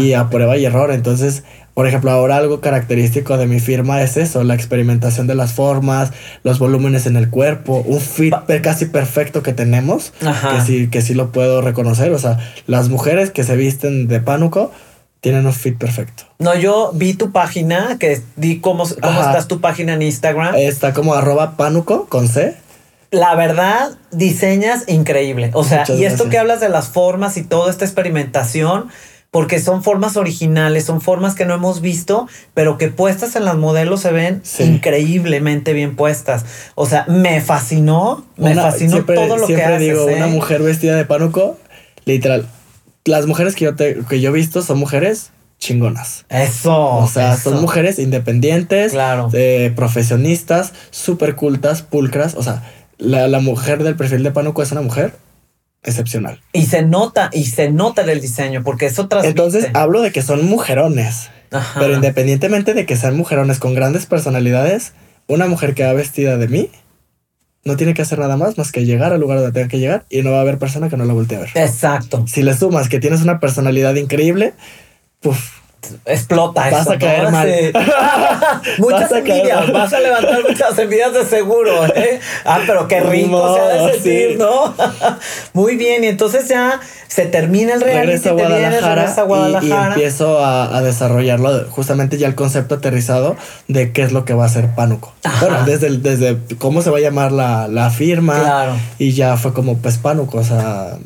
y 0.00 0.12
a 0.12 0.28
prueba 0.30 0.56
y 0.56 0.64
error. 0.64 0.90
Entonces, 0.90 1.44
por 1.78 1.86
ejemplo, 1.86 2.10
ahora 2.10 2.38
algo 2.38 2.60
característico 2.60 3.36
de 3.36 3.46
mi 3.46 3.60
firma 3.60 4.02
es 4.02 4.16
eso, 4.16 4.42
la 4.42 4.54
experimentación 4.54 5.28
de 5.28 5.36
las 5.36 5.52
formas, 5.52 6.10
los 6.42 6.58
volúmenes 6.58 7.06
en 7.06 7.16
el 7.16 7.30
cuerpo, 7.30 7.84
un 7.86 8.00
fit 8.00 8.34
casi 8.64 8.86
perfecto 8.86 9.44
que 9.44 9.52
tenemos, 9.52 10.12
que 10.18 10.60
sí, 10.60 10.90
que 10.90 11.02
sí 11.02 11.14
lo 11.14 11.30
puedo 11.30 11.62
reconocer. 11.62 12.10
O 12.10 12.18
sea, 12.18 12.40
las 12.66 12.88
mujeres 12.88 13.30
que 13.30 13.44
se 13.44 13.54
visten 13.54 14.08
de 14.08 14.18
pánuco 14.18 14.72
tienen 15.20 15.46
un 15.46 15.52
fit 15.52 15.78
perfecto. 15.78 16.24
No, 16.40 16.56
yo 16.56 16.90
vi 16.94 17.14
tu 17.14 17.30
página, 17.30 17.96
que 18.00 18.22
di 18.34 18.58
cómo, 18.58 18.82
cómo 19.00 19.20
estás 19.20 19.46
tu 19.46 19.60
página 19.60 19.94
en 19.94 20.02
Instagram. 20.02 20.56
Está 20.56 20.92
como 20.92 21.14
arroba 21.14 21.56
pánuco 21.56 22.06
con 22.08 22.26
C 22.26 22.56
la 23.10 23.34
verdad, 23.36 23.92
diseñas 24.10 24.84
increíble. 24.86 25.50
O 25.54 25.64
sea, 25.64 25.84
y 25.88 26.04
esto 26.04 26.28
que 26.28 26.38
hablas 26.38 26.60
de 26.60 26.68
las 26.68 26.88
formas 26.88 27.36
y 27.38 27.42
toda 27.42 27.70
esta 27.70 27.84
experimentación, 27.86 28.88
porque 29.30 29.60
son 29.60 29.82
formas 29.82 30.16
originales, 30.16 30.84
son 30.84 31.00
formas 31.00 31.34
que 31.34 31.44
no 31.44 31.54
hemos 31.54 31.80
visto, 31.80 32.26
pero 32.54 32.78
que 32.78 32.88
puestas 32.88 33.36
en 33.36 33.44
las 33.44 33.56
modelos 33.56 34.00
se 34.00 34.10
ven 34.10 34.42
increíblemente 34.58 35.74
bien 35.74 35.96
puestas. 35.96 36.44
O 36.74 36.86
sea, 36.86 37.04
me 37.08 37.40
fascinó, 37.40 38.24
me 38.36 38.54
fascinó 38.54 39.04
todo 39.04 39.36
lo 39.36 39.46
que 39.46 39.62
haces. 39.62 39.80
digo, 39.80 40.06
una 40.06 40.28
¿eh? 40.28 40.30
mujer 40.30 40.62
vestida 40.62 40.96
de 40.96 41.04
pánuco, 41.04 41.58
literal. 42.04 42.46
Las 43.04 43.26
mujeres 43.26 43.54
que 43.54 43.66
yo, 43.66 43.76
te, 43.76 43.98
que 44.08 44.20
yo 44.20 44.30
he 44.30 44.32
visto 44.32 44.62
son 44.62 44.78
mujeres 44.78 45.30
chingonas. 45.58 46.24
Eso. 46.30 46.96
O 46.96 47.06
sea, 47.06 47.36
son 47.36 47.60
mujeres 47.60 47.98
independientes, 47.98 48.92
claro. 48.92 49.28
Eh, 49.32 49.72
profesionistas, 49.76 50.72
súper 50.90 51.34
cultas, 51.34 51.82
pulcras. 51.82 52.34
O 52.34 52.42
sea, 52.42 52.62
la, 52.96 53.28
la 53.28 53.40
mujer 53.40 53.82
del 53.82 53.96
perfil 53.96 54.22
de 54.22 54.30
pánuco 54.30 54.62
es 54.62 54.72
una 54.72 54.82
mujer 54.82 55.14
excepcional. 55.82 56.40
Y 56.52 56.66
se 56.66 56.82
nota, 56.82 57.30
y 57.32 57.46
se 57.46 57.70
nota 57.70 58.02
en 58.02 58.10
el 58.10 58.20
diseño, 58.20 58.62
porque 58.62 58.86
eso 58.86 59.08
transmite. 59.08 59.30
Entonces 59.30 59.70
hablo 59.74 60.02
de 60.02 60.12
que 60.12 60.22
son 60.22 60.44
mujerones. 60.46 61.30
Pero 61.78 61.94
independientemente 61.94 62.74
de 62.74 62.84
que 62.84 62.96
sean 62.96 63.16
mujerones 63.16 63.58
con 63.58 63.74
grandes 63.74 64.06
personalidades, 64.06 64.92
una 65.26 65.46
mujer 65.46 65.74
que 65.74 65.84
va 65.84 65.92
vestida 65.94 66.36
de 66.36 66.48
mí 66.48 66.70
no 67.64 67.76
tiene 67.76 67.94
que 67.94 68.02
hacer 68.02 68.18
nada 68.18 68.36
más 68.36 68.56
más 68.56 68.72
que 68.72 68.84
llegar 68.84 69.12
al 69.12 69.20
lugar 69.20 69.38
donde 69.38 69.52
tenga 69.52 69.68
que 69.68 69.78
llegar 69.78 70.06
y 70.08 70.22
no 70.22 70.30
va 70.30 70.38
a 70.38 70.40
haber 70.40 70.58
persona 70.58 70.88
que 70.88 70.96
no 70.96 71.04
la 71.04 71.12
voltee 71.12 71.36
a 71.36 71.40
ver. 71.40 71.50
Exacto. 71.54 72.24
Si 72.26 72.42
le 72.42 72.56
sumas 72.56 72.88
que 72.88 73.00
tienes 73.00 73.22
una 73.22 73.40
personalidad 73.40 73.94
increíble, 73.94 74.54
puff, 75.20 75.57
explota 76.04 76.70
vas 76.70 76.88
a 76.88 76.98
caer 76.98 77.30
mal. 77.30 77.48
muchas 78.78 79.10
envidias, 79.12 79.72
vas 79.72 79.92
a 79.92 80.00
levantar 80.00 80.42
muchas 80.48 80.78
envidias 80.78 81.12
de 81.12 81.24
seguro. 81.24 81.86
¿eh? 81.86 82.20
Ah, 82.44 82.60
pero 82.66 82.88
qué 82.88 83.00
rico 83.00 83.54
se 83.54 83.60
ha 83.60 83.68
de 83.68 83.92
sentir, 83.92 84.38
¿no? 84.38 84.74
Muy 85.52 85.76
bien, 85.76 86.04
y 86.04 86.08
entonces 86.08 86.48
ya 86.48 86.80
se 87.06 87.26
termina 87.26 87.74
el 87.74 87.80
reality, 87.80 88.28
regreso 88.28 88.30
a 88.30 88.32
Guadalajara, 88.32 89.14
a 89.14 89.22
Guadalajara. 89.22 89.88
Y, 89.88 89.92
empiezo 89.92 90.44
a, 90.44 90.82
desarrollarlo, 90.82 91.66
justamente 91.70 92.18
ya 92.18 92.28
el 92.28 92.34
concepto 92.34 92.76
aterrizado 92.76 93.36
de 93.66 93.92
qué 93.92 94.02
es 94.02 94.12
lo 94.12 94.24
que 94.24 94.34
va 94.34 94.44
a 94.44 94.48
ser 94.48 94.74
Pánuco. 94.74 95.12
Bueno, 95.40 95.64
desde, 95.64 95.90
desde 95.98 96.38
cómo 96.58 96.82
se 96.82 96.90
va 96.90 96.98
a 96.98 97.00
llamar 97.00 97.32
la, 97.32 97.68
la 97.68 97.90
firma. 97.90 98.38
Claro. 98.38 98.72
Y 98.98 99.12
ya 99.12 99.36
fue 99.36 99.52
como, 99.52 99.78
pues 99.78 99.98
Pánuco, 99.98 100.38
o 100.38 100.44
sea 100.44 100.98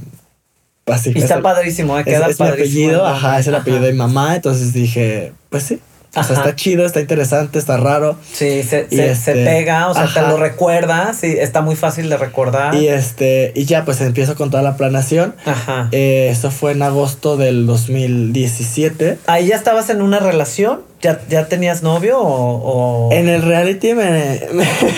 y 0.86 1.18
está 1.18 1.40
padrísimo, 1.40 1.98
¿eh? 1.98 2.04
queda 2.04 2.28
es, 2.28 2.40
Mi 2.40 2.46
apellido, 2.46 3.06
ajá, 3.06 3.38
es 3.38 3.46
el 3.46 3.54
apellido 3.54 3.82
de 3.82 3.92
mi 3.92 3.98
mamá, 3.98 4.34
entonces 4.36 4.72
dije, 4.72 5.32
pues 5.48 5.62
sí. 5.62 5.80
O 6.14 6.22
sea, 6.22 6.36
está 6.36 6.54
chido, 6.54 6.84
está 6.84 7.00
interesante, 7.00 7.58
está 7.58 7.78
raro. 7.78 8.18
Sí, 8.32 8.62
se, 8.62 8.86
se, 8.90 9.10
este, 9.10 9.32
pega, 9.32 9.88
o 9.88 9.94
sea, 9.94 10.06
te 10.12 10.20
lo 10.20 10.36
recuerda, 10.36 11.14
sí, 11.14 11.34
está 11.38 11.62
muy 11.62 11.74
fácil 11.74 12.10
de 12.10 12.18
recordar. 12.18 12.74
Y 12.74 12.88
este, 12.88 13.52
y 13.54 13.64
ya 13.64 13.86
pues 13.86 13.98
empiezo 14.02 14.34
con 14.34 14.50
toda 14.50 14.62
la 14.62 14.76
planeación. 14.76 15.34
Ajá. 15.46 15.88
Eh, 15.90 16.28
eso 16.30 16.50
fue 16.50 16.72
en 16.72 16.82
agosto 16.82 17.38
del 17.38 17.64
2017. 17.64 19.18
¿Ahí 19.26 19.46
ya 19.46 19.56
estabas 19.56 19.88
en 19.88 20.02
una 20.02 20.18
relación? 20.18 20.82
¿Ya, 21.00 21.20
ya 21.30 21.48
tenías 21.48 21.82
novio 21.82 22.18
o, 22.20 23.10
En 23.10 23.30
el 23.30 23.42
reality 23.42 23.94
me, 23.94 24.38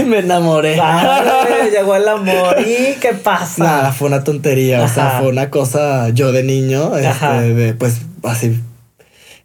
me, 0.05 0.18
enamoré. 0.18 0.77
llegó 1.72 1.94
el 1.94 2.09
amor. 2.09 2.57
¿Y 2.61 2.96
qué 2.96 3.14
pasa? 3.14 3.62
Nada, 3.62 3.92
fue 3.92 4.09
una 4.09 4.24
tontería. 4.24 4.83
O 4.83 4.88
sea, 4.88 5.20
fue 5.20 5.29
una 5.29 5.48
cosa 5.48 6.09
yo 6.09 6.33
de 6.33 6.42
niño, 6.42 6.96
este, 6.96 7.55
de, 7.55 7.74
pues 7.74 8.00
así 8.24 8.61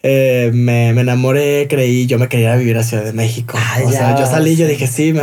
eh, 0.04 0.52
me, 0.54 0.90
enamoré, 0.90 1.68
creí, 1.70 2.06
yo 2.08 2.20
me 2.20 2.30
quería 2.30 2.56
vivir 2.56 2.78
a 2.78 2.84
Ciudad 2.84 3.04
de 3.04 3.14
México. 3.14 3.58
o 3.86 3.92
sea, 3.92 4.18
yo 4.18 4.26
salí, 4.26 4.56
yo 4.56 4.68
dije, 4.68 4.88
sí, 4.88 5.14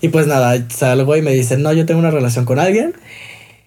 y 0.00 0.08
pues 0.08 0.26
nada, 0.26 0.64
salgo 0.68 1.16
y 1.16 1.22
me 1.22 1.32
dicen, 1.32 1.62
no, 1.62 1.72
yo 1.72 1.86
tengo 1.86 2.00
una 2.00 2.10
relación 2.10 2.44
con 2.44 2.58
alguien 2.58 2.94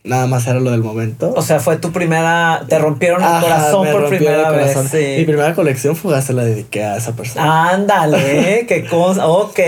nada 0.03 0.27
más 0.27 0.45
era 0.47 0.59
lo 0.59 0.71
del 0.71 0.83
momento. 0.83 1.33
O 1.35 1.41
sea, 1.41 1.61
fue 1.61 1.77
tu 1.77 1.93
primera, 1.93 2.63
te 2.67 2.77
rompieron 2.77 3.23
el 3.23 3.41
corazón 3.41 3.87
por 3.89 4.09
primera 4.09 4.51
vez. 4.51 4.77
Sí. 4.91 5.15
Mi 5.19 5.23
primera 5.23 5.53
colección 5.53 5.95
fugaz 5.95 6.25
se 6.25 6.33
la 6.33 6.43
dediqué 6.43 6.83
a 6.83 6.97
esa 6.97 7.13
persona. 7.13 7.69
Ándale, 7.69 8.65
qué 8.67 8.85
cosa, 8.85 9.27
ok. 9.27 9.59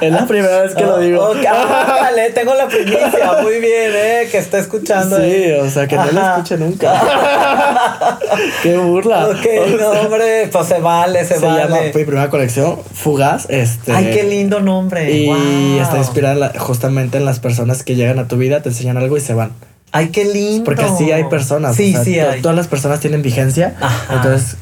es 0.00 0.12
la 0.12 0.26
primera 0.26 0.62
vez 0.62 0.74
que 0.74 0.82
lo 0.82 0.98
digo. 0.98 1.28
Okay. 1.30 1.46
Ándale, 1.46 2.30
tengo 2.30 2.54
la 2.54 2.68
primicia, 2.68 3.42
muy 3.42 3.60
bien, 3.60 3.92
eh, 3.94 4.28
que 4.30 4.38
está 4.38 4.58
escuchando. 4.58 5.18
Sí, 5.18 5.52
o 5.52 5.68
sea, 5.68 5.86
que 5.86 5.96
no 5.96 6.10
la 6.10 6.36
escuche 6.36 6.56
nunca. 6.56 6.98
qué 8.62 8.78
burla. 8.78 9.28
Ok, 9.28 9.46
no, 9.78 9.90
hombre, 9.90 10.48
pues 10.50 10.66
se 10.68 10.78
vale, 10.78 11.24
se, 11.26 11.38
se 11.38 11.46
vale. 11.46 11.64
Llama, 11.64 11.76
fue 11.92 12.00
mi 12.00 12.04
primera 12.06 12.30
colección, 12.30 12.78
Fugaz, 12.94 13.46
este. 13.50 13.92
Ay, 13.92 14.10
qué 14.14 14.22
lindo 14.22 14.60
nombre. 14.60 15.10
Y 15.10 15.78
está 15.78 15.98
inspirada 15.98 16.52
justamente 16.58 17.18
en 17.18 17.26
las 17.26 17.40
personas 17.40 17.82
que 17.82 17.94
llegan 17.94 18.18
a 18.18 18.26
tu 18.26 18.38
vida, 18.38 18.62
te 18.62 18.70
enseñan 18.70 18.96
algo 18.96 19.17
y 19.18 19.20
se 19.20 19.34
van. 19.34 19.52
Ay, 19.92 20.08
qué 20.08 20.24
lindo. 20.24 20.64
Porque 20.64 20.86
sí 20.96 21.12
hay 21.12 21.24
personas. 21.24 21.76
Sí, 21.76 21.96
sí 22.04 22.18
hay. 22.18 22.42
Todas 22.42 22.56
las 22.56 22.68
personas 22.68 23.00
tienen 23.00 23.22
vigencia. 23.22 23.76
Ajá. 23.80 24.16
Entonces 24.16 24.56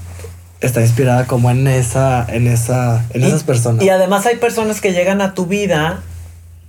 está 0.60 0.80
inspirada 0.80 1.26
como 1.26 1.50
en 1.50 1.66
esa, 1.66 2.26
en 2.28 2.46
esa, 2.46 3.04
en 3.10 3.22
y, 3.22 3.26
esas 3.26 3.42
personas. 3.42 3.84
Y 3.84 3.90
además 3.90 4.26
hay 4.26 4.36
personas 4.36 4.80
que 4.80 4.92
llegan 4.92 5.20
a 5.20 5.34
tu 5.34 5.46
vida 5.46 6.02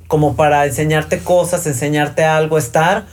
como 0.08 0.36
para 0.36 0.66
enseñarte 0.66 1.20
cosas, 1.20 1.66
enseñarte 1.68 2.24
algo, 2.24 2.58
estar 2.58 3.06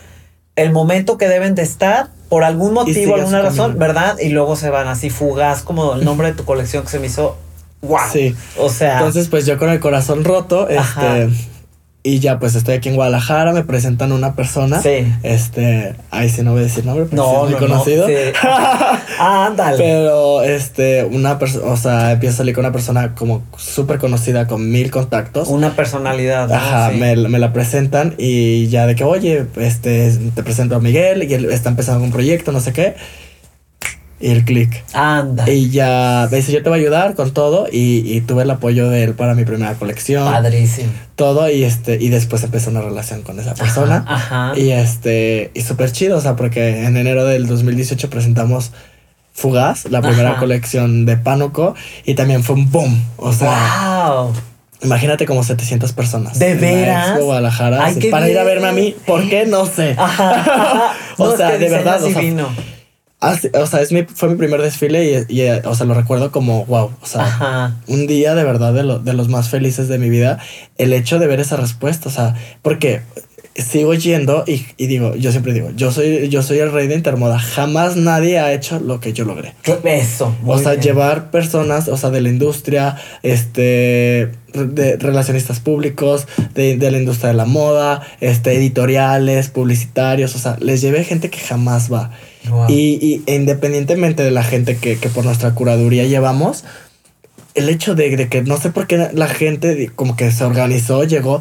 el 0.56 0.72
momento 0.72 1.18
que 1.18 1.28
deben 1.28 1.54
de 1.54 1.62
estar 1.62 2.08
por 2.28 2.44
algún 2.44 2.72
motivo, 2.72 3.14
alguna 3.14 3.42
razón, 3.42 3.78
¿verdad? 3.78 4.18
Y 4.18 4.28
luego 4.28 4.56
se 4.56 4.70
van 4.70 4.88
así 4.88 5.10
fugaz 5.10 5.62
como 5.62 5.94
el 5.94 6.04
nombre 6.04 6.28
de 6.28 6.34
tu 6.34 6.44
colección 6.44 6.84
que 6.84 6.90
se 6.90 6.98
me 6.98 7.06
hizo 7.06 7.36
wow. 7.82 7.98
Sí. 8.12 8.34
O 8.58 8.68
sea. 8.70 8.98
Entonces, 8.98 9.28
pues 9.28 9.46
yo 9.46 9.58
con 9.58 9.70
el 9.70 9.80
corazón 9.80 10.24
roto, 10.24 10.68
Ajá. 10.76 11.18
este 11.18 11.53
y 12.06 12.18
ya 12.18 12.38
pues 12.38 12.54
estoy 12.54 12.74
aquí 12.74 12.90
en 12.90 12.96
Guadalajara, 12.96 13.54
me 13.54 13.64
presentan 13.64 14.12
una 14.12 14.34
persona. 14.34 14.82
Sí. 14.82 15.10
Este, 15.22 15.94
ahí 16.10 16.28
sí 16.28 16.42
no 16.42 16.52
voy 16.52 16.60
a 16.60 16.64
decir 16.64 16.84
nombre, 16.84 17.06
pero 17.10 17.22
no, 17.22 17.30
sí 17.30 17.34
es 17.34 17.42
muy 17.42 17.52
no, 17.52 17.58
conocido. 17.58 18.06
No, 18.06 18.14
sí. 18.14 18.14
Ándale. 19.18 19.78
Pero 19.78 20.42
este, 20.42 21.04
una 21.04 21.38
persona, 21.38 21.64
o 21.64 21.78
sea, 21.78 22.12
empiezo 22.12 22.34
a 22.34 22.36
salir 22.36 22.54
con 22.54 22.66
una 22.66 22.72
persona 22.72 23.14
como 23.14 23.42
súper 23.56 23.98
conocida 23.98 24.46
con 24.46 24.70
mil 24.70 24.90
contactos. 24.90 25.48
Una 25.48 25.74
personalidad. 25.74 26.52
Ajá, 26.52 26.90
sí. 26.90 26.98
me, 26.98 27.16
me, 27.16 27.38
la 27.38 27.54
presentan 27.54 28.14
y 28.18 28.68
ya 28.68 28.86
de 28.86 28.96
que, 28.96 29.04
oye, 29.04 29.46
este, 29.56 30.12
te 30.34 30.42
presento 30.42 30.76
a 30.76 30.80
Miguel 30.80 31.22
y 31.22 31.32
él 31.32 31.46
está 31.46 31.70
empezando 31.70 32.04
un 32.04 32.12
proyecto, 32.12 32.52
no 32.52 32.60
sé 32.60 32.74
qué. 32.74 32.96
El 34.24 34.46
clic. 34.46 34.82
Anda. 34.94 35.50
Y 35.50 35.68
ya 35.68 36.28
me 36.30 36.38
dice, 36.38 36.50
yo 36.50 36.62
te 36.62 36.70
voy 36.70 36.78
a 36.78 36.80
ayudar 36.80 37.14
con 37.14 37.32
todo. 37.32 37.66
Y, 37.70 38.10
y, 38.10 38.22
tuve 38.22 38.44
el 38.44 38.50
apoyo 38.50 38.88
de 38.88 39.04
él 39.04 39.12
para 39.12 39.34
mi 39.34 39.44
primera 39.44 39.74
colección. 39.74 40.24
Padrísimo. 40.24 40.90
Todo. 41.14 41.50
Y 41.50 41.62
este, 41.62 41.98
y 42.00 42.08
después 42.08 42.42
empezó 42.42 42.70
una 42.70 42.80
relación 42.80 43.20
con 43.20 43.38
esa 43.38 43.54
persona. 43.54 44.02
Ajá. 44.08 44.50
ajá. 44.50 44.58
Y 44.58 44.70
este, 44.70 45.50
y 45.52 45.60
súper 45.60 45.92
chido. 45.92 46.16
O 46.16 46.20
sea, 46.22 46.36
porque 46.36 46.84
en 46.86 46.96
enero 46.96 47.26
del 47.26 47.46
2018 47.46 48.08
presentamos 48.08 48.72
Fugaz, 49.34 49.84
la 49.90 50.00
primera 50.00 50.30
ajá. 50.30 50.40
colección 50.40 51.04
de 51.04 51.18
Pánuco. 51.18 51.74
Y 52.06 52.14
también 52.14 52.42
fue 52.42 52.56
un 52.56 52.70
boom. 52.70 53.04
O 53.18 53.30
sea. 53.30 54.08
Wow. 54.08 54.32
Imagínate 54.82 55.26
como 55.26 55.44
700 55.44 55.92
personas. 55.92 56.38
¿De 56.38 56.54
veras? 56.54 57.20
Guadalajara. 57.20 57.84
Ay, 57.84 58.10
para 58.10 58.24
bien. 58.24 58.36
ir 58.36 58.40
a 58.40 58.44
verme 58.44 58.68
a 58.68 58.72
mí. 58.72 58.96
¿Por 59.06 59.28
qué? 59.28 59.44
No 59.44 59.66
sé. 59.66 59.94
Ajá, 59.98 60.94
o 61.18 61.26
no, 61.26 61.36
sea, 61.36 61.58
de 61.58 61.68
verdad. 61.68 62.02
O 62.02 62.10
sea, 62.10 62.22
o 63.54 63.66
sea, 63.66 63.80
es 63.80 63.92
mi, 63.92 64.02
fue 64.02 64.28
mi 64.28 64.36
primer 64.36 64.60
desfile 64.62 65.26
y, 65.28 65.40
y, 65.40 65.48
o 65.64 65.74
sea, 65.74 65.86
lo 65.86 65.94
recuerdo 65.94 66.30
como, 66.30 66.64
wow, 66.66 66.90
o 67.00 67.06
sea, 67.06 67.22
Ajá. 67.22 67.76
un 67.86 68.06
día 68.06 68.34
de 68.34 68.44
verdad 68.44 68.72
de, 68.72 68.82
lo, 68.82 68.98
de 68.98 69.12
los 69.12 69.28
más 69.28 69.48
felices 69.48 69.88
de 69.88 69.98
mi 69.98 70.10
vida, 70.10 70.38
el 70.78 70.92
hecho 70.92 71.18
de 71.18 71.26
ver 71.26 71.40
esa 71.40 71.56
respuesta, 71.56 72.08
o 72.08 72.12
sea, 72.12 72.34
porque 72.62 73.02
sigo 73.56 73.94
yendo 73.94 74.44
y, 74.46 74.66
y, 74.76 74.86
digo, 74.86 75.14
yo 75.14 75.30
siempre 75.30 75.52
digo, 75.52 75.70
yo 75.76 75.92
soy, 75.92 76.28
yo 76.28 76.42
soy 76.42 76.58
el 76.58 76.72
rey 76.72 76.88
de 76.88 76.96
Intermoda, 76.96 77.38
jamás 77.38 77.96
nadie 77.96 78.38
ha 78.38 78.52
hecho 78.52 78.80
lo 78.80 79.00
que 79.00 79.12
yo 79.12 79.24
logré. 79.24 79.54
Eso. 79.84 80.34
O 80.44 80.58
sea, 80.58 80.72
bien. 80.72 80.82
llevar 80.82 81.30
personas, 81.30 81.88
o 81.88 81.96
sea, 81.96 82.10
de 82.10 82.20
la 82.20 82.30
industria, 82.30 82.96
este, 83.22 84.32
de 84.52 84.96
relacionistas 84.98 85.60
públicos, 85.60 86.26
de, 86.54 86.76
de, 86.76 86.90
la 86.90 86.98
industria 86.98 87.28
de 87.28 87.36
la 87.36 87.44
moda, 87.44 88.02
este, 88.20 88.54
editoriales, 88.54 89.50
publicitarios, 89.50 90.34
o 90.34 90.38
sea, 90.38 90.56
les 90.60 90.80
llevé 90.80 91.04
gente 91.04 91.30
que 91.30 91.38
jamás 91.38 91.92
va. 91.92 92.10
Wow. 92.48 92.66
Y, 92.68 93.22
y, 93.26 93.32
independientemente 93.32 94.22
de 94.22 94.30
la 94.30 94.42
gente 94.42 94.76
que, 94.76 94.98
que, 94.98 95.08
por 95.08 95.24
nuestra 95.24 95.54
curaduría 95.54 96.04
llevamos, 96.04 96.64
el 97.54 97.68
hecho 97.68 97.94
de, 97.94 98.16
de, 98.16 98.28
que 98.28 98.42
no 98.42 98.58
sé 98.58 98.70
por 98.70 98.86
qué 98.86 99.10
la 99.12 99.28
gente 99.28 99.90
como 99.94 100.16
que 100.16 100.30
se 100.30 100.44
organizó, 100.44 101.04
llegó, 101.04 101.40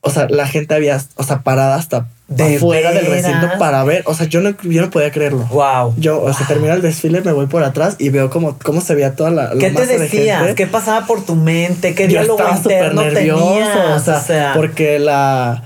o 0.00 0.10
sea, 0.10 0.28
la 0.28 0.46
gente 0.46 0.74
había, 0.74 1.00
o 1.16 1.22
sea, 1.22 1.42
parada 1.42 1.76
hasta 1.76 2.08
¿De 2.28 2.58
veras? 2.58 2.94
del 2.94 3.06
recinto 3.06 3.48
para 3.58 3.84
ver, 3.84 4.02
o 4.06 4.14
sea, 4.14 4.26
yo 4.26 4.40
no, 4.40 4.54
yo 4.62 4.80
no 4.80 4.90
podía 4.90 5.10
creerlo. 5.10 5.46
Wow. 5.50 5.94
Yo, 5.96 6.20
o 6.22 6.32
sea, 6.32 6.46
termina 6.46 6.74
el 6.74 6.82
desfile, 6.82 7.20
me 7.20 7.32
voy 7.32 7.46
por 7.46 7.62
atrás 7.62 7.96
y 7.98 8.08
veo 8.08 8.30
como, 8.30 8.58
cómo 8.58 8.80
se 8.80 8.94
veía 8.94 9.14
toda 9.14 9.30
la, 9.30 9.52
¿Qué 9.58 9.70
te 9.70 9.86
decías? 9.86 10.44
De 10.44 10.54
¿Qué 10.54 10.66
pasaba 10.66 11.06
por 11.06 11.24
tu 11.24 11.34
mente? 11.34 11.94
¿Qué 11.94 12.04
yo 12.04 12.08
diálogo 12.08 12.38
estaba 12.38 12.56
interno 12.56 13.02
nervioso, 13.02 13.44
tenías? 13.44 14.00
O 14.00 14.04
sea, 14.04 14.16
o 14.16 14.20
sea, 14.22 14.52
porque 14.54 14.98
la 14.98 15.62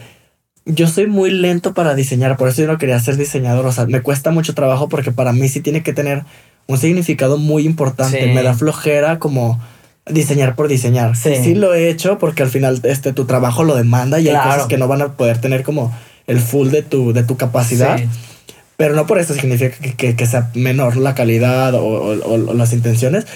yo 0.67 0.89
soy 0.89 1.07
muy 1.07 1.31
lento 1.31 1.75
para 1.75 1.95
diseñar, 1.95 2.37
por 2.37 2.49
eso 2.49 2.63
yo 2.63 2.67
no 2.67 2.77
quería 2.77 2.99
ser 2.99 3.17
diseñador. 3.17 3.65
O 3.67 3.73
sea, 3.73 3.87
me 3.87 4.03
cuesta 4.03 4.33
mucho 4.33 4.53
trabajo 4.53 4.89
porque 4.89 5.13
para 5.13 5.33
mí 5.33 5.49
sí 5.49 5.61
tiene 5.61 5.83
que 5.83 5.93
tener 5.93 6.25
un 6.67 6.77
significado 6.77 7.39
muy 7.39 7.65
importante. 7.65 8.25
Sí. 8.25 8.31
Me 8.31 8.43
da 8.43 8.53
flojera 8.55 9.19
como 9.21 9.61
diseñar 10.11 10.57
por 10.57 10.69
diseñar. 10.69 11.17
Sí. 11.17 11.37
sí. 11.43 11.55
lo 11.55 11.73
he 11.73 11.89
hecho 11.89 12.19
porque 12.19 12.43
al 12.43 12.49
final 12.49 12.81
este 12.83 13.13
tu 13.13 13.25
trabajo 13.25 13.65
lo 13.65 13.77
demanda 13.77 14.21
y 14.21 14.25
Claro. 14.25 14.41
hay 14.41 14.51
cosas 14.51 14.67
que 14.69 14.77
no 14.77 14.89
van 14.89 15.03
a 15.03 15.13
poder 15.13 15.41
tener 15.41 15.63
como 15.63 15.97
el 16.27 16.41
full 16.41 16.71
de 16.71 16.83
tu, 16.83 17.13
de 17.13 17.23
tu 17.23 17.37
capacidad. 17.37 17.99
Sí. 17.99 18.09
Pero 18.77 18.95
no 18.95 19.07
por 19.07 19.19
eso 19.19 19.35
significa 19.35 19.77
que, 19.79 19.95
que, 19.95 20.17
que 20.17 20.27
sea 20.27 20.51
menor 20.55 20.97
la 20.97 21.15
calidad 21.15 21.75
o, 21.75 21.85
o, 21.85 22.51
o, 22.51 22.55
las 22.55 22.73
intenciones. 22.73 23.27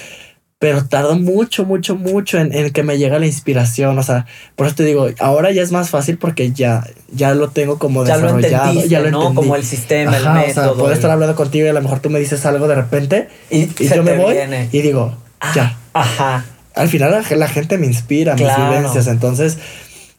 Pero 0.61 0.85
tardo 0.85 1.15
mucho, 1.17 1.65
mucho, 1.65 1.95
mucho 1.95 2.37
en, 2.37 2.53
en, 2.53 2.69
que 2.71 2.83
me 2.83 2.99
llega 2.99 3.17
la 3.17 3.25
inspiración. 3.25 3.97
O 3.97 4.03
sea, 4.03 4.27
por 4.55 4.67
eso 4.67 4.75
te 4.75 4.83
digo, 4.85 5.07
ahora 5.19 5.49
ya 5.49 5.63
es 5.63 5.71
más 5.71 5.89
fácil 5.89 6.19
porque 6.19 6.51
ya, 6.51 6.85
ya 7.11 7.33
lo 7.33 7.49
tengo 7.49 7.79
como 7.79 8.05
ya 8.05 8.15
desarrollado. 8.17 8.73
Lo 8.75 8.85
ya 8.85 8.99
lo 8.99 9.09
¿no? 9.09 9.17
entendí. 9.21 9.35
Como 9.37 9.55
el 9.55 9.63
sistema, 9.63 10.11
Ajá, 10.15 10.41
el 10.43 10.47
método. 10.49 10.65
O 10.65 10.75
sea, 10.75 10.79
puedo 10.79 10.93
estar 10.93 11.09
hablando 11.09 11.35
contigo 11.35 11.65
y 11.65 11.69
a 11.69 11.73
lo 11.73 11.81
mejor 11.81 11.99
tú 11.99 12.11
me 12.11 12.19
dices 12.19 12.45
algo 12.45 12.67
de 12.67 12.75
repente 12.75 13.27
y, 13.49 13.61
y 13.63 13.87
yo 13.89 14.03
me 14.03 14.15
voy 14.15 14.33
viene. 14.35 14.69
y 14.71 14.81
digo, 14.83 15.17
ya. 15.55 15.77
Ah, 15.95 16.01
ajá. 16.01 16.45
Al 16.75 16.89
final 16.89 17.09
la, 17.11 17.35
la 17.35 17.47
gente 17.49 17.79
me 17.79 17.87
inspira, 17.87 18.35
claro. 18.35 18.61
mis 18.63 18.69
vivencias. 18.77 19.07
Entonces, 19.07 19.57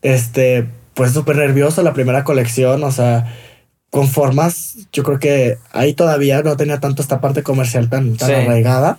este, 0.03 0.67
pues 0.95 1.13
súper 1.13 1.37
nervioso 1.37 1.83
la 1.83 1.93
primera 1.95 2.25
colección. 2.25 2.83
O 2.83 2.91
sea, 2.91 3.33
con 3.91 4.09
formas, 4.09 4.75
yo 4.93 5.05
creo 5.05 5.21
que 5.21 5.59
ahí 5.71 5.95
todavía 5.95 6.43
no 6.43 6.57
tenía 6.57 6.81
tanto 6.81 7.01
esta 7.01 7.21
parte 7.21 7.45
comercial 7.45 7.89
tan, 7.89 8.17
tan 8.17 8.29
Sí. 8.29 8.35
arraigada. 8.35 8.99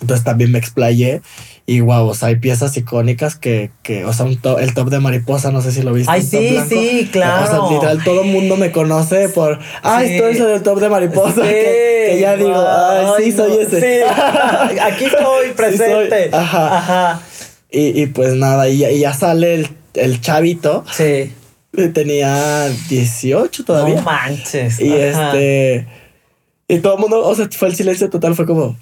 Entonces 0.00 0.24
también 0.24 0.50
me 0.50 0.58
explayé 0.58 1.20
y 1.66 1.80
wow, 1.80 2.08
o 2.08 2.14
sea, 2.14 2.28
hay 2.28 2.36
piezas 2.36 2.76
icónicas 2.76 3.36
que, 3.36 3.70
que 3.82 4.04
o 4.04 4.12
sea, 4.12 4.24
un 4.26 4.36
to 4.38 4.58
el 4.58 4.72
top 4.74 4.88
de 4.88 4.98
mariposa, 4.98 5.52
no 5.52 5.60
sé 5.60 5.72
si 5.72 5.82
lo 5.82 5.92
viste. 5.92 6.10
Ay, 6.10 6.22
sí, 6.22 6.50
blanco. 6.52 6.68
sí, 6.70 7.08
claro. 7.12 7.44
O 7.44 7.46
sea, 7.68 7.74
literal, 7.74 8.02
todo 8.04 8.22
el 8.22 8.28
mundo 8.28 8.56
me 8.56 8.72
conoce 8.72 9.28
por, 9.28 9.58
ay, 9.82 10.08
Sí. 10.08 10.14
estoy 10.14 10.34
del 10.34 10.62
top 10.62 10.80
de 10.80 10.88
mariposa. 10.88 11.34
Sí, 11.34 11.40
que, 11.42 12.06
que 12.12 12.18
ya 12.20 12.36
digo, 12.36 12.54
ay, 12.66 13.06
sí, 13.24 13.32
soy 13.32 13.52
ese. 13.60 13.80
Sí, 13.80 14.08
aquí 14.82 15.04
estoy 15.04 15.50
presente. 15.54 16.30
soy. 16.30 16.40
Ajá. 16.40 16.78
Ajá. 16.78 17.22
Y, 17.70 18.02
y 18.02 18.06
pues 18.06 18.34
nada, 18.34 18.68
y, 18.68 18.78
ya- 18.78 18.90
y 18.90 19.00
ya 19.00 19.12
sale 19.12 19.54
el, 19.54 19.68
el 19.94 20.20
chavito. 20.20 20.84
Sí. 20.92 21.32
Tenía 21.94 22.68
18 22.88 23.64
todavía. 23.64 23.96
No 23.96 24.02
manches. 24.02 24.80
y 24.80 24.92
Ajá. 24.92 25.28
este. 25.28 25.86
Y 26.66 26.78
todo 26.80 26.94
el 26.94 27.00
mundo, 27.00 27.24
o 27.24 27.34
sea, 27.34 27.48
fue 27.50 27.68
el 27.68 27.76
silencio 27.76 28.10
total, 28.10 28.34
fue 28.34 28.46
como. 28.46 28.76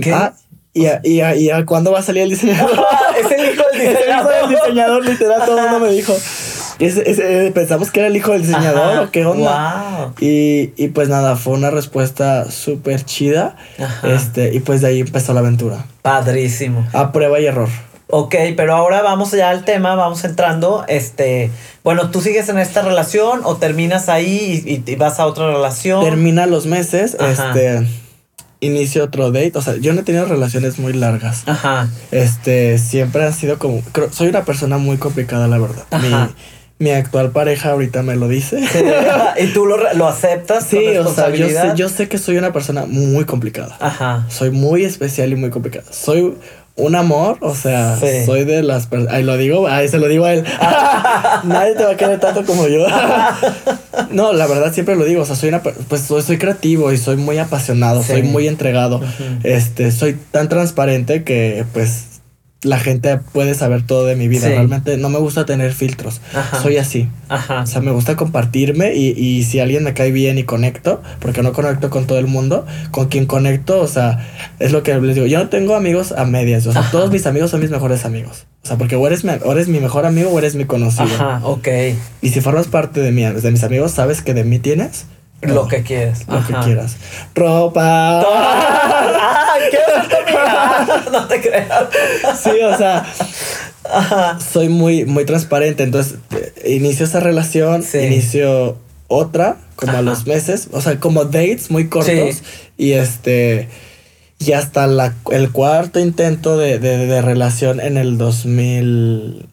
¿Qué? 0.00 0.12
Ah, 0.12 0.34
¿y 0.72 0.86
a, 0.86 1.00
y, 1.04 1.20
a, 1.20 1.36
y 1.36 1.50
a 1.50 1.64
cuándo 1.64 1.92
va 1.92 2.00
a 2.00 2.02
salir 2.02 2.22
el 2.22 2.30
diseñador? 2.30 2.70
es 3.18 3.30
el 3.30 3.52
hijo 3.54 3.62
del 3.72 3.80
Es 3.82 3.88
el 3.88 3.92
hijo 3.92 4.00
diseñador. 4.02 4.40
del 4.40 4.50
diseñador, 4.50 5.04
literal, 5.06 5.42
todo 5.44 5.58
el 5.58 5.62
mundo 5.70 5.80
me 5.86 5.92
dijo. 5.92 6.12
Ese- 6.80 7.08
ese- 7.08 7.52
pensamos 7.54 7.92
que 7.92 8.00
era 8.00 8.08
el 8.08 8.16
hijo 8.16 8.32
del 8.32 8.42
diseñador 8.42 8.90
Ajá. 8.92 9.02
o 9.02 9.10
qué 9.12 9.24
onda. 9.24 9.84
Wow. 9.98 10.14
Y, 10.20 10.72
y 10.76 10.88
pues 10.88 11.08
nada, 11.08 11.36
fue 11.36 11.52
una 11.54 11.70
respuesta 11.70 12.50
súper 12.50 13.04
chida. 13.04 13.56
Ajá. 13.78 14.12
Este, 14.12 14.52
y 14.54 14.60
pues 14.60 14.80
de 14.80 14.88
ahí 14.88 15.00
empezó 15.00 15.32
la 15.34 15.40
aventura. 15.40 15.84
Padrísimo. 16.02 16.84
A 16.92 17.12
prueba 17.12 17.38
y 17.40 17.46
error. 17.46 17.68
Ok, 18.08 18.34
pero 18.56 18.74
ahora 18.74 19.02
vamos 19.02 19.30
ya 19.32 19.50
al 19.50 19.64
tema, 19.64 19.94
vamos 19.94 20.24
entrando. 20.24 20.84
Este, 20.88 21.50
bueno, 21.84 22.10
¿tú 22.10 22.20
sigues 22.20 22.48
en 22.48 22.58
esta 22.58 22.82
relación 22.82 23.40
o 23.44 23.56
terminas 23.56 24.08
ahí 24.08 24.62
y, 24.66 24.72
y- 24.72 24.92
y 24.92 24.96
vas 24.96 25.20
a 25.20 25.26
otra 25.26 25.46
relación? 25.46 26.02
Termina 26.04 26.46
los 26.46 26.66
meses, 26.66 27.16
Ajá. 27.20 27.48
este. 27.50 27.86
Inicio 28.60 29.04
otro 29.04 29.30
date. 29.30 29.52
O 29.56 29.62
sea, 29.62 29.76
yo 29.76 29.92
no 29.92 30.00
he 30.00 30.04
tenido 30.04 30.24
relaciones 30.26 30.78
muy 30.78 30.92
largas. 30.92 31.42
Ajá. 31.46 31.88
Este, 32.10 32.78
siempre 32.78 33.24
han 33.24 33.32
sido 33.34 33.58
como. 33.58 33.82
creo- 33.92 34.12
soy 34.12 34.28
una 34.28 34.44
persona 34.44 34.78
muy 34.78 34.96
complicada, 34.96 35.48
la 35.48 35.58
verdad. 35.58 35.84
Ajá. 35.90 36.30
Mi, 36.78 36.86
mi 36.86 36.90
actual 36.92 37.30
pareja 37.30 37.70
ahorita 37.70 38.02
me 38.02 38.16
lo 38.16 38.26
dice. 38.28 38.60
¿Y 39.40 39.46
tú 39.48 39.66
lo, 39.66 39.76
lo 39.94 40.08
aceptas? 40.08 40.66
Sí, 40.66 40.78
con 40.96 41.06
o 41.06 41.14
sea, 41.14 41.30
yo 41.30 41.48
sé, 41.48 41.72
yo 41.76 41.88
sé 41.88 42.08
que 42.08 42.18
soy 42.18 42.36
una 42.36 42.52
persona 42.52 42.86
muy 42.86 43.24
complicada. 43.24 43.76
Ajá. 43.80 44.26
Soy 44.28 44.50
muy 44.50 44.84
especial 44.84 45.32
y 45.32 45.36
muy 45.36 45.50
complicada. 45.50 45.84
Soy 45.92 46.34
un 46.76 46.96
amor, 46.96 47.38
o 47.40 47.54
sea, 47.54 47.96
soy 48.26 48.44
de 48.44 48.62
las 48.64 48.86
personas, 48.86 49.14
ahí 49.14 49.22
lo 49.22 49.36
digo, 49.36 49.68
ahí 49.68 49.88
se 49.88 49.98
lo 49.98 50.08
digo 50.08 50.24
a 50.24 50.32
él. 50.32 50.44
Nadie 51.44 51.74
te 51.76 51.84
va 51.84 51.92
a 51.92 51.96
querer 51.96 52.18
tanto 52.18 52.44
como 52.44 52.66
yo. 52.66 52.84
no, 54.10 54.32
la 54.32 54.46
verdad 54.46 54.72
siempre 54.72 54.96
lo 54.96 55.04
digo, 55.04 55.22
o 55.22 55.24
sea, 55.24 55.36
soy 55.36 55.50
una 55.50 55.62
pues 55.62 56.02
soy, 56.02 56.36
creativo 56.36 56.92
y 56.92 56.98
soy 56.98 57.16
muy 57.16 57.38
apasionado, 57.38 58.02
soy 58.02 58.24
muy 58.24 58.48
entregado. 58.48 59.00
Este, 59.44 59.92
soy 59.92 60.18
tan 60.32 60.48
transparente 60.48 61.22
que 61.22 61.64
pues 61.72 62.13
la 62.64 62.78
gente 62.78 63.18
puede 63.18 63.54
saber 63.54 63.86
todo 63.86 64.06
de 64.06 64.16
mi 64.16 64.26
vida. 64.26 64.48
Realmente 64.48 64.96
no 64.96 65.10
me 65.10 65.18
gusta 65.18 65.46
tener 65.46 65.72
filtros. 65.72 66.20
Soy 66.62 66.78
así. 66.78 67.08
Ajá. 67.28 67.62
O 67.62 67.66
sea, 67.66 67.80
me 67.80 67.90
gusta 67.90 68.16
compartirme 68.16 68.94
y, 68.94 69.10
y, 69.10 69.44
si 69.44 69.60
alguien 69.60 69.84
me 69.84 69.94
cae 69.94 70.10
bien 70.10 70.38
y 70.38 70.44
conecto, 70.44 71.02
porque 71.20 71.42
no 71.42 71.52
conecto 71.52 71.90
con 71.90 72.06
todo 72.06 72.18
el 72.18 72.26
mundo, 72.26 72.66
con 72.90 73.08
quien 73.08 73.26
conecto, 73.26 73.80
o 73.80 73.86
sea, 73.86 74.26
es 74.58 74.72
lo 74.72 74.82
que 74.82 74.94
les 74.94 75.14
digo. 75.14 75.26
Yo 75.26 75.38
no 75.38 75.48
tengo 75.48 75.74
amigos 75.74 76.12
a 76.12 76.24
medias. 76.24 76.66
O 76.66 76.72
sea, 76.72 76.90
todos 76.90 77.10
mis 77.10 77.26
amigos 77.26 77.50
son 77.50 77.60
mis 77.60 77.70
mejores 77.70 78.04
amigos. 78.04 78.46
O 78.62 78.66
sea, 78.66 78.78
porque 78.78 78.96
o 78.96 79.06
eres, 79.06 79.24
mi, 79.24 79.32
eres 79.32 79.68
mi 79.68 79.78
mejor 79.78 80.06
amigo 80.06 80.30
o 80.30 80.38
eres 80.38 80.54
mi 80.54 80.64
conocido. 80.64 81.04
Ajá, 81.04 81.40
ok. 81.44 81.68
Y 82.22 82.30
si 82.30 82.40
formas 82.40 82.66
parte 82.66 83.00
de, 83.00 83.12
mí, 83.12 83.22
de 83.22 83.50
mis 83.50 83.62
amigos, 83.62 83.92
sabes 83.92 84.22
que 84.22 84.32
de 84.32 84.44
mí 84.44 84.58
tienes 84.58 85.04
lo 85.42 85.68
que 85.68 85.82
quieras. 85.82 86.26
Lo 86.28 86.44
que 86.46 86.54
quieras. 86.64 86.96
Ropa. 87.34 88.20
¡Ah! 88.26 89.54
¿Qué 89.70 89.78
No 91.10 91.26
te 91.26 91.40
creas. 91.40 91.88
Sí, 92.42 92.50
o 92.62 92.76
sea. 92.76 93.04
Soy 94.52 94.68
muy, 94.68 95.04
muy 95.04 95.24
transparente. 95.24 95.82
Entonces, 95.82 96.18
inicio 96.64 97.04
esa 97.06 97.20
relación, 97.20 97.84
inicio 97.92 98.78
otra, 99.08 99.58
como 99.76 99.96
a 99.96 100.02
los 100.02 100.26
meses. 100.26 100.68
O 100.72 100.80
sea, 100.80 100.98
como 100.98 101.24
dates 101.24 101.70
muy 101.70 101.88
cortos. 101.88 102.42
Y 102.76 102.92
este. 102.92 103.68
Y 104.38 104.52
hasta 104.52 104.86
la, 104.86 105.14
el 105.30 105.52
cuarto 105.52 106.00
intento 106.00 106.58
de, 106.58 106.78
de, 106.78 107.22
relación 107.22 107.80
en 107.80 107.96
el 107.96 108.18
2000. 108.18 109.46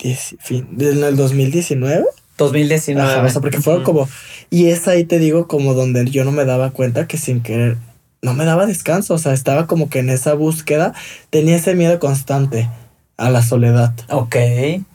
en 0.00 1.04
el 1.04 1.16
2019. 1.16 2.04
2019. 2.38 3.26
o 3.26 3.30
sea, 3.30 3.40
porque 3.40 3.60
fueron 3.60 3.84
como. 3.84 4.08
Y 4.50 4.68
es 4.68 4.88
ahí 4.88 5.04
te 5.04 5.18
digo, 5.18 5.46
como 5.46 5.74
donde 5.74 6.06
yo 6.06 6.24
no 6.24 6.32
me 6.32 6.44
daba 6.44 6.70
cuenta 6.70 7.06
que 7.06 7.18
sin 7.18 7.42
querer 7.42 7.76
no 8.22 8.34
me 8.34 8.44
daba 8.44 8.66
descanso. 8.66 9.14
O 9.14 9.18
sea, 9.18 9.32
estaba 9.32 9.66
como 9.66 9.90
que 9.90 9.98
en 10.00 10.10
esa 10.10 10.34
búsqueda 10.34 10.94
tenía 11.30 11.56
ese 11.56 11.74
miedo 11.74 11.98
constante 11.98 12.68
a 13.16 13.30
la 13.30 13.42
soledad. 13.42 13.92
Ok. 14.10 14.36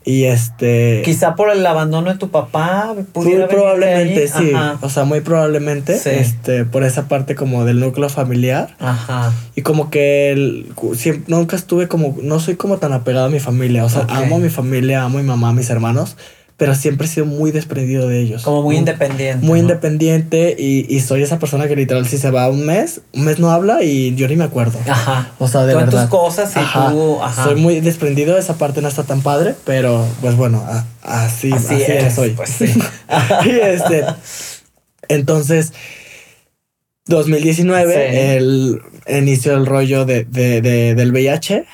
Y 0.06 0.24
este. 0.24 1.02
Quizá 1.04 1.36
por 1.36 1.50
el 1.50 1.66
abandono 1.66 2.12
de 2.12 2.18
tu 2.18 2.30
papá. 2.30 2.96
Pudiera 3.12 3.46
muy 3.46 3.56
probablemente, 3.56 4.28
sí. 4.30 4.52
O 4.82 4.90
sea, 4.90 5.04
muy 5.04 5.22
probablemente. 5.22 5.94
Este, 5.94 6.66
por 6.66 6.84
esa 6.84 7.08
parte 7.08 7.36
como 7.36 7.66
del 7.66 7.80
núcleo 7.80 8.10
familiar. 8.10 8.76
Ajá. 8.80 9.34
Y 9.56 9.62
como 9.62 9.90
que 9.90 10.32
el, 10.32 10.74
siempre, 10.96 11.26
nunca 11.28 11.56
estuve 11.56 11.88
como. 11.88 12.18
No 12.22 12.40
soy 12.40 12.56
como 12.56 12.78
tan 12.78 12.94
apegado 12.94 13.26
a 13.28 13.30
mi 13.30 13.40
familia. 13.40 13.84
O 13.84 13.90
sea, 13.90 14.08
amo 14.10 14.38
a 14.38 14.40
mi 14.40 14.50
familia, 14.50 15.04
amo 15.04 15.20
a 15.20 15.22
mi 15.22 15.28
mamá, 15.28 15.50
a 15.50 15.54
mis 15.54 15.70
hermanos 15.70 16.16
pero 16.58 16.76
siempre 16.76 17.08
he 17.08 17.10
sido 17.10 17.26
muy 17.26 17.52
desprendido 17.52 18.08
de 18.08 18.20
ellos. 18.20 18.44
Como 18.44 18.62
muy, 18.62 18.78
independiente. 18.78 19.46
Muy 19.46 19.60
independiente 19.60 20.56
y, 20.58 20.86
y, 20.94 21.00
soy 21.02 21.24
esa 21.24 21.40
persona 21.40 21.68
que 21.68 21.76
literal 21.76 22.08
si 22.08 22.18
se 22.18 22.30
va 22.30 22.50
un 22.50 22.66
mes, 22.66 23.02
un 23.14 23.26
mes 23.26 23.40
no 23.40 23.52
habla 23.52 23.84
y 23.84 24.14
yo 24.16 24.28
ni 24.28 24.36
me 24.36 24.44
acuerdo. 24.44 24.80
Ajá. 24.88 25.32
O 25.40 25.48
sea, 25.48 25.66
de 25.66 25.76
verdad. 25.76 26.04
tus 26.04 26.10
cosas 26.10 26.52
y 26.56 26.60
tú, 26.92 27.22
ajá. 27.22 27.44
Soy 27.44 27.56
muy 27.56 27.80
desprendido, 27.80 28.38
esa 28.38 28.56
parte 28.56 28.82
no 28.82 28.88
está 28.88 29.04
tan 29.04 29.22
padre, 29.22 29.56
pero 29.66 30.06
pues 30.22 30.36
bueno, 30.36 30.64
así, 31.02 31.52
así, 31.52 31.82
es, 31.82 32.14
soy. 32.14 32.32
Pues 32.32 32.50
sí. 32.50 32.66
y 33.46 33.50
este, 33.50 34.06
entonces, 35.08 35.74
2019, 37.08 38.38
el 38.38 38.82
inicio 39.10 39.54
del 39.54 39.66
rollo 39.66 40.06
de, 40.06 40.24
de, 40.26 40.62
de, 40.62 40.96
del 40.96 41.12
VIH. 41.12 41.66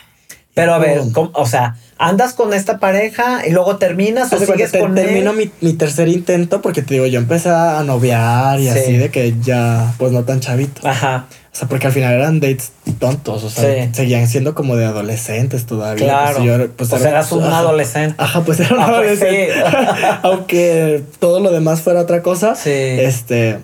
Pero 0.53 0.73
a 0.73 0.77
ver, 0.80 1.01
o 1.15 1.45
sea, 1.45 1.75
andas 1.99 2.33
con 2.33 2.53
esta 2.53 2.79
pareja 2.79 3.45
y 3.45 3.51
luego 3.51 3.75
terminas 3.77 4.31
o 4.33 4.39
sigues 4.39 4.71
con 4.71 4.95
Termino 4.95 5.33
mi, 5.33 5.51
mi, 5.61 5.73
tercer 5.73 6.07
intento 6.07 6.61
porque 6.61 6.81
te 6.81 6.95
digo, 6.95 7.05
yo 7.05 7.19
empecé 7.19 7.49
a 7.49 7.83
noviar 7.83 8.59
y 8.59 8.69
así 8.69 8.97
de 8.97 9.09
que 9.09 9.35
ya, 9.41 9.93
pues 9.97 10.11
no 10.11 10.23
tan 10.23 10.39
chavito. 10.39 10.87
Ajá. 10.87 11.27
O 11.51 11.55
sea, 11.59 11.67
porque 11.67 11.87
al 11.87 11.93
final 11.93 12.13
eran 12.13 12.39
dates 12.39 12.71
tontos, 12.99 13.43
o 13.43 13.49
sea, 13.49 13.93
seguían 13.93 14.27
siendo 14.27 14.55
como 14.55 14.77
de 14.77 14.85
adolescentes 14.85 15.65
todavía. 15.65 16.23
Pues, 16.23 16.37
claro. 16.37 16.71
Pues, 16.77 16.89
pues 16.89 17.01
eras 17.01 17.31
un 17.31 17.43
adolescente. 17.43 18.15
Ajá, 18.17 18.41
pues 18.41 18.59
era 18.59 18.75
un 18.75 18.81
ah, 18.81 18.85
pues 18.85 19.21
adolescente. 19.21 19.53
Aunque 20.23 21.03
todo 21.19 21.39
lo 21.39 21.51
demás 21.51 21.81
fuera 21.81 22.01
otra 22.01 22.21
cosa. 22.21 22.55
Sí. 22.55 22.69
Este, 22.69 23.57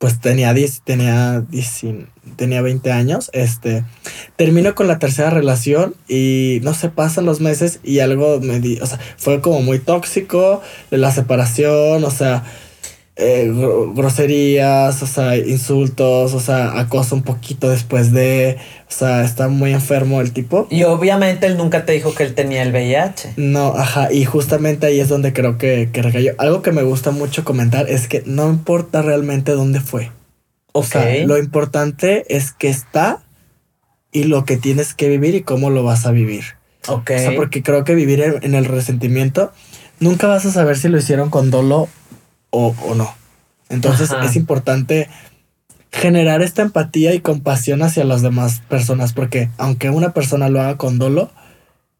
pues 0.00 0.18
tenía 0.18 0.54
10, 0.54 0.80
tenía 0.82 1.42
10, 1.42 1.82
tenía 2.36 2.62
20 2.62 2.90
años, 2.90 3.28
este, 3.34 3.84
termino 4.36 4.74
con 4.74 4.88
la 4.88 4.98
tercera 4.98 5.28
relación 5.28 5.94
y 6.08 6.60
no 6.62 6.72
se 6.72 6.88
pasan 6.88 7.26
los 7.26 7.42
meses 7.42 7.80
y 7.84 7.98
algo 7.98 8.40
me 8.40 8.60
di, 8.60 8.80
o 8.80 8.86
sea, 8.86 8.98
fue 9.18 9.42
como 9.42 9.60
muy 9.60 9.78
tóxico, 9.78 10.62
la 10.88 11.12
separación, 11.12 12.02
o 12.02 12.10
sea, 12.10 12.44
eh, 13.20 13.52
groserías, 13.94 15.02
o 15.02 15.06
sea, 15.06 15.36
insultos, 15.36 16.32
o 16.34 16.40
sea, 16.40 16.78
acoso 16.78 17.14
un 17.14 17.22
poquito 17.22 17.68
después 17.68 18.12
de, 18.12 18.56
o 18.88 18.92
sea, 18.92 19.22
está 19.22 19.48
muy 19.48 19.72
enfermo 19.72 20.20
el 20.20 20.32
tipo. 20.32 20.66
Y 20.70 20.84
obviamente 20.84 21.46
él 21.46 21.56
nunca 21.56 21.84
te 21.84 21.92
dijo 21.92 22.14
que 22.14 22.24
él 22.24 22.34
tenía 22.34 22.62
el 22.62 22.72
VIH. 22.72 23.34
No, 23.36 23.74
ajá, 23.76 24.12
y 24.12 24.24
justamente 24.24 24.86
ahí 24.86 25.00
es 25.00 25.08
donde 25.08 25.32
creo 25.32 25.58
que, 25.58 25.90
que 25.92 26.02
recayó. 26.02 26.32
Algo 26.38 26.62
que 26.62 26.72
me 26.72 26.82
gusta 26.82 27.10
mucho 27.10 27.44
comentar 27.44 27.90
es 27.90 28.08
que 28.08 28.22
no 28.24 28.48
importa 28.48 29.02
realmente 29.02 29.52
dónde 29.52 29.80
fue. 29.80 30.10
O 30.72 30.82
sea, 30.82 31.26
lo 31.26 31.36
importante 31.36 32.24
es 32.34 32.52
que 32.52 32.68
está 32.68 33.22
y 34.12 34.24
lo 34.24 34.44
que 34.44 34.56
tienes 34.56 34.94
que 34.94 35.08
vivir 35.08 35.34
y 35.34 35.42
cómo 35.42 35.68
lo 35.68 35.82
vas 35.82 36.06
a 36.06 36.12
vivir. 36.12 36.44
Ok. 36.88 37.10
O 37.14 37.18
sea, 37.18 37.36
porque 37.36 37.62
creo 37.62 37.84
que 37.84 37.94
vivir 37.94 38.38
en 38.40 38.54
el 38.54 38.64
resentimiento, 38.64 39.52
nunca 39.98 40.26
vas 40.26 40.46
a 40.46 40.50
saber 40.50 40.78
si 40.78 40.88
lo 40.88 40.98
hicieron 40.98 41.28
con 41.28 41.50
dolo 41.50 41.88
o, 42.50 42.74
no. 42.94 43.14
Entonces 43.68 44.10
es 44.24 44.36
importante 44.36 45.08
generar 45.92 46.42
esta 46.42 46.62
empatía 46.62 47.14
y 47.14 47.20
compasión 47.20 47.82
hacia 47.82 48.04
las 48.04 48.22
demás 48.22 48.62
personas, 48.68 49.12
porque 49.12 49.50
aunque 49.58 49.90
una 49.90 50.12
persona 50.12 50.48
lo 50.48 50.60
haga 50.60 50.76
con 50.76 50.98
dolo, 50.98 51.30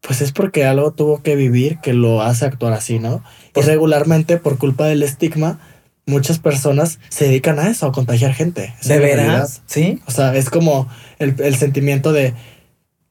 pues 0.01 0.21
es 0.21 0.31
porque 0.31 0.65
algo 0.65 0.91
tuvo 0.91 1.21
que 1.21 1.35
vivir 1.35 1.79
que 1.79 1.93
lo 1.93 2.21
hace 2.21 2.45
actuar 2.45 2.73
así, 2.73 2.99
¿no? 2.99 3.23
Y 3.55 3.61
regularmente 3.61 4.37
por 4.37 4.57
culpa 4.57 4.85
del 4.85 5.03
estigma, 5.03 5.59
muchas 6.05 6.39
personas 6.39 6.99
se 7.09 7.25
dedican 7.25 7.59
a 7.59 7.69
eso, 7.69 7.85
a 7.85 7.91
contagiar 7.91 8.33
gente. 8.33 8.73
¿De 8.83 8.99
veras? 8.99 9.61
Sí. 9.67 10.01
O 10.07 10.11
sea, 10.11 10.35
es 10.35 10.49
como 10.49 10.87
el, 11.19 11.35
el, 11.39 11.55
sentimiento 11.55 12.11
de 12.11 12.33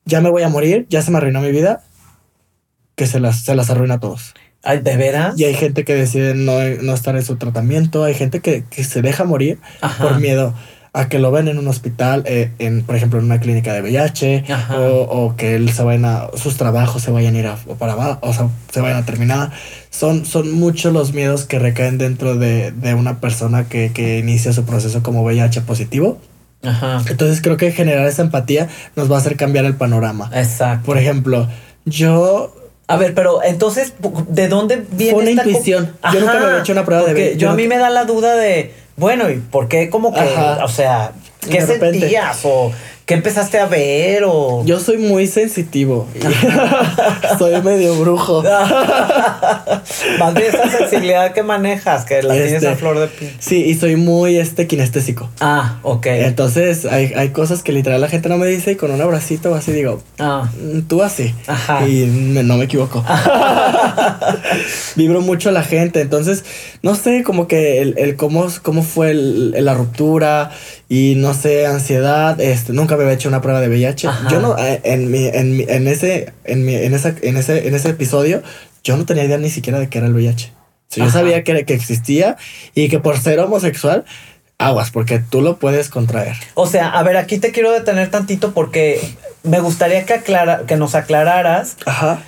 ya 0.04 0.20
me 0.20 0.30
voy 0.30 0.42
a 0.42 0.48
morir, 0.48 0.86
ya 0.88 1.02
se 1.02 1.10
me 1.10 1.18
arruinó 1.18 1.40
mi 1.40 1.52
vida, 1.52 1.84
que 2.96 3.06
se 3.06 3.20
las, 3.20 3.44
se 3.44 3.54
las 3.54 3.70
arruina 3.70 3.94
a 3.94 4.00
todos. 4.00 4.34
Ay, 4.62 4.80
¿De 4.80 4.96
veras? 4.96 5.38
Y 5.38 5.44
hay 5.44 5.54
gente 5.54 5.84
que 5.84 5.94
decide 5.94 6.34
no, 6.34 6.60
estar 6.92 7.16
en 7.16 7.24
su 7.24 7.36
tratamiento, 7.36 8.04
hay 8.04 8.14
gente 8.14 8.40
que, 8.40 8.64
se 8.84 9.00
deja 9.00 9.24
morir 9.24 9.58
por 9.98 10.20
miedo 10.20 10.54
a 10.92 11.08
que 11.08 11.18
lo 11.18 11.30
ven 11.30 11.48
en 11.48 11.58
un 11.58 11.68
hospital, 11.68 12.24
eh, 12.26 12.50
en, 12.58 12.82
por 12.82 12.96
ejemplo, 12.96 13.18
en 13.20 13.26
una 13.26 13.38
clínica 13.38 13.72
de 13.72 13.80
VIH, 13.80 14.44
o, 14.76 15.34
que 15.36 15.54
él 15.54 15.70
se 15.70 15.82
vayan 15.82 16.04
a, 16.04 16.28
sus 16.34 16.56
trabajos 16.56 17.02
se 17.02 17.10
vayan 17.10 17.36
a 17.36 17.38
ir 17.38 17.46
a, 17.46 17.56
para 17.78 17.92
abajo, 17.92 18.18
o 18.22 18.32
sea, 18.32 18.48
se 18.72 18.80
vayan 18.80 18.98
a 18.98 19.06
terminar. 19.06 19.52
Son, 19.90 20.26
son 20.26 20.52
muchos 20.52 20.92
los 20.92 21.12
miedos 21.12 21.44
que 21.44 21.58
recaen 21.58 21.96
dentro 21.96 22.36
de, 22.36 22.72
una 22.98 23.20
persona 23.20 23.64
que, 23.64 23.92
que, 23.92 24.18
inicia 24.18 24.52
su 24.52 24.64
proceso 24.64 25.02
como 25.02 25.22
VIH 25.22 25.62
positivo. 25.62 26.18
Ajá. 26.62 27.02
Entonces 27.08 27.40
creo 27.40 27.56
que 27.56 27.72
generar 27.72 28.06
esa 28.06 28.22
empatía 28.22 28.68
nos 28.94 29.10
va 29.10 29.16
a 29.16 29.20
hacer 29.20 29.36
cambiar 29.36 29.64
el 29.64 29.76
panorama. 29.76 30.30
Exacto. 30.34 30.84
Por 30.86 30.98
ejemplo, 30.98 31.48
yo 31.86 32.59
a 32.90 32.96
ver, 32.96 33.14
pero 33.14 33.42
entonces, 33.44 33.94
¿de 34.28 34.48
dónde 34.48 34.84
viene 34.90 35.12
Fue 35.12 35.22
una 35.22 35.30
intuición. 35.30 35.96
yo 36.12 36.20
nunca 36.20 36.34
me 36.34 36.44
había 36.46 36.58
hecho 36.58 36.72
una 36.72 36.84
prueba 36.84 37.04
de 37.04 37.36
Yo, 37.36 37.50
a 37.50 37.54
mí 37.54 37.68
me 37.68 37.78
da 37.78 37.88
la 37.88 38.04
duda 38.04 38.34
de, 38.34 38.74
bueno, 38.96 39.30
¿y 39.30 39.36
por 39.36 39.68
qué 39.68 39.88
como 39.88 40.12
que, 40.12 40.20
o 40.20 40.68
sea, 40.68 41.12
qué 41.48 41.60
sentías 41.62 42.40
o 42.42 42.72
¿Qué 43.10 43.14
empezaste 43.14 43.58
a 43.58 43.66
ver 43.66 44.22
o...? 44.24 44.62
Yo 44.64 44.78
soy 44.78 44.96
muy 44.96 45.26
sensitivo. 45.26 46.06
soy 47.40 47.60
medio 47.60 47.96
brujo. 47.96 48.40
Más 50.20 50.34
bien 50.34 50.46
esa 50.46 50.70
sensibilidad 50.70 51.32
que 51.32 51.42
manejas, 51.42 52.04
que 52.04 52.22
la 52.22 52.34
tienes 52.34 52.52
a 52.62 52.70
este, 52.70 52.76
flor 52.76 53.00
de 53.00 53.08
piel. 53.08 53.32
Sí, 53.40 53.64
y 53.64 53.74
soy 53.74 53.96
muy 53.96 54.36
este 54.36 54.68
kinestésico. 54.68 55.28
Ah, 55.40 55.80
ok. 55.82 56.06
Entonces 56.06 56.84
hay, 56.84 57.12
hay 57.16 57.30
cosas 57.30 57.64
que 57.64 57.72
literal 57.72 58.00
la 58.00 58.06
gente 58.06 58.28
no 58.28 58.38
me 58.38 58.46
dice 58.46 58.70
y 58.70 58.76
con 58.76 58.92
un 58.92 59.00
abracito 59.00 59.56
así 59.56 59.72
digo, 59.72 60.00
ah. 60.20 60.48
Mm, 60.62 60.82
tú 60.82 61.02
así. 61.02 61.34
Ajá. 61.48 61.88
Y 61.88 62.06
no 62.06 62.58
me 62.58 62.66
equivoco. 62.66 63.04
Vibro 64.94 65.20
mucho 65.20 65.48
a 65.48 65.52
la 65.52 65.64
gente. 65.64 66.00
Entonces, 66.00 66.44
no 66.82 66.94
sé, 66.94 67.24
como 67.24 67.48
que 67.48 67.82
el, 67.82 67.98
el 67.98 68.14
cómo, 68.14 68.46
cómo 68.62 68.84
fue 68.84 69.14
la 69.14 69.74
ruptura 69.74 70.52
y 70.88 71.14
no 71.16 71.34
sé, 71.34 71.66
ansiedad, 71.66 72.40
este, 72.40 72.72
nunca 72.72 72.96
me 73.00 73.04
había 73.04 73.14
hecho 73.14 73.28
una 73.28 73.40
prueba 73.40 73.60
de 73.60 73.68
VIH. 73.68 74.08
Yo 74.30 74.40
no, 74.40 74.56
eh, 74.58 74.80
en 74.84 75.10
mi, 75.10 75.26
en 75.26 75.68
en 75.68 75.88
ese, 75.88 76.32
en 76.44 76.64
mi, 76.64 76.74
en 76.74 76.94
esa, 76.94 77.14
en 77.22 77.36
ese, 77.36 77.66
en 77.66 77.74
ese 77.74 77.90
episodio, 77.90 78.42
yo 78.84 78.96
no 78.96 79.04
tenía 79.06 79.24
idea 79.24 79.38
ni 79.38 79.50
siquiera 79.50 79.78
de 79.78 79.88
qué 79.88 79.98
era 79.98 80.06
el 80.06 80.14
VIH. 80.14 80.52
yo 80.96 81.10
sabía 81.10 81.44
que, 81.44 81.64
que 81.64 81.74
existía 81.74 82.36
y 82.74 82.88
que 82.88 82.98
por 82.98 83.18
ser 83.18 83.40
homosexual, 83.40 84.04
aguas, 84.58 84.90
porque 84.90 85.18
tú 85.18 85.40
lo 85.40 85.58
puedes 85.58 85.88
contraer. 85.88 86.36
O 86.54 86.66
sea, 86.66 86.90
a 86.90 87.02
ver, 87.02 87.16
aquí 87.16 87.38
te 87.38 87.52
quiero 87.52 87.72
detener 87.72 88.10
tantito 88.10 88.52
porque 88.52 89.00
me 89.42 89.60
gustaría 89.60 90.04
que, 90.04 90.14
aclara, 90.14 90.62
que 90.66 90.76
nos 90.76 90.94
aclararas. 90.94 91.76
Ajá 91.86 92.22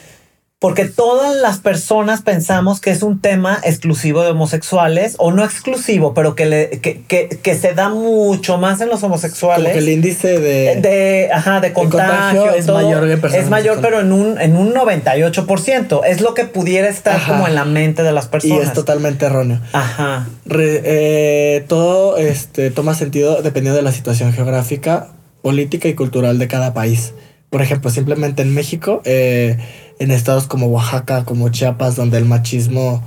porque 0.62 0.84
todas 0.84 1.34
las 1.34 1.58
personas 1.58 2.22
pensamos 2.22 2.80
que 2.80 2.90
es 2.90 3.02
un 3.02 3.20
tema 3.20 3.58
exclusivo 3.64 4.22
de 4.22 4.30
homosexuales, 4.30 5.16
o 5.18 5.32
no 5.32 5.44
exclusivo, 5.44 6.14
pero 6.14 6.36
que, 6.36 6.46
le, 6.46 6.70
que, 6.78 7.02
que, 7.02 7.54
se 7.56 7.74
da 7.74 7.88
mucho 7.88 8.58
más 8.58 8.80
en 8.80 8.88
los 8.88 9.02
homosexuales. 9.02 9.64
Como 9.64 9.72
que 9.72 9.80
el 9.80 9.88
índice 9.88 10.38
de, 10.38 10.76
de, 10.76 11.30
ajá, 11.32 11.58
de 11.58 11.72
contagio, 11.72 12.54
es 12.54 12.68
mayor 12.68 13.08
Es 13.34 13.50
mayor, 13.50 13.80
pero 13.82 13.98
en 13.98 14.12
un, 14.12 14.40
en 14.40 14.56
un 14.56 14.72
98%. 14.72 16.02
Es 16.06 16.20
lo 16.20 16.32
que 16.32 16.44
pudiera 16.44 16.88
estar 16.88 17.20
como 17.26 17.48
en 17.48 17.56
la 17.56 17.64
mente 17.64 18.04
de 18.04 18.12
las 18.12 18.28
personas. 18.28 18.58
Y 18.58 18.60
es 18.62 18.72
totalmente 18.72 19.26
erróneo. 19.26 19.58
Ajá. 19.72 20.28
Eh, 20.48 21.64
todo 21.66 22.18
este, 22.18 22.70
toma 22.70 22.94
sentido 22.94 23.42
dependiendo 23.42 23.78
de 23.78 23.82
la 23.82 23.90
situación 23.90 24.32
geográfica, 24.32 25.08
política 25.42 25.88
y 25.88 25.94
cultural 25.94 26.38
de 26.38 26.46
cada 26.46 26.72
país. 26.72 27.14
Por 27.52 27.62
ejemplo, 27.62 27.88
simplemente 27.88 28.42
en 28.42 28.52
México... 28.52 29.00
Eh, 29.04 29.56
en 30.02 30.10
estados 30.10 30.48
como 30.48 30.66
Oaxaca, 30.66 31.24
como 31.24 31.48
Chiapas, 31.48 31.94
donde 31.94 32.18
el 32.18 32.24
machismo 32.24 33.02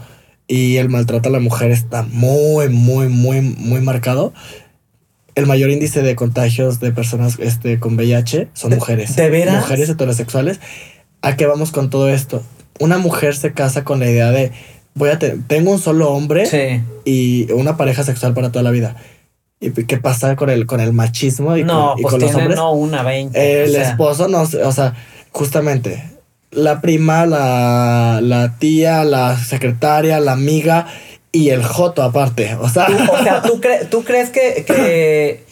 y 0.47 0.77
el 0.77 0.87
maltrato 0.87 1.27
a 1.27 1.31
la 1.31 1.39
mujer 1.39 1.71
está 1.71 2.03
muy, 2.03 2.69
muy, 2.69 3.09
muy, 3.09 3.41
muy 3.41 3.81
marcado. 3.81 4.33
El 5.35 5.45
mayor 5.45 5.69
índice 5.69 6.01
de 6.01 6.15
contagios 6.15 6.79
de 6.79 6.93
personas 6.93 7.37
este, 7.39 7.79
con 7.79 7.95
VIH 7.95 8.47
son 8.53 8.75
mujeres. 8.75 9.15
¿De 9.17 9.29
veras? 9.29 9.55
Mujeres 9.55 9.89
heterosexuales. 9.89 10.61
¿A 11.21 11.35
qué 11.35 11.45
vamos 11.45 11.71
con 11.71 11.89
todo 11.89 12.07
esto? 12.07 12.41
Una 12.79 12.97
mujer 12.97 13.35
se 13.35 13.51
casa 13.51 13.83
con 13.83 13.99
la 13.99 14.09
idea 14.09 14.31
de 14.31 14.53
voy 14.93 15.09
a 15.09 15.19
tengo 15.19 15.71
un 15.71 15.79
solo 15.79 16.11
hombre 16.11 16.81
y 17.03 17.51
una 17.51 17.75
pareja 17.75 18.03
sexual 18.03 18.33
para 18.33 18.51
toda 18.51 18.63
la 18.63 18.71
vida. 18.71 18.95
¿Y 19.59 19.71
qué 19.71 19.97
pasa 19.97 20.35
con 20.35 20.49
el, 20.49 20.65
con 20.65 20.79
el 20.79 20.93
machismo 20.93 21.55
y 21.57 21.63
no, 21.63 21.93
con, 21.93 22.01
pues 22.01 22.21
los 22.21 22.35
hombres? 22.35 22.55
No, 22.55 22.71
una 22.73 23.03
20. 23.03 23.63
El 23.63 23.75
esposo 23.75 24.27
no, 24.27 24.41
o 24.41 24.71
sea, 24.71 24.93
justamente 25.31 26.15
la 26.55 26.81
prima, 26.81 27.25
la, 27.25 28.19
la 28.21 28.57
tía, 28.57 29.03
la 29.03 29.37
secretaria, 29.37 30.19
la 30.19 30.31
amiga 30.31 30.87
y 31.31 31.49
el 31.49 31.63
joto 31.63 32.01
aparte. 32.01 32.55
O 32.55 32.69
sea, 32.69 32.87
o 33.11 33.23
sea 33.23 33.41
¿tú, 33.43 33.61
¿tú 33.89 34.03
crees 34.03 34.29
que, 34.29 34.63
que... 34.65 35.43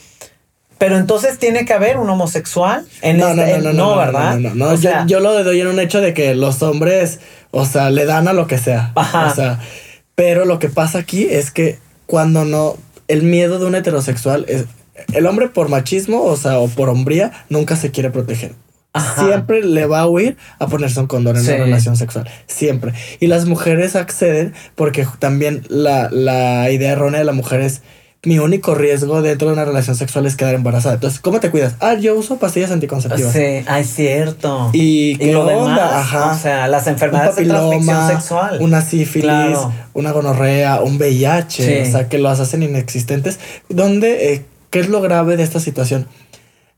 Pero 0.77 0.97
entonces 0.97 1.37
tiene 1.37 1.65
que 1.65 1.73
haber 1.73 1.97
un 1.97 2.09
homosexual 2.09 2.85
en 3.01 3.17
no, 3.17 3.29
este, 3.29 3.59
no, 3.59 3.71
no, 3.71 3.73
no, 3.73 3.97
¿verdad? 3.97 4.37
No, 4.37 4.55
no, 4.55 4.75
yo, 4.75 4.91
yo, 5.07 5.19
lo 5.19 5.43
doy 5.43 5.61
en 5.61 5.67
un 5.67 5.79
hecho 5.79 6.01
de 6.01 6.13
que 6.13 6.35
los 6.35 6.61
hombres, 6.61 7.19
o 7.51 7.65
sea, 7.65 7.89
le 7.89 8.05
dan 8.05 8.27
a 8.27 8.33
lo 8.33 8.47
que 8.47 8.57
sea. 8.57 8.91
Ajá. 8.95 9.27
O 9.27 9.35
sea, 9.35 9.59
pero 10.15 10.43
lo 10.43 10.59
que 10.59 10.67
pasa 10.67 10.99
aquí 10.99 11.25
es 11.29 11.51
que 11.51 11.79
cuando 12.05 12.43
no, 12.43 12.75
el 13.07 13.23
miedo 13.23 13.59
de 13.59 13.65
un 13.65 13.75
heterosexual 13.75 14.45
es, 14.47 14.65
el 15.13 15.25
hombre 15.25 15.49
por 15.49 15.69
machismo, 15.69 16.23
o 16.23 16.37
sea, 16.37 16.59
o 16.59 16.67
por 16.67 16.89
hombría, 16.89 17.31
nunca 17.49 17.75
se 17.75 17.91
quiere 17.91 18.09
proteger 18.11 18.53
siempre 19.15 19.63
le 19.63 19.85
va 19.85 20.01
a 20.01 20.07
huir 20.07 20.37
a 20.59 20.67
ponerse 20.67 20.99
un 20.99 21.07
condón 21.07 21.37
en 21.37 21.43
una 21.43 21.57
relación 21.57 21.97
sexual. 21.97 22.29
Siempre. 22.47 22.93
Y 23.19 23.27
las 23.27 23.45
mujeres 23.45 23.95
acceden 23.95 24.53
porque 24.75 25.07
también 25.19 25.63
la, 25.69 26.09
la 26.11 26.69
idea 26.69 26.91
errónea 26.91 27.19
de 27.19 27.25
la 27.25 27.31
mujer 27.31 27.61
es 27.61 27.81
mi 28.25 28.39
único 28.39 28.73
riesgo 28.73 29.21
dentro 29.21 29.49
de 29.49 29.53
una 29.53 29.65
relación 29.65 29.95
sexual 29.97 30.25
es 30.25 30.37
quedar 30.37 30.55
embarazada. 30.55 30.95
Entonces, 30.95 31.19
¿cómo 31.19 31.41
te 31.41 31.51
cuidas? 31.51 31.75
Ah, 31.81 31.95
yo 31.95 32.15
uso 32.15 32.37
pastillas 32.37 32.71
anticonceptivas. 32.71 33.33
Sí, 33.33 33.63
ah, 33.67 33.79
es 33.79 33.93
cierto. 33.93 34.69
¿Y, 34.71 35.17
qué 35.17 35.33
lo 35.33 35.45
onda? 35.45 35.99
Ajá. 35.99 36.31
O 36.31 36.37
sea, 36.37 36.67
las 36.69 36.87
enfermedades 36.87 37.35
de 37.35 37.45
transmisión 37.45 38.07
sexual. 38.07 38.57
Una 38.61 38.81
sífilis, 38.81 39.57
una 39.93 40.11
gonorrea, 40.13 40.81
un 40.81 40.95
VIH, 40.97 41.81
o 41.81 41.85
sea, 41.85 42.07
que 42.07 42.17
los 42.17 42.39
hacen 42.39 42.63
inexistentes. 42.63 43.39
¿Dónde, 43.67 44.33
eh, 44.33 44.45
qué 44.69 44.79
es 44.79 44.87
lo 44.87 45.01
grave 45.01 45.35
de 45.35 45.43
esta 45.43 45.59
situación? 45.59 46.07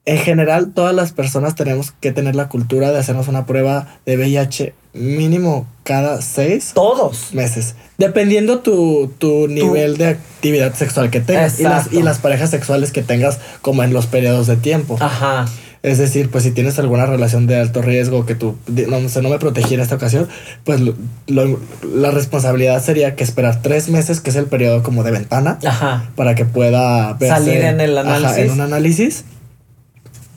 en 0.06 0.20
general, 0.20 0.72
todas 0.74 0.94
las 0.94 1.12
personas 1.14 1.56
tenemos 1.56 1.92
que 1.92 2.12
tener 2.12 2.36
la 2.36 2.48
cultura 2.48 2.92
de 2.92 3.00
hacernos 3.00 3.28
una 3.28 3.48
prueba 3.48 3.88
de 4.06 4.18
VIH 4.18 4.76
mínimo 4.96 5.68
cada 5.84 6.22
seis 6.22 6.72
Todos. 6.74 7.34
meses. 7.34 7.76
Dependiendo 7.98 8.60
tu, 8.60 9.12
tu 9.20 9.48
nivel 9.48 9.98
de 9.98 10.08
actividad 10.08 10.74
sexual 10.74 11.10
que 11.10 11.22
tengas 11.22 11.60
y 11.60 11.64
las, 11.64 11.94
y 11.94 12.02
las, 12.02 12.20
parejas 12.20 12.50
sexuales 12.50 12.92
que 12.92 13.04
tengas 13.04 13.40
como 13.62 13.84
en 13.84 13.94
los 13.94 14.08
periodos 14.08 14.48
de 14.48 14.58
tiempo. 14.58 14.98
Ajá. 15.00 15.46
Es 15.84 16.00
decir, 16.00 16.32
pues 16.32 16.44
si 16.44 16.50
tienes 16.50 16.80
alguna 16.80 17.06
relación 17.06 17.46
de 17.46 17.60
alto 17.60 17.84
riesgo 17.84 18.26
que 18.26 18.34
tú, 18.34 18.58
no, 18.68 19.00
no 19.00 19.30
me 19.30 19.38
protegiera 19.38 19.84
esta 19.84 19.94
ocasión, 19.94 20.28
pues 20.64 20.82
la 21.28 22.10
responsabilidad 22.10 22.84
sería 22.84 23.16
que 23.16 23.24
esperar 23.24 23.62
tres 23.62 23.88
meses, 23.90 24.20
que 24.20 24.32
es 24.32 24.36
el 24.36 24.48
periodo 24.48 24.82
como 24.82 25.04
de 25.04 25.12
ventana, 25.12 25.60
Ajá. 25.64 26.10
para 26.16 26.34
que 26.34 26.44
pueda 26.44 27.16
salir 27.20 27.58
en 27.58 27.80
el 27.80 28.00
análisis. 28.00 28.38
en 28.38 28.52
un 28.52 28.62
análisis 28.62 29.26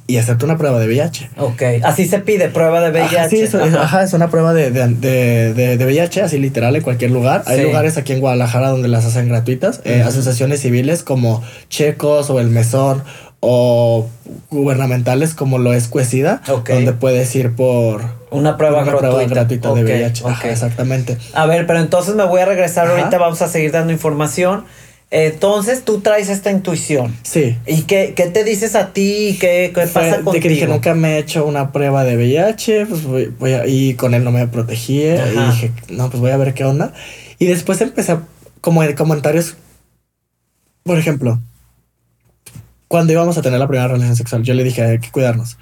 y 0.09 0.16
hacerte 0.16 0.46
una 0.46 0.56
prueba 0.56 0.80
de 0.80 0.86
VIH. 0.86 1.30
Ok, 1.36 1.62
así 1.84 2.09
se 2.09 2.18
pide, 2.20 2.48
prueba 2.48 2.80
de 2.80 2.90
VIH. 2.90 3.18
Ajá, 3.18 3.28
sí, 3.28 3.44
ajá. 3.76 4.02
Es, 4.02 4.14
una 4.14 4.30
prueba 4.30 4.54
de, 4.54 4.70
de, 4.70 4.88
de, 5.52 5.76
de, 5.76 5.84
VIH, 5.84 6.22
así 6.22 6.38
literal, 6.38 6.74
en 6.74 6.82
cualquier 6.82 7.11
lugar. 7.11 7.42
Hay 7.46 7.62
lugares 7.62 7.98
aquí 7.98 8.14
en 8.14 8.20
Guadalajara 8.20 8.70
donde 8.70 8.88
las 8.88 9.04
hacen 9.04 9.28
gratuitas. 9.28 9.82
Eh, 9.84 10.02
asociaciones 10.02 10.62
civiles 10.62 11.02
como 11.02 11.42
Checos 11.68 12.30
o 12.30 12.40
El 12.40 12.48
Mesón 12.48 13.04
o 13.40 14.09
gubernamentales 14.50 15.34
como 15.34 15.59
lo 15.59 15.74
es 15.74 15.88
Cuesida, 15.88 16.40
donde 16.46 16.94
puedes 16.94 17.36
ir 17.36 17.54
por 17.54 18.00
una 18.30 18.56
prueba, 18.56 18.84
gratuita. 18.84 19.74
de 19.74 19.84
VIH. 19.84 20.26
Ajá, 20.26 20.48
exactamente. 20.48 21.18
A 21.34 21.44
ver, 21.44 21.66
pero 21.66 21.80
entonces 21.80 22.14
me 22.14 22.24
voy 22.24 22.40
a 22.40 22.46
regresar 22.46 22.88
ahorita, 22.88 23.18
vamos 23.18 23.42
a 23.42 23.48
seguir 23.48 23.72
dando 23.72 23.92
información. 23.92 24.64
Entonces 25.11 25.84
tú 25.84 26.00
traes 26.00 26.28
esta 26.28 26.50
intuición. 26.50 27.16
Sí. 27.22 27.56
¿Y 27.66 27.82
qué, 27.82 28.12
qué 28.14 28.26
te 28.26 28.44
dices 28.44 28.74
a 28.74 28.92
ti? 28.92 29.38
¿Qué, 29.40 29.72
qué 29.74 29.86
pasa 29.86 30.16
contigo? 30.16 30.32
De 30.32 30.40
que 30.40 30.48
dije, 30.50 30.66
nunca 30.66 30.94
me 30.94 31.16
he 31.16 31.18
hecho 31.18 31.46
una 31.46 31.72
prueba 31.72 32.04
de 32.04 32.16
VIH, 32.16 32.86
pues 32.86 33.04
voy, 33.04 33.52
a, 33.54 33.66
y 33.66 33.94
con 33.94 34.12
él 34.12 34.22
no 34.22 34.32
me 34.32 34.46
protegí. 34.48 35.04
Y 35.04 35.12
dije, 35.12 35.72
no, 35.88 36.11
pues 36.11 36.20
voy 36.20 36.30
a 36.30 36.36
ver 36.36 36.52
qué 36.52 36.64
onda. 36.64 36.92
Y 37.38 37.46
después 37.46 37.80
empecé 37.80 38.12
a, 38.12 38.22
como 38.61 38.82
en 38.82 38.94
comentarios, 38.94 39.56
por 40.82 40.98
ejemplo, 40.98 41.40
cuando 42.86 43.12
íbamos 43.12 43.38
a 43.38 43.42
tener 43.42 43.59
la 43.59 43.66
primera 43.66 43.88
relación 43.88 44.16
sexual, 44.16 44.42
yo 44.42 44.52
le 44.52 44.64
dije, 44.64 44.82
hay 44.82 44.98
que 44.98 45.11
cuidarnos. 45.11 45.56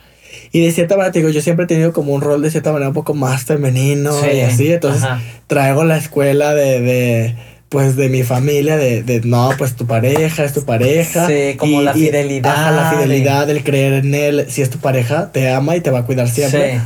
Y 0.51 0.64
de 0.64 0.72
cierta 0.72 0.97
manera, 0.97 1.12
digo, 1.12 1.28
yo 1.28 1.40
siempre 1.40 1.64
he 1.64 1.68
tenido 1.68 1.92
como 1.92 2.12
un 2.12 2.20
rol 2.20 2.42
de 2.42 2.51
cierta 2.51 2.72
manera 2.72 2.88
un 2.88 2.94
poco 2.94 3.14
más 3.14 3.44
femenino 3.44 4.12
y 4.26 4.40
así. 4.40 4.72
Entonces 4.72 5.09
traigo 5.47 5.84
la 5.84 5.97
escuela 5.97 6.53
de 6.55 7.36
pues 7.68 7.96
de 7.96 8.08
mi 8.08 8.22
familia, 8.22 8.76
de, 8.76 9.02
de, 9.02 9.20
no, 9.22 9.50
pues 9.58 9.74
tu 9.74 9.86
pareja 9.86 10.44
es 10.44 10.52
tu 10.52 10.64
pareja. 10.64 11.26
Sí, 11.26 11.56
como 11.56 11.82
la 11.82 11.92
fidelidad. 11.92 12.74
la 12.74 12.90
fidelidad, 12.90 13.50
el 13.50 13.64
creer 13.64 14.04
en 14.04 14.14
él. 14.14 14.46
Si 14.48 14.62
es 14.62 14.70
tu 14.70 14.78
pareja, 14.78 15.32
te 15.32 15.50
ama 15.50 15.76
y 15.76 15.80
te 15.80 15.90
va 15.90 16.00
a 16.00 16.04
cuidar 16.04 16.28
siempre. 16.28 16.80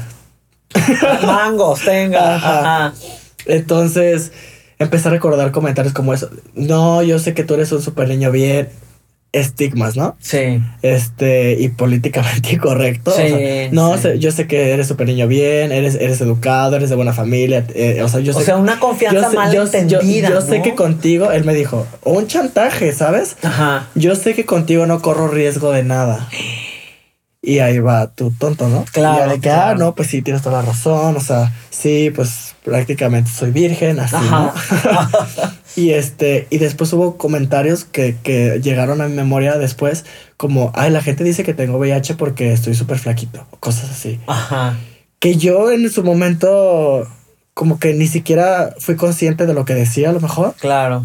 Sí. 0.74 0.92
Mangos, 1.26 1.80
tenga. 1.84 2.36
Ajá. 2.36 2.94
Entonces, 3.46 4.32
empecé 4.78 5.08
a 5.08 5.10
recordar 5.10 5.50
comentarios 5.52 5.92
como 5.92 6.14
eso. 6.14 6.30
No, 6.54 7.02
yo 7.02 7.18
sé 7.18 7.34
que 7.34 7.44
tú 7.44 7.54
eres 7.54 7.72
un 7.72 7.82
super 7.82 8.08
niño 8.08 8.30
bien 8.30 8.68
estigmas, 9.32 9.96
¿no? 9.96 10.16
Sí. 10.18 10.60
Este, 10.82 11.56
y 11.60 11.68
políticamente 11.68 12.52
incorrecto. 12.54 13.12
Sí, 13.12 13.32
no, 13.70 13.96
yo 14.14 14.32
sé 14.32 14.46
que 14.46 14.70
eres 14.70 14.88
súper 14.88 15.06
niño 15.06 15.28
bien, 15.28 15.72
eres, 15.72 15.94
eres 15.94 16.20
educado, 16.20 16.76
eres 16.76 16.90
de 16.90 16.96
buena 16.96 17.12
familia. 17.12 17.64
Eh, 17.74 18.00
o 18.02 18.08
sea, 18.08 18.20
yo 18.20 18.32
sé. 18.32 18.40
O 18.40 18.42
sea, 18.42 18.56
una 18.56 18.78
confianza 18.80 19.30
mal 19.30 19.54
entendida. 19.54 20.30
Yo, 20.30 20.40
sé 20.40 20.62
que 20.62 20.74
contigo, 20.74 21.32
él 21.32 21.44
me 21.44 21.54
dijo, 21.54 21.86
un 22.04 22.26
chantaje, 22.26 22.92
¿sabes? 22.92 23.36
Ajá. 23.42 23.88
Yo 23.94 24.14
sé 24.16 24.34
que 24.34 24.44
contigo 24.44 24.86
no 24.86 25.00
corro 25.00 25.28
riesgo 25.28 25.72
de 25.72 25.82
nada. 25.82 26.28
Y 27.43 27.61
ahí 27.61 27.78
va 27.78 28.09
tu 28.09 28.30
tonto, 28.32 28.68
¿no? 28.68 28.84
Claro. 28.93 29.26
Y 29.26 29.36
de 29.36 29.41
que, 29.41 29.51
ah, 29.51 29.74
no, 29.74 29.95
pues 29.95 30.09
sí, 30.09 30.20
tienes 30.20 30.43
toda 30.43 30.61
la 30.61 30.68
razón. 30.68 31.16
O 31.16 31.20
sea, 31.20 31.51
sí, 31.70 32.12
pues 32.14 32.55
prácticamente 32.62 33.30
soy 33.30 33.51
virgen, 33.51 33.99
así, 33.99 34.16
¿no? 34.30 34.53
y 35.76 35.91
este, 35.93 36.47
y 36.51 36.59
después 36.59 36.93
hubo 36.93 37.16
comentarios 37.16 37.84
que, 37.84 38.16
que, 38.22 38.61
llegaron 38.62 39.01
a 39.01 39.09
mi 39.09 39.14
memoria 39.14 39.57
después, 39.57 40.05
como, 40.36 40.70
ay, 40.74 40.91
la 40.91 41.01
gente 41.01 41.24
dice 41.24 41.43
que 41.43 41.55
tengo 41.55 41.78
VIH 41.78 42.14
porque 42.16 42.53
estoy 42.53 42.74
súper 42.74 42.99
flaquito, 42.99 43.47
cosas 43.59 43.91
así. 43.91 44.20
Ajá. 44.26 44.76
Que 45.18 45.36
yo 45.36 45.70
en 45.70 45.88
su 45.91 46.05
momento, 46.05 47.09
como 47.55 47.78
que 47.78 47.95
ni 47.95 48.07
siquiera 48.07 48.74
fui 48.78 48.97
consciente 48.97 49.47
de 49.47 49.55
lo 49.55 49.64
que 49.64 49.74
decía, 49.74 50.11
a 50.11 50.12
lo 50.12 50.20
mejor. 50.20 50.55
Claro. 50.61 51.05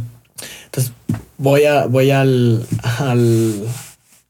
Entonces, 0.65 0.91
voy 1.37 1.63
a, 1.63 1.85
voy 1.85 2.11
al, 2.11 2.67
al 2.99 3.63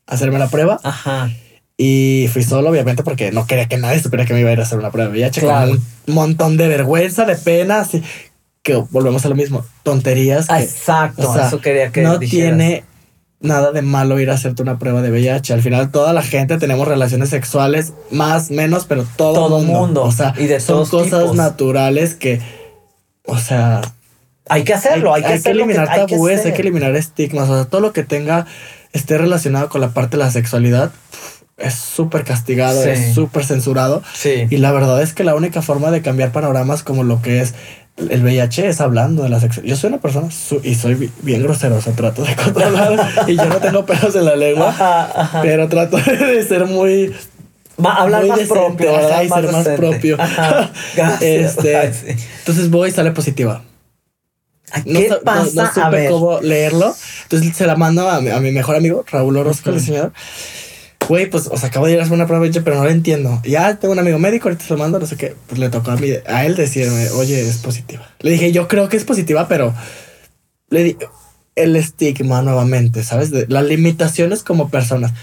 hacerme 0.06 0.38
la 0.38 0.50
prueba. 0.50 0.80
Ajá. 0.84 1.32
Y 1.78 2.30
fui 2.32 2.44
solo, 2.44 2.70
obviamente, 2.70 3.04
porque 3.04 3.32
no 3.32 3.48
quería 3.48 3.68
que 3.68 3.78
nadie 3.78 4.02
supiera 4.02 4.26
que 4.26 4.34
me 4.34 4.40
iba 4.40 4.50
a 4.50 4.54
ir 4.54 4.60
a 4.60 4.64
hacer 4.64 4.80
una 4.80 4.92
prueba 4.92 5.12
de 5.12 5.20
VIH. 5.20 5.42
Con 5.42 5.72
un 5.72 6.14
montón 6.14 6.56
de 6.56 6.68
vergüenza, 6.68 7.26
de 7.26 7.36
pena, 7.36 7.82
así 7.82 8.02
que 8.66 8.76
volvemos 8.90 9.26
a 9.26 9.30
lo 9.30 9.36
mismo. 9.36 9.66
Tonterías. 9.84 10.50
Exacto, 10.50 11.40
eso 11.40 11.62
quería 11.62 11.92
que 11.92 12.02
No 12.02 12.18
tiene 12.20 12.84
nada 13.40 13.72
de 13.72 13.82
malo 13.82 14.20
ir 14.20 14.32
a 14.32 14.34
hacerte 14.34 14.62
una 14.62 14.80
prueba 14.80 15.02
de 15.02 15.12
VIH. 15.12 15.54
Al 15.54 15.62
final, 15.62 15.92
toda 15.92 16.14
la 16.14 16.24
gente 16.24 16.58
tenemos 16.58 16.88
relaciones 16.88 17.30
sexuales, 17.30 17.94
más, 18.10 18.52
menos, 18.52 18.86
pero 18.86 19.06
todo, 19.18 19.34
todo 19.34 19.60
mundo. 19.60 20.04
O 20.04 20.12
sea, 20.12 20.34
y 20.38 20.48
de 20.48 20.60
son 20.60 20.88
cosas 20.88 21.34
naturales 21.34 22.16
que, 22.16 22.42
o 23.26 23.38
sea, 23.38 23.82
Hay 24.50 24.64
que 24.64 24.74
hacerlo, 24.74 25.14
hay, 25.14 25.24
que, 25.24 25.34
hay 25.34 25.42
que 25.42 25.52
eliminar 25.52 25.88
tabúes, 25.94 26.46
hay 26.46 26.54
que, 26.54 26.62
eliminar 26.62 26.96
estigmas, 26.96 27.50
o 27.50 27.56
sea, 27.56 27.66
todo 27.66 27.82
lo 27.82 27.94
que 27.94 28.04
tenga, 28.04 28.48
esté 28.94 29.18
relacionado 29.18 29.70
con 29.70 29.82
la 29.82 29.90
parte 29.90 30.18
de 30.18 30.24
la 30.24 30.32
sexualidad 30.32 30.92
es 31.58 31.76
súper 31.76 32.24
castigado, 32.24 32.84
es 32.84 33.14
súper 33.14 33.46
censurado. 33.46 34.04
Sí. 34.14 34.48
Y 34.50 34.58
la 34.58 34.72
verdad 34.72 35.02
es 35.02 35.14
que 35.14 35.24
la 35.24 35.36
única 35.36 35.62
forma 35.62 35.92
de 35.92 36.02
cambiar 36.02 36.32
panoramas 36.32 36.84
como 36.84 37.04
lo 37.04 37.22
que 37.22 37.42
es 37.42 37.54
el 37.98 38.24
VIH 38.24 38.68
es 38.68 38.82
hablando 38.82 39.24
de 39.24 39.30
la 39.30 39.40
sexualidad. 39.40 39.74
Yo 39.74 39.80
soy 39.80 39.88
una 39.88 40.02
persona 40.02 40.28
y 40.64 40.76
soy 40.76 41.12
bien 41.22 41.44
grosero, 41.44 41.78
o 41.78 41.82
sea, 41.82 41.94
trato 41.94 42.24
de 42.24 42.36
controlar 42.44 43.00
y 43.28 43.38
yo 43.38 43.46
no 43.46 43.58
tengo 43.58 43.86
pelos 43.86 44.16
en 44.16 44.26
la 44.26 44.36
lengua, 44.36 45.14
pero 45.42 45.70
trato 45.70 45.98
de 45.98 46.44
ser 46.44 46.66
muy 46.66 47.14
hablar 47.78 48.26
más 48.26 48.40
propio, 48.42 48.92
¿verdad? 48.92 49.24
y 49.24 49.30
ser 49.30 49.52
más 49.52 49.68
propio. 49.70 50.18
este, 51.22 51.94
Entonces 52.40 52.70
voy 52.70 52.90
y 52.90 52.92
sale 52.92 53.12
positiva. 53.12 53.64
¿Qué 54.84 55.10
pasa? 55.24 55.72
No, 55.74 55.86
supe 55.86 56.10
cómo 56.10 56.42
leerlo. 56.42 56.94
Entonces 57.24 57.56
se 57.56 57.66
la 57.66 57.78
mando 57.78 58.10
a 58.10 58.20
mi, 58.20 58.52
mejor 58.52 58.76
amigo, 58.76 59.06
Raúl 59.10 59.38
Orozco, 59.38 59.70
el 59.70 59.78
diseñador 59.78 60.12
güey, 61.08 61.30
pues, 61.30 61.48
o 61.48 61.58
sea, 61.58 61.70
acabo 61.70 61.86
de 61.86 61.94
ir 61.94 62.00
a 62.00 62.04
hacer 62.04 62.14
una 62.14 62.28
prueba 62.28 62.46
pero 62.64 62.78
no 62.78 62.84
lo 62.84 62.90
entiendo. 62.90 63.42
Ya 63.44 63.76
tengo 63.78 63.94
un 63.94 64.00
amigo 64.00 64.20
médico, 64.20 64.50
ahorita 64.50 64.66
se 64.66 64.74
lo 64.74 64.80
mando, 64.80 65.00
no 65.00 65.06
sé 65.06 65.16
qué. 65.16 65.36
Pues 65.48 65.60
le 65.60 65.70
tocó 65.70 65.92
a 65.92 65.98
mí, 65.98 66.10
a 66.28 66.46
él 66.46 66.56
decirme, 66.56 67.10
oye, 67.12 67.48
es 67.48 67.58
positiva. 67.58 68.10
Le 68.20 68.32
dije, 68.32 68.52
yo 68.52 68.68
creo 68.68 68.90
que 68.90 68.98
es 68.98 69.04
positiva, 69.04 69.48
pero 69.48 69.74
le 70.70 70.84
di 70.84 70.98
el 71.56 71.76
estigma 71.76 72.42
nuevamente, 72.42 73.04
¿sabes? 73.04 73.32
De 73.32 73.46
las 73.48 73.66
limitaciones 73.66 74.44
como 74.44 74.70
personas 74.70 75.14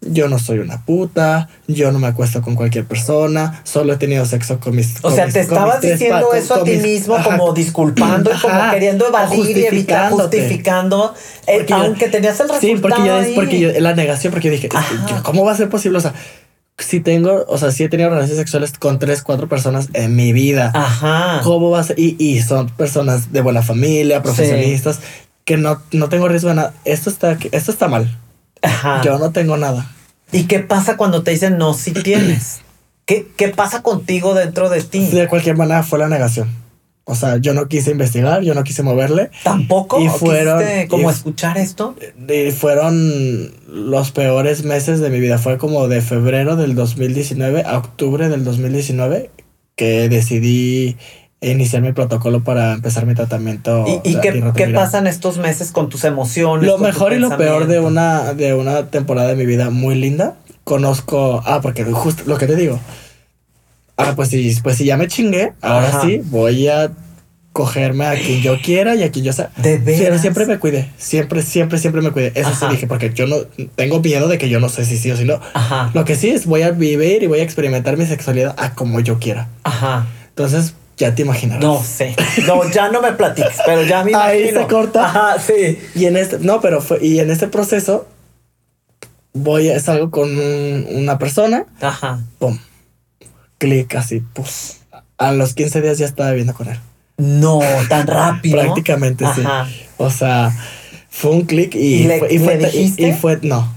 yo 0.00 0.28
no 0.28 0.38
soy 0.38 0.60
una 0.60 0.84
puta, 0.84 1.48
yo 1.66 1.90
no 1.90 1.98
me 1.98 2.06
acuesto 2.06 2.40
con 2.40 2.54
cualquier 2.54 2.84
persona, 2.84 3.60
solo 3.64 3.92
he 3.92 3.96
tenido 3.96 4.24
sexo 4.24 4.60
con 4.60 4.76
mis... 4.76 4.94
O 5.02 5.10
sea, 5.10 5.28
te 5.28 5.40
estabas 5.40 5.80
diciendo 5.80 6.32
eso 6.34 6.54
a 6.54 6.64
ti 6.64 6.76
mismo 6.76 7.16
como 7.22 7.52
disculpando 7.52 8.30
y 8.32 8.38
como 8.38 8.70
queriendo 8.70 9.08
evadir 9.08 9.56
y 9.56 9.66
evitar, 9.66 10.12
justificando, 10.12 11.14
eh, 11.46 11.66
aunque 11.70 12.08
tenías 12.08 12.38
el 12.40 12.48
resultado 12.48 12.60
Sí, 12.60 12.80
porque 12.80 13.04
yo, 13.04 13.34
porque 13.34 13.60
yo, 13.60 13.80
la 13.80 13.94
negación, 13.94 14.32
porque 14.32 14.48
yo 14.48 14.52
dije, 14.52 14.68
¿cómo 15.22 15.44
va 15.44 15.52
a 15.52 15.56
ser 15.56 15.68
posible? 15.68 15.98
O 15.98 16.00
sea, 16.00 16.14
si 16.78 17.00
tengo, 17.00 17.44
o 17.48 17.58
sea, 17.58 17.72
si 17.72 17.82
he 17.82 17.88
tenido 17.88 18.08
relaciones 18.08 18.38
sexuales 18.38 18.72
con 18.78 19.00
tres, 19.00 19.22
cuatro 19.22 19.48
personas 19.48 19.88
en 19.94 20.14
mi 20.14 20.32
vida. 20.32 20.70
Ajá. 20.74 21.40
¿Cómo 21.42 21.70
va 21.70 21.80
a 21.80 21.82
ser? 21.82 21.98
Y, 21.98 22.14
y 22.20 22.40
son 22.40 22.68
personas 22.68 23.32
de 23.32 23.40
buena 23.40 23.62
familia, 23.62 24.22
profesionistas, 24.22 25.00
que 25.44 25.56
no, 25.56 25.82
no 25.90 26.08
tengo 26.08 26.28
riesgo 26.28 26.50
de 26.50 26.54
nada. 26.54 26.74
Esto 26.84 27.10
está, 27.10 27.36
esto 27.50 27.72
está 27.72 27.88
mal. 27.88 28.16
Yo 29.04 29.18
no 29.18 29.30
tengo 29.30 29.56
nada. 29.56 29.90
¿Y 30.32 30.44
qué 30.44 30.60
pasa 30.60 30.96
cuando 30.96 31.22
te 31.22 31.30
dicen 31.30 31.58
no, 31.58 31.74
si 31.74 31.92
tienes? 31.92 32.60
¿Qué, 33.06 33.26
¿Qué 33.36 33.48
pasa 33.48 33.82
contigo 33.82 34.34
dentro 34.34 34.68
de 34.68 34.82
ti? 34.82 35.06
De 35.06 35.28
cualquier 35.28 35.56
manera 35.56 35.82
fue 35.82 35.98
la 35.98 36.08
negación. 36.08 36.48
O 37.10 37.14
sea, 37.14 37.38
yo 37.38 37.54
no 37.54 37.68
quise 37.68 37.90
investigar, 37.90 38.42
yo 38.42 38.52
no 38.52 38.62
quise 38.64 38.82
moverle. 38.82 39.30
¿Tampoco? 39.42 39.98
¿Y 39.98 40.10
fueron... 40.10 40.62
como 40.88 41.08
escuchar 41.08 41.56
esto? 41.56 41.96
Y 42.28 42.50
fueron 42.50 43.50
los 43.66 44.10
peores 44.10 44.62
meses 44.62 45.00
de 45.00 45.08
mi 45.08 45.18
vida. 45.18 45.38
Fue 45.38 45.56
como 45.56 45.88
de 45.88 46.02
febrero 46.02 46.56
del 46.56 46.74
2019 46.74 47.62
a 47.64 47.78
octubre 47.78 48.28
del 48.28 48.44
2019 48.44 49.30
que 49.74 50.10
decidí 50.10 50.98
iniciar 51.40 51.82
mi 51.82 51.92
protocolo 51.92 52.42
para 52.42 52.72
empezar 52.72 53.06
mi 53.06 53.14
tratamiento. 53.14 53.84
¿Y, 54.04 54.16
qué, 54.16 54.42
qué 54.56 54.68
pasan 54.68 55.06
estos 55.06 55.38
meses 55.38 55.70
con 55.70 55.88
tus 55.88 56.04
emociones? 56.04 56.66
Lo 56.66 56.78
mejor 56.78 57.12
y 57.12 57.18
lo 57.18 57.36
peor 57.36 57.66
de 57.66 57.80
una, 57.80 58.34
de 58.34 58.54
una 58.54 58.86
temporada 58.86 59.28
de 59.28 59.36
mi 59.36 59.46
vida 59.46 59.70
muy 59.70 59.94
linda. 59.94 60.36
Conozco, 60.64 61.42
ah, 61.46 61.60
porque 61.62 61.84
justo 61.84 62.24
lo 62.26 62.36
que 62.36 62.46
te 62.46 62.56
digo. 62.56 62.78
Ah, 63.96 64.12
pues 64.14 64.28
sí, 64.28 64.56
pues 64.62 64.76
si 64.76 64.84
ya 64.84 64.96
me 64.96 65.08
chingué, 65.08 65.54
ahora 65.60 66.00
sí 66.02 66.20
voy 66.24 66.68
a 66.68 66.92
cogerme 67.52 68.06
a 68.06 68.14
quien 68.14 68.40
yo 68.40 68.60
quiera 68.60 68.94
y 68.94 69.02
a 69.02 69.10
quien 69.10 69.24
yo 69.24 69.32
sea. 69.32 69.50
De 69.56 69.78
Pero 69.78 70.16
siempre 70.18 70.46
me 70.46 70.58
cuide, 70.58 70.88
siempre, 70.96 71.42
siempre, 71.42 71.78
siempre 71.78 72.02
me 72.02 72.12
cuide. 72.12 72.30
Eso 72.36 72.54
sí 72.54 72.66
dije, 72.70 72.86
porque 72.86 73.12
yo 73.12 73.26
no 73.26 73.38
tengo 73.74 74.00
miedo 74.00 74.28
de 74.28 74.38
que 74.38 74.48
yo 74.48 74.60
no 74.60 74.68
sé 74.68 74.84
si 74.84 74.96
sí 74.96 75.10
o 75.10 75.16
si 75.16 75.24
no. 75.24 75.40
Ajá. 75.54 75.90
Lo 75.94 76.04
que 76.04 76.14
sí 76.14 76.30
es 76.30 76.46
voy 76.46 76.62
a 76.62 76.70
vivir 76.70 77.24
y 77.24 77.26
voy 77.26 77.40
a 77.40 77.42
experimentar 77.42 77.96
mi 77.96 78.06
sexualidad 78.06 78.54
a 78.58 78.74
como 78.74 79.00
yo 79.00 79.18
quiera. 79.18 79.48
Ajá. 79.64 80.06
Entonces, 80.28 80.74
ya 80.98 81.14
te 81.14 81.22
imaginarás. 81.22 81.62
No 81.62 81.82
sé. 81.82 82.14
No, 82.46 82.68
ya 82.70 82.90
no 82.90 83.00
me 83.00 83.12
platiques, 83.12 83.58
pero 83.64 83.82
ya 83.84 84.04
me 84.04 84.10
imagino. 84.10 84.30
Ahí 84.30 84.50
se 84.52 84.66
corta. 84.66 85.06
Ajá, 85.06 85.38
sí. 85.38 85.78
Y 85.94 86.06
en 86.06 86.16
este, 86.16 86.38
no, 86.40 86.60
pero 86.60 86.82
fue, 86.82 86.98
y 87.04 87.20
en 87.20 87.30
este 87.30 87.46
proceso 87.46 88.06
voy 89.32 89.70
a 89.70 89.80
salgo 89.80 90.10
con 90.10 90.28
una 90.28 91.18
persona. 91.18 91.66
Ajá. 91.80 92.20
Pum. 92.38 92.58
Clic 93.58 93.94
así, 93.94 94.22
pues. 94.34 94.80
A 95.16 95.32
los 95.32 95.54
15 95.54 95.80
días 95.80 95.98
ya 95.98 96.06
estaba 96.06 96.30
viviendo 96.30 96.54
con 96.54 96.68
él. 96.68 96.78
No, 97.16 97.60
tan 97.88 98.06
rápido. 98.06 98.60
Prácticamente 98.60 99.24
sí. 99.34 99.42
O 99.96 100.10
sea, 100.10 100.52
fue 101.10 101.30
un 101.32 101.42
clic 101.42 101.74
y, 101.74 102.06
fue, 102.06 102.32
y, 102.32 102.38
fue, 102.38 102.70
y, 102.96 103.12
fue, 103.12 103.38
no. 103.42 103.74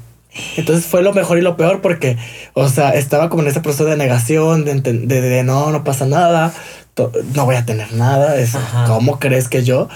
Entonces 0.55 0.85
fue 0.85 1.01
lo 1.01 1.13
mejor 1.13 1.39
y 1.39 1.41
lo 1.41 1.57
peor 1.57 1.81
porque, 1.81 2.17
o 2.53 2.69
sea, 2.69 2.91
estaba 2.91 3.29
como 3.29 3.41
en 3.41 3.49
ese 3.49 3.59
proceso 3.59 3.85
de 3.85 3.97
negación, 3.97 4.63
de, 4.63 4.79
de, 4.81 5.21
de 5.21 5.43
no, 5.43 5.71
no 5.71 5.83
pasa 5.83 6.05
nada 6.05 6.53
no 7.35 7.45
voy 7.45 7.55
a 7.55 7.65
tener 7.65 7.93
nada. 7.93 8.37
Es, 8.37 8.57
¿Cómo 8.87 9.19
crees 9.19 9.47
que 9.47 9.63
yo? 9.63 9.89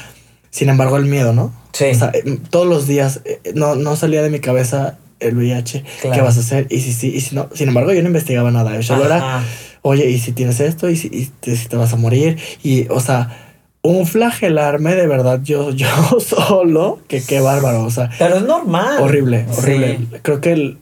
Sin 0.49 0.69
embargo, 0.69 0.97
el 0.97 1.05
miedo, 1.05 1.33
¿no? 1.33 1.53
Sí. 1.73 1.85
O 1.91 1.95
sea, 1.95 2.11
eh, 2.13 2.39
todos 2.49 2.67
los 2.67 2.87
días 2.87 3.21
eh, 3.25 3.41
no, 3.53 3.75
no 3.75 3.95
salía 3.95 4.21
de 4.21 4.29
mi 4.29 4.39
cabeza 4.39 4.97
el 5.19 5.35
VIH. 5.35 5.83
¿Qué 6.01 6.21
vas 6.21 6.37
a 6.37 6.39
hacer? 6.39 6.67
Y 6.69 6.79
si 6.79 6.93
sí, 6.93 7.13
y 7.13 7.21
si 7.21 7.35
no. 7.35 7.49
Sin 7.53 7.67
embargo, 7.67 7.93
yo 7.93 8.01
no 8.01 8.07
investigaba 8.07 8.51
nada. 8.51 8.75
Yo 8.75 8.83
solo 8.83 9.05
era, 9.05 9.43
oye, 9.81 10.09
¿y 10.09 10.19
si 10.19 10.31
tienes 10.31 10.59
esto? 10.59 10.89
¿Y 10.89 10.95
si, 10.95 11.07
y 11.07 11.25
te, 11.39 11.75
vas 11.75 11.93
a 11.93 11.97
morir? 11.97 12.37
Y, 12.63 12.87
o 12.89 12.99
sea, 12.99 13.59
un 13.81 14.07
flagelarme 14.07 14.95
de 14.95 15.07
verdad 15.07 15.41
yo, 15.43 15.71
yo 15.75 15.87
solo, 16.19 16.99
que 17.07 17.21
qué 17.21 17.39
bárbaro. 17.39 17.83
O 17.83 17.91
sea, 17.91 18.09
pero 18.17 18.37
es 18.37 18.43
normal. 18.43 19.01
Horrible, 19.01 19.45
horrible. 19.57 19.99
Creo 20.21 20.41
que 20.41 20.77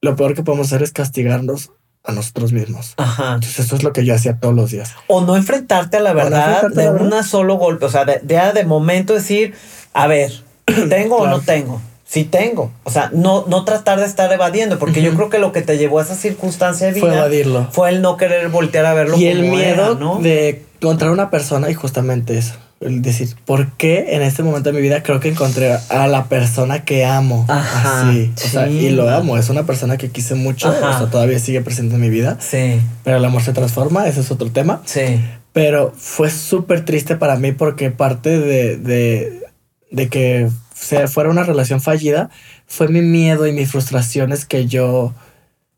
lo 0.00 0.16
peor 0.16 0.34
que 0.34 0.42
podemos 0.42 0.68
hacer 0.68 0.82
es 0.82 0.92
castigarnos 0.92 1.72
a 2.08 2.12
nosotros 2.12 2.52
mismos. 2.52 2.94
Ajá. 2.96 3.34
Entonces 3.34 3.60
eso 3.60 3.76
es 3.76 3.82
lo 3.82 3.92
que 3.92 4.04
yo 4.04 4.14
hacía 4.14 4.38
todos 4.40 4.54
los 4.54 4.70
días. 4.70 4.94
O 5.06 5.20
no 5.20 5.36
enfrentarte 5.36 5.98
a 5.98 6.00
la 6.00 6.14
verdad 6.14 6.68
de 6.70 6.90
una 6.90 7.22
solo 7.22 7.56
golpe, 7.56 7.84
o 7.84 7.90
sea, 7.90 8.04
de, 8.04 8.18
de, 8.18 8.64
momento 8.64 9.12
decir, 9.12 9.54
a 9.92 10.06
ver, 10.06 10.32
¿tengo 10.88 11.16
o 11.16 11.26
no 11.26 11.40
tengo? 11.40 11.80
Sí 12.06 12.24
tengo. 12.24 12.72
O 12.84 12.90
sea, 12.90 13.10
no, 13.12 13.44
no 13.46 13.64
tratar 13.64 14.00
de 14.00 14.06
estar 14.06 14.32
evadiendo, 14.32 14.78
porque 14.78 15.02
yo 15.02 15.14
creo 15.14 15.28
que 15.28 15.38
lo 15.38 15.52
que 15.52 15.60
te 15.60 15.76
llevó 15.76 15.98
a 15.98 16.02
esa 16.02 16.14
circunstancia 16.14 16.86
de 16.86 16.94
vida 16.94 17.06
fue 17.06 17.16
evadirlo. 17.16 17.68
Fue 17.70 17.90
el 17.90 18.00
no 18.00 18.16
querer 18.16 18.48
voltear 18.48 18.86
a 18.86 18.94
verlo. 18.94 19.18
Y 19.18 19.26
el 19.26 19.42
miedo 19.42 19.94
¿no? 19.94 20.18
de 20.18 20.64
encontrar 20.80 21.10
una 21.10 21.28
persona 21.28 21.70
y 21.70 21.74
justamente 21.74 22.38
eso 22.38 22.54
decir, 22.80 23.34
¿por 23.44 23.72
qué 23.72 24.14
en 24.14 24.22
este 24.22 24.42
momento 24.42 24.70
de 24.70 24.76
mi 24.76 24.82
vida 24.82 25.02
creo 25.02 25.20
que 25.20 25.28
encontré 25.28 25.76
a 25.88 26.06
la 26.06 26.26
persona 26.26 26.84
que 26.84 27.04
amo? 27.04 27.44
Ajá, 27.48 28.12
sí, 28.12 28.32
O 28.36 28.48
sea, 28.48 28.68
y 28.68 28.90
lo 28.90 29.08
amo. 29.08 29.36
Es 29.36 29.48
una 29.50 29.64
persona 29.64 29.96
que 29.96 30.10
quise 30.10 30.34
mucho. 30.34 30.68
O 30.68 30.72
sea, 30.72 31.10
todavía 31.10 31.38
sigue 31.38 31.60
presente 31.60 31.96
en 31.96 32.00
mi 32.00 32.10
vida. 32.10 32.36
Sí. 32.40 32.80
Pero 33.04 33.16
el 33.16 33.24
amor 33.24 33.42
se 33.42 33.52
transforma. 33.52 34.06
Ese 34.06 34.20
es 34.20 34.30
otro 34.30 34.50
tema. 34.50 34.82
Sí. 34.84 35.20
Pero 35.52 35.92
fue 35.96 36.30
súper 36.30 36.84
triste 36.84 37.16
para 37.16 37.36
mí 37.36 37.52
porque 37.52 37.90
parte 37.90 38.38
de, 38.38 38.76
de, 38.76 39.42
de 39.90 40.08
que 40.08 40.48
se 40.74 41.08
fuera 41.08 41.30
una 41.30 41.42
relación 41.42 41.80
fallida 41.80 42.30
fue 42.66 42.88
mi 42.88 43.00
miedo 43.00 43.46
y 43.46 43.52
mis 43.52 43.70
frustraciones 43.70 44.44
que 44.44 44.66
yo 44.66 45.14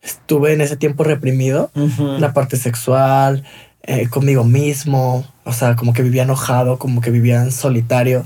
estuve 0.02 0.52
en 0.52 0.60
ese 0.60 0.76
tiempo 0.76 1.04
reprimido. 1.04 1.70
La 2.18 2.32
parte 2.32 2.56
sexual, 2.56 3.44
eh, 3.82 4.08
conmigo 4.08 4.44
mismo, 4.44 5.26
o 5.50 5.52
sea, 5.52 5.76
como 5.76 5.92
que 5.92 6.02
vivía 6.02 6.22
enojado, 6.22 6.78
como 6.78 7.00
que 7.00 7.10
vivía 7.10 7.42
en 7.42 7.52
solitario. 7.52 8.24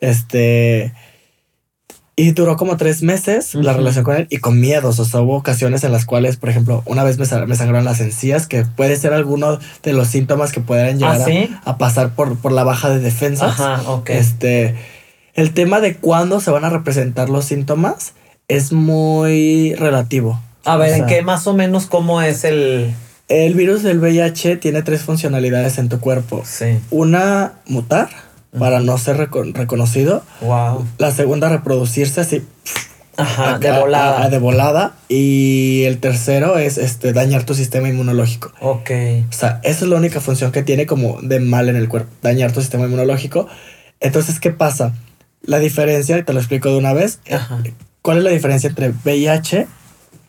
Este. 0.00 0.92
Y 2.14 2.32
duró 2.32 2.56
como 2.56 2.76
tres 2.76 3.02
meses 3.02 3.54
la 3.54 3.72
relación 3.72 4.04
con 4.04 4.16
él 4.16 4.26
y 4.28 4.38
con 4.38 4.60
miedos. 4.60 4.98
O 4.98 5.04
sea, 5.04 5.20
hubo 5.20 5.36
ocasiones 5.36 5.84
en 5.84 5.92
las 5.92 6.04
cuales, 6.04 6.36
por 6.36 6.50
ejemplo, 6.50 6.82
una 6.84 7.04
vez 7.04 7.16
me, 7.16 7.46
me 7.46 7.56
sangraron 7.56 7.84
las 7.84 8.00
encías, 8.00 8.46
que 8.46 8.64
puede 8.64 8.96
ser 8.96 9.12
alguno 9.12 9.58
de 9.82 9.92
los 9.92 10.08
síntomas 10.08 10.52
que 10.52 10.60
puedan 10.60 10.98
llegar 10.98 11.20
¿Ah, 11.20 11.60
a, 11.64 11.78
pasar 11.78 12.14
por, 12.14 12.36
por 12.36 12.52
la 12.52 12.64
baja 12.64 12.90
de 12.90 12.98
defensas. 12.98 13.58
Ajá, 13.58 13.82
ok. 13.88 14.10
Este. 14.10 14.74
El 15.34 15.54
tema 15.54 15.80
de 15.80 15.96
cuándo 15.96 16.40
se 16.40 16.50
van 16.50 16.64
a 16.64 16.70
representar 16.70 17.30
los 17.30 17.44
síntomas 17.44 18.14
es 18.48 18.72
muy 18.72 19.74
relativo. 19.76 20.40
A 20.64 20.76
ver, 20.76 20.94
¿en 20.94 21.06
qué 21.06 21.22
más 21.22 21.46
o 21.46 21.54
menos 21.54 21.86
cómo 21.86 22.20
es 22.20 22.44
el. 22.44 22.92
El 23.28 23.54
virus 23.54 23.82
del 23.82 23.98
VIH 23.98 24.56
tiene 24.56 24.82
tres 24.82 25.02
funcionalidades 25.02 25.78
en 25.78 25.90
tu 25.90 26.00
cuerpo. 26.00 26.42
Sí. 26.46 26.78
Una, 26.90 27.52
mutar 27.66 28.08
para 28.58 28.80
no 28.80 28.96
ser 28.96 29.16
reconocido. 29.18 30.22
Wow. 30.40 30.86
La 30.96 31.10
segunda, 31.10 31.50
reproducirse 31.50 32.22
así. 32.22 32.42
Ajá, 33.18 33.58
de 33.58 33.70
volada. 33.72 34.30
de 34.30 34.38
volada. 34.38 34.94
Y 35.08 35.82
el 35.84 35.98
tercero 35.98 36.56
es 36.56 36.78
este, 36.78 37.12
dañar 37.12 37.44
tu 37.44 37.54
sistema 37.54 37.88
inmunológico. 37.88 38.52
Ok. 38.60 38.90
O 39.28 39.32
sea, 39.32 39.60
esa 39.64 39.84
es 39.84 39.90
la 39.90 39.96
única 39.96 40.20
función 40.20 40.52
que 40.52 40.62
tiene 40.62 40.86
como 40.86 41.20
de 41.20 41.40
mal 41.40 41.68
en 41.68 41.76
el 41.76 41.88
cuerpo, 41.88 42.10
dañar 42.22 42.52
tu 42.52 42.60
sistema 42.60 42.86
inmunológico. 42.86 43.48
Entonces, 44.00 44.40
¿qué 44.40 44.50
pasa? 44.50 44.94
La 45.42 45.58
diferencia, 45.58 46.16
y 46.16 46.22
te 46.22 46.32
lo 46.32 46.38
explico 46.38 46.70
de 46.70 46.78
una 46.78 46.92
vez. 46.92 47.18
Ajá. 47.30 47.60
¿Cuál 48.02 48.18
es 48.18 48.24
la 48.24 48.30
diferencia 48.30 48.70
entre 48.70 48.90
VIH 49.04 49.66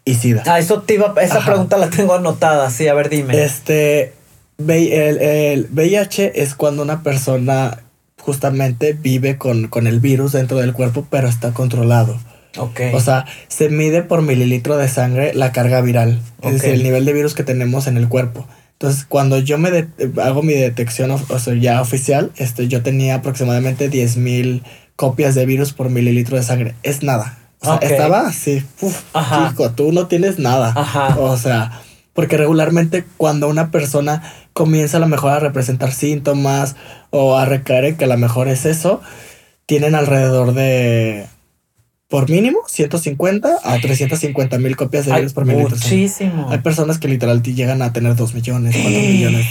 y 0.10 0.16
SIDA. 0.16 0.44
Ah, 0.48 0.60
eso 0.60 0.82
te 0.82 0.96
iba, 0.96 1.14
esa 1.22 1.44
pregunta 1.46 1.78
la 1.78 1.90
tengo 1.90 2.14
anotada, 2.14 2.70
sí, 2.70 2.88
a 2.88 2.94
ver, 2.94 3.10
dime. 3.10 3.44
Este, 3.44 4.14
el, 4.58 5.18
el 5.22 5.68
VIH 5.72 6.42
es 6.42 6.56
cuando 6.56 6.82
una 6.84 7.04
persona 7.04 7.80
justamente 8.20 8.94
vive 8.94 9.38
con, 9.38 9.68
con 9.68 9.88
el 9.88 10.00
virus 10.00 10.34
dentro 10.34 10.58
del 10.58 10.74
cuerpo, 10.74 11.08
pero 11.10 11.28
está 11.28 11.52
controlado. 11.52 12.20
Ok. 12.58 12.82
O 12.94 13.00
sea, 13.00 13.26
se 13.48 13.70
mide 13.70 14.02
por 14.04 14.22
mililitro 14.22 14.78
de 14.78 14.88
sangre 14.88 15.34
la 15.34 15.52
carga 15.52 15.82
viral, 15.82 16.20
es 16.42 16.54
decir, 16.54 16.72
el 16.72 16.84
nivel 16.84 17.06
de 17.06 17.14
virus 17.14 17.34
que 17.34 17.44
tenemos 17.44 17.88
en 17.88 17.98
el 17.98 18.08
cuerpo. 18.08 18.48
Entonces, 18.74 19.06
cuando 19.08 19.40
yo 19.40 19.58
me 19.58 19.72
de- 19.72 19.88
hago 20.22 20.42
mi 20.42 20.54
detección, 20.54 21.12
o 21.12 21.40
sea, 21.40 21.54
ya 21.56 21.82
oficial, 21.82 22.32
este, 22.38 22.68
yo 22.68 22.82
tenía 22.82 23.16
aproximadamente 23.16 23.90
10.000 23.90 24.64
copias 24.96 25.36
de 25.36 25.46
virus 25.46 25.74
por 25.74 25.90
mililitro 25.90 26.38
de 26.38 26.44
sangre. 26.44 26.76
Es 26.84 27.04
nada. 27.04 27.38
O 27.62 27.66
sea, 27.66 27.76
estaba 27.78 28.22
así, 28.28 28.64
uf, 28.82 29.02
chico, 29.50 29.72
tú 29.72 29.92
no 29.92 30.08
tienes 30.08 30.40
nada. 30.40 30.74
Ajá. 30.76 31.18
O 31.20 31.36
sea, 31.38 31.82
porque 32.14 32.38
regularmente 32.38 33.06
cuando 33.18 33.48
una 33.50 33.70
persona 33.72 34.24
comienza 34.54 34.98
a 34.98 35.00
lo 35.00 35.08
mejor 35.08 35.32
a 35.32 35.40
representar 35.40 35.92
síntomas 35.92 36.76
o 37.10 37.38
a 37.38 37.46
recaer 37.46 37.86
en 37.86 37.98
que 37.98 38.06
a 38.06 38.08
lo 38.08 38.18
mejor 38.18 38.48
es 38.48 38.66
eso, 38.66 39.02
tienen 39.66 39.94
alrededor 39.94 40.54
de, 40.54 41.28
por 42.08 42.30
mínimo, 42.30 42.60
150 42.68 43.58
a 43.64 43.80
350 43.80 44.58
mil 44.58 44.76
copias 44.76 45.06
de 45.06 45.14
virus 45.14 45.34
por 45.34 45.46
sangre. 45.46 45.64
muchísimo. 45.64 46.48
Hay 46.50 46.60
personas 46.60 46.98
que 46.98 47.08
literal 47.08 47.42
te 47.42 47.54
llegan 47.54 47.82
a 47.82 47.94
tener 47.94 48.16
2 48.16 48.34
millones, 48.34 48.76
4 48.76 48.90
millones. 48.90 49.46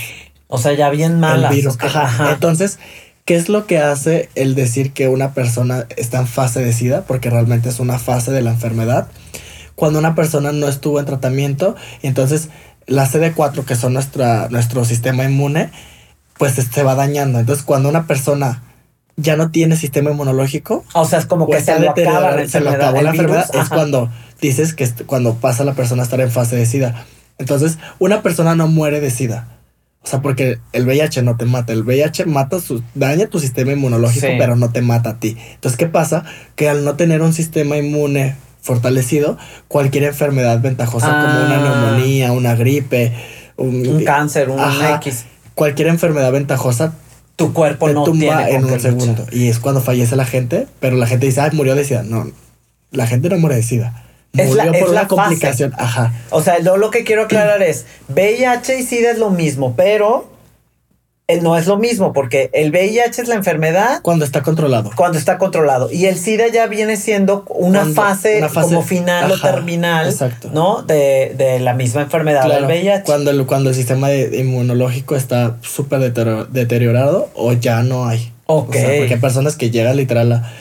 O 0.48 0.58
sea, 0.58 0.72
ya 0.72 0.88
bien 0.90 1.20
malas. 1.20 1.50
el 1.52 1.56
virus. 1.58 1.74
ok, 1.74 1.84
Ajá. 1.84 2.02
ajá. 2.04 2.32
Entonces, 2.32 2.78
¿qué 3.28 3.36
es 3.36 3.50
lo 3.50 3.66
que 3.66 3.76
hace 3.76 4.30
el 4.36 4.54
decir 4.54 4.94
que 4.94 5.06
una 5.06 5.34
persona 5.34 5.84
está 5.98 6.18
en 6.18 6.26
fase 6.26 6.64
de 6.64 6.72
SIDA? 6.72 7.02
Porque 7.02 7.28
realmente 7.28 7.68
es 7.68 7.78
una 7.78 7.98
fase 7.98 8.32
de 8.32 8.40
la 8.40 8.52
enfermedad. 8.52 9.08
Cuando 9.74 9.98
una 9.98 10.14
persona 10.14 10.50
no 10.52 10.66
estuvo 10.66 10.98
en 10.98 11.04
tratamiento, 11.04 11.76
entonces 12.00 12.48
la 12.86 13.06
CD4, 13.06 13.66
que 13.66 13.76
son 13.76 13.92
nuestra, 13.92 14.48
nuestro 14.48 14.86
sistema 14.86 15.24
inmune, 15.24 15.70
pues 16.38 16.54
se 16.54 16.82
va 16.82 16.94
dañando. 16.94 17.38
Entonces, 17.38 17.66
cuando 17.66 17.90
una 17.90 18.06
persona 18.06 18.62
ya 19.16 19.36
no 19.36 19.50
tiene 19.50 19.76
sistema 19.76 20.10
inmunológico, 20.10 20.86
O 20.94 21.04
sea, 21.04 21.18
es 21.18 21.26
como 21.26 21.46
que 21.46 21.58
está 21.58 21.76
se 21.76 21.80
lo 21.80 21.90
acaba 21.90 22.30
la 22.30 22.48
se 22.48 22.60
lo 22.60 22.70
acabó 22.70 23.02
la 23.02 23.12
virus, 23.12 23.26
enfermedad, 23.26 23.50
es 23.52 23.60
ajá. 23.60 23.74
cuando 23.74 24.10
dices 24.40 24.72
que 24.72 24.88
cuando 25.04 25.34
pasa 25.34 25.64
la 25.64 25.74
persona 25.74 26.00
a 26.00 26.04
estar 26.04 26.22
en 26.22 26.30
fase 26.30 26.56
de 26.56 26.64
SIDA. 26.64 27.04
Entonces, 27.36 27.76
una 27.98 28.22
persona 28.22 28.54
no 28.54 28.68
muere 28.68 29.00
de 29.00 29.10
SIDA. 29.10 29.57
O 30.02 30.06
sea, 30.06 30.22
porque 30.22 30.58
el 30.72 30.86
VIH 30.86 31.22
no 31.22 31.36
te 31.36 31.44
mata. 31.44 31.72
El 31.72 31.82
VIH 31.82 32.24
mata 32.26 32.60
su, 32.60 32.82
daña 32.94 33.26
tu 33.26 33.40
sistema 33.40 33.72
inmunológico, 33.72 34.26
Sí. 34.26 34.32
pero 34.38 34.56
no 34.56 34.70
te 34.70 34.80
mata 34.80 35.10
a 35.10 35.20
ti. 35.20 35.36
Entonces, 35.54 35.76
¿qué 35.76 35.86
pasa? 35.86 36.24
Que 36.54 36.68
al 36.68 36.84
no 36.84 36.94
tener 36.96 37.20
un 37.20 37.32
sistema 37.32 37.76
inmune 37.76 38.36
fortalecido, 38.62 39.36
cualquier 39.66 40.04
enfermedad 40.04 40.60
ventajosa 40.60 41.06
como 41.08 41.44
una 41.46 41.56
Ah. 41.56 41.90
neumonía, 41.90 42.32
una 42.32 42.54
gripe, 42.54 43.12
un, 43.56 43.86
Un 43.86 44.04
cáncer, 44.04 44.50
un 44.50 44.60
Ajá. 44.60 44.96
X. 44.96 45.24
cualquier 45.54 45.88
enfermedad 45.88 46.30
ventajosa 46.32 46.94
Tu 47.36 47.52
cuerpo 47.52 47.86
te 47.86 47.94
no 47.94 48.04
tumba 48.04 48.44
tiene 48.46 48.50
en 48.56 48.64
un 48.64 48.80
segundo. 48.80 49.26
Y 49.30 49.46
es 49.48 49.58
cuando 49.60 49.80
fallece 49.80 50.16
la 50.16 50.24
gente, 50.24 50.66
pero 50.80 50.96
la 50.96 51.06
gente 51.06 51.26
dice, 51.26 51.40
ay, 51.40 51.50
murió 51.52 51.74
de 51.76 51.84
SIDA. 51.84 52.02
No, 52.02 52.30
la 52.90 53.06
gente 53.06 53.28
no 53.28 53.38
muere 53.38 53.56
de 53.56 53.62
SIDA. 53.62 54.04
Es 54.36 54.48
Murió 54.48 54.64
la- 54.64 54.70
es 54.78 54.84
por 54.84 54.94
la 54.94 55.00
una 55.00 55.08
complicación. 55.08 55.72
Ajá. 55.78 56.12
O 56.30 56.42
sea, 56.42 56.60
yo 56.60 56.76
lo 56.76 56.90
que 56.90 57.04
quiero 57.04 57.22
aclarar 57.22 57.62
es, 57.62 57.86
VIH 58.08 58.78
y 58.78 58.82
SIDA 58.82 59.10
es 59.12 59.18
lo 59.18 59.30
mismo, 59.30 59.74
pero 59.76 60.28
eh, 61.30 61.40
no 61.42 61.56
es 61.58 61.66
lo 61.66 61.76
mismo, 61.76 62.12
porque 62.14 62.48
el 62.54 62.70
VIH 62.70 63.20
es 63.22 63.28
la 63.28 63.34
enfermedad 63.34 64.00
Cuando 64.02 64.24
está 64.24 64.42
controlado. 64.42 64.90
cuando 64.96 65.18
está 65.18 65.36
controlado 65.36 65.90
y 65.92 66.06
el 66.06 66.16
SIDA 66.16 66.48
ya 66.48 66.66
viene 66.68 66.96
siendo 66.96 67.44
una, 67.48 67.84
fase, 67.84 68.38
una 68.38 68.48
fase- 68.48 68.68
como 68.68 68.82
final 68.82 69.32
ajá, 69.32 69.48
o 69.48 69.50
terminal, 69.54 70.08
exacto. 70.08 70.48
¿no? 70.54 70.82
De, 70.82 71.34
de 71.36 71.58
la 71.60 71.74
misma 71.74 72.02
enfermedad 72.02 72.44
Claro, 72.44 72.66
del 72.66 72.80
VIH. 72.82 73.02
cuando 73.04 73.30
el, 73.30 73.44
cuando 73.44 73.68
el 73.70 73.76
sistema 73.76 74.10
inmunológico 74.14 75.16
está 75.16 75.56
súper 75.62 76.00
deteriorado 76.50 77.28
o 77.34 77.52
ya 77.52 77.82
no 77.82 78.06
hay. 78.06 78.32
Ok. 78.46 78.70
O 78.70 78.72
sea, 78.72 78.96
porque 78.98 79.14
hay 79.14 79.20
personas 79.20 79.56
que 79.56 79.70
llegan 79.70 79.96
literal 79.96 80.32
a... 80.32 80.52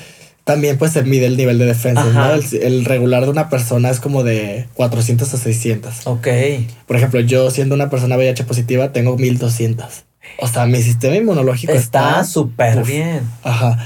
También 0.47 0.77
pues 0.77 0.93
se 0.93 1.03
mide 1.03 1.25
el 1.25 1.35
nivel 1.35 1.59
de 1.59 1.65
defensa. 1.65 2.05
¿no? 2.05 2.33
El, 2.33 2.43
el 2.63 2.85
regular 2.85 3.25
de 3.25 3.29
una 3.29 3.49
persona 3.49 3.89
es 3.89 3.99
como 3.99 4.23
de 4.23 4.67
400 4.75 5.33
a 5.33 5.37
600. 5.37 6.07
Ok. 6.07 6.27
Por 6.87 6.95
ejemplo, 6.95 7.19
yo 7.19 7.51
siendo 7.51 7.75
una 7.75 7.89
persona 7.89 8.15
VIH 8.15 8.45
positiva 8.45 8.93
tengo 8.93 9.17
1200. 9.17 10.05
O 10.39 10.47
sea, 10.47 10.65
mi 10.65 10.81
sistema 10.81 11.17
inmunológico 11.17 11.73
Está 11.73 12.23
súper 12.23 12.83
bien. 12.85 13.21
Ajá. 13.43 13.77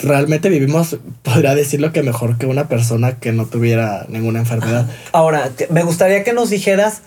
Realmente 0.00 0.48
vivimos, 0.48 0.96
podría 1.22 1.54
decirlo 1.54 1.92
que 1.92 2.02
mejor 2.02 2.38
que 2.38 2.46
una 2.46 2.66
persona 2.66 3.20
que 3.20 3.30
no 3.30 3.46
tuviera 3.46 4.06
ninguna 4.08 4.40
enfermedad. 4.40 4.86
Ahora, 5.12 5.50
me 5.70 5.84
gustaría 5.84 6.24
que 6.24 6.32
nos 6.32 6.50
dijeras 6.50 7.02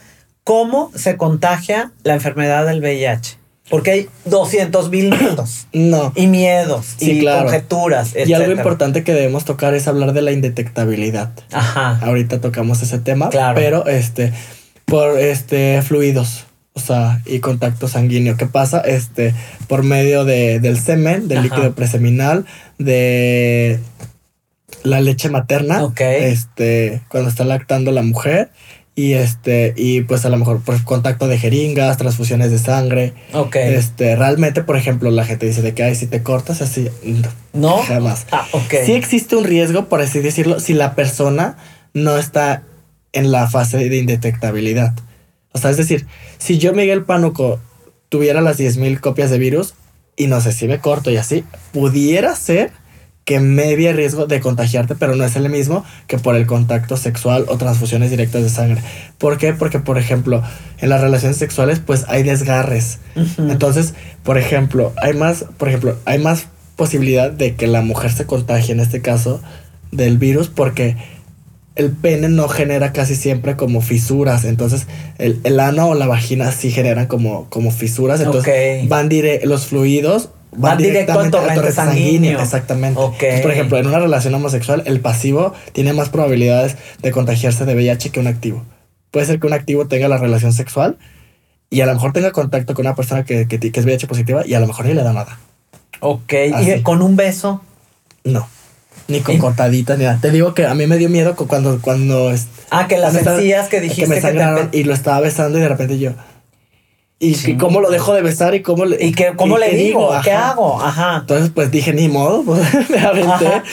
cómo 0.45 0.91
se 0.95 1.17
contagia 1.17 1.91
la 2.03 2.13
enfermedad 2.13 2.65
del 2.65 2.79
VIH. 2.79 3.42
Porque 3.73 3.89
hay 3.89 4.09
200 4.25 4.91
mil 4.91 5.11
No. 5.73 6.13
y 6.15 6.27
miedos 6.27 6.93
Sí, 6.97 7.13
y 7.13 7.19
claro. 7.21 7.45
conjeturas. 7.45 8.13
Y 8.15 8.31
algo 8.33 8.51
importante 8.51 9.03
que 9.03 9.13
debemos 9.15 9.45
tocar 9.45 9.73
es 9.73 9.87
hablar 9.87 10.13
de 10.13 10.21
la 10.21 10.31
indetectabilidad. 10.31 11.31
Ajá. 11.51 11.97
Ahorita 12.03 12.39
tocamos 12.39 12.83
ese 12.83 12.99
tema, 12.99 13.29
Claro. 13.31 13.55
pero 13.55 13.87
este 13.87 14.31
por 14.85 15.17
este 15.19 15.81
fluidos, 15.81 16.43
o 16.73 16.79
sea, 16.79 17.19
y 17.25 17.39
contacto 17.39 17.87
sanguíneo. 17.87 18.37
¿Qué 18.37 18.45
pasa? 18.45 18.79
Este 18.81 19.33
por 19.67 19.81
medio 19.81 20.23
de, 20.23 20.59
del 20.59 20.79
semen, 20.79 21.27
del 21.27 21.39
Ajá. 21.39 21.47
líquido 21.47 21.73
preseminal, 21.73 22.45
de 22.77 23.79
la 24.83 25.01
leche 25.01 25.29
materna, 25.29 25.83
Ok. 25.83 26.01
este 26.01 27.01
cuando 27.09 27.29
está 27.29 27.43
lactando 27.43 27.91
la 27.91 28.03
mujer 28.03 28.51
y 28.95 29.13
este 29.13 29.73
y 29.75 30.01
pues 30.01 30.25
a 30.25 30.29
lo 30.29 30.37
mejor 30.37 30.61
por 30.61 30.83
contacto 30.83 31.27
de 31.27 31.37
jeringas, 31.39 31.97
transfusiones 31.97 32.51
de 32.51 32.59
sangre. 32.59 33.13
Ok. 33.33 33.55
Este, 33.55 34.15
realmente, 34.15 34.63
por 34.63 34.77
ejemplo, 34.77 35.09
la 35.09 35.25
gente 35.25 35.45
dice 35.45 35.61
de 35.61 35.73
que 35.73 35.83
ay, 35.83 35.95
si 35.95 36.07
te 36.07 36.21
cortas 36.21 36.61
así, 36.61 36.89
no, 37.03 37.29
¿No? 37.53 37.77
jamás. 37.77 38.27
Ah, 38.31 38.47
ok. 38.51 38.73
Sí 38.85 38.93
existe 38.93 39.35
un 39.35 39.43
riesgo, 39.43 39.85
por 39.85 40.01
así 40.01 40.19
decirlo, 40.19 40.59
si 40.59 40.73
la 40.73 40.95
persona 40.95 41.57
no 41.93 42.17
está 42.17 42.63
en 43.13 43.31
la 43.31 43.49
fase 43.49 43.77
de 43.89 43.97
indetectabilidad. 43.97 44.93
O 45.53 45.59
sea, 45.59 45.69
es 45.69 45.77
decir, 45.77 46.07
si 46.39 46.57
yo, 46.57 46.73
Miguel 46.73 47.03
Pánuco, 47.03 47.59
tuviera 48.09 48.41
las 48.41 48.59
10.000 48.59 48.99
copias 48.99 49.29
de 49.29 49.37
virus 49.37 49.75
y 50.15 50.27
no 50.27 50.41
sé 50.41 50.51
si 50.51 50.67
me 50.67 50.79
corto 50.79 51.09
y 51.09 51.17
así, 51.17 51.43
pudiera 51.71 52.35
ser 52.35 52.71
que 53.25 53.39
me 53.39 53.71
había 53.71 53.93
riesgo 53.93 54.25
de 54.25 54.41
contagiarte, 54.41 54.95
pero 54.95 55.15
no 55.15 55.23
es 55.23 55.35
el 55.35 55.49
mismo 55.49 55.85
que 56.07 56.17
por 56.17 56.35
el 56.35 56.45
contacto 56.45 56.97
sexual 56.97 57.45
o 57.47 57.57
transfusiones 57.57 58.09
directas 58.11 58.43
de 58.43 58.49
sangre. 58.49 58.81
¿Por 59.17 59.37
qué? 59.37 59.53
Porque, 59.53 59.79
por 59.79 59.97
ejemplo, 59.97 60.43
en 60.79 60.89
las 60.89 61.01
relaciones 61.01 61.37
sexuales, 61.37 61.79
pues 61.79 62.05
hay 62.09 62.23
desgarres. 62.23 62.99
Entonces, 63.37 63.93
por 64.23 64.37
ejemplo, 64.37 64.91
hay 65.01 65.13
más, 65.13 65.45
por 65.57 65.69
ejemplo, 65.69 65.97
hay 66.05 66.19
más 66.19 66.47
posibilidad 66.75 67.31
de 67.31 67.55
que 67.55 67.67
la 67.67 67.81
mujer 67.81 68.11
se 68.11 68.25
contagie 68.25 68.73
en 68.73 68.79
este 68.79 69.01
caso 69.01 69.41
del 69.91 70.17
virus 70.17 70.49
porque 70.49 70.97
el 71.75 71.91
pene 71.91 72.29
no 72.29 72.47
genera 72.47 72.93
casi 72.93 73.15
siempre 73.15 73.55
como 73.55 73.81
fisuras. 73.81 74.43
Entonces, 74.43 74.87
el, 75.17 75.39
el 75.43 75.59
ano 75.59 75.89
o 75.89 75.95
la 75.95 76.07
vagina 76.07 76.51
sí 76.51 76.71
generan 76.71 77.07
como, 77.07 77.49
como 77.49 77.71
fisuras. 77.71 78.21
Entonces, 78.21 78.87
van 78.89 79.09
dire 79.09 79.41
los 79.45 79.67
fluidos. 79.67 80.29
Van 80.55 80.77
directo 80.77 81.19
al 81.19 81.31
torrente 81.31 81.71
sanguíneo. 81.71 82.39
Exactamente. 82.41 82.99
Ok. 82.99 83.13
Entonces, 83.21 83.41
por 83.41 83.51
ejemplo, 83.51 83.77
en 83.77 83.87
una 83.87 83.99
relación 83.99 84.33
homosexual, 84.35 84.83
el 84.85 84.99
pasivo 84.99 85.53
tiene 85.71 85.93
más 85.93 86.09
probabilidades 86.09 86.77
de 87.01 87.11
contagiarse 87.11 87.65
de 87.65 87.75
VIH 87.75 88.11
que 88.11 88.19
un 88.19 88.27
activo. 88.27 88.63
Puede 89.11 89.25
ser 89.25 89.39
que 89.39 89.47
un 89.47 89.53
activo 89.53 89.87
tenga 89.87 90.07
la 90.07 90.17
relación 90.17 90.53
sexual 90.53 90.97
y 91.69 91.81
a 91.81 91.85
lo 91.85 91.93
mejor 91.93 92.13
tenga 92.13 92.31
contacto 92.31 92.73
con 92.73 92.85
una 92.85 92.95
persona 92.95 93.23
que, 93.25 93.47
que, 93.47 93.59
que 93.59 93.79
es 93.79 93.85
VIH 93.85 94.07
positiva 94.07 94.43
y 94.45 94.53
a 94.53 94.59
lo 94.59 94.67
mejor 94.67 94.85
ni 94.85 94.93
le 94.93 95.03
da 95.03 95.13
nada. 95.13 95.39
Ok. 95.99 96.33
Así. 96.53 96.71
Y 96.71 96.81
con 96.81 97.01
un 97.01 97.15
beso. 97.15 97.61
No. 98.23 98.47
Ni 99.07 99.19
con 99.19 99.37
cortaditas 99.37 99.97
ni 99.97 100.05
nada. 100.05 100.19
Te 100.21 100.31
digo 100.31 100.53
que 100.53 100.65
a 100.65 100.73
mí 100.75 100.87
me 100.87 100.97
dio 100.97 101.09
miedo 101.09 101.35
cu- 101.35 101.47
cuando, 101.47 101.79
cuando 101.81 102.31
Ah, 102.69 102.87
que 102.87 102.97
las 102.97 103.13
encías 103.15 103.67
que 103.67 103.81
dijiste 103.81 104.03
que 104.03 104.09
me 104.09 104.15
que, 104.21 104.67
te 104.71 104.77
y 104.77 104.83
lo 104.85 104.93
estaba 104.93 105.19
besando 105.19 105.57
y 105.57 105.61
de 105.61 105.67
repente 105.69 105.99
yo. 105.99 106.11
¿Y 107.19 107.35
Sí. 107.35 107.55
cómo 107.57 107.79
lo 107.79 107.89
dejo 107.89 108.13
de 108.13 108.21
besar 108.21 108.53
y 108.55 108.61
cómo 108.61 108.85
le, 108.85 109.03
¿Y 109.03 109.13
que, 109.13 109.33
cómo 109.35 109.57
y 109.57 109.61
le 109.61 109.69
qué 109.69 109.77
digo? 109.77 110.11
¿Qué 110.23 110.31
hago? 110.31 110.81
Ajá. 110.81 111.17
Entonces, 111.21 111.51
pues 111.53 111.71
dije, 111.71 111.93
ni 111.93 112.09
modo, 112.09 112.43
pues 112.45 112.61
me 112.89 112.99
aventé. 112.99 113.47
Ajá. 113.47 113.63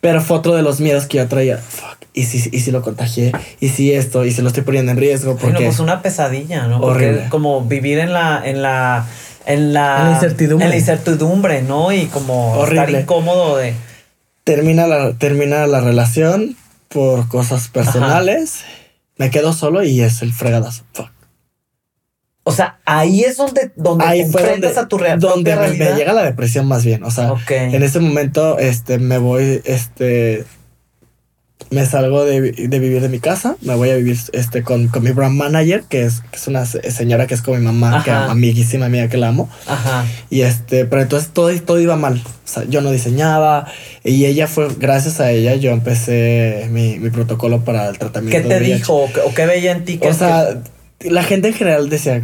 Pero 0.00 0.20
fue 0.20 0.36
otro 0.36 0.54
de 0.54 0.62
los 0.62 0.78
miedos 0.80 1.06
que 1.06 1.16
yo 1.18 1.26
traía. 1.26 1.56
Fuck. 1.58 1.96
¿Y 2.12 2.24
si, 2.24 2.48
y 2.52 2.60
si 2.60 2.70
lo 2.70 2.82
contagié? 2.82 3.32
¿Y 3.60 3.68
si 3.70 3.92
esto? 3.92 4.24
¿Y 4.24 4.30
si 4.32 4.40
lo 4.42 4.48
estoy 4.48 4.62
poniendo 4.62 4.92
en 4.92 4.98
riesgo? 4.98 5.36
Porque 5.36 5.64
pues 5.64 5.80
una 5.80 6.00
pesadilla, 6.02 6.66
¿no? 6.66 6.80
Porque 6.80 7.26
como 7.30 7.62
vivir 7.62 7.98
en 7.98 8.12
la, 8.12 8.40
en 8.44 8.62
la, 8.62 9.06
en 9.46 9.72
la, 9.74 9.98
En 10.00 10.04
la 10.06 10.12
incertidumbre. 10.14 10.64
en 10.66 10.70
la 10.70 10.76
incertidumbre, 10.76 11.62
¿no? 11.62 11.92
Y 11.92 12.06
como 12.06 12.64
estar 12.66 12.88
incómodo 12.90 13.56
de. 13.56 13.74
termina 14.44 14.86
la, 14.86 15.12
termina 15.14 15.66
la 15.66 15.80
relación 15.80 16.56
por 16.88 17.28
cosas 17.28 17.68
personales. 17.68 18.60
Me 19.18 19.30
quedo 19.30 19.52
solo 19.52 19.82
y 19.82 20.00
es 20.02 20.22
el 20.22 20.32
fregadazo. 20.32 20.84
Fuck. 20.92 21.10
O 22.48 22.52
sea, 22.52 22.78
ahí 22.84 23.22
es 23.22 23.38
donde, 23.38 23.72
donde 23.74 24.04
Ahí 24.04 24.20
te 24.20 24.26
enfrentas 24.26 24.76
donde, 24.76 24.80
a 24.80 24.86
tu 24.88 24.98
real, 24.98 25.18
donde 25.18 25.50
me, 25.50 25.62
me 25.62 25.66
realidad. 25.66 25.96
llega 25.96 26.12
la 26.12 26.22
depresión 26.22 26.68
más 26.68 26.84
bien. 26.84 27.02
O 27.02 27.10
sea, 27.10 27.34
en 27.50 27.82
ese 27.82 27.98
momento 27.98 28.60
este, 28.60 29.00
me 29.00 29.18
voy, 29.18 29.60
este, 29.64 30.44
me 31.70 31.84
salgo 31.86 32.24
de, 32.24 32.52
de, 32.52 32.78
vivir 32.78 33.02
de 33.02 33.08
mi 33.08 33.18
casa, 33.18 33.56
me 33.62 33.74
voy 33.74 33.90
a 33.90 33.96
vivir 33.96 34.16
este, 34.32 34.62
con, 34.62 34.86
con 34.86 35.02
mi 35.02 35.10
brand 35.10 35.34
manager, 35.34 35.82
que 35.88 36.04
es, 36.04 36.20
que 36.30 36.36
es 36.36 36.46
una 36.46 36.64
señora 36.66 37.26
que 37.26 37.34
es 37.34 37.42
como 37.42 37.58
mi 37.58 37.64
mamá, 37.64 38.04
que 38.04 38.12
amiguísima 38.12 38.88
mía, 38.88 39.08
que 39.08 39.16
la 39.16 39.26
amo. 39.26 39.50
Ajá. 39.66 40.04
Y 40.30 40.42
este, 40.42 40.84
pero 40.84 41.02
entonces 41.02 41.30
todo, 41.32 41.50
todo 41.62 41.80
iba 41.80 41.96
mal. 41.96 42.22
O 42.24 42.48
sea, 42.48 42.62
yo 42.68 42.80
no 42.80 42.92
diseñaba 42.92 43.66
y 44.04 44.24
ella 44.24 44.46
fue, 44.46 44.68
gracias 44.78 45.18
a 45.18 45.32
ella, 45.32 45.56
yo 45.56 45.72
empecé 45.72 46.68
mi, 46.70 47.00
mi 47.00 47.10
protocolo 47.10 47.64
para 47.64 47.88
el 47.88 47.98
tratamiento. 47.98 48.40
¿Qué 48.40 48.54
te 48.54 48.60
dijo 48.60 48.94
o 48.94 49.34
qué 49.34 49.46
veía 49.46 49.72
en 49.72 49.84
ti? 49.84 49.98
o 50.00 50.14
sea, 50.14 50.60
la 51.00 51.22
gente 51.22 51.48
en 51.48 51.54
general 51.54 51.88
decía, 51.88 52.22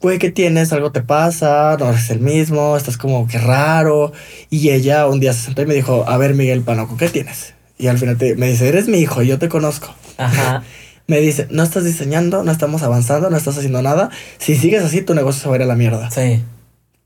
güey, 0.00 0.18
¿qué 0.18 0.30
tienes? 0.30 0.72
¿Algo 0.72 0.92
te 0.92 1.02
pasa? 1.02 1.76
No 1.78 1.90
eres 1.90 2.10
el 2.10 2.20
mismo, 2.20 2.76
estás 2.76 2.96
como 2.96 3.26
que 3.26 3.38
raro. 3.38 4.12
Y 4.48 4.70
ella 4.70 5.06
un 5.06 5.20
día 5.20 5.32
se 5.32 5.44
sentó 5.44 5.62
y 5.62 5.66
me 5.66 5.74
dijo, 5.74 6.04
a 6.08 6.16
ver, 6.16 6.34
Miguel 6.34 6.62
Panoco, 6.62 6.96
¿qué 6.96 7.08
tienes? 7.08 7.54
Y 7.78 7.86
al 7.86 7.98
final 7.98 8.16
me 8.36 8.48
dice, 8.48 8.68
eres 8.68 8.88
mi 8.88 8.98
hijo, 8.98 9.22
yo 9.22 9.38
te 9.38 9.48
conozco. 9.48 9.94
Ajá. 10.16 10.62
me 11.06 11.20
dice, 11.20 11.48
no 11.50 11.62
estás 11.62 11.84
diseñando, 11.84 12.44
no 12.44 12.52
estamos 12.52 12.82
avanzando, 12.82 13.30
no 13.30 13.36
estás 13.36 13.58
haciendo 13.58 13.82
nada. 13.82 14.10
Si 14.38 14.54
sigues 14.54 14.84
así, 14.84 15.02
tu 15.02 15.14
negocio 15.14 15.42
se 15.42 15.48
va 15.48 15.56
a 15.56 15.58
ir 15.58 15.62
a 15.62 15.66
la 15.66 15.74
mierda. 15.74 16.10
Sí. 16.10 16.40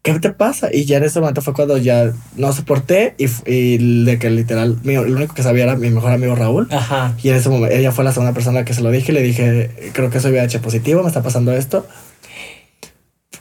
¿Qué 0.04 0.20
te 0.20 0.28
pasa? 0.28 0.68
Y 0.70 0.84
ya 0.84 0.98
en 0.98 1.04
ese 1.04 1.18
momento 1.18 1.40
fue 1.40 1.54
cuando 1.54 1.78
ya 1.78 2.12
no 2.36 2.52
soporté 2.52 3.14
y, 3.16 3.24
y 3.50 4.04
de 4.04 4.18
que 4.18 4.28
literal, 4.28 4.78
mío, 4.82 5.02
lo 5.02 5.16
único 5.16 5.34
que 5.34 5.42
sabía 5.42 5.64
era 5.64 5.76
mi 5.76 5.88
mejor 5.88 6.12
amigo 6.12 6.34
Raúl. 6.34 6.68
Ajá. 6.70 7.14
Y 7.22 7.30
en 7.30 7.36
ese 7.36 7.48
momento, 7.48 7.74
ella 7.74 7.90
fue 7.90 8.04
la 8.04 8.12
segunda 8.12 8.34
persona 8.34 8.66
que 8.66 8.74
se 8.74 8.82
lo 8.82 8.90
dije 8.90 9.12
y 9.12 9.14
le 9.14 9.22
dije, 9.22 9.70
creo 9.94 10.10
que 10.10 10.20
soy 10.20 10.32
VIH 10.32 10.58
positivo, 10.58 11.00
me 11.00 11.08
está 11.08 11.22
pasando 11.22 11.54
esto. 11.54 11.86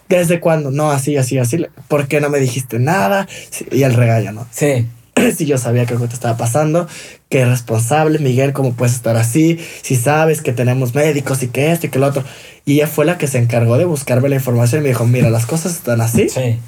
¿Desde 0.07 0.39
cuándo? 0.39 0.71
No, 0.71 0.89
así, 0.89 1.17
así, 1.17 1.37
así. 1.37 1.65
¿Por 1.89 2.07
qué 2.07 2.21
no 2.21 2.29
me 2.29 2.39
dijiste 2.39 2.79
nada? 2.79 3.27
Y 3.69 3.83
el 3.83 3.93
regaño, 3.93 4.31
¿no? 4.31 4.47
Sí. 4.49 4.87
si 5.35 5.45
yo 5.45 5.57
sabía 5.57 5.85
que 5.85 5.93
algo 5.93 6.07
te 6.07 6.13
estaba 6.13 6.37
pasando, 6.37 6.87
que 7.29 7.45
responsable, 7.45 8.19
Miguel, 8.19 8.53
¿cómo 8.53 8.73
puedes 8.73 8.95
estar 8.95 9.17
así? 9.17 9.59
Si 9.81 9.95
sabes 9.95 10.41
que 10.41 10.53
tenemos 10.53 10.95
médicos 10.95 11.43
y 11.43 11.47
que 11.47 11.71
esto 11.71 11.87
y 11.87 11.89
que 11.89 11.99
lo 11.99 12.07
otro. 12.07 12.23
Y 12.65 12.75
ella 12.75 12.87
fue 12.87 13.05
la 13.05 13.17
que 13.17 13.27
se 13.27 13.39
encargó 13.39 13.77
de 13.77 13.85
buscarme 13.85 14.29
la 14.29 14.35
información 14.35 14.81
y 14.81 14.83
me 14.83 14.89
dijo, 14.89 15.05
mira, 15.05 15.29
las 15.29 15.45
cosas 15.45 15.73
están 15.73 16.01
así. 16.01 16.29
Sí. 16.29 16.59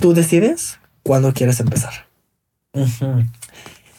Tú 0.00 0.14
decides 0.14 0.78
cuándo 1.02 1.32
quieres 1.32 1.60
empezar. 1.60 2.06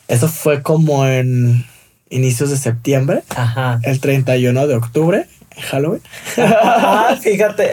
Eso 0.08 0.28
fue 0.28 0.62
como 0.62 1.06
en 1.06 1.66
inicios 2.10 2.50
de 2.50 2.58
septiembre. 2.58 3.24
Ajá. 3.36 3.80
El 3.84 4.00
31 4.00 4.68
de 4.68 4.76
octubre, 4.76 5.28
Halloween. 5.62 6.02
fíjate. 7.22 7.72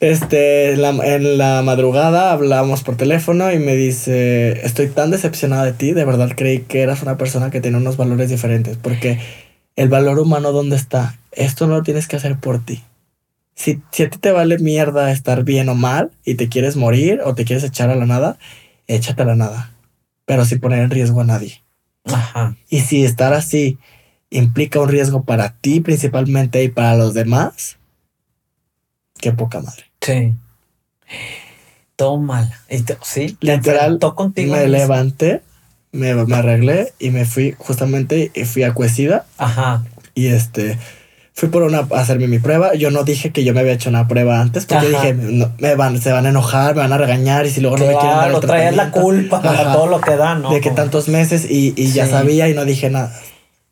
Este, 0.00 0.72
en 0.72 1.38
la, 1.38 1.62
madrugada 1.62 2.32
hablamos 2.32 2.82
por 2.82 2.96
teléfono 2.96 3.50
y 3.52 3.58
me 3.58 3.74
dice, 3.74 4.64
estoy 4.64 4.88
tan 4.88 5.10
decepcionada 5.10 5.64
de 5.64 5.72
ti, 5.72 5.92
de 5.92 6.04
verdad 6.04 6.32
creí 6.36 6.60
que 6.60 6.82
eras 6.82 7.02
una 7.02 7.16
persona 7.16 7.50
que 7.50 7.62
tiene 7.62 7.78
unos 7.78 7.96
valores 7.96 8.28
diferentes, 8.28 8.76
porque 8.76 9.18
el 9.74 9.88
valor 9.88 10.18
humano, 10.18 10.52
¿dónde 10.52 10.76
está? 10.76 11.18
Esto 11.32 11.66
no 11.66 11.76
lo 11.76 11.82
tienes 11.82 12.08
que 12.08 12.16
hacer 12.16 12.38
por 12.38 12.62
ti. 12.64 12.82
Si, 13.54 13.80
si 13.90 14.02
a 14.02 14.10
ti 14.10 14.18
te 14.18 14.32
vale 14.32 14.58
mierda 14.58 15.10
estar 15.10 15.44
bien 15.44 15.70
o 15.70 15.74
mal 15.74 16.10
y 16.24 16.34
te 16.34 16.48
quieres 16.48 16.76
morir 16.76 17.22
o 17.24 17.34
te 17.34 17.46
quieres 17.46 17.64
echar 17.64 17.88
a 17.88 17.96
la 17.96 18.04
nada, 18.04 18.38
échate 18.86 19.22
a 19.22 19.26
la 19.26 19.34
nada, 19.34 19.72
pero 20.26 20.44
sin 20.44 20.60
poner 20.60 20.80
en 20.80 20.90
riesgo 20.90 21.22
a 21.22 21.24
nadie. 21.24 21.62
Ajá. 22.04 22.54
Y 22.68 22.80
si 22.80 23.04
estar 23.04 23.32
así 23.32 23.78
implica 24.30 24.80
un 24.80 24.88
riesgo 24.88 25.24
para 25.24 25.54
ti 25.54 25.80
principalmente 25.80 26.62
y 26.62 26.68
para 26.68 26.96
los 26.96 27.14
demás, 27.14 27.76
qué 29.20 29.32
poca 29.32 29.60
madre. 29.60 29.84
Sí. 30.00 30.34
Todo 31.96 32.18
mal. 32.18 32.52
sí, 33.02 33.36
literal. 33.40 33.98
contigo. 33.98 34.54
Me 34.54 34.68
levanté, 34.68 35.42
me, 35.92 36.14
me, 36.14 36.36
arreglé 36.36 36.92
y 36.98 37.10
me 37.10 37.24
fui 37.24 37.54
justamente 37.56 38.30
y 38.34 38.44
fui 38.44 38.64
a. 38.64 38.74
Ajá. 39.38 39.84
Y 40.14 40.26
este 40.26 40.78
fui 41.36 41.50
por 41.50 41.62
una 41.62 41.86
a 41.90 42.00
hacerme 42.00 42.28
mi 42.28 42.38
prueba. 42.38 42.74
Yo 42.74 42.90
no 42.90 43.04
dije 43.04 43.30
que 43.30 43.44
yo 43.44 43.52
me 43.52 43.60
había 43.60 43.74
hecho 43.74 43.90
una 43.90 44.08
prueba 44.08 44.40
antes 44.40 44.64
porque 44.64 44.88
dije, 44.88 45.14
me 45.14 45.74
van, 45.74 46.00
se 46.00 46.10
van 46.10 46.24
a 46.26 46.30
enojar, 46.30 46.74
me 46.74 46.80
van 46.80 46.92
a 46.92 46.98
regañar 46.98 47.44
y 47.44 47.50
si 47.50 47.60
luego 47.60 47.76
no 47.76 47.86
me 47.86 47.92
quieren 47.92 48.16
dar 48.16 48.30
el 48.30 48.40
traías 48.40 48.74
la 48.74 48.90
culpa 48.90 49.42
para 49.42 49.72
todo 49.72 49.86
lo 49.86 50.00
que 50.00 50.16
dan, 50.16 50.42
¿no? 50.42 50.50
De 50.50 50.60
que 50.60 50.70
tantos 50.70 51.08
meses 51.08 51.46
y, 51.48 51.74
y 51.76 51.92
ya 51.92 52.06
sabía 52.06 52.48
y 52.48 52.54
no 52.54 52.64
dije 52.64 52.88
nada. 52.88 53.12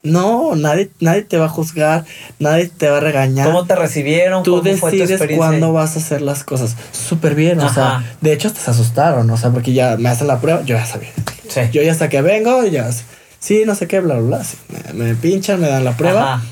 No, 0.05 0.55
nadie, 0.55 0.91
nadie 1.01 1.23
te 1.23 1.39
va 1.39 1.47
a 1.47 1.49
juzgar, 1.49 2.05
nadie 2.39 2.69
te 2.69 2.91
va 2.91 2.99
a 2.99 3.01
regañar. 3.01 3.47
¿Cómo 3.47 3.65
te 3.65 3.75
recibieron? 3.75 4.43
Tú 4.43 4.61
decides 4.61 5.19
cuándo 5.35 5.73
vas 5.73 5.97
a 5.97 5.99
hacer 5.99 6.21
las 6.21 6.45
cosas. 6.45 6.77
Súper 6.93 7.35
bien, 7.35 7.59
o 7.61 7.73
sea, 7.73 8.05
de 8.21 8.35
hecho 8.35 8.53
te 8.53 8.61
se 8.61 8.71
asustaron, 8.71 9.29
o 9.31 9.37
sea, 9.39 9.51
porque 9.51 9.73
ya 9.73 9.97
me 9.97 10.11
hacen 10.11 10.27
la 10.27 10.41
prueba, 10.43 10.61
yo 10.61 10.77
ya 10.77 10.85
sabía. 10.85 11.09
Sí. 11.49 11.63
Yo 11.73 11.83
ya 11.83 11.91
hasta 11.91 12.11
que 12.11 12.21
vengo, 12.21 12.67
ya, 12.67 12.91
sí, 13.39 13.63
no 13.65 13.75
sé 13.75 13.87
qué, 13.87 14.01
bla, 14.01 14.17
bla, 14.17 14.43
bla. 14.69 14.93
me, 14.93 15.15
pinchan, 15.15 15.59
me 15.59 15.69
dan 15.69 15.85
la 15.85 15.97
prueba. 15.97 16.43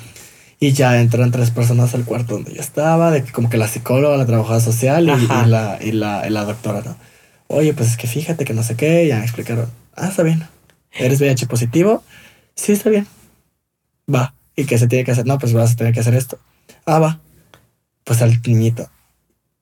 Y 0.59 0.73
ya 0.73 0.99
entran 0.99 1.31
tres 1.31 1.51
personas 1.51 1.93
al 1.95 2.05
cuarto 2.05 2.35
donde 2.35 2.55
yo 2.55 2.61
estaba, 2.61 3.11
de 3.11 3.23
que 3.23 3.33
como 3.33 3.51
que 3.51 3.59
la 3.59 3.69
psicóloga, 3.69 4.17
la 4.17 4.25
trabajadora 4.25 4.61
social 4.61 5.05
y, 5.05 5.27
la, 5.27 5.79
y, 5.83 5.93
la, 5.93 6.27
y 6.27 6.31
la 6.31 6.45
doctora, 6.45 6.81
¿no? 6.87 6.97
Oye, 7.49 7.75
pues 7.75 7.91
es 7.91 7.97
que 7.99 8.07
fíjate 8.07 8.47
que 8.47 8.55
no 8.55 8.63
sé 8.63 8.77
qué, 8.77 9.07
ya 9.07 9.19
me 9.19 9.25
explicaron. 9.25 9.67
Ah, 9.95 10.09
está 10.09 10.23
bien. 10.23 10.47
¿Eres 10.93 11.21
VIH 11.21 11.47
positivo? 11.47 12.03
Sí, 12.55 12.73
está 12.73 12.89
bien 12.89 13.07
va. 14.13 14.35
¿Y 14.57 14.65
qué 14.65 14.79
se 14.79 14.87
tiene 14.87 15.05
que 15.05 15.13
hacer? 15.13 15.27
No, 15.27 15.39
pues 15.39 15.53
vas 15.53 15.73
a 15.73 15.77
tener 15.77 15.95
que 15.95 16.01
hacer 16.01 16.15
esto. 16.15 16.39
Ah, 16.85 16.99
va. 16.99 17.21
Pues 18.05 18.23
al 18.23 18.41
niñito. 18.47 18.89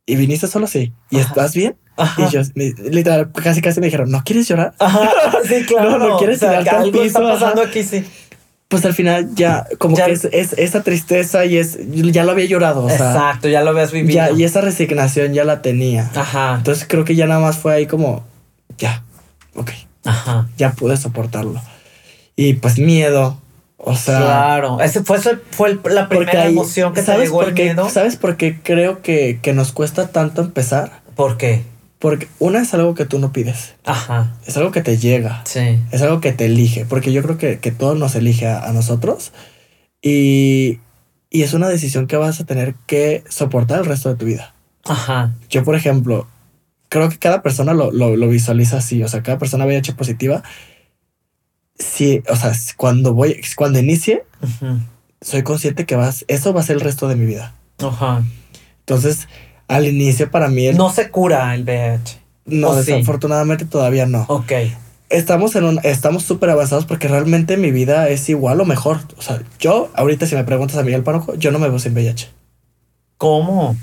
¿Y 0.07 0.16
viniste 0.16 0.47
solo? 0.47 0.66
Sí. 0.66 0.93
¿Y 1.11 1.18
estás 1.18 1.55
bien? 1.55 1.76
Y 2.16 2.30
yo, 2.30 2.41
literal, 2.55 3.30
casi 3.32 3.61
casi 3.61 3.80
me 3.80 3.86
dijeron, 3.86 4.11
¿no 4.11 4.22
quieres 4.24 4.49
llorar? 4.49 4.74
Ajá, 4.78 5.11
sí, 5.49 5.64
claro. 5.66 5.99
no, 5.99 6.09
no 6.09 6.18
quieres 6.18 6.43
o 6.43 6.49
al 6.49 6.91
piso. 6.91 7.05
Está 7.05 7.20
pasando 7.20 7.62
aquí, 7.62 7.82
sí. 7.82 8.05
Pues 8.68 8.84
al 8.84 8.95
final 8.95 9.34
ya, 9.34 9.66
como 9.78 9.97
que 9.97 10.12
es, 10.12 10.24
es, 10.26 10.53
esa 10.53 10.82
tristeza 10.82 11.45
y 11.45 11.57
es, 11.57 11.78
ya 11.91 12.24
lo 12.24 12.30
había 12.30 12.47
llorado. 12.47 12.84
O 12.84 12.88
sea, 12.88 13.12
Exacto, 13.12 13.49
ya 13.49 13.62
lo 13.62 13.70
habías 13.70 13.91
vivido. 13.91 14.14
Ya, 14.14 14.30
y 14.30 14.45
esa 14.45 14.61
resignación 14.61 15.34
ya 15.34 15.45
la 15.45 15.61
tenía. 15.61 16.11
Ajá. 16.14 16.55
Entonces 16.57 16.86
creo 16.88 17.05
que 17.05 17.16
ya 17.16 17.26
nada 17.26 17.41
más 17.41 17.59
fue 17.59 17.74
ahí 17.74 17.86
como, 17.86 18.24
ya, 18.78 19.03
ok. 19.55 19.72
Ajá. 20.05 20.49
Ya 20.57 20.72
pude 20.72 20.97
soportarlo. 20.97 21.61
Y 22.36 22.55
pues 22.55 22.78
miedo, 22.78 23.38
o 23.83 23.97
sea. 23.97 24.18
Claro. 24.18 24.81
Ese 24.81 25.03
fue, 25.03 25.18
fue 25.51 25.78
la 25.91 26.09
primera 26.09 26.47
emoción 26.47 26.93
que 26.93 27.03
¿sabes 27.03 27.31
te 27.31 27.64
llegó 27.64 27.89
¿Sabes 27.89 28.16
por 28.16 28.37
qué 28.37 28.61
creo 28.62 29.01
que, 29.03 29.41
nos 29.55 29.72
cuesta 29.72 30.09
tanto 30.09 30.43
empezar? 30.43 31.01
¿Por 31.16 31.37
qué? 31.37 31.62
Porque 31.99 32.28
una 32.39 32.61
es 32.61 32.72
algo 32.72 32.95
que 32.95 33.05
tú 33.05 33.18
no 33.18 33.33
pides. 33.33 33.74
Ajá. 33.85 34.35
Es 34.47 34.57
algo 34.57 34.70
que 34.70 34.83
te 34.83 34.97
llega. 34.97 35.43
Sí. 35.45 35.78
Es 35.93 36.01
algo 36.03 36.20
que 36.20 36.33
te 36.33 36.47
elige. 36.47 36.87
Porque 36.87 37.12
yo 37.12 37.22
creo 37.22 37.37
que, 37.37 37.59
que 37.59 37.72
todo 37.72 37.95
nos 37.95 38.14
elige 38.14 38.47
a, 38.47 38.72
nosotros. 38.72 39.33
Y, 40.01 40.78
y, 41.28 41.43
es 41.43 41.53
una 41.53 41.68
decisión 41.68 42.07
que 42.07 42.16
vas 42.16 42.41
a 42.41 42.47
tener 42.47 42.74
que 42.87 43.22
soportar 43.28 43.81
el 43.81 43.85
resto 43.85 44.09
de 44.09 44.14
tu 44.14 44.24
vida. 44.24 44.55
Ajá. 44.85 45.35
Yo, 45.51 45.62
por 45.62 45.74
ejemplo, 45.74 46.26
creo 46.89 47.09
que 47.11 47.18
cada 47.18 47.43
persona 47.43 47.74
lo, 47.74 47.91
lo, 47.91 48.28
visualiza 48.28 48.78
así. 48.78 49.03
O 49.03 49.09
sea, 49.09 49.22
cada 49.22 49.39
persona 49.39 49.66
VIH 49.66 49.93
positiva 49.93 50.43
sí, 51.81 52.22
o 52.28 52.37
sea, 52.37 52.53
cuando 52.76 53.14
voy, 53.14 53.41
cuando 53.57 53.78
inicie, 53.78 54.24
soy 55.20 55.43
consciente 55.43 55.87
que 55.87 55.97
vas, 55.97 56.24
eso 56.28 56.53
va 56.53 56.61
a 56.61 56.64
ser 56.64 56.76
el 56.76 56.83
resto 56.83 57.09
de 57.09 57.16
mi 57.16 57.26
vida. 57.26 57.55
Ajá. 57.78 58.22
Entonces, 58.81 59.28
al 59.68 59.87
inicio 59.87 60.31
para 60.31 60.49
mí... 60.49 60.70
no 60.72 60.91
se 60.91 61.11
cura 61.11 61.55
el 61.55 61.64
VIH. 61.64 62.20
No, 62.47 62.74
desafortunadamente 62.74 63.64
todavía 63.64 64.07
no. 64.07 64.24
Ok. 64.28 64.53
Estamos 65.09 65.57
en 65.57 65.64
un, 65.64 65.81
estamos 65.83 66.22
súper 66.22 66.51
avanzados 66.51 66.87
porque 66.87 67.09
realmente 67.09 67.57
mi 67.57 67.70
vida 67.70 68.09
es 68.09 68.28
igual 68.28 68.61
o 68.61 68.64
mejor. 68.64 69.01
O 69.16 69.22
sea, 69.22 69.43
yo 69.59 69.91
ahorita 69.95 70.26
si 70.26 70.35
me 70.35 70.45
preguntas 70.45 70.76
a 70.76 70.83
Miguel 70.83 71.03
Panojo, 71.03 71.35
yo 71.35 71.51
no 71.51 71.59
me 71.59 71.68
veo 71.68 71.78
sin 71.78 71.95
VIH. 71.95 72.31
¿Cómo? 73.16 73.76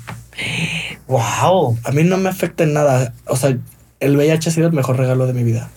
Wow. 1.06 1.78
A 1.84 1.92
mí 1.92 2.04
no 2.04 2.16
me 2.16 2.28
afecta 2.28 2.64
en 2.64 2.72
nada. 2.72 3.14
O 3.26 3.36
sea, 3.36 3.56
el 4.00 4.16
VIH 4.16 4.48
ha 4.48 4.52
sido 4.52 4.66
el 4.66 4.72
mejor 4.72 4.96
regalo 4.96 5.26
de 5.26 5.32
mi 5.32 5.42
vida. 5.42 5.70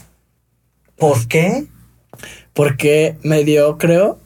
¿Por 0.97 1.27
qué? 1.27 1.67
Porque 2.53 3.17
me 3.23 3.43
dio, 3.43 3.77
creo, 3.77 4.19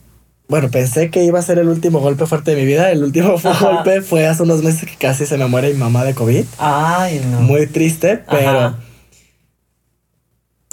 bueno, 0.48 0.70
pensé 0.70 1.10
que 1.10 1.24
iba 1.24 1.38
a 1.38 1.42
ser 1.42 1.58
el 1.58 1.68
último 1.68 1.98
golpe 2.00 2.26
fuerte 2.26 2.54
de 2.54 2.60
mi 2.60 2.66
vida. 2.66 2.90
El 2.90 3.02
último 3.02 3.36
golpe 3.60 4.00
fue 4.02 4.26
hace 4.26 4.42
unos 4.42 4.62
meses 4.62 4.88
que 4.88 4.96
casi 4.96 5.26
se 5.26 5.36
me 5.38 5.46
muere 5.46 5.72
mi 5.72 5.78
mamá 5.78 6.04
de 6.04 6.14
COVID. 6.14 6.44
Ay, 6.58 7.20
no. 7.30 7.40
Muy 7.40 7.66
triste, 7.66 8.22
pero 8.30 8.76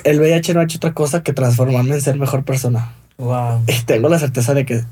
el 0.04 0.20
VIH 0.20 0.54
no 0.54 0.60
ha 0.60 0.64
hecho 0.64 0.78
otra 0.78 0.94
cosa 0.94 1.24
que 1.24 1.34
transformarme 1.34 1.96
en 1.96 2.02
ser 2.02 2.18
mejor 2.18 2.44
persona. 2.44 2.94
Wow. 3.18 3.64
Y 3.68 3.82
tengo 3.86 4.10
la 4.10 4.20
certeza 4.20 4.54
de 4.54 4.66
que 4.66 4.84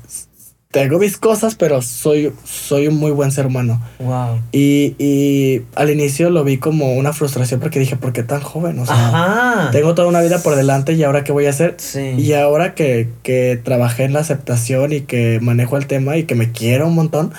tengo 0.72 0.98
mis 0.98 1.18
cosas, 1.18 1.54
pero 1.54 1.82
soy, 1.82 2.32
soy 2.44 2.88
un 2.88 2.96
muy 2.96 3.10
buen 3.10 3.30
ser 3.30 3.46
humano. 3.46 3.80
Wow. 3.98 4.40
Y, 4.52 4.96
y, 4.98 5.62
al 5.74 5.90
inicio 5.90 6.30
lo 6.30 6.44
vi 6.44 6.56
como 6.56 6.94
una 6.94 7.12
frustración 7.12 7.60
porque 7.60 7.78
dije, 7.78 7.96
¿por 7.96 8.14
qué 8.14 8.22
tan 8.22 8.40
joven? 8.40 8.78
O 8.78 8.86
sea, 8.86 9.68
tengo 9.70 9.94
toda 9.94 10.08
una 10.08 10.22
vida 10.22 10.38
por 10.42 10.56
delante 10.56 10.94
y 10.94 11.02
ahora 11.04 11.24
qué 11.24 11.32
voy 11.32 11.44
a 11.44 11.50
hacer. 11.50 11.74
Sí. 11.76 12.14
Y 12.16 12.32
ahora 12.32 12.74
que, 12.74 13.10
que 13.22 13.60
trabajé 13.62 14.04
en 14.04 14.14
la 14.14 14.20
aceptación 14.20 14.94
y 14.94 15.02
que 15.02 15.40
manejo 15.42 15.76
el 15.76 15.86
tema 15.86 16.16
y 16.16 16.24
que 16.24 16.34
me 16.34 16.52
quiero 16.52 16.88
un 16.88 16.94
montón, 16.94 17.34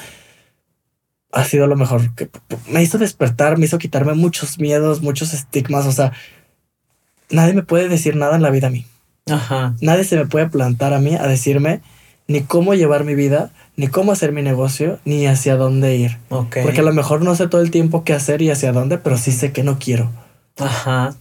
ha 1.31 1.43
sido 1.43 1.65
lo 1.65 1.75
mejor. 1.75 2.13
Que 2.13 2.29
me 2.69 2.83
hizo 2.83 2.99
despertar, 2.99 3.57
me 3.57 3.65
hizo 3.65 3.79
quitarme 3.79 4.13
muchos 4.13 4.59
miedos, 4.59 5.01
muchos 5.01 5.33
estigmas. 5.33 5.87
O 5.87 5.91
sea, 5.91 6.13
nadie 7.31 7.55
me 7.55 7.63
puede 7.63 7.89
decir 7.89 8.15
nada 8.15 8.35
en 8.35 8.43
la 8.43 8.51
vida 8.51 8.67
a 8.67 8.69
mí. 8.69 8.85
Ajá. 9.27 9.73
Nadie 9.81 10.03
se 10.03 10.17
me 10.17 10.27
puede 10.27 10.49
plantar 10.49 10.93
a 10.93 10.99
mí 10.99 11.15
a 11.15 11.25
decirme 11.25 11.81
ni 12.33 12.41
cómo 12.41 12.73
llevar 12.73 13.03
mi 13.03 13.13
vida, 13.13 13.51
ni 13.77 13.89
cómo 13.89 14.11
hacer 14.11 14.31
mi 14.31 14.41
negocio, 14.41 14.97
ni 15.05 15.27
hacia 15.27 15.55
dónde 15.55 15.97
ir. 15.97 16.17
Porque 16.29 16.79
a 16.79 16.83
lo 16.83 16.91
mejor 16.91 17.21
no 17.21 17.35
sé 17.35 17.47
todo 17.47 17.61
el 17.61 17.69
tiempo 17.69 18.03
qué 18.03 18.13
hacer 18.13 18.41
y 18.41 18.49
hacia 18.49 18.71
dónde, 18.71 18.97
pero 18.97 19.19
sí 19.19 19.31
sé 19.31 19.51
que 19.51 19.61
no 19.61 19.77
quiero. 19.77 20.09
Ajá. 20.57 21.13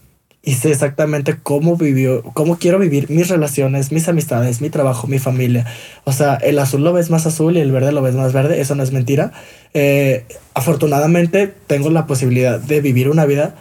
Y 0.43 0.55
sé 0.55 0.71
exactamente 0.71 1.37
cómo 1.43 1.77
vivió, 1.77 2.23
cómo 2.33 2.57
quiero 2.57 2.79
vivir 2.79 3.11
mis 3.11 3.29
relaciones, 3.29 3.93
mis 3.93 4.09
amistades, 4.09 4.63
mi 4.63 4.71
trabajo, 4.71 5.07
mi 5.07 5.19
familia. 5.19 5.67
O 6.05 6.13
sea, 6.13 6.37
el 6.37 6.59
azul 6.59 6.83
lo 6.83 6.95
ves 6.95 7.11
más 7.11 7.27
azul 7.27 7.59
y 7.59 7.61
el 7.61 7.73
verde 7.73 7.93
lo 7.93 8.01
ves 8.01 8.15
más 8.15 8.33
verde. 8.33 8.63
Eso 8.63 8.75
no 8.75 8.83
es 8.83 8.91
mentira. 8.91 9.33
Eh, 9.75 10.25
afortunadamente 10.55 11.53
tengo 11.67 11.91
la 11.91 12.07
posibilidad 12.07 12.59
de 12.59 12.81
vivir 12.81 13.11
una 13.11 13.27
vida 13.27 13.55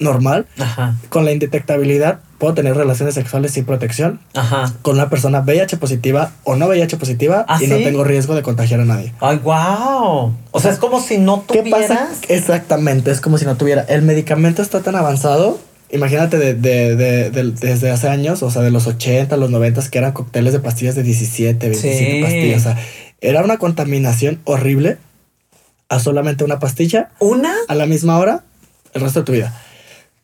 normal 0.00 0.46
Ajá. 0.58 0.96
con 1.08 1.24
la 1.24 1.32
indetectabilidad. 1.32 2.20
Puedo 2.40 2.54
tener 2.54 2.74
relaciones 2.76 3.14
sexuales 3.14 3.52
sin 3.52 3.64
protección 3.66 4.18
Ajá. 4.34 4.72
con 4.82 4.96
una 4.96 5.08
persona 5.10 5.40
VIH 5.40 5.76
positiva 5.76 6.32
o 6.42 6.56
no 6.56 6.66
VIH 6.66 6.96
positiva 6.96 7.44
¿Ah, 7.46 7.58
y 7.62 7.68
no 7.68 7.76
tengo 7.76 8.02
riesgo 8.02 8.34
de 8.34 8.42
contagiar 8.42 8.80
a 8.80 8.84
nadie. 8.84 9.12
Ay, 9.20 9.36
wow. 9.44 10.34
O 10.50 10.58
sea, 10.60 10.72
es 10.72 10.78
como 10.78 11.00
si 11.00 11.18
no 11.18 11.44
¿Qué 11.46 11.58
tuvieras. 11.58 11.88
pasa? 11.88 12.08
Exactamente, 12.28 13.10
es 13.12 13.20
como 13.20 13.38
si 13.38 13.44
no 13.44 13.56
tuviera. 13.56 13.82
El 13.82 14.02
medicamento 14.02 14.62
está 14.62 14.80
tan 14.80 14.96
avanzado. 14.96 15.60
Imagínate 15.92 16.38
de, 16.38 16.54
de- 16.54 16.96
de- 16.96 17.30
de- 17.30 17.50
desde 17.52 17.90
hace 17.90 18.08
años, 18.08 18.42
o 18.42 18.50
sea, 18.50 18.62
de 18.62 18.70
los 18.70 18.86
80, 18.86 19.36
los 19.36 19.50
90, 19.50 19.82
que 19.90 19.98
eran 19.98 20.12
cócteles 20.12 20.52
de 20.52 20.60
pastillas 20.60 20.94
de 20.94 21.02
17, 21.02 21.68
25 21.68 21.98
Sí. 22.08 22.22
pastillas. 22.22 22.60
O 22.60 22.62
sea, 22.62 22.78
era 23.20 23.42
una 23.44 23.58
contaminación 23.58 24.40
horrible 24.44 24.96
a 25.90 25.98
solamente 26.00 26.44
una 26.44 26.58
pastilla 26.58 27.10
¿Una? 27.18 27.52
a 27.68 27.74
la 27.74 27.84
misma 27.86 28.18
hora 28.18 28.44
el 28.94 29.02
resto 29.02 29.20
de 29.20 29.26
tu 29.26 29.32
vida. 29.32 29.60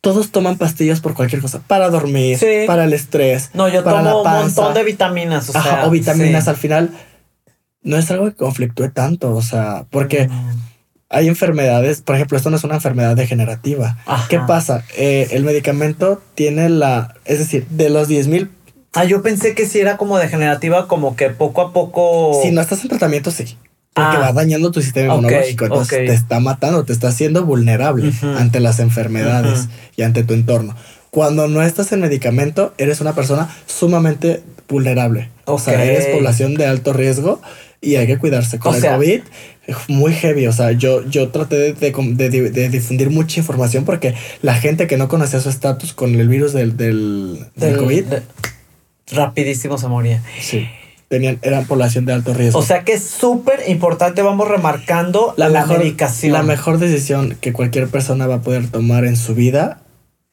Todos 0.07 0.31
toman 0.31 0.57
pastillas 0.57 1.01
por 1.01 1.15
cualquier 1.15 1.43
cosa, 1.43 1.61
para 1.67 1.91
dormir, 1.91 2.39
Sí. 2.39 2.47
para 2.67 2.85
el 2.85 2.93
estrés, 2.93 3.51
No, 3.55 3.67
yo 3.69 3.83
para 3.83 3.99
tomo 3.99 4.09
la 4.11 4.17
un 4.19 4.23
panza. 4.23 4.61
montón 4.63 4.75
de 4.75 4.85
vitaminas. 4.85 5.51
O, 5.51 5.59
Ajá, 5.59 5.69
sea, 5.81 5.87
o 5.87 5.91
vitaminas 5.91 6.45
sí. 6.45 6.51
al 6.51 6.57
final. 6.57 6.91
No 7.83 7.97
es 7.97 8.09
algo 8.13 8.27
que 8.27 8.37
conflictúe 8.37 8.91
tanto, 8.91 9.35
o 9.35 9.43
sea, 9.43 9.85
porque 9.91 10.29
Mm. 10.29 10.59
hay 11.11 11.27
enfermedades, 11.27 12.03
por 12.03 12.15
ejemplo, 12.15 12.37
esto 12.37 12.51
no 12.51 12.57
es 12.57 12.63
una 12.63 12.77
enfermedad 12.77 13.17
degenerativa. 13.17 13.99
Ajá. 14.07 14.29
¿Qué 14.29 14.39
pasa? 14.39 14.85
Eh, 14.97 15.27
el 15.33 15.43
medicamento 15.43 16.23
tiene 16.37 16.69
la, 16.69 17.15
es 17.25 17.41
decir, 17.41 17.67
de 17.71 17.91
los 17.91 18.07
10 18.07 18.29
mil, 18.29 18.51
Ah, 18.99 19.05
yo 19.05 19.21
pensé 19.23 19.55
que 19.55 19.67
sí 19.67 19.79
era 19.81 19.97
como 19.99 20.17
degenerativa, 20.19 20.87
como 20.89 21.17
que 21.17 21.29
poco 21.31 21.61
a 21.63 21.73
poco. 21.73 22.39
si 22.43 22.51
no 22.53 22.61
estás 22.63 22.81
en 22.83 22.89
tratamiento, 22.91 23.31
sí. 23.33 23.59
Porque. 23.97 24.17
Ah. 24.19 24.21
va 24.21 24.33
dañando 24.33 24.71
tu 24.71 24.83
sistema 24.83 25.15
inmunológico. 25.15 25.65
Entonces 25.65 25.99
ok. 26.01 26.07
te 26.07 26.13
está 26.15 26.39
matando, 26.39 26.85
te 26.85 26.93
está 26.93 27.09
haciendo 27.09 27.45
vulnerable 27.45 28.09
Ujú. 28.11 28.27
ante 28.37 28.61
las 28.61 28.79
enfermedades 28.79 29.61
Ujú. 29.61 29.69
y 29.97 30.03
ante 30.03 30.23
tu 30.23 30.35
entorno. 30.35 30.77
Cuando 31.11 31.49
no 31.49 31.63
estás 31.63 31.93
en 31.93 32.01
medicamento, 32.03 32.75
eres 32.77 33.01
una 33.01 33.15
persona 33.15 33.49
sumamente 33.67 34.43
vulnerable. 34.69 35.31
O 35.47 35.59
sea, 35.59 35.83
eres 35.83 36.07
población 36.09 36.55
de 36.57 36.67
alto 36.67 36.93
riesgo 36.93 37.41
y 37.81 37.97
hay 37.97 38.07
que 38.07 38.19
cuidarse. 38.19 38.59
Con 38.59 38.73
O 38.73 38.75
el 38.77 38.83
sea- 38.83 38.97
COVID, 38.97 39.21
muy 39.89 40.13
heavy. 40.13 40.47
O 40.47 40.53
sea, 40.53 40.73
yo, 40.73 41.03
yo 41.09 41.29
traté 41.31 41.57
de, 41.57 41.73
de- 41.73 42.31
de- 42.31 42.51
de 42.51 42.69
difundir 42.69 43.09
mucha 43.11 43.41
información 43.41 43.85
porque 43.87 44.15
la 44.43 44.55
gente 44.55 44.87
que 44.87 44.99
no 44.99 45.09
conocía 45.09 45.41
su 45.41 45.49
estatus 45.49 45.95
con 45.95 46.15
el 46.21 46.29
virus 46.29 46.53
del, 46.53 46.77
del, 46.77 47.47
del 47.55 47.71
del- 47.71 47.77
COVID, 47.79 48.05
rapidísimo 49.13 49.79
se 49.79 49.89
moría. 49.89 50.23
sí, 50.41 50.67
tenían, 51.09 51.39
eran 51.43 51.67
población 51.67 52.05
de 52.05 52.13
alto 52.13 52.35
riesgo. 52.35 52.59
O 52.59 52.63
sea 52.63 52.85
que 52.85 52.95
es 52.95 53.05
súper 53.05 53.63
importante, 53.69 54.23
vamos 54.23 54.49
remarcando 54.49 55.35
la, 55.37 55.49
mejor, 55.49 55.79
medicación. 55.79 56.33
La 56.33 56.43
mejor 56.43 56.79
decisión 56.79 57.37
que 57.41 57.53
cualquier 57.53 57.89
persona 57.89 58.27
va 58.27 58.37
a 58.37 58.41
poder 58.41 58.69
tomar 58.69 59.05
en 59.05 59.17
su 59.17 59.35
vida 59.35 59.81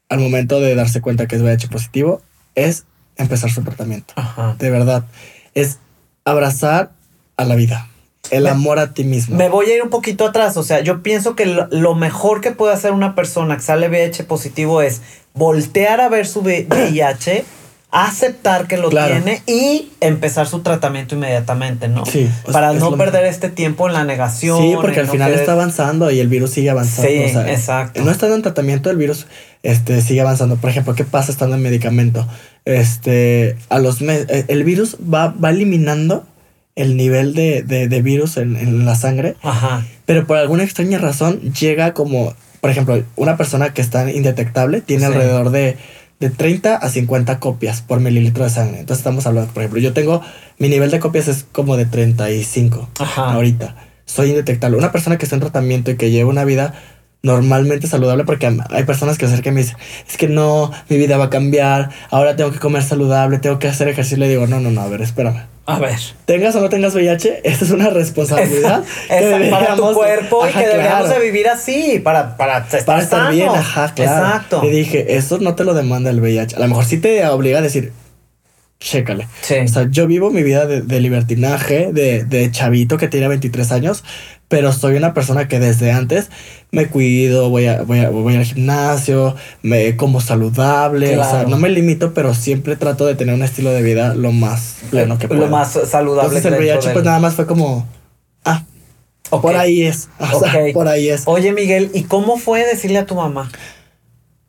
al 0.10 0.20
momento 0.20 0.60
de 0.60 0.76
darse 0.76 1.02
cuenta 1.02 1.28
que 1.28 1.36
es 1.36 1.42
VIH 1.42 1.68
positivo 1.70 2.22
es 2.56 2.86
empezar 3.16 3.50
su 3.52 3.62
tratamiento. 3.64 4.14
Ajá. 4.16 4.56
De 4.60 4.70
verdad, 4.70 5.06
es 5.56 5.80
abrazar 6.26 6.92
a 7.38 7.46
la 7.46 7.56
vida, 7.56 7.88
el 8.32 8.44
Me- 8.44 8.50
amor 8.50 8.80
a 8.80 8.94
ti 8.94 9.04
mismo. 9.04 9.36
Me 9.36 9.50
voy 9.50 9.68
a 9.68 9.76
ir 9.76 9.84
un 9.84 9.90
poquito 9.90 10.26
atrás, 10.28 10.56
o 10.58 10.64
sea, 10.64 10.82
yo 10.82 11.02
pienso 11.04 11.36
que 11.36 11.46
lo, 11.46 11.68
lo 11.72 11.96
mejor 11.96 12.42
que 12.42 12.52
puede 12.52 12.74
hacer 12.74 12.92
una 12.92 13.16
persona 13.16 13.56
que 13.56 13.62
sale 13.64 13.90
VIH 13.90 14.24
positivo 14.24 14.82
es 14.82 15.02
voltear 15.34 16.00
a 16.02 16.10
ver 16.10 16.28
su 16.28 16.42
VIH, 16.42 17.44
aceptar 17.96 18.68
que 18.68 18.76
lo 18.78 18.90
Claro. 18.90 19.14
tiene 19.14 19.44
y 19.46 19.90
empezar 20.02 20.48
su 20.48 20.62
tratamiento 20.62 21.14
inmediatamente, 21.16 21.88
¿no? 21.88 22.06
Sí, 22.08 22.28
Para 22.52 22.74
es 22.74 22.80
no 22.80 22.98
perder 22.98 23.26
este 23.26 23.50
tiempo 23.50 23.88
en 23.88 23.94
la 23.94 24.04
negación. 24.04 24.60
Sí, 24.60 24.74
porque 24.76 25.00
al 25.02 25.06
no 25.06 25.12
final 25.12 25.28
querer- 25.30 25.42
está 25.42 25.52
avanzando 25.54 26.10
y 26.10 26.20
el 26.20 26.28
virus 26.28 26.50
sigue 26.50 26.72
avanzando. 26.72 27.10
Sí, 27.12 27.24
o 27.24 27.30
sea, 27.30 27.52
exacto. 27.52 28.02
No 28.04 28.10
estando 28.10 28.36
en 28.36 28.42
tratamiento, 28.42 28.90
el 28.90 28.98
virus 28.98 29.28
este, 29.62 30.02
sigue 30.02 30.22
avanzando. 30.22 30.56
Por 30.58 30.72
ejemplo, 30.72 30.96
¿qué 30.96 31.04
pasa 31.04 31.32
estando 31.32 31.56
en 31.56 31.62
medicamento? 31.62 32.28
Este, 32.66 33.56
a 33.70 33.78
los 33.80 34.02
meses, 34.02 34.46
el 34.48 34.64
virus 34.64 34.98
va, 35.14 35.28
va 35.28 35.52
eliminando 35.52 36.26
el 36.76 36.98
nivel 36.98 37.36
de, 37.36 37.62
de- 37.62 37.88
de 37.88 38.02
virus 38.02 38.38
en, 38.38 38.56
en 38.58 38.86
la 38.86 38.96
sangre, 38.96 39.36
Ajá. 39.44 39.86
pero 40.08 40.26
por 40.26 40.38
alguna 40.38 40.64
extraña 40.64 40.98
razón 40.98 41.40
llega 41.54 41.94
como, 41.94 42.34
por 42.62 42.72
ejemplo, 42.72 43.04
una 43.16 43.38
persona 43.38 43.74
que 43.74 43.82
está 43.84 44.10
indetectable 44.12 44.82
tiene 44.82 45.06
Sí. 45.06 45.12
alrededor 45.14 45.52
de, 45.52 45.78
de 46.24 46.30
30 46.30 46.76
a 46.78 46.90
50 46.90 47.40
copias 47.40 47.82
por 47.82 48.00
mililitro 48.00 48.44
de 48.44 48.50
sangre. 48.50 48.80
Entonces 48.80 49.00
estamos 49.00 49.28
hablando, 49.28 49.52
por 49.52 49.62
ejemplo, 49.62 49.82
yo 49.82 49.94
tengo, 49.94 50.22
mi 50.58 50.70
nivel 50.70 50.90
de 50.90 51.00
copias 51.00 51.28
es 51.28 51.46
como 51.52 51.76
de 51.76 51.86
35 51.86 52.90
Ajá. 53.00 53.34
ahorita. 53.34 53.76
Soy 54.06 54.30
indetectable. 54.30 54.78
Una 54.78 54.92
persona 54.92 55.18
que 55.18 55.26
está 55.26 55.36
en 55.36 55.42
tratamiento 55.42 55.92
y 55.92 55.98
que 55.98 56.12
lleva 56.12 56.30
una 56.30 56.46
vida 56.46 56.74
normalmente 57.24 57.88
saludable, 57.88 58.26
porque 58.26 58.46
hay 58.70 58.84
personas 58.84 59.18
que 59.18 59.28
se 59.28 59.34
acercan 59.34 59.54
y 59.54 59.56
me 59.56 59.62
dicen, 59.62 59.78
es 60.08 60.18
que 60.18 60.28
no, 60.28 60.72
mi 60.90 60.98
vida 60.98 61.18
va 61.18 61.26
a 61.26 61.30
cambiar, 61.30 61.90
ahora 62.10 62.36
tengo 62.36 62.52
que 62.52 62.60
comer 62.60 62.84
saludable, 62.84 63.40
tengo 63.40 63.60
que 63.60 63.68
hacer 63.68 63.88
ejercicio. 63.88 64.18
Le 64.18 64.30
digo, 64.30 64.48
no, 64.48 64.60
no, 64.60 64.72
no, 64.72 64.82
a 64.82 64.88
ver, 64.88 65.02
espérame. 65.02 65.53
A 65.66 65.80
ver. 65.80 65.98
Tengas 66.26 66.54
o 66.56 66.60
no 66.62 66.68
tengas 66.70 66.94
VIH, 66.94 67.40
esta 67.46 67.64
es 67.66 67.72
una 67.72 67.90
responsabilidad. 67.92 68.84
Esa- 69.10 69.18
esa- 69.18 69.50
para 69.50 69.76
tu 69.76 69.82
deberíamos- 69.84 69.94
cuerpo 69.96 70.48
y 70.48 70.52
que 70.52 70.60
deberíamos 70.60 71.06
claro. 71.08 71.20
de 71.20 71.26
vivir 71.26 71.48
así, 71.48 72.00
para, 72.04 72.36
para 72.36 72.58
estar, 72.60 72.84
Para 72.86 73.02
estar 73.02 73.32
bien, 73.32 73.50
ajá, 73.50 73.94
claro. 73.96 74.26
Exacto. 74.26 74.62
Le 74.64 74.70
dije, 74.72 75.16
eso 75.16 75.38
no 75.40 75.56
te 75.56 75.64
lo 75.64 75.74
demanda 75.74 76.10
el 76.10 76.20
VIH. 76.20 76.58
A 76.58 76.60
lo 76.60 76.68
mejor 76.68 76.84
sí 76.86 76.98
te 76.98 77.26
obliga 77.28 77.60
a 77.60 77.62
decir, 77.62 77.94
chécale. 78.84 79.28
Sí. 79.42 79.56
O 79.64 79.68
sea, 79.68 79.88
yo 79.90 80.06
vivo 80.08 80.30
mi 80.30 80.44
vida 80.44 80.66
de, 80.68 80.82
de 80.82 81.00
libertinaje, 81.00 81.92
de, 81.94 82.26
de 82.26 82.52
chavito 82.52 82.98
que 82.98 83.08
tiene 83.08 83.28
23 83.30 83.72
años, 83.72 84.04
pero 84.50 84.74
soy 84.74 84.96
una 84.98 85.14
persona 85.14 85.48
que 85.48 85.60
desde 85.60 85.92
antes 85.92 86.30
me 86.72 86.88
cuido, 86.88 87.50
voy, 87.50 87.66
a, 87.68 87.82
voy, 87.84 88.00
a- 88.00 88.10
voy 88.10 88.36
al 88.36 88.44
gimnasio, 88.46 89.36
me 89.62 89.96
como 89.96 90.20
saludable, 90.22 91.18
o 91.18 91.24
sea, 91.24 91.46
no 91.46 91.58
me 91.58 91.70
limito, 91.70 92.14
pero 92.14 92.34
siempre 92.34 92.76
trato 92.76 93.06
de 93.06 93.16
tener 93.16 93.34
un 93.34 93.44
estilo 93.44 93.72
de 93.72 93.82
vida 93.82 94.14
lo 94.16 94.32
más 94.34 94.78
pleno 94.92 95.18
que 95.18 95.28
pueda. 95.28 95.42
Lo 95.42 95.48
más 95.48 95.72
saludable 95.90 96.38
Entonces 96.38 96.46
el 96.52 96.60
VIH 96.60 96.82
del- 96.88 96.94
pues 96.94 97.06
nada 97.06 97.20
más 97.20 97.36
fue 97.36 97.46
como, 97.48 97.88
ah, 98.44 98.64
por 99.30 99.56
ahí 99.56 99.84
es, 99.84 100.10
o 100.20 100.40
sea, 100.40 100.54
por 100.74 100.88
ahí 100.90 101.10
es. 101.10 101.24
Oye, 101.26 101.54
Miguel, 101.54 101.90
¿y 101.94 102.04
cómo 102.04 102.38
fue 102.38 102.66
decirle 102.66 103.00
a 103.00 103.06
tu 103.06 103.16
mamá? 103.16 103.50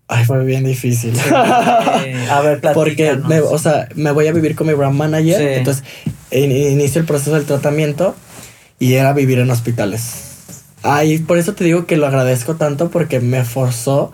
Ay, 0.09 0.25
fue 0.25 0.45
bien 0.45 0.65
difícil. 0.65 1.15
A 1.33 2.41
ver. 2.43 2.61
Porque, 2.75 3.17
me, 3.17 3.41
o 3.41 3.59
sea, 3.59 3.89
me 3.95 4.11
voy 4.11 4.27
a 4.27 4.33
vivir 4.33 4.55
con 4.55 4.67
mi 4.67 4.75
brand 4.75 4.95
manager. 4.97 5.39
Sí. 5.39 5.59
Entonces, 5.59 5.85
in- 6.31 6.53
inicio 6.53 7.01
el 7.01 7.07
proceso 7.07 7.35
del 7.35 7.45
tratamiento 7.45 8.15
y 8.79 8.95
era 8.95 9.13
vivir 9.13 9.39
en 9.39 9.51
hospitales. 9.51 10.31
Ay, 10.83 11.19
por 11.19 11.39
eso 11.39 11.55
te 11.55 11.65
digo 11.65 11.87
que 11.87 11.97
lo 11.97 12.07
agradezco 12.07 12.57
tanto 12.57 12.91
porque 12.91 13.21
me 13.21 13.45
forzó 13.45 14.13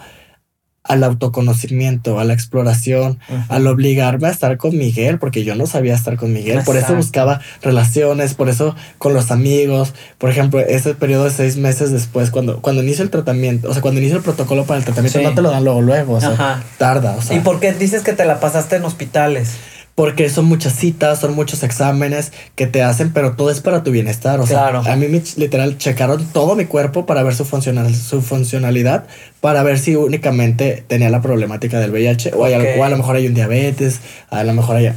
al 0.83 1.05
autoconocimiento, 1.05 2.19
a 2.19 2.25
la 2.25 2.33
exploración, 2.33 3.19
al 3.49 3.67
obligarme 3.67 4.29
a 4.29 4.31
estar 4.31 4.57
con 4.57 4.77
Miguel, 4.77 5.19
porque 5.19 5.45
yo 5.45 5.55
no 5.55 5.67
sabía 5.67 5.95
estar 5.95 6.17
con 6.17 6.33
Miguel. 6.33 6.63
Por 6.65 6.77
eso 6.77 6.95
buscaba 6.95 7.41
relaciones, 7.63 8.35
por 8.35 8.49
eso 8.49 8.75
con 8.99 9.15
los 9.15 9.31
amigos. 9.31 9.93
Por 10.19 10.31
ejemplo, 10.31 10.61
ese 10.61 10.95
periodo 10.95 11.25
de 11.25 11.31
seis 11.31 11.57
meses 11.57 11.91
después, 11.93 12.31
cuando, 12.31 12.61
cuando 12.63 12.83
inicio 12.83 13.05
el 13.05 13.11
tratamiento, 13.11 13.69
o 13.69 13.73
sea, 13.73 13.83
cuando 13.83 14.01
inicio 14.01 14.17
el 14.19 14.23
protocolo 14.25 14.65
para 14.65 14.79
el 14.79 14.85
tratamiento, 14.85 15.19
Sí. 15.19 15.25
no 15.25 15.35
te 15.35 15.43
lo 15.43 15.51
dan 15.51 15.65
luego, 15.65 15.81
luego. 15.83 16.15
O 16.15 16.21
sea, 16.21 16.31
Ajá. 16.31 16.63
tarda. 16.79 17.17
O 17.17 17.23
sea, 17.23 17.37
¿Y 17.37 17.41
por 17.41 17.61
qué 17.61 17.73
dices 17.73 18.03
que 18.03 18.13
te 18.13 18.25
la 18.25 18.41
pasaste 18.41 18.77
en 18.77 18.85
hospitales? 18.85 19.51
porque 19.97 20.31
son 20.31 20.47
muchas 20.47 20.73
citas, 20.77 21.19
son 21.19 21.35
muchos 21.35 21.63
exámenes 21.63 22.33
que 22.55 22.67
te 22.67 22.83
hacen, 22.83 23.13
pero 23.13 23.33
todo 23.33 23.51
es 23.51 23.61
para 23.61 23.83
tu 23.83 23.91
bienestar. 23.91 24.41
O 24.41 24.45
Claro. 24.45 24.83
sea, 24.83 24.95
a 24.95 24.97
mí 24.97 25.09
me 25.09 25.21
literal 25.37 25.77
checaron 25.77 26.25
todo 26.33 26.57
mi 26.57 26.65
cuerpo 26.65 27.05
para 27.05 27.23
ver 27.23 27.35
su, 27.35 27.45
funcional, 27.45 27.95
su 27.95 28.23
funcionalidad, 28.23 29.05
para 29.41 29.63
ver 29.63 29.79
si 29.79 29.97
únicamente 29.97 30.85
tenía 30.87 31.09
la 31.09 31.23
problemática 31.23 31.81
del 31.81 31.91
VIH 31.93 32.33
o, 32.35 32.45
hay 32.45 32.53
Ok. 32.55 32.61
algo- 32.61 32.81
o 32.81 32.85
a 32.85 32.89
lo 32.91 32.97
mejor 32.99 33.17
hay 33.17 33.27
un 33.27 33.33
diabetes, 33.33 34.01
a 34.29 34.45
lo 34.45 34.53
mejor 34.53 34.77
hay 34.77 34.93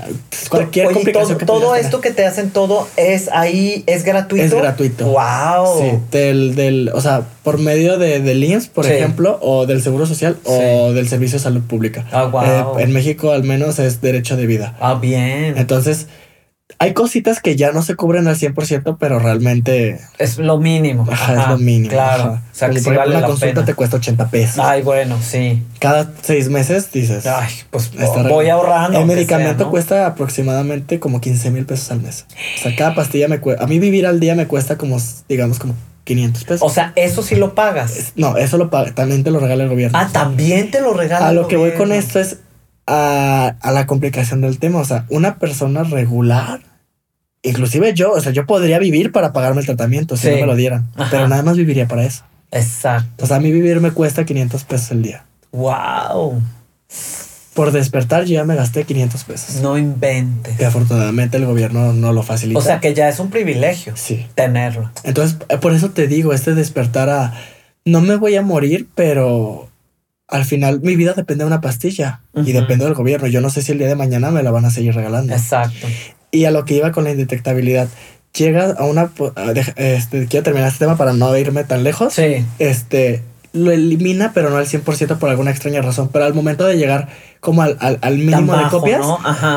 cualquier 0.50 0.88
Oye, 0.88 0.96
complicación 0.96 1.30
todo, 1.30 1.38
que 1.38 1.46
todo 1.46 1.76
esto 1.76 2.00
tener. 2.02 2.16
que 2.16 2.22
te 2.22 2.28
hacen 2.28 2.50
todo 2.50 2.88
es 2.98 3.30
ahí, 3.32 3.84
es 3.88 4.04
gratuito. 4.04 4.44
Es 4.46 4.54
gratuito. 4.54 5.06
Wow. 5.06 5.80
Sí, 5.80 5.98
del, 6.12 6.56
del, 6.56 6.89
o 6.94 7.00
sea, 7.00 7.22
por 7.44 7.58
medio 7.58 7.98
de, 7.98 8.20
del 8.20 8.44
IMSS, 8.44 8.68
por 8.68 8.86
Sí. 8.86 8.91
ejemplo, 8.91 9.39
o 9.41 9.66
del 9.66 9.82
Seguro 9.82 10.06
Social 10.06 10.38
o 10.44 10.91
del 10.91 11.08
Servicio 11.08 11.38
de 11.38 11.44
Salud 11.44 11.62
Pública. 11.62 12.06
Ah, 12.12 12.24
guau. 12.26 12.78
Eh, 12.80 12.84
en 12.84 12.91
México 12.91 13.32
al 13.32 13.44
menos 13.44 13.80
es 13.80 14.02
derecho 14.02 14.36
de 14.36 14.46
vida. 14.46 14.76
Ah, 14.82 14.96
bien. 15.02 15.58
Entonces, 15.58 16.08
hay 16.84 16.93
cositas 16.93 17.39
que 17.39 17.55
ya 17.55 17.72
no 17.72 17.81
se 17.81 17.95
cubren 17.95 18.27
al 18.27 18.35
100%, 18.35 18.97
pero 18.99 19.18
realmente... 19.18 20.01
Es 20.19 20.38
lo 20.38 20.57
mínimo. 20.57 21.07
Ajá, 21.10 21.43
es 21.43 21.47
lo 21.47 21.57
mínimo. 21.57 21.91
Claro. 21.91 22.34
O 22.34 22.39
sea, 22.51 22.69
que 22.69 22.81
por 22.81 22.93
ejemplo, 22.93 23.18
una 23.18 23.26
consulta 23.26 23.64
te 23.64 23.73
cuesta 23.73 23.95
80 23.95 24.27
pesos. 24.27 24.60
Ay, 24.60 24.81
bueno, 24.81 25.18
sí. 25.22 25.64
Cada 25.80 26.11
seis 26.22 26.49
meses 26.49 26.91
dices... 26.91 27.26
Ay, 27.26 27.53
pues 27.72 27.89
voy 28.27 28.49
ahorrando. 28.49 28.99
El 28.99 29.05
medicamento 29.05 29.69
cuesta 29.69 30.05
aproximadamente 30.07 30.99
como 30.99 31.22
15 31.22 31.51
mil 31.51 31.65
pesos 31.65 31.89
al 31.89 32.01
mes. 32.01 32.26
O 32.57 32.64
sea, 32.64 32.76
cada 32.76 32.95
pastilla 32.95 33.30
me 33.30 33.39
cuesta... 33.39 33.64
A 33.64 33.68
mí 33.68 33.80
vivir 33.80 34.05
al 34.05 34.19
día 34.19 34.35
me 34.35 34.45
cuesta 34.45 34.77
como, 34.77 34.97
digamos, 35.30 35.60
como 35.60 35.76
500 36.03 36.43
pesos. 36.43 36.61
O 36.64 36.69
sea, 36.69 36.91
eso 36.97 37.23
sí 37.23 37.35
lo 37.35 37.55
pagas. 37.55 38.11
No, 38.18 38.35
eso 38.35 38.57
lo 38.57 38.69
paga, 38.69 38.93
también 38.93 39.23
te 39.23 39.31
lo 39.31 39.39
regala 39.39 39.64
el 39.64 39.69
gobierno. 39.69 39.97
Ah, 39.97 40.10
también 40.11 40.69
te 40.69 40.81
lo 40.81 40.93
regala. 40.93 41.30
A 41.30 41.31
lo 41.31 41.47
que 41.47 41.55
voy 41.55 41.72
con 41.72 41.93
esto 41.93 42.19
es 42.19 42.39
a, 42.88 43.55
a, 43.61 43.72
la 43.72 43.88
complicación 43.88 44.41
del 44.41 44.60
tema. 44.60 44.80
O 44.80 44.85
sea, 44.85 45.05
una 45.07 45.39
persona 45.39 45.84
regular 45.84 46.73
inclusive 47.44 47.94
yo, 47.94 48.11
o 48.11 48.22
sea, 48.22 48.32
yo 48.32 48.45
podría 48.45 48.80
vivir 48.80 49.11
para 49.11 49.34
pagarme 49.34 49.61
el 49.61 49.68
tratamiento 49.68 50.18
si 50.18 50.30
no 50.30 50.36
me 50.38 50.45
lo 50.45 50.56
dieran, 50.56 50.88
pero 51.11 51.28
nada 51.28 51.44
más 51.44 51.57
viviría 51.57 51.88
para 51.88 52.03
eso. 52.03 52.24
Exacto. 52.52 53.26
O 53.26 53.28
sea, 53.28 53.38
a 53.38 53.40
mí 53.40 53.52
vivir 53.52 53.80
me 53.82 53.91
cuesta 53.91 54.26
500 54.26 54.64
pesos 54.64 54.91
el 54.91 55.02
día. 55.02 55.26
Wow. 55.52 56.41
Por 57.53 57.72
despertar 57.72 58.26
yo 58.26 58.34
ya 58.34 58.44
me 58.45 58.56
gasté 58.56 58.84
500 58.84 59.24
pesos. 59.26 59.56
No 59.61 59.78
inventes. 59.78 60.60
Y 60.60 60.64
afortunadamente 60.64 61.38
el 61.38 61.45
gobierno 61.45 61.94
no 61.94 62.14
lo 62.14 62.24
facilita. 62.24 62.60
O 62.60 62.61
sea 62.61 62.80
que 62.80 62.94
ya 62.94 63.10
es 63.10 63.20
un 63.20 63.30
privilegio 63.30 63.94
sí. 63.95 64.26
tenerlo. 64.36 64.91
Entonces, 65.03 65.38
eh, 65.49 65.57
por 65.57 65.74
eso 65.74 65.91
te 65.91 66.07
digo, 66.07 66.34
este 66.34 66.56
despertar 66.56 67.10
a 67.10 67.34
no 67.86 68.02
me 68.02 68.15
voy 68.15 68.36
a 68.36 68.41
morir, 68.41 68.88
pero 68.95 69.70
al 70.28 70.45
final 70.45 70.80
mi 70.82 70.95
vida 70.95 71.14
depende 71.14 71.44
de 71.44 71.48
una 71.48 71.61
pastilla 71.61 72.22
y 72.34 72.53
depende 72.53 72.86
del 72.86 72.94
gobierno. 72.94 73.28
Yo 73.28 73.41
no 73.41 73.49
sé 73.49 73.61
si 73.61 73.72
el 73.72 73.78
día 73.78 73.88
de 73.88 73.95
mañana 73.95 74.32
me 74.32 74.41
la 74.41 74.52
van 74.52 74.65
a 74.65 74.72
seguir 74.72 74.95
regalando. 74.95 75.34
Exacto. 75.34 75.88
Y 76.34 76.45
a 76.45 76.51
lo 76.51 76.65
que 76.65 76.73
iba 76.73 76.91
con 76.91 77.03
la 77.03 77.11
indetectabilidad, 77.11 77.88
llegas 78.34 78.76
a 78.77 78.85
una... 78.85 79.11
Este, 79.76 80.26
quiero 80.27 80.43
terminar 80.43 80.68
este 80.68 80.80
tema 80.80 80.97
para 80.97 81.14
no 81.14 81.38
irme 81.38 81.64
tan 81.64 81.84
lejos. 81.84 82.15
Sí. 82.15 82.43
Este, 82.57 83.22
lo 83.53 83.72
elimina, 83.72 84.31
pero 84.34 84.49
no 84.49 84.57
al 84.57 84.65
100% 84.65 85.19
por 85.19 85.30
alguna 85.30 85.51
extraña 85.51 85.81
razón. 85.84 86.10
Pero 86.11 86.26
al 86.26 86.34
momento 86.34 86.65
de 86.65 86.76
llegar 86.76 87.07
como 87.39 87.61
al, 87.61 87.77
al, 87.80 88.18
mínimo 88.18 88.57
de 88.57 88.68
copias, 88.69 89.05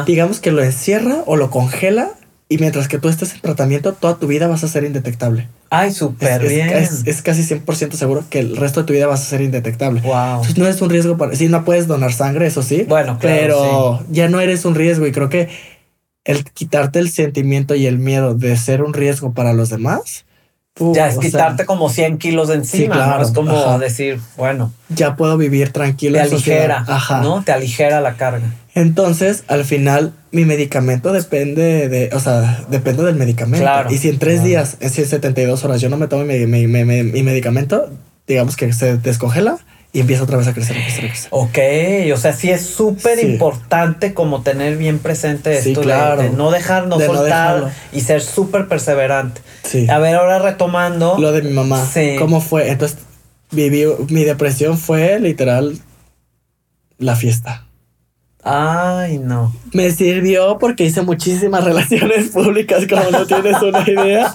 digamos 0.06 0.40
que 0.40 0.52
lo 0.52 0.62
encierra 0.62 1.22
o 1.24 1.36
lo 1.36 1.50
congela. 1.50 2.10
Y 2.48 2.58
mientras 2.58 2.86
que 2.86 2.98
tú 2.98 3.08
estés 3.08 3.34
en 3.34 3.40
tratamiento, 3.40 3.94
toda 3.94 4.18
tu 4.18 4.28
vida 4.28 4.46
vas 4.46 4.62
a 4.62 4.68
ser 4.68 4.84
indetectable. 4.84 5.48
Ay, 5.70 5.92
súper 5.92 6.46
bien. 6.46 6.68
Es, 6.68 7.22
casi 7.22 7.42
100% 7.42 7.94
seguro 7.94 8.22
que 8.30 8.38
el 8.38 8.56
resto 8.56 8.82
de 8.82 8.86
tu 8.86 8.92
vida 8.92 9.08
vas 9.08 9.22
a 9.22 9.24
ser 9.24 9.40
indetectable. 9.40 10.00
Wow. 10.02 10.14
Entonces 10.14 10.58
no 10.58 10.68
es 10.68 10.80
un 10.80 10.90
riesgo 10.90 11.16
para... 11.16 11.34
Sí, 11.34 11.48
no 11.48 11.64
puedes 11.64 11.88
donar 11.88 12.12
sangre, 12.12 12.46
eso 12.46 12.62
sí. 12.62 12.84
Bueno, 12.86 13.18
claro. 13.18 13.36
Pero 13.40 14.04
ya 14.10 14.28
no 14.28 14.40
eres 14.40 14.64
un 14.64 14.76
riesgo 14.76 15.08
y 15.08 15.12
creo 15.12 15.28
que 15.28 15.48
el 16.26 16.44
quitarte 16.44 16.98
el 16.98 17.08
sentimiento 17.08 17.74
y 17.76 17.86
el 17.86 17.98
miedo 17.98 18.34
de 18.34 18.56
ser 18.56 18.82
un 18.82 18.92
riesgo 18.92 19.32
para 19.32 19.52
los 19.52 19.70
demás. 19.70 20.26
ya 20.92 21.08
es 21.08 21.18
quitarte 21.18 21.64
como 21.64 21.88
100 21.88 22.18
kilos 22.18 22.48
de 22.48 22.56
encima, 22.56 23.18
Es 23.22 23.30
como 23.30 23.78
decir, 23.78 24.20
bueno. 24.36 24.72
Ya 24.88 25.14
puedo 25.14 25.38
vivir 25.38 25.70
tranquilo. 25.70 26.18
Te 26.18 26.24
aligera, 26.24 26.84
Ajá. 26.86 27.22
¿no? 27.22 27.42
Te 27.44 27.52
aligera 27.52 28.00
la 28.00 28.16
carga. 28.16 28.52
Entonces, 28.74 29.44
al 29.46 29.64
final, 29.64 30.12
mi 30.32 30.44
medicamento 30.44 31.12
depende 31.12 31.88
de, 31.88 32.10
o 32.12 32.20
sea, 32.20 32.64
depende 32.68 33.04
del 33.04 33.14
medicamento. 33.14 33.64
Claro, 33.64 33.90
y 33.90 33.96
si 33.96 34.08
en 34.08 34.18
tres 34.18 34.42
días, 34.42 34.76
en 34.80 34.90
72 34.90 35.64
horas, 35.64 35.80
yo 35.80 35.88
no 35.88 35.96
me 35.96 36.08
tomo 36.08 36.24
mi, 36.24 36.44
mi 36.46 36.66
medicamento, 36.66 37.88
digamos 38.26 38.56
que 38.56 38.72
se 38.72 38.98
descongela, 38.98 39.58
y 39.96 40.00
empieza 40.00 40.24
otra 40.24 40.36
vez 40.36 40.46
a 40.46 40.52
crecer, 40.52 40.76
a 40.76 40.80
crecer, 40.82 41.06
a 41.06 41.08
crecer. 41.08 41.28
Ok, 41.30 41.58
o 42.12 42.18
sea, 42.18 42.34
sí 42.34 42.50
es 42.50 42.66
súper 42.66 43.18
importante 43.24 44.12
como 44.12 44.42
tener 44.42 44.76
bien 44.76 44.98
presente 44.98 45.56
esto 45.56 45.80
claro. 45.80 46.20
de, 46.20 46.28
no 46.28 46.50
dejar, 46.50 46.86
no 46.86 47.00
soltar 47.00 47.72
y 47.94 48.02
ser 48.02 48.20
súper 48.20 48.68
perseverante. 48.68 49.40
Sí. 49.62 49.88
A 49.88 49.98
ver, 49.98 50.16
ahora 50.16 50.38
retomando. 50.38 51.16
Lo 51.18 51.32
de 51.32 51.40
mi 51.40 51.50
mamá. 51.50 51.82
Sí. 51.82 52.16
¿Cómo 52.18 52.42
fue? 52.42 52.70
Entonces, 52.70 52.98
viví, 53.50 53.86
mi 54.10 54.24
depresión 54.24 54.76
fue 54.76 55.18
literal 55.18 55.78
la 56.98 57.16
fiesta. 57.16 57.64
Ay, 58.44 59.16
no. 59.16 59.56
Me 59.72 59.90
sirvió 59.92 60.58
porque 60.58 60.84
hice 60.84 61.00
muchísimas 61.00 61.64
relaciones 61.64 62.28
públicas, 62.32 62.84
como 62.86 63.10
no 63.10 63.26
tienes 63.26 63.62
una 63.62 63.82
idea. 63.88 64.34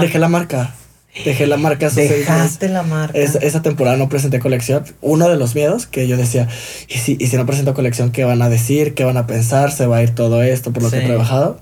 Dejé 0.00 0.18
la 0.18 0.28
marca. 0.28 0.74
Dejé 1.24 1.46
la 1.46 1.56
marca. 1.56 1.90
Dejaste 1.90 2.68
la 2.68 2.82
marca. 2.82 3.18
esa 3.18 3.62
temporada 3.62 3.96
no 3.96 4.08
presenté 4.08 4.40
colección. 4.40 4.84
Uno 5.00 5.28
de 5.28 5.36
los 5.36 5.54
miedos 5.54 5.86
que 5.86 6.06
yo 6.06 6.16
decía, 6.16 6.48
¿y 6.88 6.98
si, 6.98 7.16
y 7.18 7.26
si 7.26 7.36
no 7.36 7.46
presento 7.46 7.74
colección, 7.74 8.12
¿qué 8.12 8.24
van 8.24 8.42
a 8.42 8.48
decir? 8.48 8.94
¿Qué 8.94 9.04
van 9.04 9.16
a 9.16 9.26
pensar? 9.26 9.72
¿Se 9.72 9.86
va 9.86 9.98
a 9.98 10.02
ir 10.02 10.14
todo 10.14 10.42
esto 10.42 10.72
por 10.72 10.82
lo 10.82 10.90
que 10.90 10.98
he 10.98 11.06
trabajado? 11.06 11.60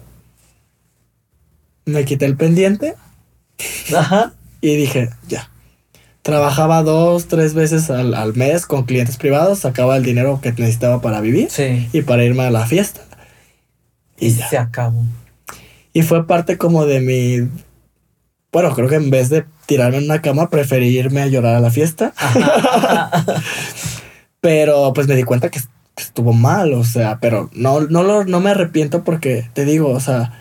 Me 1.84 2.04
quité 2.04 2.26
el 2.26 2.36
pendiente. 2.36 2.94
Ajá. 3.94 4.34
Y 4.60 4.76
dije, 4.76 5.10
ya. 5.28 5.50
Trabajaba 6.22 6.82
dos, 6.82 7.28
tres 7.28 7.54
veces 7.54 7.88
al, 7.88 8.34
mes 8.34 8.66
con 8.66 8.84
clientes 8.84 9.16
privados, 9.16 9.60
sacaba 9.60 9.96
el 9.96 10.02
dinero 10.02 10.40
que 10.42 10.50
necesitaba 10.50 11.00
para 11.00 11.20
vivir 11.20 11.48
y 11.92 12.02
para 12.02 12.24
irme 12.24 12.42
a 12.42 12.50
la 12.50 12.66
fiesta. 12.66 13.02
Y, 14.18 14.30
ya. 14.30 14.48
se 14.48 14.58
acabó. 14.58 15.04
Y 15.92 16.02
fue 16.02 16.26
parte 16.26 16.58
como 16.58 16.84
de 16.84 17.00
mi 17.00 17.48
bueno, 18.56 18.74
creo 18.74 18.88
que 18.88 18.94
en 18.94 19.10
vez 19.10 19.28
de 19.28 19.44
tirarme 19.66 19.98
en 19.98 20.04
una 20.04 20.22
cama, 20.22 20.48
preferí 20.48 20.88
irme 20.88 21.20
a 21.20 21.26
llorar 21.26 21.56
a 21.56 21.60
la 21.60 21.70
fiesta. 21.70 22.14
pero 24.40 24.94
pues 24.94 25.06
me 25.06 25.14
di 25.14 25.24
cuenta 25.24 25.50
que 25.50 25.60
estuvo 25.94 26.32
mal, 26.32 26.72
o 26.72 26.82
sea, 26.82 27.18
pero 27.20 27.50
no, 27.52 27.82
no, 27.82 28.02
lo, 28.02 28.24
no 28.24 28.40
me 28.40 28.52
arrepiento 28.52 29.04
porque 29.04 29.44
te 29.52 29.66
digo, 29.66 29.90
o 29.90 30.00
sea, 30.00 30.32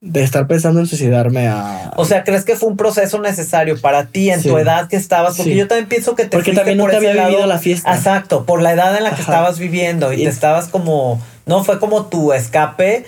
de 0.00 0.22
estar 0.22 0.46
pensando 0.46 0.78
en 0.78 0.86
suicidarme 0.86 1.48
a... 1.48 1.90
O 1.96 2.04
sea, 2.04 2.22
¿crees 2.22 2.44
que 2.44 2.54
fue 2.54 2.68
un 2.68 2.76
proceso 2.76 3.20
necesario 3.20 3.80
para 3.80 4.06
ti 4.06 4.30
en 4.30 4.40
tu 4.40 4.56
edad 4.56 4.86
que 4.86 4.94
estabas? 4.94 5.36
Porque 5.36 5.56
yo 5.56 5.66
también 5.66 5.88
pienso 5.88 6.14
que 6.14 6.26
te 6.26 6.36
Porque 6.36 6.52
también 6.52 6.78
nunca 6.78 6.98
había 6.98 7.26
vivido 7.26 7.44
la 7.48 7.58
fiesta. 7.58 7.92
Exacto, 7.92 8.46
por 8.46 8.62
la 8.62 8.72
edad 8.72 8.96
en 8.96 9.02
la 9.02 9.16
que 9.16 9.20
estabas 9.22 9.58
viviendo 9.58 10.12
y, 10.12 10.20
y, 10.20 10.24
te 10.26 10.30
estabas 10.30 10.68
como... 10.68 11.20
No, 11.44 11.64
fue 11.64 11.80
como 11.80 12.06
tu 12.06 12.32
escape 12.32 13.04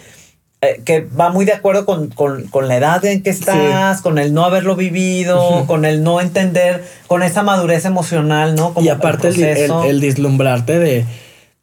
eh, 0.62 0.82
que 0.84 1.00
va 1.00 1.30
muy 1.30 1.46
de 1.46 1.54
acuerdo 1.54 1.86
con, 1.86 2.68
la 2.68 2.76
edad 2.76 3.02
en 3.06 3.22
que 3.22 3.30
estás, 3.30 4.02
con 4.02 4.18
el 4.18 4.34
no 4.34 4.44
haberlo 4.44 4.76
vivido, 4.76 5.64
con 5.66 5.86
el 5.86 6.02
no 6.02 6.20
entender, 6.20 6.84
con 7.06 7.22
esa 7.22 7.42
madurez 7.42 7.86
emocional, 7.86 8.54
¿no? 8.54 8.74
y 8.78 8.88
aparte 8.88 9.28
el, 9.28 9.42
el, 9.42 9.70
el, 9.86 10.00
deslumbrarte 10.00 10.78
de, 10.78 11.06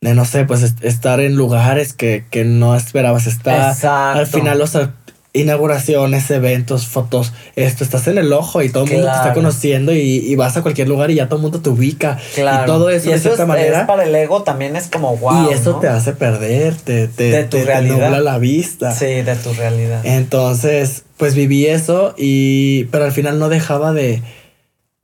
de, 0.01 0.13
no 0.15 0.25
sé, 0.25 0.45
pues 0.45 0.63
estar 0.81 1.19
en 1.19 1.35
lugares 1.35 1.93
que, 1.93 2.25
que 2.31 2.43
no 2.43 2.75
esperabas 2.75 3.27
estar. 3.27 3.71
Exacto. 3.71 4.19
Al 4.19 4.25
final, 4.25 4.61
o 4.61 4.67
sea, 4.67 4.93
inauguraciones, 5.37 6.29
eventos, 6.31 6.87
fotos, 6.87 7.33
esto, 7.55 7.83
estás 7.83 8.07
en 8.07 8.17
el 8.17 8.33
ojo 8.33 8.61
y 8.61 8.69
todo 8.69 8.85
el 8.85 8.91
mundo 8.91 9.07
te 9.07 9.15
está 9.15 9.33
conociendo 9.33 9.93
y, 9.93 10.35
vas 10.35 10.55
a 10.57 10.61
cualquier 10.61 10.87
lugar 10.87 11.09
y 11.11 11.15
ya 11.15 11.27
todo 11.27 11.37
el 11.37 11.41
mundo 11.41 11.61
te 11.61 11.69
ubica. 11.69 12.17
Claro. 12.35 12.63
Y 12.63 12.65
todo 12.65 12.89
eso, 12.89 13.09
de 13.09 13.19
cierta 13.19 13.45
manera. 13.45 13.87
para 13.87 14.03
el 14.03 14.13
ego 14.13 14.43
también 14.43 14.75
es 14.75 14.87
como 14.87 15.17
wow. 15.17 15.49
Y 15.49 15.53
eso 15.53 15.75
te 15.75 15.87
hace 15.87 16.13
perder, 16.13 16.75
te, 16.75 17.07
te, 17.07 17.31
de 17.31 17.43
tu 17.45 17.57
nubla 17.57 18.19
la 18.19 18.37
vista. 18.37 18.91
Sí, 18.91 19.21
de 19.21 19.35
tu 19.35 19.53
realidad. 19.53 20.01
Entonces, 20.03 21.03
pues 21.17 21.33
viví 21.35 21.65
eso 21.65 22.13
y, 22.17 22.85
pero 22.85 23.05
al 23.05 23.11
final 23.11 23.39
no 23.39 23.49
dejaba 23.49 23.93
de, 23.93 24.21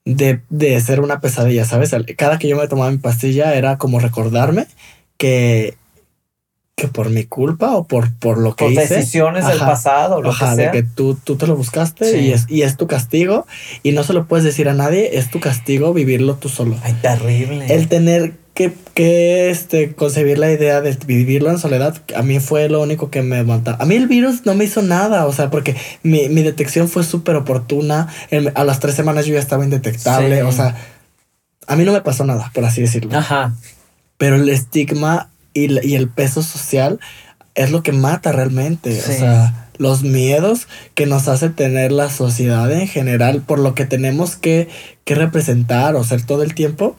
de, 0.05 0.41
de 0.49 0.79
ser 0.81 0.99
una 0.99 1.19
pesadilla, 1.19 1.65
¿sabes? 1.65 1.95
Cada 2.17 2.37
que 2.39 2.47
yo 2.47 2.57
me 2.57 2.67
tomaba 2.67 2.91
mi 2.91 2.97
pastilla 2.97 3.55
era 3.55 3.77
como 3.77 3.99
recordarme 3.99 4.67
que 5.17 5.75
que 6.75 6.87
por 6.87 7.09
mi 7.09 7.25
culpa 7.25 7.75
o 7.75 7.85
por, 7.85 8.11
por 8.15 8.37
lo 8.37 8.55
que 8.55 8.65
por 8.65 8.73
hice. 8.73 8.95
decisiones 8.95 9.45
del 9.45 9.59
pasado, 9.59 10.21
lo 10.21 10.31
ajá, 10.31 10.55
que 10.55 10.63
de 10.63 10.71
que 10.71 10.83
tú, 10.83 11.15
tú 11.15 11.35
te 11.35 11.45
lo 11.45 11.55
buscaste 11.55 12.19
y, 12.19 12.31
es, 12.31 12.45
y 12.49 12.63
es 12.63 12.77
tu 12.77 12.87
castigo 12.87 13.45
y 13.83 13.91
no 13.91 14.03
se 14.03 14.13
lo 14.13 14.25
puedes 14.25 14.43
decir 14.43 14.67
a 14.69 14.73
nadie, 14.73 15.17
es 15.17 15.29
tu 15.29 15.39
castigo 15.39 15.93
vivirlo 15.93 16.35
tú 16.35 16.49
solo. 16.49 16.75
Ay, 16.83 16.93
terrible. 17.01 17.73
El 17.73 17.87
tener 17.89 18.33
que, 18.55 18.73
que 18.95 19.49
este, 19.51 19.93
concebir 19.93 20.39
la 20.39 20.51
idea 20.51 20.81
de 20.81 20.97
vivirlo 21.05 21.51
en 21.51 21.59
soledad, 21.59 22.01
a 22.15 22.23
mí 22.23 22.39
fue 22.39 22.69
lo 22.69 22.81
único 22.81 23.11
que 23.11 23.21
me 23.21 23.43
mató. 23.43 23.75
A 23.79 23.85
mí 23.85 23.95
el 23.95 24.07
virus 24.07 24.45
no 24.45 24.55
me 24.55 24.63
hizo 24.63 24.81
nada, 24.81 25.27
o 25.27 25.33
sea, 25.33 25.51
porque 25.51 25.75
mi, 26.01 26.27
mi 26.29 26.41
detección 26.41 26.87
fue 26.87 27.03
súper 27.03 27.35
oportuna. 27.35 28.07
a 28.55 28.63
las 28.63 28.79
tres 28.79 28.95
semanas 28.95 29.27
yo 29.27 29.33
ya 29.35 29.39
estaba 29.39 29.63
indetectable, 29.63 30.41
o 30.43 30.51
sea, 30.51 30.75
a 31.67 31.75
mí 31.75 31.83
no 31.83 31.93
me 31.93 32.01
pasó 32.01 32.25
nada, 32.25 32.51
por 32.53 32.65
así 32.65 32.81
decirlo. 32.81 33.17
Ajá. 33.17 33.53
Pero 34.17 34.35
el 34.35 34.49
estigma 34.49 35.29
y, 35.53 35.95
el 35.95 36.09
peso 36.09 36.41
social 36.41 36.99
es 37.55 37.71
lo 37.71 37.83
que 37.83 37.91
mata 37.91 38.31
realmente. 38.31 38.99
O 38.99 39.03
sea, 39.03 39.69
los 39.77 40.03
miedos 40.03 40.67
que 40.95 41.05
nos 41.05 41.27
hace 41.27 41.49
tener 41.49 41.91
la 41.91 42.09
sociedad 42.09 42.71
en 42.71 42.87
general, 42.87 43.41
por 43.41 43.59
lo 43.59 43.75
que 43.75 43.85
tenemos 43.85 44.35
que, 44.35 44.69
que 45.03 45.15
representar 45.15 45.95
o 45.95 46.03
ser 46.03 46.25
todo 46.25 46.43
el 46.43 46.53
tiempo, 46.53 46.95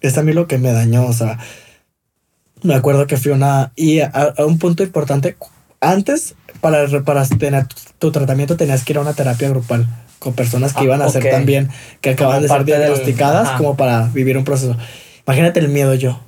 es 0.00 0.18
a 0.18 0.22
mí 0.22 0.32
lo 0.32 0.46
que 0.46 0.58
me 0.58 0.72
dañó. 0.72 1.06
O 1.06 1.12
sea, 1.12 1.38
me 2.62 2.74
acuerdo 2.74 3.06
que 3.06 3.16
fui 3.16 3.32
una. 3.32 3.72
Y 3.76 4.00
a, 4.00 4.34
un 4.38 4.58
punto 4.58 4.82
importante, 4.82 5.36
antes, 5.80 6.34
para, 6.60 6.86
para 7.02 7.26
tener 7.26 7.66
tu, 7.98 8.10
tratamiento, 8.12 8.56
tenías 8.56 8.84
que 8.84 8.92
ir 8.92 8.98
a 8.98 9.02
una 9.02 9.14
terapia 9.14 9.48
grupal 9.48 9.86
con 10.18 10.32
personas 10.32 10.72
que 10.72 10.80
ah, 10.80 10.84
iban 10.84 11.02
a 11.02 11.08
ser 11.10 11.28
también, 11.28 11.68
que 12.00 12.10
acaban 12.10 12.40
de 12.40 12.48
ser 12.48 12.64
diagnosticadas, 12.64 13.50
como 13.58 13.76
para 13.76 14.08
vivir 14.08 14.38
un 14.38 14.44
proceso. 14.44 14.74
Imagínate 15.26 15.60
el 15.60 15.68
miedo 15.68 15.92
yo 15.94 16.18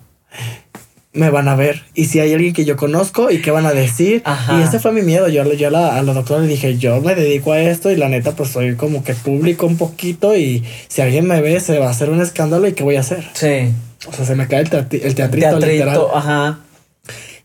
me 1.17 1.31
van 1.31 1.49
a 1.49 1.57
ver 1.57 1.83
y 1.95 2.05
si 2.05 2.21
hay 2.21 2.33
alguien 2.33 2.53
que 2.53 2.65
yo 2.65 2.77
conozco 2.77 3.31
y 3.31 3.41
qué 3.41 3.51
van 3.51 3.67
a 3.67 3.73
decir. 3.73 4.23
Y 4.57 4.63
ese 4.63 4.79
fue 4.79 4.93
mi 4.93 5.03
miedo. 5.03 5.29
Yo, 5.29 5.51
yo 5.55 5.77
a 5.77 6.03
los 6.03 6.15
doctores 6.15 6.45
le 6.45 6.49
dije, 6.49 6.77
yo 6.79 7.01
me 7.01 7.15
dedico 7.15 7.53
a 7.53 7.61
esto 7.61 7.91
y 7.91 7.97
la 7.97 8.09
neta 8.09 8.33
pues 8.33 8.51
soy 8.51 8.77
como 8.77 9.03
que 9.03 9.15
público 9.15 9.67
un 9.67 9.77
poquito 9.77 10.37
y 10.37 10.65
si 10.89 11.01
alguien 11.01 11.27
me 11.27 11.41
ve 11.41 11.59
se 11.61 11.79
va 11.79 11.87
a 11.87 11.91
hacer 11.91 12.11
un 12.11 12.21
escándalo 12.21 12.69
y 12.69 12.73
qué 12.73 12.85
voy 12.85 12.97
a 12.97 13.01
hacer. 13.01 13.25
Sí. 13.33 13.73
O 14.07 14.13
sea, 14.13 14.25
se 14.25 14.37
me 14.37 14.47
cae 14.47 14.61
el, 14.61 14.69
el 15.03 15.15
teatrito, 15.15 15.59
literal. 15.59 16.01
Ajá. 16.15 16.61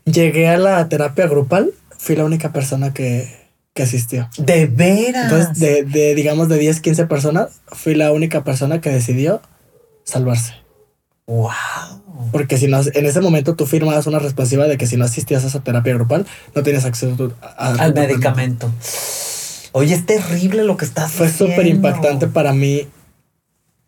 Llegué 0.04 0.48
a 0.48 0.58
la 0.58 0.88
terapia 0.88 1.26
grupal, 1.26 1.72
fui 1.96 2.16
la 2.16 2.24
única 2.24 2.52
persona 2.52 2.92
que, 2.92 3.28
que 3.74 3.84
asistió. 3.84 4.28
¿De 4.38 4.66
veras? 4.66 5.24
Entonces, 5.24 5.58
de, 5.58 5.82
de 5.84 6.14
digamos 6.14 6.48
de 6.48 6.58
10, 6.58 6.80
15 6.80 7.06
personas, 7.06 7.60
fui 7.68 7.94
la 7.94 8.12
única 8.12 8.44
persona 8.44 8.80
que 8.80 8.90
decidió 8.90 9.40
salvarse. 10.04 10.54
Wow. 11.26 12.01
Porque 12.30 12.58
si 12.58 12.68
no, 12.68 12.80
en 12.80 13.06
ese 13.06 13.20
momento 13.20 13.54
tú 13.54 13.66
firmabas 13.66 14.06
una 14.06 14.18
responsiva 14.18 14.66
de 14.66 14.76
que 14.76 14.86
si 14.86 14.96
no 14.96 15.04
asistías 15.04 15.44
a 15.44 15.48
esa 15.48 15.60
terapia 15.60 15.94
grupal, 15.94 16.26
no 16.54 16.62
tienes 16.62 16.84
acceso 16.84 17.32
al 17.56 17.94
medicamento. 17.94 18.70
Oye, 19.72 19.94
es 19.94 20.04
terrible 20.04 20.64
lo 20.64 20.76
que 20.76 20.84
estás 20.84 21.12
Fue 21.12 21.30
súper 21.30 21.66
impactante 21.66 22.26
para 22.26 22.52
mí 22.52 22.86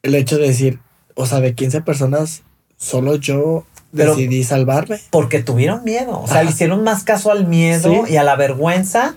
el 0.03 0.15
hecho 0.15 0.39
de 0.39 0.49
decir, 0.49 0.81
o 1.15 1.27
sea, 1.27 1.41
de 1.41 1.55
15 1.55 1.83
personas, 1.83 2.43
solo 2.77 3.17
yo 3.17 3.67
decidí 3.93 4.45
salvarme. 4.45 5.01
Porque 5.11 5.43
tuvieron 5.43 5.85
miedo. 5.85 6.21
O 6.21 6.29
sea, 6.29 6.43
le 6.43 6.51
hicieron 6.51 6.85
más 6.85 7.05
caso 7.05 7.31
al 7.31 7.47
miedo 7.47 8.07
y 8.09 8.17
a 8.17 8.23
la 8.23 8.37
vergüenza 8.37 9.17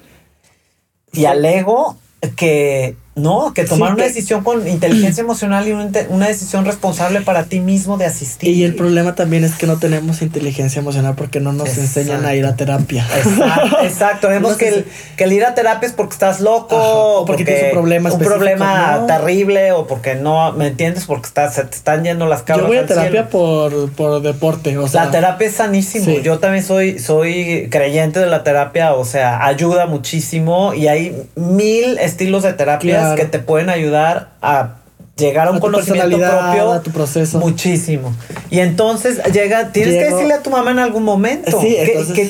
y 1.12 1.26
al 1.26 1.44
ego 1.44 1.98
que 2.36 2.96
no, 3.18 3.52
que 3.54 3.64
tomar 3.64 3.96
una 3.96 4.04
decisión 4.04 4.44
con 4.44 4.68
inteligencia 4.68 5.22
emocional 5.22 5.68
y 5.68 5.72
una, 5.72 6.28
decisión 6.28 6.66
responsable 6.66 7.22
para 7.22 7.46
ti 7.46 7.60
mismo 7.60 7.98
de 7.98 8.06
asistir. 8.06 8.56
Y 8.56 8.64
el 8.64 8.76
problema 8.76 9.16
también 9.16 9.44
es 9.44 9.56
que 9.56 9.66
no 9.66 9.78
tenemos 9.78 10.22
inteligencia 10.22 10.80
emocional 10.80 11.16
porque 11.18 11.40
no 11.40 11.52
nos 11.52 11.78
enseñan 11.80 12.26
a 12.26 12.36
ir 12.36 12.46
a 12.46 12.56
terapia. 12.56 13.08
Exacto, 13.18 13.78
exacto. 13.82 14.30
Vemos 14.38 14.56
que, 14.56 14.68
el, 14.68 14.86
que 15.16 15.24
el 15.24 15.34
ir 15.34 15.46
a 15.46 15.56
terapia 15.56 15.88
es 15.88 15.94
porque 15.94 16.14
estás 16.14 16.42
loco, 16.42 16.76
o 16.78 17.26
porque, 17.26 17.44
tienes 17.44 17.64
un 17.66 17.72
problema 17.72 18.12
Un 18.12 18.20
problema 18.20 19.06
terrible, 19.08 19.72
o 19.72 19.88
porque 19.88 20.14
no, 20.14 20.52
¿me 20.52 20.68
entiendes? 20.68 21.06
Porque 21.06 21.26
estás, 21.26 21.56
se 21.56 21.64
te 21.64 21.76
están 21.76 22.04
yendo 22.04 22.28
las 22.28 22.44
cabras. 22.44 22.66
Yo 22.66 22.68
voy 22.68 22.78
a 22.78 22.86
terapia 22.86 23.30
por, 23.30 23.92
por, 23.94 24.22
deporte, 24.22 24.78
o 24.78 24.88
sea. 24.88 25.06
La 25.06 25.12
terapia 25.12 25.48
es 25.48 25.56
sanísimo. 25.56 26.20
Yo 26.20 26.38
también 26.38 26.64
soy, 26.64 27.00
soy 27.00 27.68
creyente 27.72 28.20
de 28.20 28.28
la 28.28 28.44
terapia, 28.44 28.94
o 28.94 29.06
sea, 29.06 29.44
ayuda 29.44 29.88
muchísimo 29.88 30.76
y 30.76 30.88
hay 30.88 31.24
mil 31.36 31.98
estilos 31.98 32.44
de 32.44 32.54
terapia 32.54 33.07
que 33.16 33.26
te 33.26 33.40
pueden 33.40 33.70
ayudar 33.70 34.30
a 34.42 34.76
llegar 35.18 35.48
a 35.48 35.52
un 35.52 35.60
conocimiento 35.60 36.18
propio. 36.18 36.72
A 36.72 36.82
tu 36.82 36.92
proceso. 36.92 37.40
Muchísimo. 37.40 38.16
Y 38.50 38.60
entonces 38.60 39.22
llega, 39.34 39.72
tienes 39.72 39.96
que 39.96 40.14
decirle 40.14 40.34
a 40.34 40.44
tu 40.44 40.50
mamá 40.50 40.72
en 40.72 40.80
algún 40.80 41.04
momento. 41.04 41.60
Sí, 41.60 41.76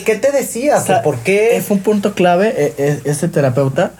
¿Qué, 0.06 0.16
te 0.16 0.32
decías? 0.32 0.86
¿Por 1.04 1.18
qué? 1.20 1.58
Es 1.58 1.70
un 1.70 1.80
punto 1.80 2.14
clave 2.14 2.54
e, 2.58 2.74
e, 2.78 3.02
ese 3.06 3.28
terapeuta 3.28 3.92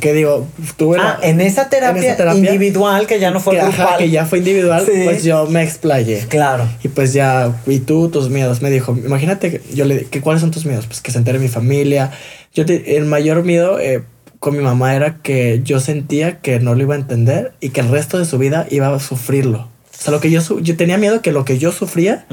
que 0.00 0.12
digo, 0.12 0.46
tuve 0.76 0.98
ah, 1.00 1.18
en, 1.22 1.40
esa 1.40 1.68
terapia 1.68 2.16
individual 2.34 3.06
que 3.06 3.20
ya 3.20 3.30
no 3.30 3.40
fue 3.40 3.58
que, 3.58 3.64
que 3.98 4.10
ya 4.10 4.26
fue 4.26 4.38
individual, 4.38 4.84
pues 5.04 5.24
yo 5.24 5.46
me 5.46 5.62
explayé. 5.62 6.24
Claro. 6.28 6.66
Y 6.82 6.88
pues 6.88 7.12
ya, 7.12 7.52
y 7.66 7.80
tú, 7.80 8.08
tus 8.08 8.30
miedos. 8.30 8.62
Me 8.62 8.70
dijo, 8.70 8.96
imagínate, 8.96 9.60
yo 9.74 9.84
le 9.84 10.04
que 10.04 10.20
cuáles 10.20 10.40
son 10.40 10.50
tus 10.50 10.64
miedos? 10.64 10.86
Pues 10.86 11.00
que 11.00 11.10
se 11.10 11.18
entere 11.18 11.38
mi 11.38 11.48
familia. 11.48 12.10
Yo 12.54 12.64
el 12.66 13.06
mayor 13.06 13.44
miedo, 13.44 13.78
eh, 13.78 14.02
con 14.42 14.56
mi 14.56 14.64
mamá 14.64 14.96
era 14.96 15.18
que 15.18 15.60
yo 15.62 15.78
sentía 15.78 16.40
que 16.40 16.58
no 16.58 16.74
lo 16.74 16.82
iba 16.82 16.96
a 16.96 16.98
entender 16.98 17.52
y 17.60 17.68
que 17.68 17.80
el 17.80 17.88
resto 17.88 18.18
de 18.18 18.24
su 18.24 18.38
vida 18.38 18.66
iba 18.70 18.92
a 18.92 18.98
sufrirlo. 18.98 19.60
O 19.60 20.02
sea, 20.02 20.10
lo 20.10 20.18
que 20.18 20.32
yo, 20.32 20.40
yo 20.58 20.76
tenía 20.76 20.98
miedo 20.98 21.22
que 21.22 21.30
lo 21.30 21.44
que 21.44 21.60
yo 21.60 21.70
sufría 21.70 22.26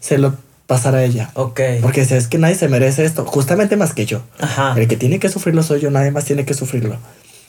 se 0.00 0.18
lo 0.18 0.34
pasara 0.66 0.98
a 0.98 1.04
ella. 1.04 1.30
Ok. 1.34 1.60
Porque 1.82 2.00
es 2.00 2.26
que 2.26 2.38
nadie 2.38 2.56
se 2.56 2.66
merece 2.66 3.04
esto, 3.04 3.24
justamente 3.24 3.76
más 3.76 3.94
que 3.94 4.06
yo. 4.06 4.22
Ajá. 4.40 4.74
El 4.76 4.88
que 4.88 4.96
tiene 4.96 5.20
que 5.20 5.28
sufrirlo 5.28 5.62
soy 5.62 5.78
yo, 5.78 5.88
nadie 5.92 6.10
más 6.10 6.24
tiene 6.24 6.44
que 6.44 6.52
sufrirlo. 6.52 6.96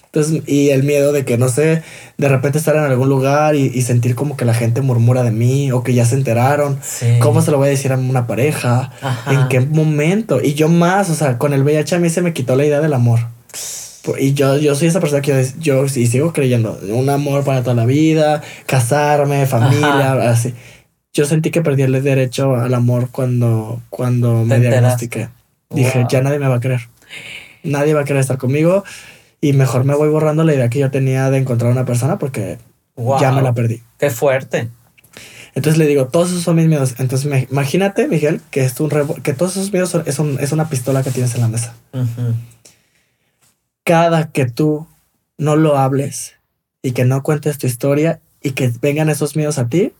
Entonces, 0.06 0.44
y 0.46 0.70
el 0.70 0.84
miedo 0.84 1.12
de 1.12 1.26
que, 1.26 1.40
no 1.40 1.50
sé, 1.50 1.82
de 2.20 2.30
repente 2.30 2.60
estar 2.60 2.76
en 2.76 2.84
algún 2.84 3.10
lugar 3.10 3.56
y, 3.56 3.82
sentir 3.82 4.14
como 4.14 4.38
que 4.38 4.46
la 4.46 4.54
gente 4.54 4.82
murmura 4.82 5.24
de 5.24 5.32
mí 5.32 5.72
o 5.72 5.82
que 5.82 5.96
ya 5.96 6.06
se 6.06 6.14
enteraron. 6.14 6.78
¿Cómo 7.18 7.42
se 7.42 7.50
lo 7.50 7.58
voy 7.58 7.70
a 7.70 7.72
decir 7.72 7.92
a 7.92 7.98
una 7.98 8.28
pareja? 8.28 8.92
¿En 9.26 9.48
qué 9.48 9.60
momento? 9.60 10.40
Y 10.40 10.54
yo 10.54 10.70
más, 10.70 11.10
o 11.10 11.16
sea, 11.16 11.40
con 11.40 11.52
el 11.54 11.64
VIH 11.64 11.96
a 11.96 12.00
mí 12.00 12.12
se 12.12 12.22
me 12.22 12.34
quitó 12.34 12.56
la 12.56 12.64
idea 12.64 12.80
del 12.80 12.94
amor. 12.94 13.22
Y 14.18 14.34
yo, 14.34 14.58
yo 14.58 14.76
soy 14.76 14.88
esa 14.88 15.00
persona 15.00 15.22
que 15.22 15.32
yo, 15.60 15.84
yo 15.84 15.90
sí 15.90 16.08
sigo 16.08 16.32
creyendo. 16.32 16.80
Un 16.90 17.10
amor 17.10 17.44
para 17.44 17.62
toda 17.62 17.76
la 17.76 17.86
vida, 17.86 18.42
casarme, 18.66 19.46
familia, 19.46 20.30
así. 20.30 20.54
Yo 21.14 21.26
sentí 21.26 21.50
que 21.50 21.62
perdí 21.62 21.82
el 21.82 22.04
derecho 22.04 22.56
al 22.56 22.74
amor 22.74 23.10
cuando, 23.12 23.82
cuando 23.90 24.46
me 24.46 24.60
diagnostiqué. 24.60 25.30
Dije, 25.70 26.06
ya 26.10 26.22
nadie 26.22 26.40
me 26.40 26.48
va 26.48 26.56
a 26.56 26.60
querer. 26.60 26.82
Nadie 27.64 27.94
va 27.94 28.02
a 28.02 28.04
querer 28.04 28.22
estar 28.22 28.38
conmigo. 28.38 28.84
Y 29.42 29.54
mejor 29.54 29.84
me 29.84 29.96
voy 29.96 30.10
borrando 30.10 30.44
la 30.44 30.54
idea 30.54 30.70
que 30.70 30.80
yo 30.80 30.92
tenía 30.92 31.30
de 31.30 31.40
encontrar 31.40 31.72
una 31.72 31.86
persona 31.86 32.18
porque 32.20 32.60
ya 33.20 33.32
me 33.32 33.42
la 33.42 33.54
perdí. 33.54 33.82
Qué 33.98 34.10
fuerte. 34.10 34.70
Entonces 35.56 35.80
le 35.80 35.88
digo, 35.88 36.06
todos 36.06 36.30
esos 36.30 36.44
son 36.44 36.56
mis 36.56 36.68
miedos. 36.68 36.96
Entonces 37.00 37.48
imagínate, 37.50 38.08
Miguel, 38.08 38.42
que, 38.52 38.64
es 38.64 38.80
un 38.80 38.92
que 39.24 39.34
todos 39.34 39.58
esos 39.58 39.72
miedos 39.72 39.90
son, 39.90 40.04
es, 40.06 40.20
un, 40.20 40.38
es, 40.40 40.52
una 40.52 40.70
pistola 40.70 41.02
que 41.02 41.10
tienes 41.10 41.34
en 41.34 41.42
la 41.42 41.48
mesa 41.48 41.74
cada 43.88 44.32
que 44.32 44.46
tú 44.46 44.86
no 45.38 45.56
lo 45.56 45.78
hables 45.78 46.36
y 46.82 46.92
que 46.92 47.06
no 47.06 47.24
cuentes 47.24 47.58
tu 47.58 47.68
historia 47.68 48.20
y 48.44 48.52
que 48.52 48.70
vengan 48.82 49.10
esos 49.10 49.38
miedos 49.38 49.58
a 49.60 49.70
ti, 49.70 49.94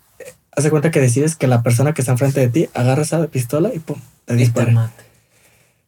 hace 0.52 0.70
cuenta 0.70 0.92
que 0.92 1.00
decides 1.00 1.38
que 1.38 1.48
la 1.48 1.64
persona 1.64 1.94
que 1.94 2.02
está 2.02 2.12
enfrente 2.12 2.42
de 2.42 2.50
ti 2.50 2.70
agarra 2.74 3.04
esa 3.04 3.26
pistola 3.28 3.72
y 3.74 3.80
pum, 3.80 3.98
te 4.26 4.36
dispara. 4.36 4.92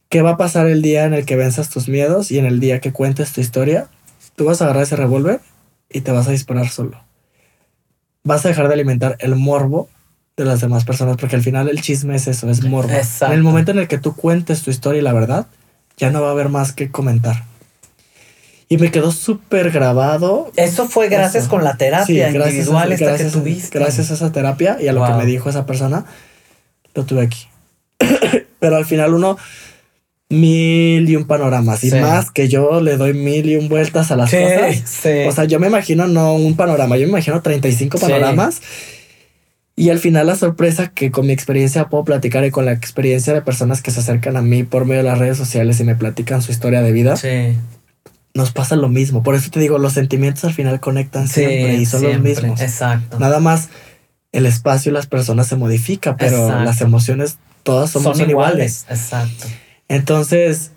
¿Qué 0.08 0.22
va 0.22 0.32
a 0.32 0.38
pasar 0.38 0.68
el 0.68 0.82
día 0.82 1.04
en 1.04 1.14
el 1.14 1.26
que 1.26 1.36
venzas 1.36 1.70
tus 1.70 1.90
miedos 1.90 2.32
y 2.32 2.40
en 2.40 2.46
el 2.46 2.62
día 2.62 2.80
que 2.80 2.94
cuentes 2.94 3.34
tu 3.34 3.42
historia? 3.42 3.90
Tú 4.38 4.46
vas 4.46 4.62
a 4.62 4.64
agarrar 4.64 4.84
ese 4.84 4.96
revólver 4.96 5.42
y 5.90 6.00
te 6.00 6.14
vas 6.14 6.30
a 6.30 6.32
disparar 6.32 6.70
solo. 6.70 7.04
Vas 8.24 8.46
a 8.46 8.48
dejar 8.48 8.70
de 8.70 8.76
alimentar 8.76 9.18
el 9.20 9.36
morbo 9.36 9.90
de 10.38 10.46
las 10.46 10.62
demás 10.62 10.86
personas, 10.86 11.18
porque 11.18 11.36
al 11.36 11.44
final 11.44 11.68
el 11.68 11.82
chisme 11.82 12.16
es 12.16 12.30
eso, 12.30 12.50
es 12.50 12.64
morbo. 12.64 12.94
En 12.94 13.34
el 13.34 13.44
momento 13.44 13.72
en 13.72 13.80
el 13.80 13.90
que 13.90 13.98
tú 13.98 14.16
cuentes 14.16 14.64
tu 14.64 14.72
historia 14.72 15.02
y 15.02 15.04
la 15.04 15.12
verdad, 15.12 15.48
ya 15.98 16.12
no 16.12 16.22
va 16.22 16.30
a 16.30 16.32
haber 16.32 16.48
más 16.48 16.72
que 16.72 16.92
comentar. 16.92 17.49
Y 18.72 18.78
me 18.78 18.92
quedó 18.92 19.12
súper 19.12 19.72
grabado. 19.72 20.52
Eso 20.56 20.88
fue 20.88 21.10
gracias 21.10 21.48
con 21.48 21.64
la 21.64 21.76
terapia 21.76 22.30
individual 22.30 22.92
esta 22.92 23.18
que 23.18 23.24
tuviste. 23.26 23.80
Gracias 23.80 24.12
a 24.12 24.14
esa 24.14 24.32
terapia 24.32 24.78
y 24.80 24.88
a 24.88 24.94
lo 24.94 25.04
que 25.04 25.14
me 25.14 25.26
dijo 25.26 25.50
esa 25.50 25.66
persona, 25.66 26.06
lo 26.94 27.04
tuve 27.04 27.24
aquí. 27.24 27.48
Pero 28.60 28.78
al 28.78 28.86
final 28.86 29.16
uno, 29.16 29.40
mil 30.30 31.10
y 31.10 31.16
un 31.16 31.26
panoramas. 31.26 31.84
Y 31.84 31.90
más 31.90 32.30
que 32.30 32.48
yo 32.48 32.80
le 32.80 32.96
doy 32.98 33.16
mil 33.16 33.50
y 33.50 33.56
un 33.56 33.70
vueltas 33.70 34.12
a 34.12 34.16
las 34.16 34.30
cosas. 34.30 34.84
O 35.28 35.32
sea, 35.32 35.46
yo 35.46 35.60
me 35.60 35.66
imagino 35.66 36.06
no 36.06 36.36
un 36.36 36.56
panorama, 36.56 36.96
yo 36.96 37.08
me 37.08 37.14
imagino 37.14 37.42
35 37.42 37.98
panoramas. 37.98 38.62
Y 39.76 39.90
al 39.90 39.98
final 39.98 40.28
la 40.28 40.36
sorpresa 40.36 40.92
que 40.92 41.10
con 41.10 41.26
mi 41.26 41.34
experiencia 41.34 41.88
puedo 41.88 42.04
platicar 42.04 42.46
y 42.46 42.52
con 42.52 42.66
la 42.66 42.74
experiencia 42.74 43.34
de 43.34 43.42
personas 43.42 43.82
que 43.82 43.90
se 43.90 44.02
acercan 44.02 44.38
a 44.38 44.44
mí 44.44 44.62
por 44.62 44.86
medio 44.86 45.02
de 45.02 45.10
las 45.10 45.18
redes 45.18 45.38
sociales 45.38 45.80
y 45.80 45.86
me 45.86 45.96
platican 45.96 46.44
su 46.44 46.52
historia 46.52 46.84
de 46.84 46.92
vida. 46.92 47.16
Sí 47.16 47.56
nos 48.34 48.52
pasa 48.52 48.76
lo 48.76 48.90
mismo. 48.90 49.24
Por 49.24 49.36
eso 49.36 49.50
te 49.50 49.60
digo, 49.60 49.78
los 49.78 49.94
sentimientos 49.94 50.46
al 50.46 50.54
final 50.54 50.80
conectan 50.80 51.28
siempre 51.28 51.76
y 51.76 51.86
son 51.86 52.04
los 52.04 52.20
mismos. 52.20 52.62
Exacto. 52.62 53.20
Nada 53.20 53.40
más 53.40 53.70
el 54.32 54.46
espacio 54.46 54.92
y 54.92 54.94
las 54.94 55.08
personas 55.08 55.48
se 55.48 55.56
modifica, 55.56 56.16
pero 56.16 56.62
las 56.64 56.82
emociones 56.82 57.38
todas 57.64 57.90
somos 57.90 58.18
son 58.18 58.30
iguales. 58.30 58.86
Exacto. 58.90 59.48
Entonces, 59.88 60.72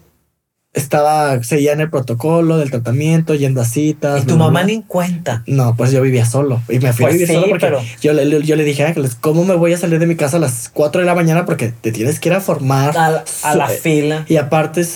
estaba, 0.73 1.43
seguía 1.43 1.73
en 1.73 1.81
el 1.81 1.91
protocolo 1.91 2.57
del 2.57 2.71
tratamiento, 2.71 3.35
yendo 3.35 3.61
a 3.61 3.65
citas. 3.65 4.23
¿Y 4.23 4.27
tu 4.27 4.37
mamá 4.37 4.65
ni 4.65 4.75
en 4.75 4.83
cuenta? 4.83 5.43
No, 5.47 5.77
pues 5.77 5.93
yo 5.93 6.01
vivía 6.01 6.25
solo. 6.25 6.63
Y 6.69 6.79
me 6.79 6.93
fui 6.93 7.05
a 7.05 7.09
pues 7.09 7.13
vivir 7.15 7.29
solo 7.29 7.47
porque 7.51 7.77
yo, 8.01 8.13
le, 8.15 8.43
yo 8.43 8.57
le 8.57 8.65
dije 8.65 8.85
a 8.85 8.89
Ángeles, 8.89 9.15
¿cómo 9.15 9.45
me 9.45 9.55
voy 9.55 9.75
a 9.75 9.79
salir 9.79 9.99
de 9.99 10.07
mi 10.07 10.17
casa 10.17 10.39
a 10.39 10.41
las 10.41 10.71
4 10.71 11.03
de 11.03 11.07
la 11.07 11.15
mañana? 11.15 11.45
Porque 11.45 11.69
te 11.69 11.93
tienes 11.93 12.21
que 12.21 12.31
ir 12.31 12.35
a 12.35 12.41
formar. 12.41 12.97
A, 12.97 13.55
la 13.55 13.69
fila. 13.69 14.25
Y 14.29 14.37
aparte 14.37 14.87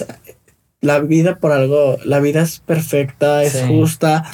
la 0.87 1.01
vida 1.01 1.37
por 1.37 1.53
algo, 1.53 1.99
la 2.05 2.21
vida 2.21 2.43
es 2.43 2.61
perfecta, 2.61 3.43
es 3.43 3.65
justa. 3.67 4.25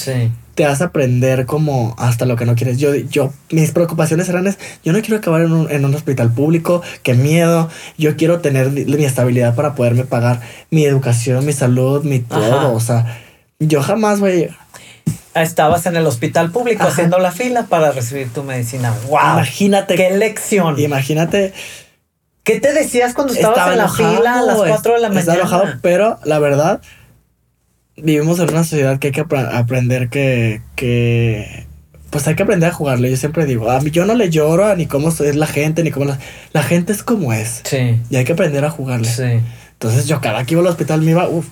Te 0.54 0.66
vas 0.66 0.82
a 0.82 0.86
aprender 0.86 1.46
como 1.46 1.94
hasta 1.98 2.26
lo 2.26 2.36
que 2.36 2.44
no 2.44 2.54
quieres. 2.54 2.76
Yo, 2.76 2.94
yo, 2.94 3.32
mis 3.50 3.70
preocupaciones 3.70 4.28
eran 4.28 4.46
es, 4.46 4.58
yo 4.84 4.92
no 4.92 5.00
quiero 5.00 5.16
acabar 5.16 5.40
en 5.40 5.52
un, 5.52 5.70
en 5.70 5.86
un 5.86 5.94
hospital 5.94 6.30
público, 6.30 6.82
qué 7.02 7.14
miedo. 7.14 7.70
Yo 7.96 8.16
quiero 8.16 8.40
tener 8.40 8.70
mi 8.70 9.04
estabilidad 9.04 9.54
para 9.54 9.74
poderme 9.74 10.04
pagar 10.04 10.40
mi 10.70 10.84
educación, 10.84 11.46
mi 11.46 11.54
salud, 11.54 12.04
mi 12.04 12.18
todo. 12.18 12.74
O 12.74 12.80
sea, 12.80 13.18
yo 13.58 13.80
jamás 13.80 14.20
voy 14.20 14.50
a 15.34 15.42
Estabas 15.42 15.86
en 15.86 15.96
el 15.96 16.06
hospital 16.06 16.50
público 16.50 16.84
haciendo 16.84 17.18
la 17.18 17.32
fila 17.32 17.64
para 17.64 17.90
recibir 17.92 18.30
tu 18.30 18.42
medicina. 18.42 18.94
¡Wow! 19.08 19.32
Imagínate. 19.32 19.94
¡Qué 19.94 20.10
lección! 20.10 20.78
Imagínate 20.78 21.54
¿Qué 22.44 22.58
te 22.58 22.72
decías 22.72 23.14
cuando 23.14 23.32
estabas 23.32 23.72
en 23.72 23.78
la 23.78 23.88
fila 23.88 24.40
a 24.40 24.42
las 24.42 24.56
4 24.58 24.94
de 24.94 25.00
la 25.00 25.08
mañana? 25.08 25.20
Estaba 25.20 25.38
enojado, 25.38 25.78
pero 25.80 26.18
la 26.24 26.38
verdad, 26.40 26.80
vivimos 27.96 28.38
en 28.40 28.50
una 28.50 28.64
sociedad 28.64 28.98
que 28.98 29.08
hay 29.08 29.12
que 29.12 29.20
aprender 29.20 30.08
que, 30.08 30.60
que 30.74 31.66
pues 32.10 32.26
hay 32.26 32.34
que 32.34 32.42
aprender 32.42 32.68
a 32.68 32.72
jugarle. 32.72 33.10
Yo 33.10 33.16
siempre 33.16 33.46
digo, 33.46 33.70
a 33.70 33.80
mí 33.80 33.90
yo 33.90 34.04
no 34.04 34.14
le 34.14 34.28
lloro 34.28 34.66
a 34.66 34.74
ni 34.74 34.86
cómo 34.86 35.08
es 35.08 35.36
la 35.36 35.46
gente, 35.46 35.84
ni 35.84 35.90
cómo 35.90 36.06
la, 36.06 36.18
la 36.52 36.62
gente 36.62 36.92
es 36.92 37.02
como 37.02 37.32
es. 37.32 37.62
Sí. 37.64 38.00
Y 38.10 38.16
hay 38.16 38.24
que 38.24 38.32
aprender 38.32 38.64
a 38.64 38.70
jugarle. 38.70 39.08
Sí. 39.08 39.40
Entonces 39.72 40.06
yo 40.06 40.20
cada 40.20 40.44
que 40.44 40.54
iba 40.54 40.60
al 40.60 40.66
hospital 40.66 41.02
me 41.02 41.12
iba, 41.12 41.28
uff, 41.28 41.46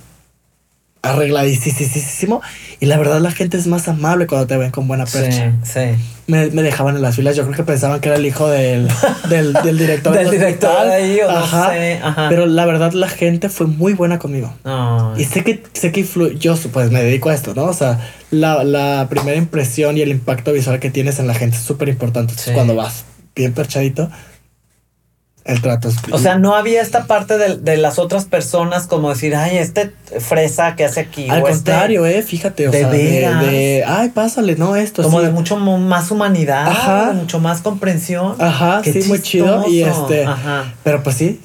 arregladísimo. 1.03 2.43
Y 2.79 2.87
la 2.87 2.97
verdad 2.99 3.21
la 3.21 3.31
gente 3.31 3.57
es 3.57 3.67
más 3.67 3.89
amable 3.89 4.27
cuando 4.27 4.47
te 4.47 4.57
ven 4.57 4.71
con 4.71 4.89
buena 4.89 5.07
percha. 5.07 5.53
Sí, 5.63 5.73
sí. 5.73 6.03
Me, 6.27 6.47
me 6.51 6.63
dejaban 6.63 6.97
en 6.97 7.03
las 7.03 7.17
filas. 7.17 7.37
Yo 7.37 7.43
creo 7.45 7.57
que 7.57 7.65
pensaban 7.65 8.01
que 8.01 8.09
era 8.09 8.17
el 8.17 8.25
hijo 8.25 8.49
del, 8.49 8.89
del, 9.29 9.53
del 9.53 9.79
director 9.79 10.15
Del 10.17 10.31
director 10.31 10.87
de 10.87 10.95
ahí, 10.95 11.21
o 11.21 11.31
no 11.31 11.39
ajá. 11.39 11.71
sé, 11.71 12.01
ajá. 12.03 12.29
Pero 12.29 12.47
la 12.47 12.67
verdad 12.67 12.93
la 12.93 13.09
gente 13.09 13.49
fue 13.49 13.67
muy 13.67 13.95
buena 13.95 14.19
conmigo. 14.19 14.53
Ay. 14.65 15.23
Y 15.23 15.25
sé 15.25 15.43
que, 15.43 15.63
sé 15.73 15.93
que 15.93 16.07
yo 16.39 16.57
pues 16.73 16.91
me 16.91 17.03
dedico 17.03 17.31
a 17.31 17.35
esto, 17.35 17.55
¿no? 17.55 17.65
O 17.65 17.75
sea, 17.75 17.99
la, 18.31 18.63
la 18.65 19.09
primera 19.11 19.37
impresión 19.37 19.99
y 19.99 20.03
el 20.03 20.11
impacto 20.11 20.53
visual 20.53 20.79
que 20.81 20.91
tienes 20.91 21.19
en 21.19 21.27
la 21.27 21.35
gente 21.35 21.57
es 21.57 21.63
súper 21.63 21.89
importante. 21.89 22.35
Sí. 22.37 22.53
cuando 22.53 22.75
vas 22.75 23.05
bien 23.35 23.53
perchadito, 23.53 24.11
el 25.51 25.61
trato 25.61 25.89
es... 25.89 25.97
O 26.13 26.19
sea, 26.19 26.39
no 26.39 26.55
había 26.55 26.81
esta 26.81 27.05
parte 27.07 27.37
de, 27.39 27.57
de 27.59 27.77
las 27.77 27.99
otras 27.99 28.25
personas 28.25 28.87
como 28.87 29.11
decir, 29.11 29.35
ay, 29.37 29.59
este 29.59 29.93
fresa 30.21 30.77
que 30.77 30.85
hace 30.85 31.01
aquí. 31.01 31.29
Al 31.29 31.43
o 31.43 31.49
este- 31.49 31.71
contrario, 31.71 32.07
eh, 32.07 32.23
fíjate, 32.23 32.69
o 32.69 32.71
de 32.71 32.79
sea, 32.81 32.89
de, 32.91 32.99
veras. 32.99 33.41
de, 33.47 33.85
ay, 33.87 34.09
pásale, 34.11 34.57
no, 34.57 34.77
esto 34.77 35.03
como 35.03 35.21
sí. 35.21 35.27
de 35.27 35.33
mucho 35.33 35.57
más 35.57 36.11
humanidad, 36.11 36.67
Ajá. 36.69 37.13
mucho 37.13 37.39
más 37.41 37.61
comprensión. 37.61 38.35
Ajá, 38.39 38.81
Qué 38.83 38.93
sí, 38.93 39.09
muy 39.09 39.21
chido. 39.21 39.69
Y 39.69 39.83
este, 39.83 40.25
Ajá. 40.25 40.73
pero 40.83 41.03
pues 41.03 41.17
sí, 41.17 41.41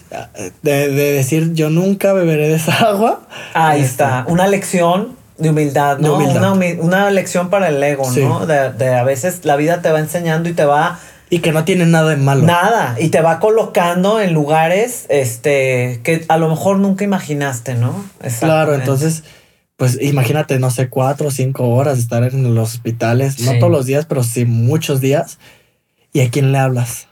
de, 0.62 0.90
de 0.90 1.12
decir 1.14 1.54
yo 1.54 1.70
nunca 1.70 2.14
beberé 2.14 2.48
de 2.50 2.56
esa 2.56 2.74
agua. 2.90 3.22
Ahí 3.54 3.82
Este, 3.82 3.92
está, 4.04 4.26
una 4.28 4.48
lección 4.48 5.16
de 5.38 5.50
humildad, 5.50 5.98
De 5.98 6.04
¿no? 6.08 6.16
humildad. 6.16 6.54
Una, 6.54 6.82
una 6.82 7.12
lección 7.12 7.50
para 7.50 7.68
el 7.70 7.84
ego, 7.84 8.10
Sí. 8.10 8.22
¿no? 8.22 8.46
De, 8.46 8.72
de 8.72 8.94
a 8.96 9.04
veces 9.04 9.42
la 9.44 9.56
vida 9.58 9.82
te 9.82 9.92
va 9.92 10.00
enseñando 10.00 10.48
y 10.50 10.54
te 10.54 10.64
va 10.66 10.98
Y 11.30 11.40
que 11.40 11.52
no 11.52 11.66
tiene 11.66 11.86
nada 11.86 12.10
de 12.12 12.18
malo. 12.18 12.44
nada 12.46 12.96
y 13.00 13.10
te 13.10 13.22
va 13.22 13.40
colocando 13.40 14.22
en 14.22 14.34
lugares 14.34 15.06
este 15.10 16.00
que 16.04 16.24
a 16.28 16.38
lo 16.38 16.50
mejor 16.50 16.78
nunca 16.78 17.04
imaginaste, 17.04 17.74
¿no? 17.76 18.06
Claro, 18.40 18.76
entonces, 18.76 19.24
pues 19.76 19.98
imagínate, 20.02 20.60
no 20.60 20.70
sé, 20.70 20.88
cuatro 20.90 21.30
o 21.30 21.32
cinco 21.32 21.70
horas 21.70 21.98
estar 21.98 22.24
en 22.24 22.54
los 22.54 22.74
hospitales, 22.76 23.40
no 23.42 23.58
todos 23.58 23.72
los 23.72 23.86
días, 23.88 24.06
pero 24.06 24.24
sí 24.24 24.46
muchos 24.46 25.02
días. 25.02 25.40
¿Y 26.14 26.22
a 26.22 26.30
quién 26.30 26.52
le 26.52 26.60
hablas? 26.60 27.08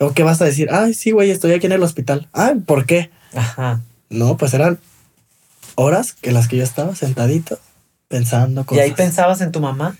¿O 0.00 0.10
qué 0.12 0.24
vas 0.24 0.42
a 0.42 0.44
decir? 0.44 0.68
Ay, 0.72 0.92
sí, 0.94 1.12
güey, 1.12 1.30
estoy 1.30 1.52
aquí 1.52 1.66
en 1.66 1.72
el 1.72 1.82
hospital. 1.84 2.28
Ay, 2.32 2.56
¿por 2.66 2.84
qué? 2.84 3.10
Ajá. 3.34 3.80
No, 4.10 4.36
pues 4.36 4.52
eran 4.54 4.78
horas 5.76 6.12
que 6.12 6.32
las 6.32 6.48
que 6.48 6.56
yo 6.56 6.64
estaba 6.64 6.94
sentadito 6.96 7.58
pensando 8.08 8.62
Y 8.62 8.64
cosas. 8.64 8.84
ahí 8.84 8.90
pensabas 8.92 9.40
en 9.40 9.52
tu 9.52 9.60
mamá. 9.60 9.96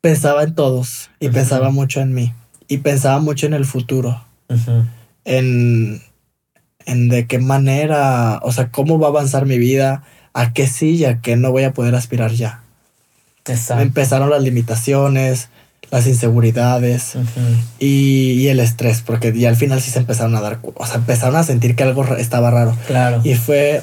pensaba 0.00 0.42
en 0.42 0.54
todos 0.54 1.08
y 1.20 1.28
pensaba 1.30 1.70
mucho 1.70 2.00
en 2.00 2.12
mí 2.12 2.34
y 2.68 2.78
pensaba 2.78 3.18
mucho 3.20 3.46
en 3.46 3.54
el 3.54 3.64
futuro, 3.64 4.24
en, 5.24 6.02
en 6.84 7.08
de 7.08 7.26
qué 7.26 7.38
manera, 7.38 8.40
o 8.42 8.52
sea, 8.52 8.70
cómo 8.70 8.98
va 8.98 9.08
a 9.08 9.10
avanzar 9.10 9.46
mi 9.46 9.58
vida, 9.58 10.02
a 10.34 10.52
qué 10.52 10.66
sí 10.66 10.90
y 10.96 11.04
a 11.04 11.20
qué 11.20 11.36
no 11.36 11.50
voy 11.50 11.64
a 11.64 11.72
poder 11.72 11.94
aspirar 11.94 12.32
ya. 12.32 12.62
Exacto. 13.46 13.82
Empezaron 13.82 14.30
las 14.30 14.42
limitaciones, 14.42 15.48
las 15.90 16.06
inseguridades 16.06 17.14
y, 17.78 18.32
y 18.32 18.48
el 18.48 18.58
estrés, 18.60 19.02
porque 19.02 19.32
ya 19.38 19.48
al 19.48 19.56
final 19.56 19.80
sí 19.80 19.90
se 19.90 20.00
empezaron 20.00 20.34
a 20.34 20.40
dar, 20.40 20.58
o 20.62 20.86
sea, 20.86 20.96
empezaron 20.96 21.36
a 21.36 21.42
sentir 21.44 21.76
que 21.76 21.84
algo 21.84 22.04
estaba 22.16 22.50
raro. 22.50 22.76
Claro. 22.88 23.20
Y 23.24 23.34
fue 23.34 23.82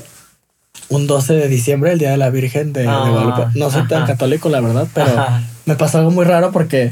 un 0.90 1.08
12 1.08 1.34
de 1.34 1.48
diciembre, 1.48 1.94
el 1.94 2.00
Día 2.00 2.12
de 2.12 2.18
la 2.18 2.30
Virgen 2.30 2.74
de, 2.74 2.82
de 2.82 2.88
Ah, 2.90 3.08
Guadalupe. 3.10 3.58
No 3.58 3.72
soy 3.72 3.88
tan 3.88 4.06
católico, 4.06 4.50
la 4.50 4.60
verdad, 4.60 4.88
pero 4.94 5.18
Ajá. 5.18 5.44
me 5.66 5.76
pasó 5.76 6.00
algo 6.00 6.12
muy 6.12 6.26
raro 6.26 6.52
porque 6.52 6.92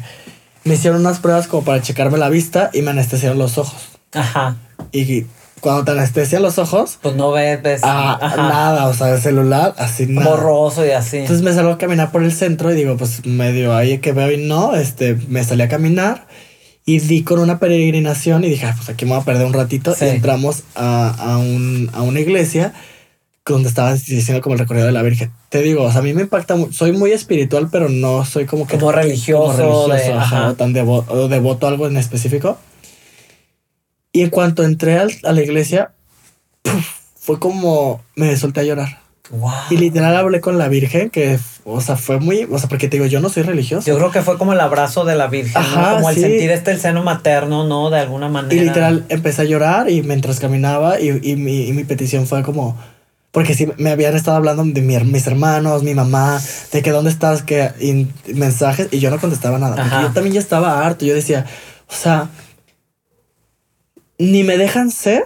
me 0.64 0.76
hicieron 0.76 1.00
unas 1.02 1.20
pruebas 1.20 1.48
como 1.48 1.64
para 1.64 1.82
checarme 1.82 2.18
la 2.18 2.30
vista 2.30 2.70
y 2.74 2.82
me 2.82 2.92
anestesiaron 2.92 3.38
los 3.38 3.58
ojos. 3.58 3.82
Ajá. 4.14 4.58
Y 4.92 5.26
cuando 5.60 5.84
te 5.86 5.92
anestesian 5.92 6.42
los 6.42 6.58
ojos, 6.58 6.98
Pues 7.02 7.16
no 7.16 7.32
ves, 7.32 7.62
ves. 7.62 7.82
ah, 7.84 8.18
nada, 8.36 8.88
o 8.88 8.94
sea, 8.94 9.14
el 9.14 9.22
celular, 9.22 9.74
así 9.78 10.08
nada. 10.08 10.30
Borroso 10.32 10.86
y 10.86 10.92
así. 10.92 11.18
Entonces 11.18 11.44
me 11.44 11.54
salgo 11.54 11.72
a 11.72 11.78
caminar 11.78 12.12
por 12.12 12.24
el 12.24 12.32
centro 12.32 12.72
y 12.72 12.76
digo, 12.76 12.98
pues 12.98 13.26
medio 13.26 13.76
ahí 13.76 14.00
que 14.00 14.12
veo 14.12 14.32
y 14.32 14.38
no, 14.38 14.76
este, 14.76 15.16
me 15.28 15.44
salí 15.44 15.62
a 15.62 15.68
caminar 15.70 16.26
y 16.84 17.00
di 17.00 17.24
con 17.24 17.38
una 17.40 17.60
peregrinación 17.60 18.44
y 18.44 18.50
dije, 18.50 18.66
"Ah, 18.66 18.74
pues 18.76 18.90
aquí 18.90 19.06
me 19.06 19.12
voy 19.12 19.22
a 19.22 19.24
perder 19.26 19.46
un 19.46 19.54
ratito 19.54 19.94
Sí. 19.94 20.06
y 20.06 20.10
entramos 20.10 20.64
a, 20.76 21.10
a, 21.10 21.38
un, 21.38 21.92
a 21.94 22.02
una 22.02 22.20
iglesia 22.20 22.74
donde 23.46 23.70
estaban 23.70 23.98
diciendo 23.98 24.42
como 24.42 24.54
el 24.54 24.60
recorrido 24.60 24.86
de 24.86 24.92
la 24.92 25.02
Virgen. 25.02 25.32
Te 25.50 25.62
digo, 25.62 25.84
o 25.84 25.92
sea, 25.92 26.00
a 26.00 26.04
mí 26.04 26.14
me 26.14 26.22
impacta, 26.22 26.56
soy 26.72 26.92
muy 26.92 27.12
espiritual, 27.12 27.70
pero 27.72 27.90
no 27.90 28.24
soy 28.24 28.46
como 28.46 28.68
que... 28.68 28.78
Como 28.78 28.92
religioso, 28.92 29.88
de- 29.88 30.14
ajá, 30.14 30.50
o 30.50 30.54
tan 30.54 30.74
devo- 30.74 31.06
o 31.10 31.28
devoto 31.28 31.66
a 31.66 31.70
algo 31.70 31.88
en 31.88 31.98
específico. 31.98 32.58
Y 34.14 34.22
en 34.22 34.30
cuanto 34.30 34.64
entré 34.64 34.98
al- 35.00 35.12
a 35.24 35.32
la 35.32 35.42
iglesia, 35.42 35.92
fue 37.20 37.40
como 37.40 38.02
me 38.16 38.36
solté 38.38 38.62
a 38.62 38.64
llorar. 38.64 39.00
Wow. 39.32 39.50
Y 39.70 39.78
literal 39.78 40.16
hablé 40.18 40.42
con 40.42 40.58
la 40.58 40.68
Virgen, 40.68 41.10
que, 41.10 41.40
o 41.64 41.80
sea, 41.80 41.96
fue 41.96 42.20
muy, 42.20 42.46
o 42.52 42.60
sea, 42.60 42.68
porque 42.68 42.90
te 42.90 42.98
digo, 42.98 43.06
yo 43.06 43.22
no 43.22 43.30
soy 43.30 43.44
religioso. 43.44 43.88
Yo 43.88 43.96
creo 43.98 44.12
que 44.12 44.22
fue 44.22 44.38
como 44.38 44.52
el 44.52 44.60
abrazo 44.60 45.06
de 45.06 45.16
la 45.16 45.28
Virgen, 45.28 45.54
¿no? 45.54 45.60
Ajá, 45.60 45.96
como 45.96 46.10
el 46.10 46.16
sí. 46.16 46.22
sentir 46.22 46.52
este 46.52 46.72
el 46.72 46.80
seno 46.82 47.02
materno, 47.04 47.66
¿no? 47.66 47.90
De 47.90 48.00
alguna 48.00 48.28
manera. 48.28 48.54
y 48.54 48.60
literal 48.66 49.06
empecé 49.08 49.44
a 49.44 49.46
llorar 49.46 49.90
y 49.90 50.02
mientras 50.04 50.40
caminaba 50.42 51.00
y, 51.00 51.18
y 51.24 51.36
mi, 51.38 51.64
y 51.68 51.72
mi 51.72 51.86
petición 51.86 52.28
fue 52.28 52.44
como, 52.44 52.78
porque 53.32 53.54
sí, 53.56 53.68
me 53.78 53.92
habían 53.92 54.16
estado 54.16 54.38
hablando 54.38 54.64
de 54.64 54.82
mi 54.82 54.98
mis 55.06 55.26
hermanos, 55.28 55.84
mi 55.84 55.94
mamá, 55.94 56.42
de 56.72 56.82
que 56.82 56.92
dónde 56.92 57.10
estás, 57.12 57.44
que 57.44 57.72
y 57.80 58.08
mensajes, 58.34 58.90
y 58.92 59.00
yo 59.00 59.10
no 59.10 59.20
contestaba 59.20 59.58
nada. 59.58 59.76
Porque 59.78 60.02
yo 60.02 60.12
también 60.12 60.34
ya 60.34 60.40
estaba 60.42 60.86
harto. 60.86 61.06
Yo 61.06 61.14
decía, 61.14 61.46
o 61.88 61.94
sea, 61.94 62.30
ni 64.18 64.44
me 64.44 64.58
dejan 64.58 64.92
ser 64.92 65.24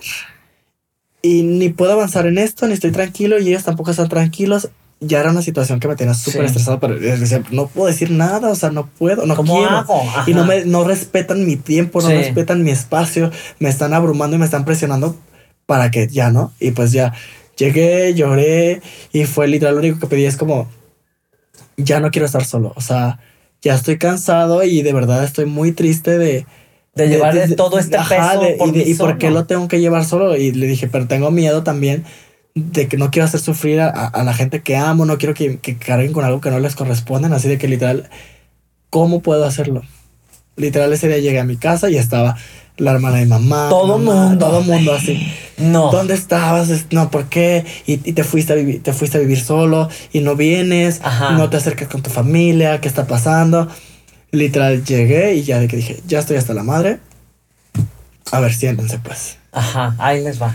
y 1.22 1.44
ni 1.44 1.70
puedo 1.70 1.94
avanzar 1.94 2.28
en 2.28 2.38
esto, 2.38 2.68
ni 2.68 2.74
estoy 2.74 2.92
tranquilo 2.92 3.40
y 3.40 3.50
ellos 3.50 3.64
tampoco 3.64 3.92
están 3.92 4.10
tranquilos. 4.10 4.70
Ya 5.02 5.20
era 5.20 5.32
una 5.32 5.42
situación 5.42 5.80
que 5.80 5.88
me 5.88 5.96
tenía 5.96 6.14
súper 6.14 6.42
Sí. 6.42 6.46
estresado, 6.48 6.80
pero 6.80 6.96
decía, 6.98 7.44
no 7.52 7.68
puedo 7.68 7.88
decir 7.88 8.12
nada, 8.12 8.50
o 8.50 8.56
sea, 8.56 8.70
no 8.70 8.88
puedo, 8.88 9.26
no 9.26 9.36
¿Cómo 9.36 9.56
quiero. 9.58 9.78
hago? 9.78 10.04
Y 10.28 10.34
no 10.34 10.46
me 10.46 10.64
no 10.66 10.84
respetan 10.86 11.46
mi 11.46 11.58
tiempo, 11.58 12.02
no 12.02 12.10
Sí. 12.10 12.16
respetan 12.16 12.64
mi 12.64 12.72
espacio, 12.72 13.32
me 13.60 13.68
están 13.70 13.94
abrumando 13.94 14.36
y 14.36 14.40
me 14.40 14.46
están 14.46 14.64
presionando 14.64 15.18
para 15.66 15.92
que 15.92 16.08
ya, 16.08 16.30
¿no? 16.32 16.54
Y 16.60 16.72
pues 16.72 16.92
ya 16.94 17.14
llegué, 17.58 18.14
lloré 18.14 18.82
y 19.14 19.26
fue 19.26 19.48
literal 19.48 19.76
lo 19.76 19.82
único 19.82 20.00
que 20.00 20.08
pedí. 20.08 20.26
Es 20.26 20.38
como 20.38 20.70
ya 21.78 22.00
no 22.00 22.12
quiero 22.12 22.26
estar 22.26 22.46
solo, 22.46 22.74
o 22.76 22.82
sea, 22.82 23.20
ya 23.62 23.74
estoy 23.76 23.98
cansado 23.98 24.64
y 24.64 24.82
de 24.82 24.94
verdad 24.94 25.24
estoy 25.24 25.46
muy 25.46 25.72
triste 25.72 26.18
de 26.18 26.46
De 26.96 27.08
llevar 27.10 27.34
todo 27.56 27.80
este 27.80 27.98
peso 27.98 28.42
de- 28.42 28.54
por 28.54 28.70
y, 28.70 28.72
de- 28.72 28.90
y 28.90 28.94
por 28.96 29.18
qué 29.18 29.30
lo 29.32 29.46
tengo 29.46 29.68
que 29.68 29.80
llevar 29.82 30.06
solo. 30.06 30.38
Y 30.38 30.52
le 30.52 30.68
dije, 30.68 30.88
pero 30.88 31.08
tengo 31.08 31.32
miedo 31.32 31.64
también 31.64 32.06
de 32.54 32.88
que 32.88 32.96
no 32.98 33.12
quiero 33.12 33.26
hacer 33.26 33.42
sufrir 33.42 33.82
a, 33.82 33.90
a 33.90 34.24
la 34.24 34.34
gente 34.34 34.62
que 34.62 34.78
amo, 34.78 35.06
no 35.06 35.18
quiero 35.18 35.34
que, 35.34 35.58
que 35.60 35.78
carguen 35.78 36.14
con 36.14 36.24
algo 36.24 36.40
que 36.40 36.50
no 36.52 36.60
les 36.60 36.76
corresponden, 36.76 37.34
así 37.34 37.50
de 37.50 37.58
que 37.58 37.68
literal, 37.68 38.10
¿cómo 38.90 39.22
puedo 39.22 39.44
hacerlo? 39.44 39.82
Literal 40.56 40.94
ese 40.94 41.10
día 41.10 41.18
llegué 41.18 41.40
a 41.40 41.44
mi 41.44 41.58
casa 41.58 41.90
y 41.90 41.98
estaba 41.98 42.38
la 42.78 42.92
hermana 42.92 43.18
de 43.18 43.26
mamá. 43.26 43.68
Todo 43.70 43.98
mamá, 43.98 44.26
mundo. 44.30 44.46
Todo 44.46 44.62
mundo 44.62 44.94
así. 44.94 45.26
No. 45.58 45.92
¿Dónde 45.92 46.14
estabas? 46.14 46.70
Es- 46.70 46.88
No, 46.92 47.10
¿por 47.10 47.26
qué? 47.30 47.66
Y, 47.88 47.94
y 47.94 48.14
te 48.14 48.24
fuiste 48.24 48.54
a 48.54 48.56
vivir, 48.56 48.84
te 48.84 48.92
fuiste 48.94 49.18
a 49.18 49.22
vivir 49.22 49.40
solo 49.40 49.90
y 50.12 50.20
no 50.20 50.36
vienes, 50.36 51.00
Ajá. 51.04 51.32
no 51.32 51.50
te 51.50 51.58
acercas 51.58 51.88
con 51.88 52.02
tu 52.02 52.10
familia, 52.10 52.82
¿qué 52.82 52.88
está 52.88 53.08
pasando? 53.08 53.68
Literal 54.32 54.84
llegué 54.84 55.36
y 55.36 55.44
ya 55.44 55.60
de 55.60 55.68
que 55.70 55.78
dije, 55.78 56.02
ya 56.08 56.20
estoy 56.20 56.36
hasta 56.38 56.54
la 56.54 56.64
madre. 56.64 57.00
A 58.32 58.40
ver, 58.40 58.54
siéntense 58.54 59.00
pues. 59.00 59.38
Ajá, 59.52 59.96
ahí 59.98 60.22
les 60.24 60.42
va. 60.42 60.54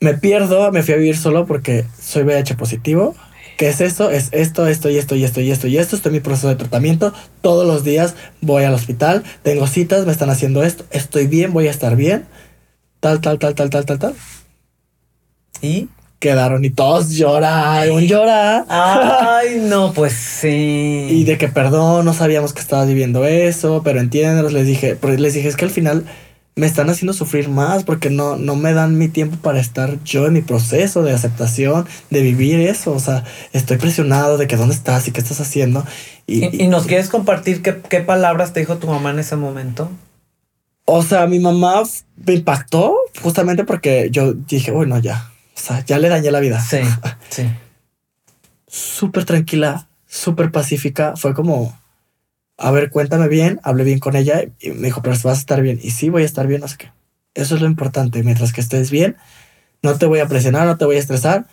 Me 0.00 0.14
pierdo, 0.14 0.70
me 0.72 0.82
fui 0.82 0.94
a 0.94 0.96
vivir 0.98 1.16
solo 1.16 1.46
porque 1.46 1.84
soy 1.98 2.24
VIH 2.24 2.56
positivo. 2.56 3.14
¿Qué 3.62 3.68
es 3.68 3.80
eso? 3.80 4.10
Es 4.10 4.30
esto, 4.32 4.66
esto 4.66 4.90
y 4.90 4.98
esto 4.98 5.14
y 5.14 5.22
esto 5.22 5.40
y 5.40 5.52
esto 5.52 5.68
y 5.68 5.78
esto. 5.78 5.94
Estoy 5.94 6.10
en 6.10 6.14
mi 6.14 6.18
proceso 6.18 6.48
de 6.48 6.56
tratamiento. 6.56 7.14
Todos 7.42 7.64
los 7.64 7.84
días 7.84 8.16
voy 8.40 8.64
al 8.64 8.74
hospital, 8.74 9.22
tengo 9.44 9.68
citas, 9.68 10.04
me 10.04 10.10
están 10.10 10.30
haciendo 10.30 10.64
esto. 10.64 10.84
Estoy 10.90 11.28
bien, 11.28 11.52
voy 11.52 11.68
a 11.68 11.70
estar 11.70 11.94
bien. 11.94 12.26
Tal, 12.98 13.20
tal, 13.20 13.38
tal, 13.38 13.54
tal, 13.54 13.70
tal, 13.70 13.86
tal, 13.86 14.00
tal. 14.00 14.14
¿Y? 15.60 15.88
Quedaron 16.18 16.64
y 16.64 16.70
todos 16.70 17.10
lloran, 17.10 17.88
un 17.92 18.04
llora. 18.04 18.66
Ay, 18.68 19.60
no, 19.60 19.92
pues 19.92 20.12
sí. 20.12 21.06
Y 21.08 21.22
de 21.22 21.38
que 21.38 21.46
perdón, 21.46 22.04
no 22.04 22.14
sabíamos 22.14 22.52
que 22.52 22.60
estabas 22.62 22.88
viviendo 22.88 23.24
eso, 23.26 23.82
pero 23.84 24.00
entiéndenos, 24.00 24.52
les 24.52 24.66
dije, 24.66 24.98
les 25.18 25.34
dije, 25.34 25.46
es 25.46 25.54
que 25.54 25.66
al 25.66 25.70
final 25.70 26.04
me 26.54 26.66
están 26.66 26.90
haciendo 26.90 27.12
sufrir 27.12 27.48
más 27.48 27.84
porque 27.84 28.10
no, 28.10 28.36
no 28.36 28.56
me 28.56 28.74
dan 28.74 28.98
mi 28.98 29.08
tiempo 29.08 29.36
para 29.36 29.58
estar 29.58 30.02
yo 30.04 30.26
en 30.26 30.34
mi 30.34 30.42
proceso 30.42 31.02
de 31.02 31.12
aceptación, 31.12 31.86
de 32.10 32.22
vivir 32.22 32.60
eso. 32.60 32.92
O 32.92 33.00
sea, 33.00 33.24
estoy 33.52 33.78
presionado 33.78 34.38
de 34.38 34.46
que 34.46 34.56
dónde 34.56 34.74
estás 34.74 35.08
y 35.08 35.12
qué 35.12 35.20
estás 35.20 35.40
haciendo. 35.40 35.84
Y, 36.26 36.44
¿Y, 36.44 36.64
y 36.64 36.68
nos 36.68 36.86
quieres 36.86 37.08
compartir 37.08 37.62
qué, 37.62 37.80
qué 37.88 38.00
palabras 38.00 38.52
te 38.52 38.60
dijo 38.60 38.76
tu 38.76 38.86
mamá 38.86 39.10
en 39.10 39.18
ese 39.18 39.36
momento? 39.36 39.90
o 40.84 41.02
sea, 41.02 41.26
mi 41.26 41.38
mamá 41.38 41.82
me 42.16 42.34
impactó 42.34 42.96
justamente 43.22 43.64
porque 43.64 44.08
yo 44.10 44.32
dije, 44.32 44.72
uy, 44.72 44.86
no, 44.86 44.98
ya. 44.98 45.30
O 45.56 45.60
sea, 45.60 45.84
ya 45.84 45.98
le 45.98 46.08
dañé 46.08 46.30
la 46.30 46.40
vida. 46.40 46.60
Sí, 46.60 46.78
sí. 47.28 47.48
súper 48.66 49.24
tranquila, 49.24 49.86
súper 50.06 50.50
pacífica. 50.50 51.14
Fue 51.16 51.34
como, 51.34 51.78
a 52.62 52.70
ver, 52.70 52.90
cuéntame 52.90 53.28
bien, 53.28 53.60
hablé 53.64 53.82
bien 53.82 53.98
con 53.98 54.14
ella 54.14 54.44
y 54.60 54.70
me 54.70 54.86
dijo, 54.86 55.02
pero 55.02 55.16
vas 55.24 55.26
a 55.26 55.40
estar 55.40 55.60
bien. 55.60 55.80
Y 55.82 55.90
sí, 55.90 56.10
voy 56.10 56.22
a 56.22 56.26
estar 56.26 56.46
bien, 56.46 56.60
no 56.60 56.68
sé 56.68 56.76
qué. 56.78 56.92
Eso 57.34 57.56
es 57.56 57.60
lo 57.60 57.66
importante. 57.66 58.22
Mientras 58.22 58.52
que 58.52 58.60
estés 58.60 58.90
bien, 58.90 59.16
no 59.82 59.98
te 59.98 60.06
voy 60.06 60.20
a 60.20 60.28
presionar, 60.28 60.66
no 60.66 60.76
te 60.76 60.84
voy 60.84 60.96
a 60.96 61.00
estresar, 61.00 61.46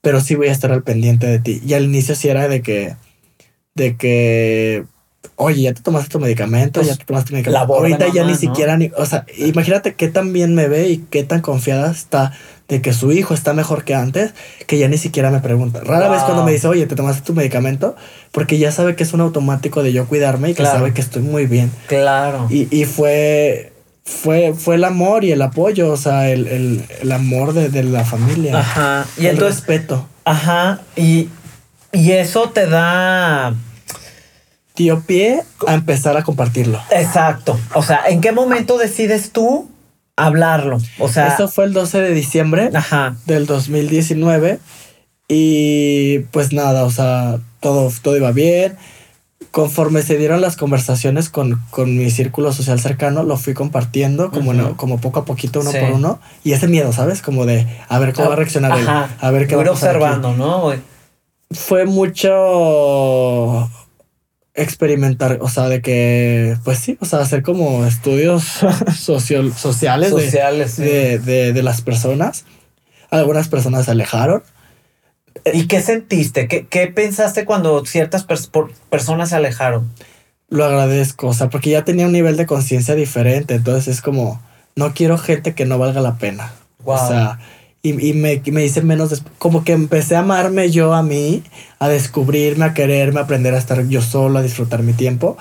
pero 0.00 0.20
sí 0.20 0.34
voy 0.36 0.48
a 0.48 0.52
estar 0.52 0.72
al 0.72 0.82
pendiente 0.82 1.26
de 1.26 1.38
ti. 1.38 1.60
Y 1.66 1.74
al 1.74 1.84
inicio 1.84 2.14
sí 2.14 2.28
era 2.28 2.48
de 2.48 2.62
que, 2.62 2.96
de 3.74 3.96
que, 3.96 4.84
oye, 5.36 5.62
ya 5.62 5.74
te 5.74 5.82
tomaste 5.82 6.08
tu 6.08 6.18
medicamento, 6.18 6.80
ya 6.80 6.96
te 6.96 7.04
tomaste 7.04 7.28
tu 7.28 7.34
medicamento. 7.34 7.74
Ahorita 7.74 8.08
ya 8.08 8.24
ni 8.24 8.34
siquiera, 8.34 8.78
ni, 8.78 8.90
o 8.96 9.04
sea, 9.04 9.26
imagínate 9.36 9.94
qué 9.94 10.08
tan 10.08 10.32
bien 10.32 10.54
me 10.54 10.68
ve 10.68 10.88
y 10.88 10.98
qué 10.98 11.24
tan 11.24 11.42
confiada 11.42 11.90
está 11.90 12.32
de 12.68 12.80
que 12.80 12.92
su 12.92 13.12
hijo 13.12 13.34
está 13.34 13.52
mejor 13.52 13.84
que 13.84 13.94
antes, 13.94 14.32
que 14.66 14.78
ya 14.78 14.88
ni 14.88 14.96
siquiera 14.96 15.30
me 15.30 15.40
pregunta. 15.40 15.80
Rara 15.84 16.08
vez 16.08 16.22
cuando 16.22 16.44
me 16.44 16.52
dice, 16.52 16.66
oye, 16.66 16.86
¿te 16.86 16.96
tomaste 16.96 17.22
tu 17.22 17.34
medicamento? 17.34 17.94
Porque 18.32 18.58
ya 18.58 18.72
sabe 18.72 18.96
que 18.96 19.02
es 19.02 19.12
un 19.12 19.20
automático 19.20 19.82
de 19.82 19.92
yo 19.92 20.06
cuidarme 20.06 20.50
y 20.50 20.54
que 20.54 20.64
sabe 20.64 20.94
que 20.94 21.00
estoy 21.00 21.22
muy 21.22 21.46
bien. 21.46 21.70
Claro. 21.88 22.46
Y, 22.48 22.74
y 22.74 22.86
fue, 22.86 23.72
fue, 24.04 24.54
fue 24.54 24.76
el 24.76 24.84
amor 24.84 25.24
y 25.24 25.32
el 25.32 25.42
apoyo, 25.42 25.92
o 25.92 25.96
sea, 25.96 26.30
el, 26.30 26.46
el, 26.46 26.84
el 27.02 27.12
amor 27.12 27.52
de, 27.52 27.68
de, 27.68 27.82
la 27.82 28.04
familia. 28.04 28.58
Ajá. 28.58 29.06
Y 29.18 29.26
el 29.26 29.36
respeto. 29.36 30.08
Ajá. 30.24 30.80
Y, 30.96 31.28
y 31.92 32.12
eso 32.12 32.48
te 32.48 32.66
da 32.66 33.54
dio 34.76 35.02
pie 35.02 35.42
a 35.66 35.74
empezar 35.74 36.16
a 36.16 36.24
compartirlo. 36.24 36.80
Exacto. 36.90 37.58
O 37.74 37.82
sea, 37.82 38.02
¿en 38.08 38.20
qué 38.20 38.32
momento 38.32 38.76
decides 38.78 39.30
tú 39.30 39.70
hablarlo. 40.16 40.78
O 40.98 41.08
sea, 41.08 41.28
esto 41.28 41.48
fue 41.48 41.64
el 41.64 41.72
12 41.72 42.00
de 42.00 42.14
diciembre 42.14 42.70
del 43.26 43.46
2019 43.46 44.58
y 45.28 46.20
pues 46.30 46.52
nada, 46.52 46.84
o 46.84 46.90
sea, 46.90 47.38
todo, 47.60 47.90
todo 48.02 48.16
iba 48.16 48.32
bien. 48.32 48.76
Conforme 49.50 50.02
se 50.02 50.18
dieron 50.18 50.40
las 50.40 50.56
conversaciones 50.56 51.30
con, 51.30 51.60
con 51.70 51.96
mi 51.96 52.10
círculo 52.10 52.52
social 52.52 52.80
cercano, 52.80 53.22
lo 53.22 53.36
fui 53.36 53.54
compartiendo 53.54 54.30
como, 54.32 54.76
como 54.76 55.00
poco 55.00 55.20
a 55.20 55.24
poquito, 55.24 55.60
uno 55.60 55.70
por 55.70 55.92
uno. 55.92 56.20
Y 56.42 56.52
ese 56.52 56.66
miedo, 56.66 56.92
¿sabes? 56.92 57.22
Como 57.22 57.46
de 57.46 57.66
a 57.88 57.98
ver 58.00 58.12
cómo 58.14 58.28
va 58.28 58.34
a 58.34 58.38
reaccionar 58.38 58.76
él. 58.78 58.86
A 58.88 59.30
ver 59.30 59.46
qué 59.46 59.54
va 59.54 59.62
a 59.62 59.70
observando, 59.70 60.34
¿no? 60.34 60.72
Fue 61.52 61.84
mucho 61.84 63.70
experimentar, 64.54 65.38
o 65.40 65.48
sea, 65.48 65.68
de 65.68 65.82
que, 65.82 66.56
pues 66.64 66.78
sí, 66.78 66.96
o 67.00 67.04
sea, 67.04 67.20
hacer 67.20 67.42
como 67.42 67.84
estudios 67.84 68.44
social, 68.96 69.52
sociales, 69.52 70.10
sociales 70.10 70.76
de, 70.76 71.18
de, 71.18 71.62
las 71.62 71.82
personas. 71.82 72.44
Algunas 73.10 73.48
personas 73.48 73.84
se 73.86 73.90
alejaron. 73.90 74.42
¿Y 75.52 75.66
qué 75.66 75.80
sentiste? 75.80 76.46
¿Qué, 76.46 76.66
qué 76.66 76.86
pensaste 76.86 77.44
cuando 77.44 77.84
ciertas 77.84 78.24
personas 78.88 79.30
se 79.30 79.36
alejaron? 79.36 79.90
Lo 80.48 80.64
agradezco, 80.64 81.28
o 81.28 81.34
sea, 81.34 81.50
porque 81.50 81.70
ya 81.70 81.84
tenía 81.84 82.06
un 82.06 82.12
nivel 82.12 82.36
de 82.36 82.46
conciencia 82.46 82.94
diferente, 82.94 83.54
entonces 83.54 83.88
es 83.88 84.00
como, 84.00 84.40
no 84.76 84.94
quiero 84.94 85.18
gente 85.18 85.54
que 85.54 85.64
no 85.64 85.78
valga 85.78 86.00
la 86.00 86.16
pena. 86.18 86.52
O 86.84 86.96
sea, 86.96 87.40
y, 87.84 88.08
y 88.08 88.14
me, 88.14 88.42
me, 88.46 88.64
hice 88.64 88.80
menos, 88.80 89.22
como 89.38 89.62
que 89.62 89.72
empecé 89.72 90.16
a 90.16 90.20
amarme 90.20 90.70
yo 90.70 90.94
a 90.94 91.02
mí, 91.02 91.42
a 91.78 91.88
descubrirme, 91.88 92.64
a 92.64 92.72
quererme, 92.72 93.20
a 93.20 93.24
aprender 93.24 93.52
a 93.52 93.58
estar 93.58 93.86
yo 93.86 94.00
solo, 94.00 94.38
a 94.38 94.42
disfrutar 94.42 94.82
mi 94.82 94.94
tiempo. 94.94 95.36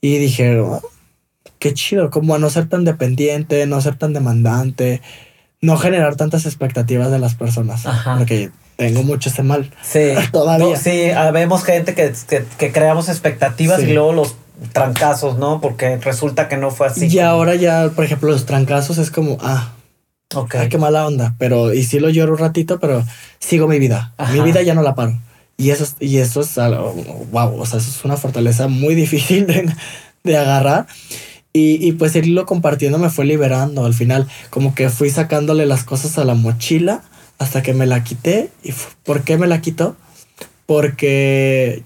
Y 0.00 0.18
dije, 0.18 0.58
oh, 0.58 0.82
qué 1.60 1.72
chido, 1.74 2.10
como 2.10 2.34
a 2.34 2.40
no 2.40 2.50
ser 2.50 2.68
tan 2.68 2.84
dependiente, 2.84 3.64
no 3.66 3.80
ser 3.80 3.94
tan 3.94 4.12
demandante, 4.12 5.02
no 5.60 5.78
generar 5.78 6.16
tantas 6.16 6.46
expectativas 6.46 7.12
de 7.12 7.20
las 7.20 7.36
personas. 7.36 7.84
Porque 8.18 8.50
tengo 8.74 9.04
mucho 9.04 9.28
ese 9.28 9.44
mal. 9.44 9.70
Sí, 9.80 10.14
todavía. 10.32 10.76
sí, 10.76 11.10
vemos 11.32 11.62
gente 11.62 11.94
que, 11.94 12.12
que, 12.28 12.44
que 12.58 12.72
creamos 12.72 13.08
expectativas 13.08 13.84
y 13.84 13.92
luego 13.92 14.12
los 14.12 14.34
trancazos, 14.72 15.38
¿no? 15.38 15.60
Porque 15.60 15.96
resulta 15.98 16.48
que 16.48 16.56
no 16.56 16.72
fue 16.72 16.88
así. 16.88 17.06
Y 17.06 17.20
ahora 17.20 17.54
ya, 17.54 17.88
por 17.94 18.04
ejemplo, 18.04 18.30
los 18.30 18.46
trancazos 18.46 18.98
es 18.98 19.12
como, 19.12 19.38
ah, 19.42 19.74
Ok. 20.34 20.54
Ay, 20.56 20.68
qué 20.68 20.78
mala 20.78 21.06
onda. 21.06 21.34
Pero, 21.38 21.72
y 21.72 21.84
sí 21.84 22.00
lo 22.00 22.10
lloro 22.10 22.32
un 22.32 22.38
ratito, 22.38 22.78
pero 22.78 23.04
sigo 23.38 23.66
mi 23.66 23.78
vida. 23.78 24.14
Mi 24.32 24.40
vida 24.40 24.62
ya 24.62 24.74
no 24.74 24.82
la 24.82 24.94
paro. 24.94 25.18
Y 25.56 25.70
eso, 25.70 25.86
y 25.98 26.18
eso 26.18 26.42
es 26.42 26.56
algo, 26.56 26.92
wow, 27.32 27.60
o 27.60 27.66
sea, 27.66 27.80
eso 27.80 27.90
es 27.90 28.04
una 28.04 28.16
fortaleza 28.16 28.68
muy 28.68 28.94
difícil 28.96 29.46
de, 29.46 29.72
de 30.22 30.36
agarrar. 30.36 30.86
Y, 31.52 31.84
y, 31.86 31.92
pues 31.92 32.14
irlo 32.14 32.46
compartiendo 32.46 32.98
me 32.98 33.10
fue 33.10 33.24
liberando. 33.24 33.84
Al 33.84 33.94
final, 33.94 34.28
como 34.50 34.74
que 34.74 34.90
fui 34.90 35.10
sacándole 35.10 35.66
las 35.66 35.82
cosas 35.84 36.18
a 36.18 36.24
la 36.24 36.34
mochila 36.34 37.02
hasta 37.38 37.62
que 37.62 37.74
me 37.74 37.86
la 37.86 38.04
quité. 38.04 38.50
¿Y 38.62 38.72
por 39.04 39.22
qué 39.22 39.38
me 39.38 39.46
la 39.46 39.60
quitó? 39.60 39.96
Porque 40.66 41.82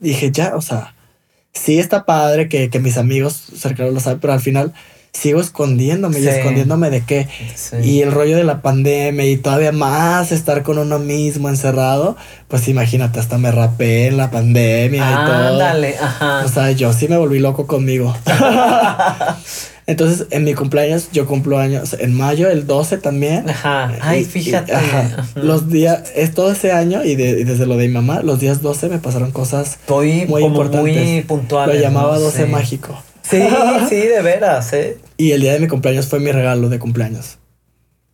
dije, 0.00 0.32
ya, 0.32 0.56
o 0.56 0.60
sea, 0.60 0.94
sí 1.52 1.78
está 1.78 2.04
padre 2.04 2.48
que, 2.48 2.68
que 2.68 2.80
mis 2.80 2.98
amigos 2.98 3.34
cercanos 3.56 3.94
lo 3.94 4.00
saben, 4.00 4.18
pero 4.18 4.32
al 4.32 4.40
final 4.40 4.74
sigo 5.14 5.40
escondiéndome 5.40 6.20
y 6.20 6.26
escondiéndome 6.26 6.90
de 6.90 7.02
qué. 7.02 7.28
Y 7.82 8.02
el 8.02 8.12
rollo 8.12 8.36
de 8.36 8.44
la 8.44 8.60
pandemia 8.60 9.24
y 9.24 9.36
todavía 9.36 9.72
más 9.72 10.32
estar 10.32 10.62
con 10.62 10.76
uno 10.76 10.98
mismo 10.98 11.48
encerrado, 11.48 12.16
pues 12.48 12.68
imagínate, 12.68 13.20
hasta 13.20 13.38
me 13.38 13.50
rapé 13.50 14.08
en 14.08 14.16
la 14.16 14.30
pandemia 14.30 15.10
y 15.10 15.14
todo. 15.14 15.58
Dale, 15.58 15.96
ajá. 15.98 16.44
O 16.44 16.48
sea, 16.48 16.72
yo 16.72 16.92
sí 16.92 17.08
me 17.08 17.16
volví 17.16 17.38
loco 17.38 17.66
conmigo. 17.66 18.14
Entonces, 19.86 20.26
en 20.30 20.44
mi 20.44 20.54
cumpleaños, 20.54 21.10
yo 21.12 21.26
cumplo 21.26 21.58
años 21.58 21.94
en 21.98 22.14
mayo, 22.14 22.48
el 22.48 22.66
12 22.66 22.98
también. 22.98 23.48
Ajá. 23.50 23.92
Ay, 24.00 24.24
fíjate. 24.24 24.72
Los 25.34 25.68
días, 25.68 26.10
es 26.16 26.32
todo 26.32 26.52
ese 26.52 26.72
año 26.72 27.04
y, 27.04 27.14
desde 27.14 27.66
lo 27.66 27.76
de 27.76 27.88
mi 27.88 27.94
mamá, 27.94 28.22
los 28.22 28.40
días 28.40 28.62
12 28.62 28.88
me 28.88 28.98
pasaron 28.98 29.30
cosas 29.30 29.78
Estoy 29.80 30.24
muy 30.26 30.42
importantes. 30.42 31.06
Muy 31.06 31.22
puntuales. 31.22 31.76
Lo 31.76 31.82
llamaba 31.82 32.18
12 32.18 32.46
mágico. 32.46 32.98
Sí, 33.22 33.42
sí, 33.88 33.96
de 33.96 34.22
veras, 34.22 34.72
¿eh? 34.72 34.98
Y 35.16 35.32
el 35.32 35.40
día 35.40 35.52
de 35.52 35.60
mi 35.60 35.68
cumpleaños 35.68 36.06
fue 36.06 36.20
mi 36.20 36.32
regalo 36.32 36.68
de 36.68 36.78
cumpleaños. 36.78 37.38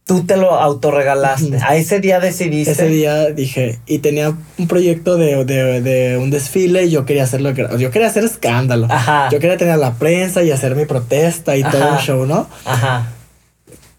Tú 0.05 0.25
te 0.25 0.37
lo 0.37 0.51
autorregalaste. 0.59 1.59
A 1.63 1.77
ese 1.77 2.01
día 2.01 2.19
decidiste. 2.19 2.73
Ese 2.73 2.89
día 2.89 3.27
dije, 3.27 3.79
y 3.87 3.99
tenía 3.99 4.35
un 4.59 4.67
proyecto 4.67 5.17
de, 5.17 5.45
de, 5.45 6.19
un 6.19 6.31
desfile 6.31 6.87
y 6.87 6.91
yo 6.91 7.05
quería 7.05 7.23
hacerlo. 7.23 7.53
Yo 7.53 7.91
quería 7.93 8.09
hacer 8.09 8.25
escándalo. 8.25 8.89
Ajá. 8.91 9.29
Yo 9.31 9.39
quería 9.39 9.57
tener 9.57 9.79
la 9.79 9.95
prensa 9.95 10.43
y 10.43 10.51
hacer 10.51 10.75
mi 10.75 10.85
protesta 10.85 11.57
y 11.57 11.63
todo 11.63 11.93
un 11.93 11.99
show, 11.99 12.27
¿no? 12.27 12.49
Ajá. 12.65 13.07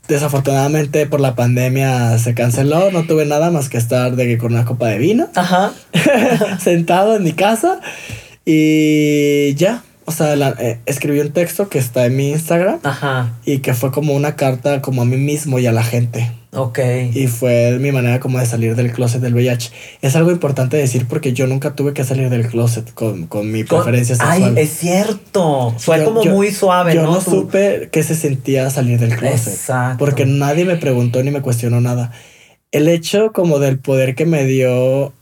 Desafortunadamente 0.10 1.06
por 1.06 1.22
la 1.22 1.36
pandemia 1.36 2.18
se 2.18 2.34
canceló, 2.34 2.92
no 2.92 3.06
tuve 3.06 3.26
nada 3.26 3.50
más 3.50 3.70
que 3.70 3.78
estar 3.78 4.18
de 4.18 4.28
que 4.28 4.38
con 4.38 4.52
una 4.52 4.66
copa 4.66 4.88
de 4.88 4.98
vino. 4.98 5.30
Ajá. 5.36 5.72
sentado 6.60 7.16
en 7.16 7.24
mi 7.24 7.32
casa 7.32 7.80
y 8.44 9.54
ya, 9.56 9.84
o 10.06 10.12
sea, 10.12 10.34
eh, 10.60 10.80
escribí 10.86 11.20
un 11.20 11.32
texto 11.32 11.70
que 11.70 11.80
está 11.80 12.06
en 12.06 12.16
mi 12.16 12.32
Instagram. 12.32 12.80
Ajá. 12.84 13.34
Y 13.46 13.60
que 13.60 13.74
fue 13.74 13.92
como 13.92 14.14
una 14.14 14.36
carta 14.36 14.82
como 14.82 15.02
a 15.02 15.06
mí 15.06 15.18
mismo 15.18 15.60
y 15.60 15.68
a 15.68 15.72
la 15.72 15.84
gente. 15.84 16.32
Ok. 16.54 16.80
Y 17.14 17.28
fue 17.28 17.78
mi 17.80 17.92
manera 17.94 18.20
como 18.20 18.38
de 18.38 18.46
salir 18.46 18.76
del 18.76 18.92
closet 18.92 19.22
del 19.22 19.34
VIH. 19.34 19.72
Es 20.02 20.16
algo 20.16 20.32
importante 20.32 20.76
decir 20.76 21.08
porque 21.08 21.32
yo 21.32 21.48
nunca 21.48 21.76
tuve 21.76 21.94
que 21.94 22.04
salir 22.04 22.30
del 22.30 22.48
closet 22.48 22.94
con, 22.94 23.30
mi 23.52 23.64
preferencia 23.64 24.16
sexual. 24.16 24.56
Ay, 24.58 24.64
es 24.64 24.70
cierto. 24.72 25.74
Fue 25.78 26.04
como 26.04 26.24
muy 26.26 26.52
suave, 26.52 26.94
yo 26.94 27.04
¿no? 27.04 27.14
no 27.14 27.22
supe 27.22 27.90
que 27.92 28.04
se 28.04 28.16
sentía 28.16 28.70
salir 28.70 29.00
del 29.00 29.16
closet. 29.16 29.54
Exacto. 29.54 29.98
Porque 29.98 30.26
nadie 30.26 30.66
me 30.66 30.76
preguntó 30.76 31.24
ni 31.24 31.32
me 31.32 31.42
cuestionó 31.42 31.80
nada. 31.80 32.12
El 32.72 32.88
hecho 32.90 33.32
como 33.32 33.60
del 33.60 33.80
poder 33.80 34.16
que 34.16 34.26
me 34.26 34.46
dio 34.46 35.14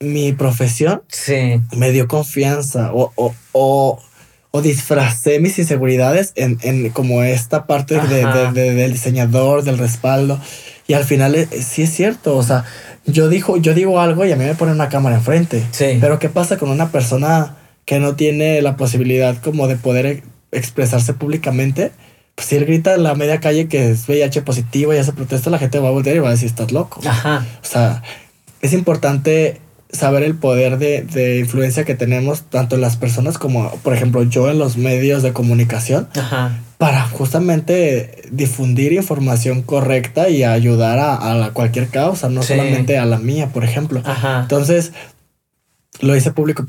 mi 0.00 0.32
profesión 0.32 1.02
sí. 1.08 1.60
me 1.76 1.90
dio 1.90 2.06
confianza 2.06 2.92
o, 2.92 3.12
o, 3.14 3.34
o, 3.52 4.02
o 4.50 4.62
disfracé 4.62 5.40
mis 5.40 5.58
inseguridades 5.58 6.32
en, 6.36 6.58
en 6.62 6.90
como 6.90 7.22
esta 7.22 7.66
parte 7.66 7.98
de, 7.98 8.52
del 8.52 8.92
diseñador, 8.92 9.64
del 9.64 9.78
respaldo. 9.78 10.40
Y 10.86 10.94
al 10.94 11.04
final 11.04 11.34
eh, 11.34 11.46
sí 11.46 11.82
es 11.82 11.92
cierto, 11.92 12.36
o 12.36 12.42
sea, 12.42 12.64
yo, 13.06 13.28
dijo, 13.28 13.56
yo 13.56 13.74
digo 13.74 14.00
algo 14.00 14.24
y 14.24 14.32
a 14.32 14.36
mí 14.36 14.44
me 14.44 14.54
ponen 14.54 14.74
una 14.74 14.88
cámara 14.88 15.16
enfrente. 15.16 15.64
Sí. 15.72 15.98
Pero 16.00 16.18
¿qué 16.18 16.28
pasa 16.28 16.58
con 16.58 16.70
una 16.70 16.90
persona 16.90 17.56
que 17.84 17.98
no 17.98 18.16
tiene 18.16 18.60
la 18.62 18.76
posibilidad 18.76 19.36
como 19.38 19.66
de 19.66 19.76
poder 19.76 20.06
e, 20.06 20.22
expresarse 20.52 21.14
públicamente? 21.14 21.92
Pues 22.34 22.48
si 22.48 22.56
él 22.56 22.66
grita 22.66 22.94
en 22.94 23.02
la 23.02 23.14
media 23.14 23.40
calle 23.40 23.66
que 23.66 23.90
es 23.90 24.06
VIH 24.06 24.42
positivo 24.42 24.92
y 24.92 24.98
hace 24.98 25.12
protesta, 25.12 25.48
la 25.48 25.58
gente 25.58 25.78
va 25.78 25.88
a 25.88 25.92
voltear 25.92 26.16
y 26.16 26.18
va 26.18 26.28
a 26.28 26.32
decir, 26.32 26.48
estás 26.48 26.70
loco. 26.70 27.00
Ajá. 27.06 27.46
O 27.62 27.66
sea, 27.66 28.02
es 28.60 28.72
importante 28.74 29.60
saber 29.90 30.22
el 30.22 30.34
poder 30.34 30.78
de, 30.78 31.02
de, 31.02 31.38
influencia 31.38 31.84
que 31.84 31.94
tenemos 31.94 32.42
tanto 32.42 32.74
en 32.74 32.80
las 32.80 32.96
personas 32.96 33.38
como, 33.38 33.70
por 33.82 33.94
ejemplo, 33.94 34.22
yo 34.24 34.50
en 34.50 34.58
los 34.58 34.76
medios 34.76 35.22
de 35.22 35.32
comunicación 35.32 36.08
para 36.78 37.02
justamente 37.08 38.22
difundir 38.30 38.92
información 38.92 39.62
correcta 39.62 40.28
y 40.28 40.44
ayudar 40.44 40.98
a, 40.98 41.50
cualquier 41.52 41.88
causa, 41.88 42.28
no 42.28 42.42
solamente 42.42 42.98
a 42.98 43.06
la 43.06 43.18
mía, 43.18 43.48
por 43.48 43.64
ejemplo. 43.64 44.02
Entonces, 44.40 44.92
lo 46.00 46.14
hice 46.16 46.32
público, 46.32 46.66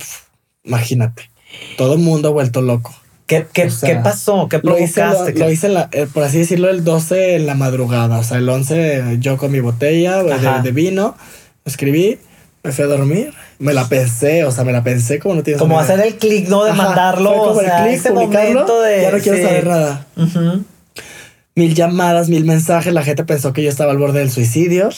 imagínate, 0.63 1.29
todo 1.77 1.93
el 1.93 1.99
mundo 1.99 2.29
ha 2.29 2.31
vuelto 2.31 2.61
loco. 2.61 2.95
¿Qué, 3.25 3.45
qué, 3.51 3.69
¿qué 3.85 3.95
pasó? 3.97 4.47
¿Qué 4.47 4.59
provocaste? 4.59 5.33
Lo 5.33 5.51
hice, 5.51 5.67
lo, 5.67 5.81
hice 5.81 5.87
eh, 5.91 6.07
por 6.13 6.23
así 6.23 6.37
decirlo, 6.37 6.69
el 6.69 6.85
12 6.85 7.35
en 7.35 7.45
la 7.45 7.55
madrugada. 7.55 8.19
O 8.19 8.23
sea, 8.23 8.37
el 8.37 8.47
11 8.47 9.17
yo 9.19 9.35
con 9.35 9.51
mi 9.51 9.59
botella 9.59 10.23
de, 10.23 10.61
de, 10.63 10.71
vino, 10.71 11.13
escribí, 11.65 12.19
Me 12.67 12.73
fui 12.73 12.83
a 12.83 12.87
dormir, 12.87 13.33
me 13.59 13.73
la 13.73 13.87
pensé, 13.87 14.43
o 14.43 14.51
sea, 14.51 14.65
me 14.65 14.73
la 14.73 14.83
pensé 14.83 15.19
como 15.19 15.35
no 15.35 15.43
tienes 15.43 15.61
Como 15.61 15.79
hacer 15.79 16.01
el 16.01 16.17
clic, 16.17 16.49
¿no? 16.49 16.65
De 16.65 16.73
mandarlo, 16.73 17.43
o 17.43 17.57
sea, 17.57 17.89
ese 17.89 18.11
momento 18.11 18.81
de... 18.81 19.03
Ya 19.03 19.11
no 19.11 19.19
quiero 19.19 19.37
saber 19.41 19.67
nada. 19.67 20.05
Mil 21.55 21.73
llamadas, 21.73 22.27
mil 22.27 22.43
mensajes, 22.43 22.93
la 22.93 23.03
gente 23.03 23.23
pensó 23.23 23.53
que 23.53 23.63
yo 23.63 23.69
estaba 23.69 23.91
al 23.91 23.97
borde 23.97 24.19
del 24.19 24.31
suicidio 24.31 24.89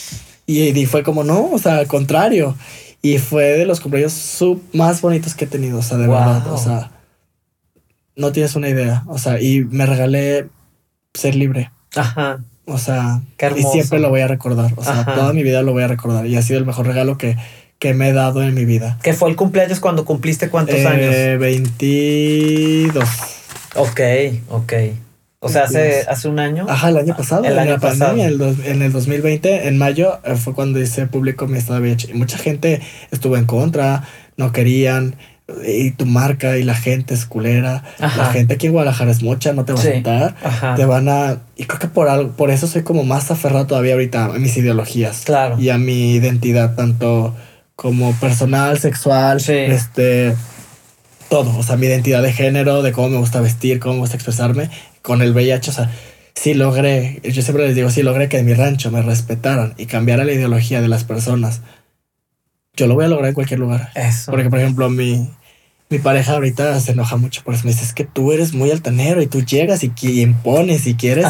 y, 0.48 0.84
fue 0.88 1.04
como, 1.04 1.24
no, 1.24 1.52
o 1.52 1.60
sea, 1.60 1.78
al 1.78 1.86
contrario. 1.86 2.56
Y 3.04 3.20
fue 3.20 3.44
de 3.44 3.66
los 3.66 3.82
cumpleaños 3.82 4.44
más 4.74 5.00
bonitos 5.00 5.36
que 5.36 5.46
he 5.46 5.48
tenido, 5.48 5.78
o 5.78 5.84
sea, 5.84 5.98
de 5.98 6.08
verdad, 6.08 6.52
o 6.52 6.58
sea, 6.58 6.90
no 8.16 8.32
tienes 8.32 8.56
una 8.56 8.70
idea, 8.70 9.04
o 9.06 9.20
sea, 9.20 9.40
y 9.40 9.64
me 9.64 9.86
regalé 9.86 10.48
ser 11.14 11.36
libre. 11.36 11.72
Ajá. 11.96 12.40
O 12.70 12.78
sea, 12.78 13.22
y 13.56 13.64
siempre 13.64 14.00
lo 14.00 14.10
voy 14.10 14.22
a 14.22 14.28
recordar. 14.28 14.74
O 14.76 14.84
sea, 14.84 15.06
toda 15.06 15.34
mi 15.34 15.44
vida 15.44 15.62
lo 15.62 15.74
voy 15.74 15.84
a 15.84 15.88
recordar. 15.88 16.26
Y 16.28 16.36
ha 16.38 16.42
sido 16.42 16.60
el 16.60 16.66
mejor 16.66 16.88
regalo 16.88 17.18
que, 17.18 17.36
que 17.80 17.94
me 17.94 18.10
he 18.10 18.14
dado 18.14 18.44
en 18.44 18.54
mi 18.54 18.66
vida. 18.66 18.98
¿Qué 19.02 19.14
fue 19.14 19.30
el 19.30 19.36
cumpleaños 19.36 19.80
cuando 19.80 20.06
cumpliste 20.06 20.50
cuántos 20.50 20.76
eh, 20.76 20.88
años? 20.88 21.40
22. 21.40 23.04
Ok, 23.76 24.00
ok. 24.50 24.74
O 25.42 25.48
sea, 25.48 25.64
hace, 25.64 26.06
hace 26.08 26.28
un 26.28 26.38
año. 26.40 26.66
Ajá, 26.68 26.90
el 26.90 26.98
año 26.98 27.16
pasado. 27.16 27.46
El 27.46 27.54
en 27.54 27.60
año 27.60 27.72
la 27.72 27.80
pandemia, 27.80 28.28
en 28.28 28.82
el 28.82 28.92
2020, 28.92 29.68
en 29.68 29.78
mayo, 29.78 30.20
eh, 30.26 30.36
fue 30.36 30.54
cuando 30.54 30.82
hice 30.82 31.08
público 31.08 31.48
mi 31.48 31.58
estado 31.58 31.80
de 31.80 31.88
VIH. 31.88 32.12
Y 32.12 32.14
mucha 32.14 32.38
gente 32.38 32.82
estuvo 33.12 33.38
en 33.38 33.46
contra, 33.46 34.04
no 34.36 34.52
querían 34.52 35.16
y 35.66 35.92
tu 35.92 36.06
marca 36.06 36.58
y 36.58 36.64
la 36.64 36.76
gente 36.76 37.14
es 37.14 37.26
culera. 37.26 37.84
La 38.00 38.32
gente 38.32 38.56
aquí 38.56 38.68
en 38.68 38.74
Guadalajara 38.74 39.12
es 39.12 39.22
mucha, 39.22 39.54
no 39.54 39.66
te 39.66 39.74
va 39.74 39.80
a 39.80 39.82
aceptar. 39.82 40.36
Te 40.76 40.86
van 40.86 41.10
a. 41.10 41.40
Y 41.56 41.66
creo 41.66 41.80
que 41.80 41.88
por 41.88 42.08
algo, 42.10 42.32
por 42.32 42.52
eso 42.52 42.68
soy 42.68 42.84
como 42.84 43.04
más 43.04 43.32
aferrado 43.32 43.68
todavía 43.68 43.94
ahorita 43.94 44.26
a 44.26 44.30
mis 44.40 44.56
ideologías. 44.58 45.24
Claro. 45.26 45.60
Y 45.60 45.70
a 45.70 45.78
mi 45.78 46.14
identidad, 46.14 46.76
tanto 46.76 47.36
como 47.76 48.14
personal, 48.14 48.80
sexual, 48.80 49.42
este. 49.48 50.36
Todo. 51.30 51.56
O 51.58 51.64
sea, 51.64 51.78
mi 51.78 51.86
identidad 51.86 52.24
de 52.24 52.34
género, 52.34 52.82
de 52.82 52.92
cómo 52.92 53.10
me 53.10 53.18
gusta 53.18 53.40
vestir, 53.40 53.80
cómo 53.80 53.96
me 53.96 54.00
gusta 54.02 54.16
expresarme. 54.16 54.70
Con 55.04 55.22
el 55.22 55.32
VIH, 55.32 55.70
o 55.70 55.74
sea, 55.74 55.92
sí 56.34 56.56
logré. 56.56 57.20
Yo 57.24 57.42
siempre 57.44 57.68
les 57.68 57.76
digo, 57.76 57.92
sí 57.92 58.02
logré 58.02 58.30
que 58.30 58.40
en 58.40 58.46
mi 58.46 58.54
rancho 58.54 58.90
me 58.90 59.02
respetaran 59.04 59.76
y 59.78 59.86
cambiara 59.86 60.24
la 60.26 60.34
ideología 60.34 60.82
de 60.82 60.88
las 60.88 61.04
personas 61.04 61.62
yo 62.80 62.88
lo 62.88 62.96
voy 62.96 63.06
a 63.06 63.08
lograr 63.10 63.30
en 63.30 63.36
cualquier 63.36 63.60
lugar. 63.60 63.92
Eso. 63.94 64.32
Porque, 64.32 64.50
por 64.50 64.60
ejemplo, 64.60 64.90
mi, 64.90 65.30
mi 65.90 65.98
pareja 65.98 66.34
ahorita 66.34 66.80
se 66.80 66.92
enoja 66.92 67.18
mucho 67.18 67.44
por 67.44 67.56
eso. 67.56 67.64
Me 67.66 67.72
dice, 67.72 67.84
es 67.84 67.94
que 67.94 68.06
tú 68.06 68.32
eres 68.32 68.54
muy 68.54 68.70
altanero 68.70 69.22
y 69.22 69.28
tú 69.28 69.44
llegas 69.44 69.84
y, 69.84 69.92
impones 70.22 70.86
y 70.86 70.94
quieres. 70.94 71.26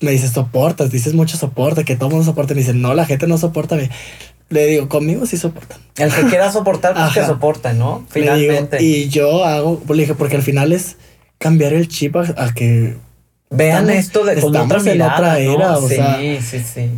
Me 0.00 0.12
dice, 0.12 0.28
soportas, 0.28 0.90
dices 0.90 1.14
mucho 1.14 1.36
soporte, 1.36 1.84
que 1.84 1.96
todo 1.96 2.10
mundo 2.10 2.24
soporta. 2.24 2.54
Me 2.54 2.60
dice, 2.60 2.74
no, 2.74 2.94
la 2.94 3.04
gente 3.04 3.26
no 3.26 3.38
soporta. 3.38 3.76
Le 4.48 4.66
digo, 4.66 4.88
conmigo 4.88 5.26
sí 5.26 5.36
soportan. 5.36 5.78
El 5.96 6.12
que 6.12 6.22
quiera 6.26 6.52
soportar, 6.52 6.94
pues 6.94 7.12
que 7.14 7.24
soporta, 7.24 7.72
¿no? 7.72 8.04
Finalmente. 8.08 8.82
y 8.82 9.08
yo 9.08 9.44
hago, 9.44 9.82
le 9.88 10.02
dije, 10.02 10.14
porque 10.14 10.36
al 10.36 10.42
final 10.42 10.72
es 10.72 10.96
cambiar 11.38 11.72
el 11.72 11.88
chip 11.88 12.16
a, 12.16 12.54
que 12.54 12.96
vean 13.50 13.90
esto 13.90 14.24
de 14.24 14.40
con 14.40 14.54
otra 14.54 14.78
mirada, 14.80 15.14
otra 15.14 15.38
era. 15.38 15.78
O 15.78 15.88
sí, 15.88 16.38
sí, 16.40 16.60
sí 16.60 16.90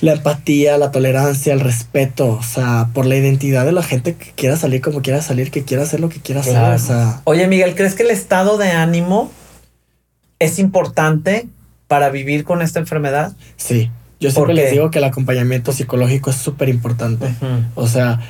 la 0.00 0.12
empatía, 0.12 0.78
la 0.78 0.90
tolerancia, 0.90 1.52
el 1.52 1.60
respeto, 1.60 2.28
o 2.28 2.42
sea, 2.42 2.88
por 2.92 3.06
la 3.06 3.16
identidad 3.16 3.64
de 3.64 3.72
la 3.72 3.82
gente 3.82 4.14
que 4.14 4.32
quiera 4.32 4.56
salir 4.56 4.80
como 4.80 5.02
quiera 5.02 5.22
salir, 5.22 5.50
que 5.50 5.64
quiera 5.64 5.82
hacer 5.84 6.00
lo 6.00 6.08
que 6.08 6.20
quiera 6.20 6.40
hacer. 6.40 6.56
O 6.56 6.78
sea. 6.78 7.20
Oye, 7.24 7.46
Miguel, 7.46 7.74
¿crees 7.74 7.94
que 7.94 8.02
el 8.02 8.10
estado 8.10 8.58
de 8.58 8.70
ánimo 8.70 9.30
es 10.38 10.58
importante 10.58 11.46
para 11.86 12.10
vivir 12.10 12.44
con 12.44 12.62
esta 12.62 12.80
enfermedad? 12.80 13.32
Sí, 13.56 13.90
yo 14.18 14.30
siempre 14.30 14.54
les 14.54 14.72
digo 14.72 14.90
que 14.90 14.98
el 14.98 15.04
acompañamiento 15.04 15.72
psicológico 15.72 16.30
es 16.30 16.36
súper 16.36 16.68
importante. 16.68 17.34
O 17.74 17.86
sea, 17.86 18.20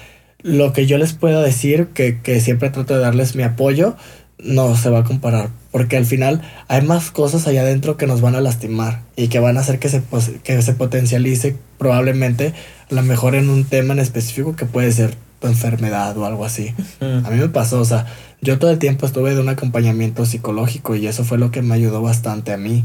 lo 0.40 0.72
que 0.72 0.86
yo 0.86 0.98
les 0.98 1.12
pueda 1.12 1.40
decir, 1.42 1.88
que, 1.94 2.20
que 2.20 2.40
siempre 2.40 2.70
trato 2.70 2.94
de 2.94 3.00
darles 3.00 3.36
mi 3.36 3.44
apoyo, 3.44 3.96
no 4.42 4.76
se 4.76 4.90
va 4.90 5.00
a 5.00 5.04
comparar, 5.04 5.50
porque 5.70 5.96
al 5.96 6.04
final 6.04 6.42
hay 6.68 6.82
más 6.82 7.10
cosas 7.10 7.46
allá 7.46 7.62
adentro 7.62 7.96
que 7.96 8.06
nos 8.06 8.20
van 8.20 8.34
a 8.34 8.40
lastimar 8.40 9.00
y 9.16 9.28
que 9.28 9.38
van 9.38 9.56
a 9.56 9.60
hacer 9.60 9.78
que 9.78 9.88
se, 9.88 10.02
que 10.42 10.62
se 10.62 10.72
potencialice 10.74 11.56
probablemente 11.78 12.52
a 12.90 12.94
lo 12.94 13.02
mejor 13.02 13.34
en 13.34 13.48
un 13.48 13.64
tema 13.64 13.94
en 13.94 14.00
específico 14.00 14.56
que 14.56 14.66
puede 14.66 14.92
ser 14.92 15.14
tu 15.40 15.46
enfermedad 15.46 16.16
o 16.16 16.24
algo 16.24 16.44
así. 16.44 16.74
A 17.00 17.30
mí 17.30 17.38
me 17.38 17.48
pasó, 17.48 17.80
o 17.80 17.84
sea, 17.84 18.06
yo 18.40 18.58
todo 18.58 18.70
el 18.70 18.78
tiempo 18.78 19.06
estuve 19.06 19.34
de 19.34 19.40
un 19.40 19.48
acompañamiento 19.48 20.26
psicológico 20.26 20.94
y 20.94 21.06
eso 21.06 21.24
fue 21.24 21.38
lo 21.38 21.50
que 21.50 21.62
me 21.62 21.74
ayudó 21.74 22.02
bastante 22.02 22.52
a 22.52 22.56
mí. 22.56 22.84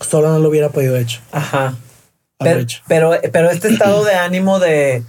Solo 0.00 0.30
no 0.30 0.38
lo 0.38 0.48
hubiera 0.48 0.70
podido 0.70 0.96
hecho. 0.96 1.20
Ajá. 1.30 1.76
Pero, 2.38 2.66
pero, 2.88 3.12
pero 3.32 3.50
este 3.50 3.68
estado 3.68 4.04
de 4.04 4.14
ánimo 4.14 4.58
de 4.58 5.04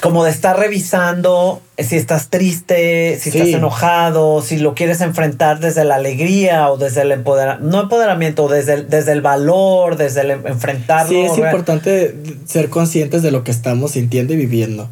como 0.00 0.24
de 0.24 0.30
estar 0.30 0.56
revisando 0.58 1.60
si 1.76 1.96
estás 1.96 2.28
triste, 2.28 3.18
si 3.18 3.30
estás 3.30 3.48
enojado, 3.48 4.42
si 4.42 4.58
lo 4.58 4.74
quieres 4.74 5.00
enfrentar 5.00 5.58
desde 5.58 5.84
la 5.84 5.96
alegría 5.96 6.70
o 6.70 6.76
desde 6.76 7.02
el 7.02 7.12
empoderamiento, 7.12 7.70
no 7.70 7.82
empoderamiento, 7.82 8.48
desde 8.48 8.74
el, 8.74 8.88
desde 8.88 9.12
el 9.12 9.22
valor, 9.22 9.96
desde 9.96 10.20
el 10.20 10.30
enfrentarlo. 10.30 11.10
Sí, 11.10 11.20
es 11.20 11.36
importante 11.36 12.16
ser 12.46 12.68
conscientes 12.68 13.22
de 13.22 13.32
lo 13.32 13.42
que 13.42 13.50
estamos 13.50 13.92
sintiendo 13.92 14.34
y 14.34 14.36
viviendo, 14.36 14.88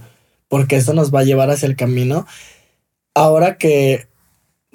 porque 0.48 0.76
eso 0.76 0.92
nos 0.92 1.14
va 1.14 1.20
a 1.20 1.24
llevar 1.24 1.50
hacia 1.50 1.66
el 1.66 1.76
camino. 1.76 2.26
Ahora 3.14 3.56
que 3.56 4.08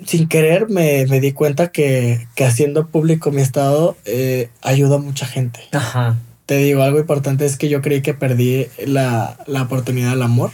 sin 0.06 0.30
querer 0.30 0.70
me, 0.70 1.06
di 1.06 1.34
cuenta 1.34 1.72
que, 1.72 2.26
haciendo 2.38 2.88
público 2.88 3.32
mi 3.32 3.41
estado 3.41 3.98
eh, 4.06 4.49
ayuda 4.62 4.95
a 4.95 4.99
mucha 4.99 5.26
gente. 5.26 5.60
Ajá 5.74 6.16
te 6.52 6.57
digo, 6.57 6.84
algo 6.84 6.99
importante 6.99 7.45
es 7.45 7.56
que 7.56 7.69
yo 7.69 7.82
creí 7.82 8.02
que 8.02 8.14
perdí 8.14 8.68
la, 8.86 9.38
oportunidad 9.64 10.10
del 10.10 10.22
amor. 10.22 10.52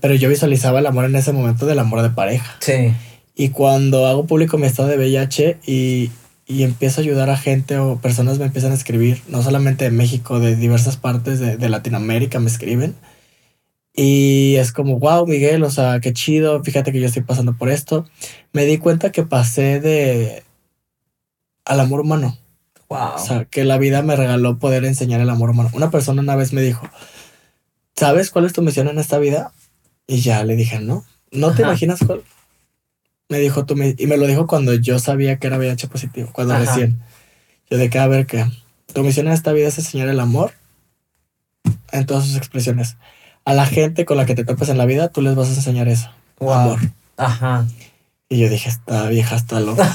Pero 0.00 0.14
yo 0.16 0.28
visualizaba 0.28 0.80
el 0.80 0.86
amor 0.88 1.04
en 1.04 1.14
ese 1.14 1.32
momento 1.32 1.66
del 1.66 1.78
amor 1.78 2.02
de 2.02 2.10
pareja. 2.10 2.56
Sí. 2.58 2.92
Y 3.36 3.50
cuando 3.50 4.08
hago 4.08 4.26
público 4.26 4.58
mi 4.58 4.66
estado 4.66 4.88
de 4.88 4.96
VIH 4.96 5.58
y, 5.64 6.10
y 6.48 6.64
empiezo 6.64 7.00
a 7.00 7.04
ayudar 7.04 7.30
a 7.30 7.36
gente 7.36 7.78
o 7.78 7.98
personas 7.98 8.40
me 8.40 8.46
empiezan 8.46 8.72
a 8.72 8.74
escribir, 8.74 9.22
no 9.28 9.40
solamente 9.40 9.84
de 9.84 9.92
México, 9.92 10.40
de 10.40 10.56
diversas 10.56 10.96
partes 10.96 11.38
de, 11.38 11.56
de 11.56 11.68
Latinoamérica 11.68 12.40
me 12.40 12.50
escriben. 12.50 12.96
Y 13.94 14.56
es 14.56 14.72
como, 14.72 14.98
wow, 14.98 15.28
Miguel, 15.28 15.62
o 15.62 15.70
sea, 15.70 16.00
qué 16.00 16.12
chido, 16.12 16.60
fíjate 16.64 16.90
que 16.90 16.98
yo 16.98 17.06
estoy 17.06 17.22
pasando 17.22 17.56
por 17.56 17.68
esto. 17.68 18.04
Me 18.52 18.64
di 18.64 18.78
cuenta 18.78 19.12
que 19.12 19.22
pasé 19.22 19.78
de 19.78 20.42
al 21.64 21.78
amor 21.78 22.00
humano. 22.00 22.36
O 22.88 23.18
sea, 23.18 23.44
que 23.44 23.64
la 23.64 23.78
vida 23.78 24.02
me 24.02 24.16
regaló 24.16 24.58
poder 24.58 24.84
enseñar 24.84 25.20
el 25.20 25.30
amor 25.30 25.50
humano. 25.50 25.70
Una 25.74 25.90
persona 25.90 26.22
una 26.22 26.36
vez 26.36 26.52
me 26.52 26.62
dijo, 26.62 26.88
¿sabes 27.94 28.30
cuál 28.30 28.46
es 28.46 28.54
tu 28.54 28.62
misión 28.62 28.88
en 28.88 28.98
esta 28.98 29.18
vida? 29.18 29.52
Y 30.06 30.20
ya 30.20 30.42
le 30.44 30.56
dije, 30.56 30.80
no, 30.80 31.04
no 31.30 31.52
te 31.52 31.62
imaginas 31.62 32.00
cuál. 32.06 32.22
Me 33.28 33.38
dijo 33.38 33.66
tú, 33.66 33.74
y 33.74 34.06
me 34.06 34.16
lo 34.16 34.26
dicho 34.26 34.46
cuando 34.46 34.72
yo 34.72 34.98
sabía 34.98 35.38
que 35.38 35.48
era 35.48 35.58
VIH 35.58 35.88
positivo, 35.88 36.30
cuando 36.32 36.56
recién. 36.58 36.98
Yo 37.70 37.76
de 37.76 37.90
que, 37.90 37.98
a 37.98 38.06
ver, 38.06 38.26
que 38.26 38.46
tu 38.94 39.02
misión 39.02 39.26
en 39.26 39.34
esta 39.34 39.52
vida 39.52 39.68
es 39.68 39.76
enseñar 39.76 40.08
el 40.08 40.18
amor 40.18 40.52
en 41.92 42.06
todas 42.06 42.26
sus 42.26 42.36
expresiones. 42.36 42.96
A 43.44 43.52
la 43.52 43.66
gente 43.66 44.06
con 44.06 44.16
la 44.16 44.24
que 44.24 44.34
te 44.34 44.44
topes 44.44 44.70
en 44.70 44.78
la 44.78 44.86
vida, 44.86 45.08
tú 45.08 45.20
les 45.20 45.34
vas 45.34 45.48
a 45.48 45.54
enseñar 45.54 45.88
eso. 45.88 46.10
Amor. 46.40 46.78
Ajá. 47.18 47.66
Y 48.30 48.38
yo 48.38 48.48
dije, 48.50 48.68
esta 48.68 49.08
vieja 49.08 49.36
está 49.36 49.58
loca. 49.60 49.90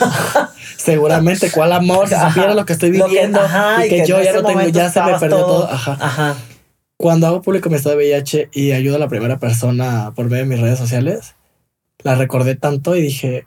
Seguramente, 0.78 1.52
¿cuál 1.52 1.72
amor? 1.72 2.08
Si 2.08 2.16
supiera 2.16 2.56
lo 2.56 2.66
que 2.66 2.74
estoy 2.74 2.90
viviendo 2.90 3.40
y, 3.86 3.90
que, 3.90 4.06
yo 4.08 4.22
ya 4.22 4.34
no 4.34 4.44
tengo, 4.44 4.68
ya 4.70 4.90
se 4.90 5.02
me 5.04 5.20
perdió 5.20 5.46
todo. 5.46 5.72
Ajá. 5.72 5.98
Ajá. 6.00 6.36
Cuando 6.98 7.28
hago 7.28 7.42
público 7.42 7.70
mi 7.70 7.76
estado 7.76 7.98
de 7.98 8.06
VIH 8.06 8.50
y 8.52 8.72
ayudo 8.72 8.96
a 8.96 9.00
la 9.00 9.08
primera 9.08 9.38
persona 9.38 10.14
por 10.16 10.26
medio 10.30 10.46
de 10.46 10.50
mis 10.50 10.60
redes 10.60 10.80
sociales, 10.80 11.36
la 12.00 12.16
recordé 12.16 12.56
tanto 12.56 12.96
y 12.96 13.02
dije, 13.02 13.46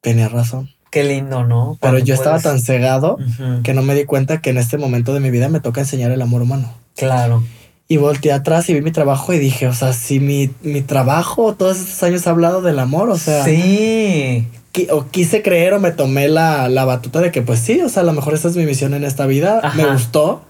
tenía 0.00 0.28
razón. 0.28 0.70
Qué 0.90 1.04
lindo, 1.04 1.44
¿no? 1.44 1.78
Pero 1.80 1.98
yo 1.98 2.14
estaba 2.14 2.40
tan 2.40 2.60
cegado 2.60 3.16
que 3.62 3.74
no 3.74 3.82
me 3.82 3.94
di 3.94 4.04
cuenta 4.04 4.40
que 4.40 4.50
en 4.50 4.58
este 4.58 4.76
momento 4.76 5.14
de 5.14 5.20
mi 5.20 5.30
vida 5.30 5.48
me 5.48 5.60
toca 5.60 5.80
enseñar 5.80 6.10
el 6.10 6.22
amor 6.22 6.42
humano. 6.42 6.74
Claro. 6.96 7.44
Y 7.90 7.96
volteé 7.96 8.30
atrás 8.30 8.70
y 8.70 8.74
vi 8.74 8.82
mi 8.82 8.92
trabajo 8.92 9.32
y 9.32 9.40
dije, 9.40 9.66
o 9.66 9.74
sea, 9.74 9.92
si 9.92 10.20
mi, 10.20 10.48
mi 10.62 10.80
trabajo 10.80 11.56
todos 11.56 11.80
estos 11.80 12.00
años 12.04 12.24
ha 12.28 12.30
hablado 12.30 12.62
del 12.62 12.78
amor, 12.78 13.10
o 13.10 13.18
sea. 13.18 13.44
Sí. 13.44 14.46
O 14.92 15.08
quise 15.08 15.42
creer 15.42 15.74
o 15.74 15.80
me 15.80 15.90
tomé 15.90 16.28
la, 16.28 16.68
batuta 16.84 17.20
de 17.20 17.32
que, 17.32 17.42
pues 17.42 17.58
sí, 17.58 17.80
o 17.80 17.88
sea, 17.88 18.04
a 18.04 18.06
lo 18.06 18.12
mejor 18.12 18.34
esta 18.34 18.46
es 18.46 18.54
mi 18.54 18.64
misión 18.64 18.94
en 18.94 19.02
esta 19.02 19.26
vida. 19.26 19.72
Me 19.74 19.86
gustó 19.86 20.40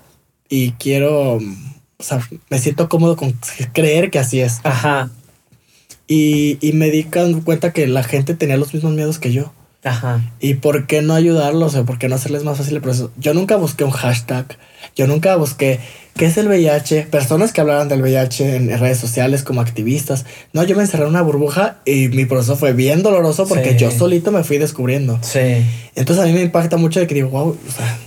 y 0.50 0.72
quiero, 0.72 1.36
o 1.36 1.40
sea, 1.98 2.20
me 2.50 2.58
siento 2.58 2.90
cómodo 2.90 3.16
con 3.16 3.34
creer 3.72 4.10
que 4.10 4.18
así 4.18 4.42
es. 4.42 4.60
Ajá. 4.64 5.08
Y, 6.06 6.58
y 6.60 6.74
me 6.74 6.90
di 6.90 7.04
cuenta 7.04 7.72
que 7.72 7.86
la 7.86 8.02
gente 8.02 8.34
tenía 8.34 8.58
los 8.58 8.74
mismos 8.74 8.92
miedos 8.92 9.18
que 9.18 9.32
yo. 9.32 9.50
Ajá. 9.82 10.20
¿Y 10.40 10.54
por 10.54 10.86
qué 10.86 11.00
no 11.00 11.14
ayudarlos 11.14 11.74
o 11.74 11.84
por 11.86 11.98
qué 11.98 12.08
no 12.08 12.16
hacerles 12.16 12.44
más 12.44 12.58
fácil 12.58 12.76
el 12.76 12.82
proceso? 12.82 13.10
Yo 13.16 13.32
nunca 13.32 13.56
busqué 13.56 13.84
un 13.84 13.90
hashtag, 13.90 14.58
yo 14.94 15.06
nunca 15.06 15.36
busqué 15.36 15.80
qué 16.16 16.26
es 16.26 16.36
el 16.36 16.48
VIH, 16.48 17.04
personas 17.10 17.52
que 17.52 17.62
hablaran 17.62 17.88
del 17.88 18.02
VIH 18.02 18.56
en 18.56 18.78
redes 18.78 18.98
sociales 18.98 19.42
como 19.42 19.62
activistas. 19.62 20.26
No, 20.52 20.64
yo 20.64 20.76
me 20.76 20.82
encerré 20.82 21.04
en 21.04 21.10
una 21.10 21.22
burbuja 21.22 21.78
y 21.86 22.08
mi 22.08 22.26
proceso 22.26 22.56
fue 22.56 22.74
bien 22.74 23.02
doloroso 23.02 23.46
porque 23.46 23.78
yo 23.78 23.90
solito 23.90 24.32
me 24.32 24.44
fui 24.44 24.58
descubriendo. 24.58 25.18
Sí. 25.22 25.64
Entonces 25.94 26.22
a 26.22 26.26
mí 26.26 26.32
me 26.34 26.42
impacta 26.42 26.76
mucho 26.76 27.00
de 27.00 27.06
que 27.06 27.14
digo, 27.14 27.30
wow, 27.30 27.48
o 27.48 27.72
sea, 27.72 27.98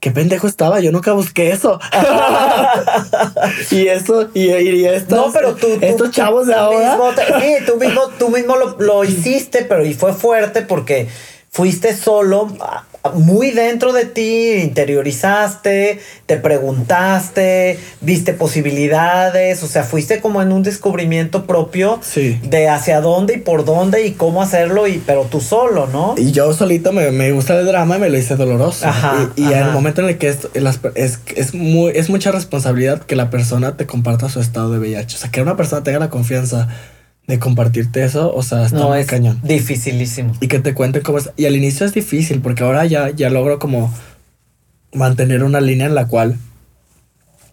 qué 0.00 0.10
pendejo 0.10 0.46
estaba, 0.46 0.80
yo 0.80 0.92
nunca 0.92 1.12
busqué 1.12 1.50
eso. 1.50 1.80
y 3.70 3.88
eso, 3.88 4.28
y, 4.34 4.50
y 4.50 4.86
estos, 4.86 5.18
no, 5.18 5.32
pero 5.32 5.54
tú, 5.54 5.66
estos 5.80 6.10
chavos 6.10 6.46
de 6.46 6.54
ahora. 6.54 6.96
Mismo 6.96 7.12
sí, 7.40 7.64
tú 7.66 7.76
mismo, 7.76 8.08
tú 8.18 8.28
mismo 8.28 8.56
lo, 8.56 8.76
lo, 8.78 9.04
hiciste, 9.04 9.64
pero 9.64 9.84
y 9.84 9.94
fue 9.94 10.12
fuerte 10.12 10.62
porque 10.62 11.08
fuiste 11.50 11.96
solo 11.96 12.48
muy 13.12 13.50
dentro 13.50 13.92
de 13.92 14.04
ti, 14.04 14.52
interiorizaste, 14.52 16.00
te 16.26 16.36
preguntaste, 16.36 17.78
viste 18.00 18.32
posibilidades, 18.32 19.62
o 19.62 19.66
sea, 19.66 19.84
fuiste 19.84 20.20
como 20.20 20.42
en 20.42 20.52
un 20.52 20.62
descubrimiento 20.62 21.46
propio 21.46 22.00
de 22.42 22.68
hacia 22.68 23.00
dónde 23.00 23.34
y 23.34 23.38
por 23.38 23.64
dónde 23.64 24.06
y 24.06 24.12
cómo 24.12 24.42
hacerlo, 24.42 24.86
y, 24.86 25.02
pero 25.04 25.24
tú 25.24 25.40
solo, 25.40 25.86
¿no? 25.86 26.14
Y 26.16 26.32
yo 26.32 26.52
solito 26.52 26.92
me, 26.92 27.10
me 27.10 27.32
gusta 27.32 27.58
el 27.58 27.66
drama 27.66 27.96
y 27.96 28.00
me 28.00 28.10
lo 28.10 28.18
hice 28.18 28.36
doloroso. 28.36 28.86
y, 29.36 29.44
en 29.44 29.58
el 29.58 29.72
momento 29.72 30.02
en 30.02 30.08
el 30.08 30.18
que 30.18 30.28
es, 30.28 30.48
es, 30.94 31.20
es, 31.34 31.54
muy, 31.54 31.92
es 31.94 32.10
mucha 32.10 32.32
responsabilidad 32.32 33.02
que 33.02 33.16
la 33.16 33.30
persona 33.30 33.76
te 33.76 33.86
comparta 33.86 34.28
su 34.28 34.40
estado 34.40 34.72
de 34.72 34.78
VIH, 34.78 35.16
o 35.16 35.18
sea, 35.18 35.30
que 35.30 35.40
una 35.40 35.56
persona 35.56 35.82
tenga 35.82 35.98
la 35.98 36.10
confianza 36.10 36.68
de 37.28 37.38
compartirte 37.38 38.02
eso, 38.02 38.34
o 38.34 38.42
sea, 38.42 38.64
está 38.64 38.78
no, 38.78 38.88
muy 38.88 39.00
es 39.00 39.06
cañón. 39.06 39.38
Dificilísimo. 39.42 40.32
Y 40.40 40.48
que 40.48 40.60
te 40.60 40.72
cuenten 40.72 41.02
cómo 41.02 41.18
es. 41.18 41.30
Y 41.36 41.44
al 41.44 41.54
inicio 41.54 41.84
es 41.84 41.92
difícil, 41.92 42.40
porque 42.40 42.64
ahora 42.64 42.86
ya, 42.86 43.10
ya 43.10 43.28
logro 43.28 43.58
como 43.58 43.94
mantener 44.94 45.44
una 45.44 45.60
línea 45.60 45.86
en 45.86 45.94
la 45.94 46.08
cual 46.08 46.38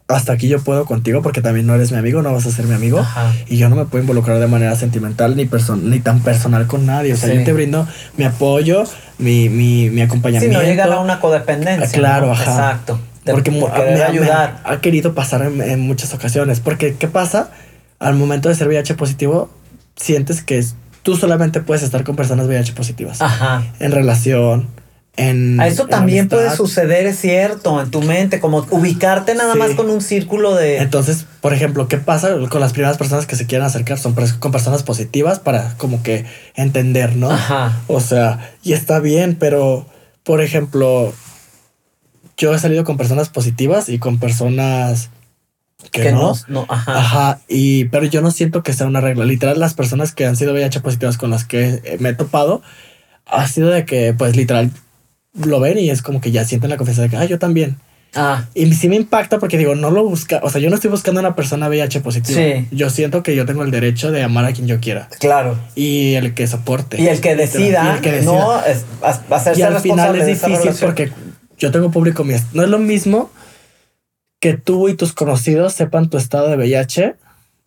hasta 0.07 0.31
aquí 0.31 0.47
yo 0.47 0.61
puedo 0.61 0.85
contigo, 0.85 1.21
porque 1.21 1.41
también 1.41 1.67
no 1.67 1.75
eres 1.75 1.91
mi 1.91 1.97
amigo, 1.97 2.21
no 2.21 2.31
vas 2.31 2.45
a 2.45 2.51
ser 2.51 2.67
mi 2.67 2.73
amigo. 2.73 3.05
Y 3.47 3.57
yo 3.57 3.67
no 3.67 3.75
me 3.75 3.83
puedo 3.83 4.01
involucrar 4.01 4.39
de 4.39 4.47
manera 4.47 4.77
sentimental 4.77 5.35
ni, 5.35 5.49
ni 5.81 5.99
tan 5.99 6.21
personal 6.21 6.67
con 6.67 6.85
nadie. 6.85 7.13
O 7.13 7.17
sea, 7.17 7.33
yo 7.33 7.43
te 7.43 7.51
brindo 7.51 7.85
mi 8.15 8.23
apoyo, 8.23 8.85
mi, 9.17 9.49
mi, 9.49 9.89
mi 9.89 10.01
acompañamiento. 10.01 10.57
Si 10.57 10.65
no 10.65 10.69
llega 10.69 10.85
a 10.85 10.99
una 11.01 11.19
codependencia. 11.19 11.85
Ah, 11.85 11.91
claro, 11.91 12.31
ajá. 12.31 12.43
Exacto. 12.43 12.97
porque, 13.25 13.51
debe 13.51 14.03
ayudar. 14.03 14.61
ha 14.63 14.79
querido 14.79 15.13
pasar 15.13 15.41
en, 15.41 15.61
en 15.61 15.81
muchas 15.81 16.13
ocasiones. 16.13 16.61
Porque, 16.61 16.95
¿qué 16.95 17.09
pasa? 17.09 17.49
Al 17.99 18.15
momento 18.15 18.47
de 18.47 18.55
ser 18.55 18.69
VIH 18.69 18.93
positivo, 18.93 19.49
sientes 19.95 20.41
que 20.41 20.63
tú 21.03 21.15
solamente 21.15 21.61
puedes 21.61 21.83
estar 21.83 22.03
con 22.03 22.15
personas 22.15 22.47
VIH 22.47 22.73
positivas. 22.73 23.21
Ajá. 23.21 23.63
En 23.79 23.91
relación, 23.91 24.67
en... 25.17 25.59
A 25.59 25.67
eso 25.67 25.85
también 25.85 26.27
puede 26.27 26.53
suceder, 26.55 27.05
es 27.05 27.19
cierto, 27.19 27.81
en 27.81 27.91
tu 27.91 28.01
mente, 28.01 28.39
como 28.39 28.65
ubicarte 28.71 29.35
nada 29.35 29.55
más 29.55 29.71
con 29.71 29.89
un 29.89 30.01
círculo 30.01 30.55
de... 30.55 30.77
Entonces, 30.77 31.25
por 31.41 31.53
ejemplo, 31.53 31.87
¿qué 31.87 31.97
pasa 31.97 32.35
con 32.49 32.59
las 32.59 32.73
primeras 32.73 32.97
personas 32.97 33.25
que 33.25 33.35
se 33.35 33.45
quieren 33.45 33.65
acercar? 33.65 33.97
Son 33.99 34.15
con 34.39 34.51
personas 34.51 34.83
positivas 34.83 35.39
para 35.39 35.75
como 35.77 36.03
que 36.03 36.25
entender, 36.55 37.15
¿no? 37.15 37.31
Ajá. 37.31 37.81
O 37.87 37.99
sea, 38.01 38.53
y 38.63 38.73
está 38.73 38.99
bien, 38.99 39.37
pero, 39.39 39.85
por 40.23 40.41
ejemplo, 40.41 41.13
yo 42.37 42.53
he 42.53 42.59
salido 42.59 42.83
con 42.83 42.97
personas 42.97 43.29
positivas 43.29 43.89
y 43.89 43.99
con 43.99 44.19
personas 44.19 45.09
que, 45.91 46.11
no. 46.11 46.33
no, 46.47 46.65
ajá. 46.69 46.97
ajá. 46.97 47.39
Y, 47.47 47.85
pero 47.85 48.05
yo 48.05 48.21
no 48.21 48.31
siento 48.31 48.63
que 48.63 48.73
sea 48.73 48.87
una 48.87 49.01
regla. 49.01 49.25
Literal, 49.25 49.59
las 49.59 49.73
personas 49.73 50.13
que 50.13 50.25
han 50.25 50.35
sido 50.35 50.53
VIH 50.53 50.79
positivas 50.79 51.17
con 51.17 51.29
las 51.29 51.45
que 51.45 51.97
me 51.99 52.09
he 52.09 52.13
topado, 52.13 52.61
ha 53.25 53.47
sido 53.47 53.69
de 53.69 53.85
que, 53.85 54.13
pues, 54.13 54.35
literal, 54.35 54.71
lo 55.33 55.59
ven 55.59 55.77
y 55.77 55.89
es 55.89 56.01
como 56.01 56.21
que 56.21 56.31
ya 56.31 56.45
sienten 56.45 56.69
la 56.69 56.77
confianza 56.77 57.03
de 57.03 57.09
que, 57.09 57.17
ah, 57.17 57.25
yo 57.25 57.39
también. 57.39 57.77
Ah. 58.15 58.45
Y 58.53 58.73
sí 58.73 58.87
me 58.87 58.95
impacta 58.95 59.39
porque 59.39 59.57
digo, 59.57 59.75
no 59.75 59.91
lo 59.91 60.05
busca, 60.05 60.39
o 60.41 60.49
sea, 60.49 60.61
yo 60.61 60.69
no 60.69 60.75
estoy 60.75 60.89
buscando 60.89 61.19
una 61.19 61.35
persona 61.35 61.67
VIH 61.67 61.99
positiva. 61.99 62.39
Sí. 62.39 62.67
Yo 62.71 62.89
siento 62.89 63.21
que 63.23 63.35
yo 63.35 63.45
tengo 63.45 63.63
el 63.63 63.71
derecho 63.71 64.11
de 64.11 64.23
amar 64.23 64.45
a 64.45 64.53
quien 64.53 64.67
yo 64.67 64.79
quiera. 64.79 65.09
Claro. 65.19 65.59
Y 65.75 66.13
el 66.13 66.33
que 66.33 66.47
soporte. 66.47 67.01
Y 67.01 67.07
el 67.07 67.19
que 67.19 67.35
decida, 67.35 67.95
el 67.95 68.01
que 68.01 68.13
decida. 68.13 68.31
no 68.31 68.65
es, 68.65 68.85
hacerse 69.01 69.59
Y 69.59 69.63
al 69.63 69.79
final 69.81 70.15
es 70.15 70.27
difícil 70.27 70.71
porque 70.79 71.11
yo 71.57 71.71
tengo 71.71 71.91
público 71.91 72.23
mío. 72.23 72.37
No 72.53 72.63
es 72.63 72.69
lo 72.69 72.79
mismo 72.79 73.31
que 74.39 74.53
tú 74.55 74.89
y 74.89 74.95
tus 74.95 75.13
conocidos 75.13 75.73
sepan 75.73 76.09
tu 76.09 76.17
estado 76.17 76.49
de 76.49 76.57
VIH 76.57 77.15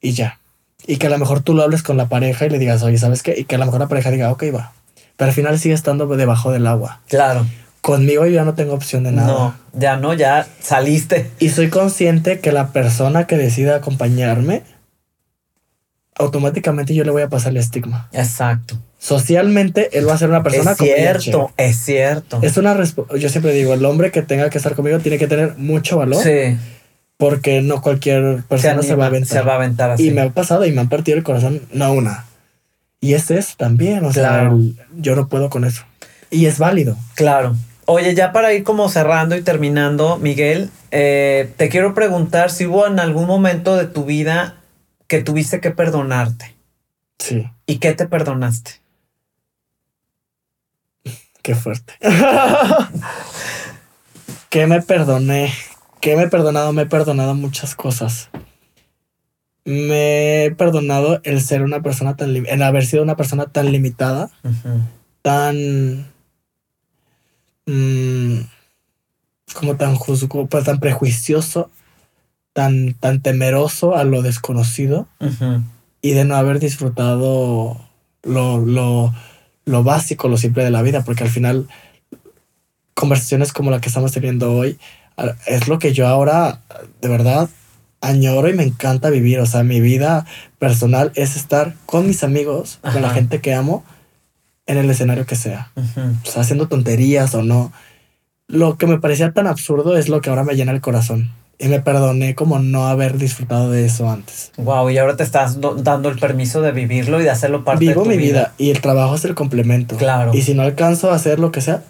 y 0.01 0.13
ya. 0.13 0.39
Y 0.87 0.97
que 0.97 1.07
a 1.09 1.11
lo 1.11 1.19
mejor 1.19 1.41
tú 1.41 1.55
lo 1.55 1.63
hables 1.63 1.83
con 1.83 1.97
la 1.97 2.09
pareja 2.09 2.47
y 2.47 2.51
le 2.51 2.59
digas, 2.59 2.83
oye, 2.83 2.99
¿sabes 2.99 3.23
qué? 3.23 3.35
Y 3.39 3.45
que 3.45 3.57
a 3.57 3.59
lo 3.59 3.67
mejor 3.67 3.81
la 3.81 3.89
pareja 3.89 4.11
diga, 4.11 4.31
ok, 4.31 4.45
va. 4.55 4.73
Pero 5.17 5.29
al 5.31 5.35
final 5.35 5.59
sigue 5.59 5.75
estando 5.75 6.07
debajo 6.07 6.53
del 6.53 6.67
agua. 6.67 7.01
Claro. 7.09 7.47
Conmigo 7.81 8.27
yo 8.27 8.33
ya 8.33 8.45
no 8.45 8.55
tengo 8.55 8.75
opción 8.75 9.05
de 9.05 9.13
nada. 9.13 9.29
No, 9.29 9.55
ya 9.73 9.97
no, 9.97 10.15
ya 10.15 10.47
saliste. 10.61 11.31
Y 11.39 11.51
soy 11.51 11.69
consciente 11.69 12.41
que 12.41 12.53
la 12.53 12.69
persona 12.69 13.27
que 13.27 13.37
decida 13.37 13.77
acompañarme, 13.77 14.63
automáticamente 16.15 16.95
yo 16.95 17.05
le 17.05 17.11
voy 17.11 17.23
a 17.23 17.29
pasar 17.29 17.51
el 17.51 17.59
estigma. 17.59 18.09
Exacto 18.13 18.79
socialmente 18.99 19.97
él 19.97 20.09
va 20.09 20.15
a 20.15 20.19
ser 20.19 20.29
una 20.29 20.43
persona 20.43 20.73
es 20.73 20.79
cierto 20.79 21.53
es 21.57 21.77
cierto. 21.77 22.41
Es 22.43 22.57
una 22.57 22.77
yo 23.17 23.29
siempre 23.29 23.53
digo 23.53 23.73
el 23.75 23.85
hombre 23.85 24.11
que 24.11 24.23
tenga 24.23 24.51
que 24.51 24.59
estar 24.59 24.75
conmigo 24.75 24.99
tiene 24.99 25.19
que 25.19 25.29
tener 25.29 25.57
mucho 25.57 25.99
valor 25.99 26.23
sí. 26.23 26.59
porque 27.17 27.63
no 27.63 27.81
cualquier 27.81 28.43
persona 28.49 28.83
se, 28.83 28.97
va 28.97 29.05
a 29.05 29.09
aventar. 29.09 29.39
se 29.39 29.45
va 29.45 29.53
a 29.53 29.57
aventar 29.57 29.93
así. 29.93 30.09
y 30.09 30.11
me 30.11 30.23
ha 30.23 30.31
pasado 30.31 30.67
y 30.67 30.73
me 30.73 30.81
han 30.81 30.89
partido 30.89 31.17
el 31.17 31.25
corazón 31.25 31.63
no 31.73 31.93
una. 31.93 32.27
Y 33.01 33.15
ese 33.15 33.39
es 33.39 33.57
también 33.57 34.05
o 34.05 34.13
sea 34.13 34.53
yo 34.97 35.15
no 35.15 35.29
puedo 35.29 35.49
con 35.49 35.65
eso. 35.65 35.85
Y 36.31 36.47
es 36.47 36.59
válido. 36.59 36.97
Claro. 37.15 37.55
Oye 37.85 38.15
ya 38.17 38.33
para 38.33 38.53
ir 38.53 38.65
como 38.65 38.89
cerrando 38.89 39.37
y 39.37 39.43
terminando 39.43 40.19
Miguel 40.19 40.71
eh, 40.91 41.53
te 41.57 41.69
quiero 41.69 41.95
preguntar 41.95 42.51
si 42.51 42.67
hubo 42.67 42.87
en 42.89 42.99
algún 42.99 43.27
momento 43.27 43.77
de 43.77 43.87
tu 43.87 44.05
vida 44.05 44.57
que 45.07 45.23
tuviste 45.23 45.61
que 45.61 45.71
perdonarte. 45.71 46.57
Sí. 47.21 47.49
Y 47.67 47.79
qué 47.79 47.95
te 47.95 48.09
perdonaste 48.09 48.88
Qué 51.49 51.55
fuerte. 51.55 51.95
¿Qué 54.51 54.67
me 54.67 54.83
perdoné? 54.83 55.51
¿Qué 55.99 56.15
me 56.15 56.25
he 56.25 56.29
perdonado? 56.29 56.75
Me 56.75 56.83
he 56.83 56.87
perdonado 56.87 57.35
muchas 57.35 57.75
cosas. 57.75 58.29
Me 59.65 60.45
he 60.45 60.51
perdonado 60.51 61.23
el 61.25 61.41
ser 61.41 61.63
una 61.63 61.81
persona 61.81 62.17
tan... 62.17 62.37
El 62.37 62.63
haber 62.63 62.85
sido 62.85 63.03
una 63.03 63.17
persona 63.17 63.47
tan 63.47 63.73
limitada. 63.73 64.31
Tan... 65.23 66.13
Mm, 67.65 68.41
como 69.55 69.77
tan 69.77 69.95
juzgo, 69.95 70.49
pues, 70.49 70.65
tan 70.65 70.81
prejuicioso, 70.81 71.71
tan, 72.53 72.93
tan 72.93 73.23
temeroso 73.23 73.97
a 73.97 74.05
lo 74.05 74.21
desconocido 74.21 75.09
y 76.03 76.11
de 76.11 76.27
no 76.27 76.37
haber 76.37 76.59
disfrutado 76.59 77.89
lo, 78.23 78.59
lo, 78.59 79.15
lo 79.69 79.85
básico, 79.85 80.29
lo 80.29 80.37
simple 80.37 80.65
de 80.65 80.71
la 80.71 80.83
vida, 80.83 81.05
porque 81.05 81.25
al 81.25 81.31
final 81.31 81.69
conversaciones 82.95 83.53
como 83.53 83.71
la 83.71 83.81
que 83.81 83.89
estamos 83.89 84.13
teniendo 84.13 84.53
hoy 84.53 84.79
es 85.47 85.69
lo 85.69 85.79
que 85.79 85.93
yo 85.93 86.09
ahora 86.09 86.63
de 87.01 87.09
verdad 87.09 87.49
añoro 88.01 88.49
y 88.49 88.55
me 88.55 88.65
encanta 88.65 89.11
vivir. 89.11 89.41
O 89.41 89.47
sea, 89.47 89.63
mi 89.63 89.81
vida 89.81 90.27
personal 90.59 91.13
es 91.15 91.37
estar 91.37 91.75
con 91.87 92.07
mis 92.07 92.25
amigos, 92.25 92.79
con 92.83 93.03
la 93.03 93.11
gente 93.11 93.41
que 93.41 93.55
amo, 93.55 93.85
en 94.67 94.79
el 94.79 94.91
escenario 94.91 95.27
que 95.27 95.37
sea. 95.37 95.71
O 96.25 96.31
sea, 96.31 96.43
haciendo 96.43 96.69
tonterías 96.69 97.35
o 97.35 97.43
no. 97.43 97.73
Lo 98.47 98.79
que 98.79 98.87
me 98.87 98.99
parecía 98.99 99.33
tan 99.33 99.47
absurdo 99.47 99.97
es 99.97 100.09
lo 100.09 100.21
que 100.21 100.31
ahora 100.31 100.45
me 100.45 100.55
llena 100.55 100.73
el 100.73 100.81
corazón 100.81 101.31
y 101.59 101.69
me 101.69 101.81
perdoné 101.81 102.35
como 102.35 102.59
no 102.61 102.87
haber 102.87 103.19
disfrutado 103.19 103.71
de 103.71 103.85
eso 103.85 104.09
antes. 104.09 104.53
Wow, 104.57 104.91
y 104.91 104.99
ahora 104.99 105.17
te 105.17 105.25
estás 105.25 105.59
dando 105.61 106.09
el 106.09 106.19
permiso 106.19 106.63
de 106.63 106.73
vivirlo 106.73 107.21
y 107.21 107.25
de 107.25 107.31
hacerlo 107.31 107.65
parte 107.65 107.85
de 107.85 107.95
tu 107.95 108.05
mi 108.05 108.17
vida. 108.17 108.53
y 108.59 108.71
el 108.71 108.81
trabajo 108.81 109.17
es 109.17 109.25
el 109.25 109.35
complemento. 109.35 109.97
Claro. 109.97 110.33
Y 110.35 110.43
si 110.43 110.55
no 110.55 110.63
alcanzo 110.63 111.11
a 111.11 111.17
hacer 111.17 111.41
lo 111.41 111.51
que 111.51 111.61
sea, 111.61 111.83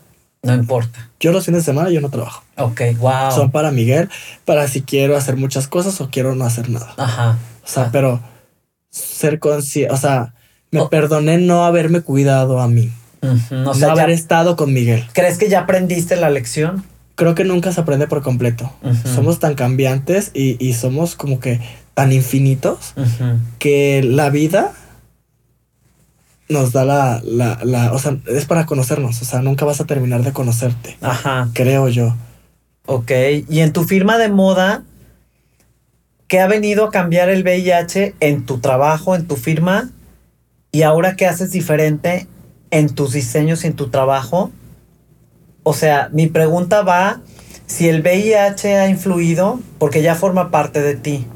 no 0.43 0.55
importa. 0.55 1.11
Yo 1.21 1.33
los 1.33 1.45
fines 1.45 1.63
de 1.63 1.65
semana 1.67 1.91
yo 1.91 2.01
no 2.01 2.09
trabajo. 2.09 2.43
Ok, 2.57 2.81
wow. 2.99 3.31
Son 3.33 3.51
para 3.51 3.71
Miguel, 3.71 4.09
para 4.45 4.69
si 4.69 4.83
quiero 4.83 5.17
hacer 5.17 5.37
muchas 5.37 5.69
cosas 5.69 6.01
o 6.01 6.09
quiero 6.11 6.35
no 6.35 6.45
hacer 6.45 6.71
nada. 6.71 6.95
Ajá. 6.97 7.39
O 7.65 7.69
sea, 7.69 7.91
pero 7.93 8.21
ser 8.91 9.39
consciente, 9.39 9.93
o 9.93 9.99
sea, 9.99 10.33
me 10.71 10.87
perdoné 10.87 11.39
no 11.39 11.65
haberme 11.65 12.01
cuidado 12.01 12.61
a 12.61 12.69
mí. 12.69 12.91
no 13.51 13.73
haber 13.73 14.11
estado 14.11 14.57
con 14.57 14.73
Miguel. 14.73 15.05
¿Crees 15.13 15.37
que 15.37 15.49
ya 15.49 15.61
aprendiste 15.61 16.17
la 16.17 16.31
lección? 16.31 16.85
Creo 17.19 17.35
que 17.35 17.43
nunca 17.43 17.73
se 17.73 17.81
aprende 17.81 18.07
por 18.07 18.23
completo. 18.23 18.73
Somos 19.05 19.41
tan 19.41 19.57
cambiantes 19.57 20.31
y, 20.35 20.73
somos 20.75 21.17
como 21.17 21.41
que 21.41 21.61
tan 21.95 22.13
infinitos 22.13 22.95
que 23.59 24.03
la 24.05 24.31
vida 24.31 24.73
nos 26.49 26.73
da 26.73 26.85
la, 26.85 27.21
la, 27.25 27.59
la, 27.65 27.93
o 27.93 27.99
sea, 27.99 28.17
es 28.27 28.47
para 28.47 28.67
conocernos, 28.67 29.21
o 29.21 29.25
sea, 29.25 29.43
nunca 29.43 29.65
vas 29.65 29.81
a 29.81 29.85
terminar 29.85 30.23
de 30.23 30.33
conocerte. 30.33 30.97
Ajá. 31.03 31.51
Creo 31.55 31.89
yo. 31.89 32.15
Ok, 32.87 33.11
y 33.51 33.61
en 33.61 33.73
tu 33.73 33.83
firma 33.83 34.17
de 34.17 34.29
moda, 34.29 34.85
¿qué 36.29 36.39
ha 36.39 36.47
venido 36.47 36.87
a 36.87 36.91
cambiar 36.93 37.31
el 37.31 37.43
VIH 37.43 38.15
en 38.21 38.47
tu 38.47 38.61
trabajo, 38.61 39.17
en 39.17 39.27
tu 39.27 39.35
firma? 39.35 39.91
Y 40.71 40.83
ahora 40.83 41.17
qué 41.17 41.27
haces 41.27 41.51
diferente 41.51 42.29
en 42.71 42.95
tus 42.95 43.13
diseños 43.13 43.65
y 43.65 43.67
en 43.67 43.75
tu 43.75 43.89
trabajo 43.89 44.53
o 45.63 45.73
sea, 45.75 46.09
mi 46.13 46.27
pregunta 46.27 46.83
va 46.83 47.21
si 47.67 47.89
el 47.89 48.01
VIH 48.01 48.77
ha 48.77 48.89
influido, 48.89 49.61
porque 49.79 50.03
ya 50.03 50.15
forma 50.15 50.51
parte 50.51 50.81
de 50.81 50.97
ti, 50.97 51.27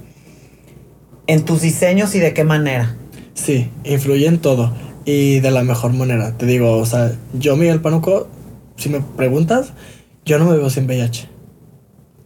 en 1.27 1.45
tus 1.45 1.61
diseños 1.61 2.15
y 2.15 2.21
de 2.21 2.33
qué 2.33 2.45
manera. 2.45 2.97
Sí, 3.35 3.71
influye 3.85 4.27
en 4.27 4.39
todo 4.39 4.73
y 5.05 5.41
de 5.41 5.51
la 5.51 5.63
mejor 5.63 5.93
manera. 5.93 6.37
Te 6.37 6.47
digo, 6.47 6.79
o 6.79 6.87
sea, 6.87 7.13
yo 7.35 7.57
Miguel 7.57 7.81
Panuco, 7.81 8.29
si 8.77 8.89
me 8.89 9.01
preguntas, 9.01 9.73
yo 10.25 10.39
no 10.39 10.47
me 10.47 10.57
veo 10.57 10.71
sin 10.71 10.87
VIH. 10.87 11.29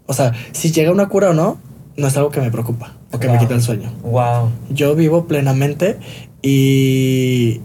O 0.06 0.14
sea, 0.14 0.32
si 0.52 0.70
llega 0.70 0.92
una 0.92 1.08
cura 1.08 1.30
o 1.30 1.34
no, 1.34 1.58
no 1.96 2.06
es 2.06 2.16
algo 2.16 2.30
que 2.30 2.40
me 2.40 2.50
preocupa 2.50 2.96
o 3.12 3.18
que 3.18 3.28
me 3.28 3.38
quita 3.38 3.54
el 3.54 3.62
sueño. 3.62 3.92
Wow. 4.02 4.50
Yo 4.70 4.94
vivo 4.94 5.26
plenamente 5.26 5.98
y 6.42 7.60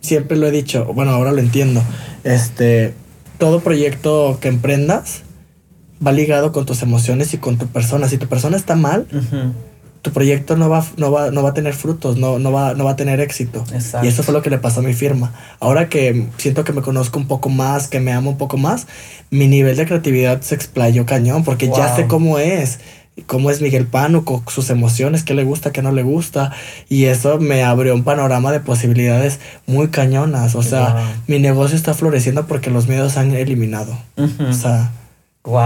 siempre 0.00 0.36
lo 0.36 0.46
he 0.46 0.50
dicho, 0.50 0.84
bueno, 0.92 1.12
ahora 1.12 1.32
lo 1.32 1.38
entiendo. 1.38 1.82
Este, 2.24 2.92
todo 3.38 3.60
proyecto 3.60 4.38
que 4.40 4.48
emprendas 4.48 5.22
va 6.04 6.12
ligado 6.12 6.52
con 6.52 6.66
tus 6.66 6.82
emociones 6.82 7.34
y 7.34 7.38
con 7.38 7.56
tu 7.58 7.66
persona. 7.66 8.08
Si 8.08 8.18
tu 8.18 8.26
persona 8.26 8.56
está 8.56 8.76
mal, 8.76 9.06
tu 10.02 10.12
proyecto 10.12 10.56
no 10.56 10.68
va, 10.68 10.84
no 10.96 11.10
va, 11.10 11.30
no 11.30 11.42
va 11.42 11.50
a 11.50 11.54
tener 11.54 11.74
frutos, 11.74 12.16
no, 12.16 12.38
no, 12.38 12.52
va, 12.52 12.74
no 12.74 12.84
va 12.84 12.92
a 12.92 12.96
tener 12.96 13.20
éxito. 13.20 13.64
Y 14.02 14.06
eso 14.06 14.22
fue 14.22 14.34
lo 14.34 14.42
que 14.42 14.50
le 14.50 14.58
pasó 14.58 14.80
a 14.80 14.82
mi 14.82 14.94
firma. 14.94 15.32
Ahora 15.58 15.88
que 15.88 16.28
siento 16.36 16.64
que 16.64 16.72
me 16.72 16.82
conozco 16.82 17.18
un 17.18 17.26
poco 17.26 17.48
más, 17.48 17.88
que 17.88 18.00
me 18.00 18.12
amo 18.12 18.30
un 18.30 18.38
poco 18.38 18.56
más, 18.56 18.86
mi 19.30 19.48
nivel 19.48 19.76
de 19.76 19.86
creatividad 19.86 20.42
se 20.42 20.54
explayó 20.54 21.06
cañón, 21.06 21.44
porque 21.44 21.68
ya 21.68 21.94
sé 21.96 22.06
cómo 22.06 22.38
es 22.38 22.78
cómo 23.22 23.50
es 23.50 23.62
Miguel 23.62 23.88
con 24.24 24.42
sus 24.48 24.70
emociones, 24.70 25.22
qué 25.22 25.34
le 25.34 25.44
gusta, 25.44 25.72
qué 25.72 25.82
no 25.82 25.92
le 25.92 26.02
gusta. 26.02 26.52
Y 26.88 27.04
eso 27.04 27.38
me 27.38 27.62
abrió 27.64 27.94
un 27.94 28.04
panorama 28.04 28.52
de 28.52 28.60
posibilidades 28.60 29.40
muy 29.66 29.88
cañonas. 29.88 30.54
O 30.54 30.62
sea, 30.62 31.14
mi 31.26 31.38
negocio 31.38 31.76
está 31.76 31.94
floreciendo 31.94 32.46
porque 32.46 32.70
los 32.70 32.88
miedos 32.88 33.16
han 33.16 33.32
eliminado. 33.32 33.96
O 34.16 34.52
sea, 34.52 34.92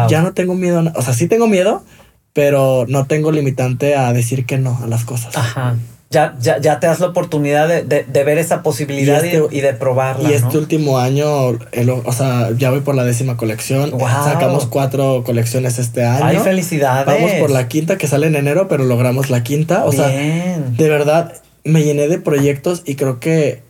ya 0.08 0.22
no 0.22 0.32
tengo 0.32 0.54
miedo. 0.54 0.92
O 0.94 1.02
sea, 1.02 1.12
sí 1.14 1.26
tengo 1.26 1.48
miedo, 1.48 1.84
pero 2.32 2.86
no 2.88 3.06
tengo 3.06 3.32
limitante 3.32 3.96
a 3.96 4.12
decir 4.12 4.46
que 4.46 4.58
no 4.58 4.78
a 4.82 4.86
las 4.86 5.04
cosas. 5.04 5.36
Ajá 5.36 5.76
ya, 6.10 6.34
ya, 6.40 6.58
ya 6.58 6.80
te 6.80 6.88
das 6.88 6.98
la 6.98 7.06
oportunidad 7.06 7.68
de, 7.68 7.84
de, 7.84 8.24
ver 8.24 8.36
esa 8.38 8.64
posibilidad 8.64 9.22
y, 9.22 9.28
este 9.28 9.62
de 9.62 9.74
probarla. 9.74 10.28
Y 10.28 10.32
este 10.32 10.58
último 10.58 10.98
año, 10.98 11.28
o 11.50 12.12
sea, 12.12 12.50
ya 12.56 12.70
voy 12.70 12.80
por 12.80 12.96
la 12.96 13.04
décima 13.04 13.36
colección. 13.36 13.92
Sacamos 14.00 14.66
cuatro 14.66 15.22
colecciones 15.24 15.78
este 15.78 16.04
año. 16.04 16.24
¡Ay, 16.24 16.38
felicidades! 16.38 17.06
Vamos 17.06 17.32
por 17.38 17.50
la 17.50 17.68
quinta 17.68 17.96
que 17.96 18.08
sale 18.08 18.26
en 18.26 18.34
enero, 18.34 18.66
pero 18.66 18.84
logramos 18.84 19.30
la 19.30 19.44
quinta. 19.44 19.84
O 19.84 19.92
sea, 19.92 20.08
de 20.08 20.88
verdad, 20.88 21.34
me 21.62 21.84
llené 21.84 22.08
de 22.08 22.18
proyectos 22.18 22.82
y 22.84 22.96
creo 22.96 23.20
que 23.20 23.62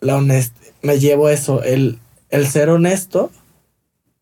la 0.00 0.16
honest 0.16 0.54
me 0.82 1.00
llevo 1.00 1.28
eso. 1.28 1.64
El, 1.64 1.98
el 2.30 2.46
ser 2.46 2.70
honesto 2.70 3.32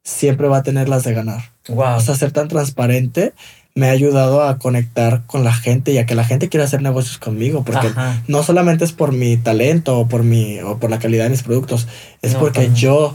siempre 0.03 0.49
va 0.49 0.59
a 0.59 0.63
tener 0.63 0.89
las 0.89 1.05
de 1.05 1.13
ganar. 1.13 1.53
Wow. 1.69 1.97
O 1.97 2.01
sea, 2.01 2.15
ser 2.15 2.33
tan 2.33 2.49
transparente 2.49 3.35
me 3.77 3.89
ha 3.89 3.91
ayudado 3.91 4.43
a 4.43 4.59
conectar 4.59 5.23
con 5.27 5.45
la 5.45 5.53
gente 5.53 5.93
y 5.93 5.99
a 5.99 6.07
que 6.07 6.15
la 6.15 6.25
gente 6.25 6.49
quiera 6.49 6.65
hacer 6.65 6.81
negocios 6.81 7.19
conmigo, 7.19 7.63
porque 7.63 7.93
no 8.27 8.43
solamente 8.43 8.87
es 8.87 8.93
por 8.93 9.13
mi 9.13 9.37
talento 9.37 9.99
o 9.99 10.09
por 10.09 10.23
mi 10.23 10.59
o 10.61 10.79
por 10.79 10.91
la 10.91 10.99
calidad 10.99 11.25
de 11.25 11.31
mis 11.31 11.43
productos, 11.43 11.87
es 12.23 12.35
porque 12.35 12.71
yo 12.75 13.15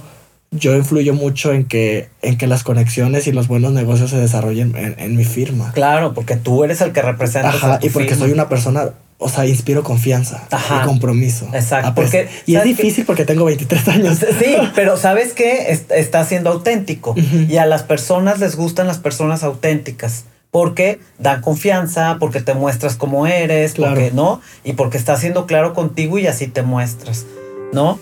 yo 0.52 0.76
influyo 0.76 1.16
mucho 1.16 1.52
en 1.52 1.66
que 1.66 2.10
en 2.22 2.38
que 2.38 2.46
las 2.46 2.64
conexiones 2.64 3.26
y 3.26 3.32
los 3.32 3.48
buenos 3.48 3.74
negocios 3.74 4.12
se 4.12 4.18
desarrollen 4.18 4.76
en, 4.76 5.16
mi 5.16 5.26
firma. 5.26 5.72
Claro, 5.74 6.14
porque 6.14 6.36
tú 6.36 6.64
eres 6.64 6.80
el 6.82 6.92
que 6.92 7.02
representa. 7.02 7.50
Ajá, 7.50 7.80
y 7.82 7.90
porque 7.90 8.16
soy 8.16 8.32
una 8.32 8.48
persona 8.48 8.92
o 9.18 9.30
sea, 9.30 9.46
inspiro 9.48 9.84
confianza 9.84 10.48
y 10.52 10.86
compromiso. 10.86 11.48
Exacto. 11.54 11.94
Porque, 11.96 12.28
y 12.46 12.56
es 12.56 12.64
difícil 12.64 13.06
porque 13.06 13.24
tengo 13.24 13.46
23 13.46 13.88
años. 13.88 14.18
Sí, 14.18 14.56
pero 14.76 14.98
¿sabes 14.98 15.34
qué? 15.34 15.80
Está 15.90 16.26
siendo 16.26 16.50
auténtico. 16.52 17.16
Y 17.48 17.58
a 17.58 17.66
las 17.68 17.84
personas 17.84 18.40
les 18.40 18.56
gustan 18.56 18.88
las 18.88 18.98
personas 18.98 19.44
auténticas 19.44 20.26
porque 20.52 21.00
dan 21.18 21.42
confianza, 21.42 22.18
porque 22.20 22.42
te 22.42 22.54
muestras 22.54 22.98
como 22.98 23.26
eres, 23.26 23.76
porque, 23.76 24.12
¿no? 24.14 24.42
Y 24.64 24.74
porque 24.74 24.98
estás 24.98 25.22
siendo 25.22 25.46
claro 25.46 25.74
contigo 25.74 26.20
y 26.20 26.28
así 26.28 26.48
te 26.48 26.62
muestras, 26.62 27.26
¿no? 27.72 27.98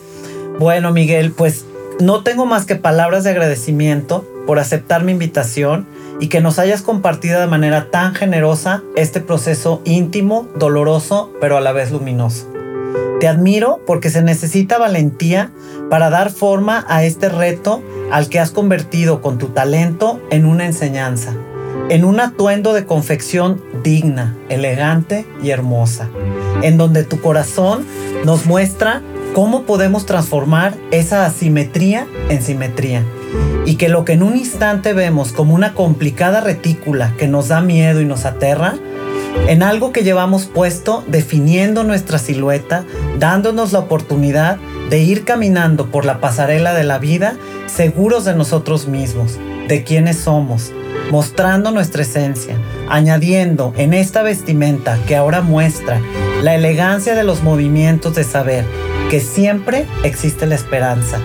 Bueno, 0.60 0.92
Miguel, 0.92 1.32
pues 1.32 1.66
no 2.00 2.24
tengo 2.24 2.46
más 2.46 2.66
que 2.66 2.76
palabras 2.76 3.24
de 3.24 3.30
agradecimiento 3.30 4.28
por 4.48 4.58
aceptar 4.58 5.04
mi 5.04 5.12
invitación 5.12 5.88
y 6.20 6.28
que 6.28 6.42
nos 6.42 6.58
hayas 6.60 6.82
compartido 6.82 7.40
de 7.40 7.48
manera 7.48 7.92
tan 7.92 8.16
generosa 8.16 8.82
este 8.96 9.22
proceso 9.22 9.82
íntimo, 9.86 10.48
doloroso, 10.56 11.32
pero 11.40 11.56
a 11.56 11.62
la 11.62 11.72
vez 11.72 11.92
luminoso. 11.92 12.52
Te 13.20 13.28
admiro 13.28 13.80
porque 13.86 14.10
se 14.10 14.22
necesita 14.22 14.78
valentía 14.78 15.52
para 15.90 16.10
dar 16.10 16.32
forma 16.32 16.86
a 16.88 17.04
este 17.04 17.30
reto 17.30 17.84
al 18.12 18.28
que 18.28 18.40
has 18.40 18.52
convertido 18.52 19.22
con 19.22 19.38
tu 19.38 19.48
talento 19.48 20.20
en 20.32 20.46
una 20.46 20.66
enseñanza 20.66 21.34
en 21.90 22.06
un 22.06 22.20
atuendo 22.20 22.74
de 22.74 22.86
confección 22.86 23.62
digna, 23.84 24.38
elegante 24.48 25.26
y 25.42 25.50
hermosa, 25.50 26.08
en 26.62 26.78
donde 26.78 27.04
tu 27.04 27.20
corazón 27.20 27.86
nos 28.26 28.46
muestra 28.46 29.02
cómo 29.34 29.64
podemos 29.64 30.06
transformar 30.06 30.76
esa 30.92 31.26
asimetría 31.26 32.08
en 32.30 32.42
simetría. 32.42 33.04
Y 33.66 33.76
que 33.76 33.90
lo 33.90 34.06
que 34.06 34.14
en 34.14 34.24
un 34.24 34.38
instante 34.38 34.94
vemos 34.94 35.32
como 35.32 35.54
una 35.54 35.74
complicada 35.74 36.42
retícula 36.42 37.14
que 37.18 37.28
nos 37.28 37.48
da 37.48 37.62
miedo 37.62 38.02
y 38.02 38.06
nos 38.06 38.26
aterra, 38.26 38.76
en 39.48 39.64
algo 39.64 39.92
que 39.92 40.04
llevamos 40.04 40.46
puesto 40.46 41.04
definiendo 41.08 41.84
nuestra 41.84 42.20
silueta, 42.20 42.84
dándonos 43.18 43.72
la 43.72 43.80
oportunidad 43.80 44.58
de 44.90 45.00
ir 45.00 45.24
caminando 45.24 45.88
por 45.92 46.06
la 46.06 46.20
pasarela 46.20 46.74
de 46.74 46.84
la 46.84 46.98
vida 46.98 47.36
seguros 47.68 48.26
de 48.26 48.36
nosotros 48.36 48.88
mismos, 48.88 49.38
de 49.68 49.84
quiénes 49.84 50.18
somos, 50.18 50.72
mostrando 51.12 51.72
nuestra 51.72 52.04
esencia, 52.04 52.58
añadiendo 52.88 53.74
en 53.78 53.94
esta 53.94 54.24
vestimenta 54.24 54.98
que 55.08 55.16
ahora 55.16 55.42
muestra 55.42 56.02
la 56.44 56.56
elegancia 56.56 57.16
de 57.16 57.24
los 57.24 57.44
movimientos 57.44 58.16
de 58.16 58.24
saber 58.24 58.66
que 59.10 59.20
siempre 59.20 59.88
existe 60.04 60.46
la 60.46 60.56
esperanza, 60.56 61.20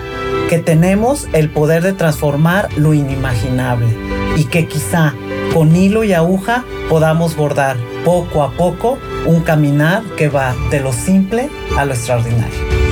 que 0.49 0.59
tenemos 0.59 1.27
el 1.33 1.49
poder 1.49 1.83
de 1.83 1.93
transformar 1.93 2.69
lo 2.77 2.93
inimaginable 2.93 3.87
y 4.35 4.45
que 4.45 4.67
quizá 4.67 5.13
con 5.53 5.75
hilo 5.75 6.03
y 6.03 6.13
aguja 6.13 6.65
podamos 6.89 7.35
bordar 7.35 7.77
poco 8.03 8.43
a 8.43 8.51
poco 8.51 8.97
un 9.25 9.41
caminar 9.41 10.03
que 10.17 10.29
va 10.29 10.55
de 10.69 10.79
lo 10.79 10.93
simple 10.93 11.49
a 11.77 11.85
lo 11.85 11.93
extraordinario. 11.93 12.84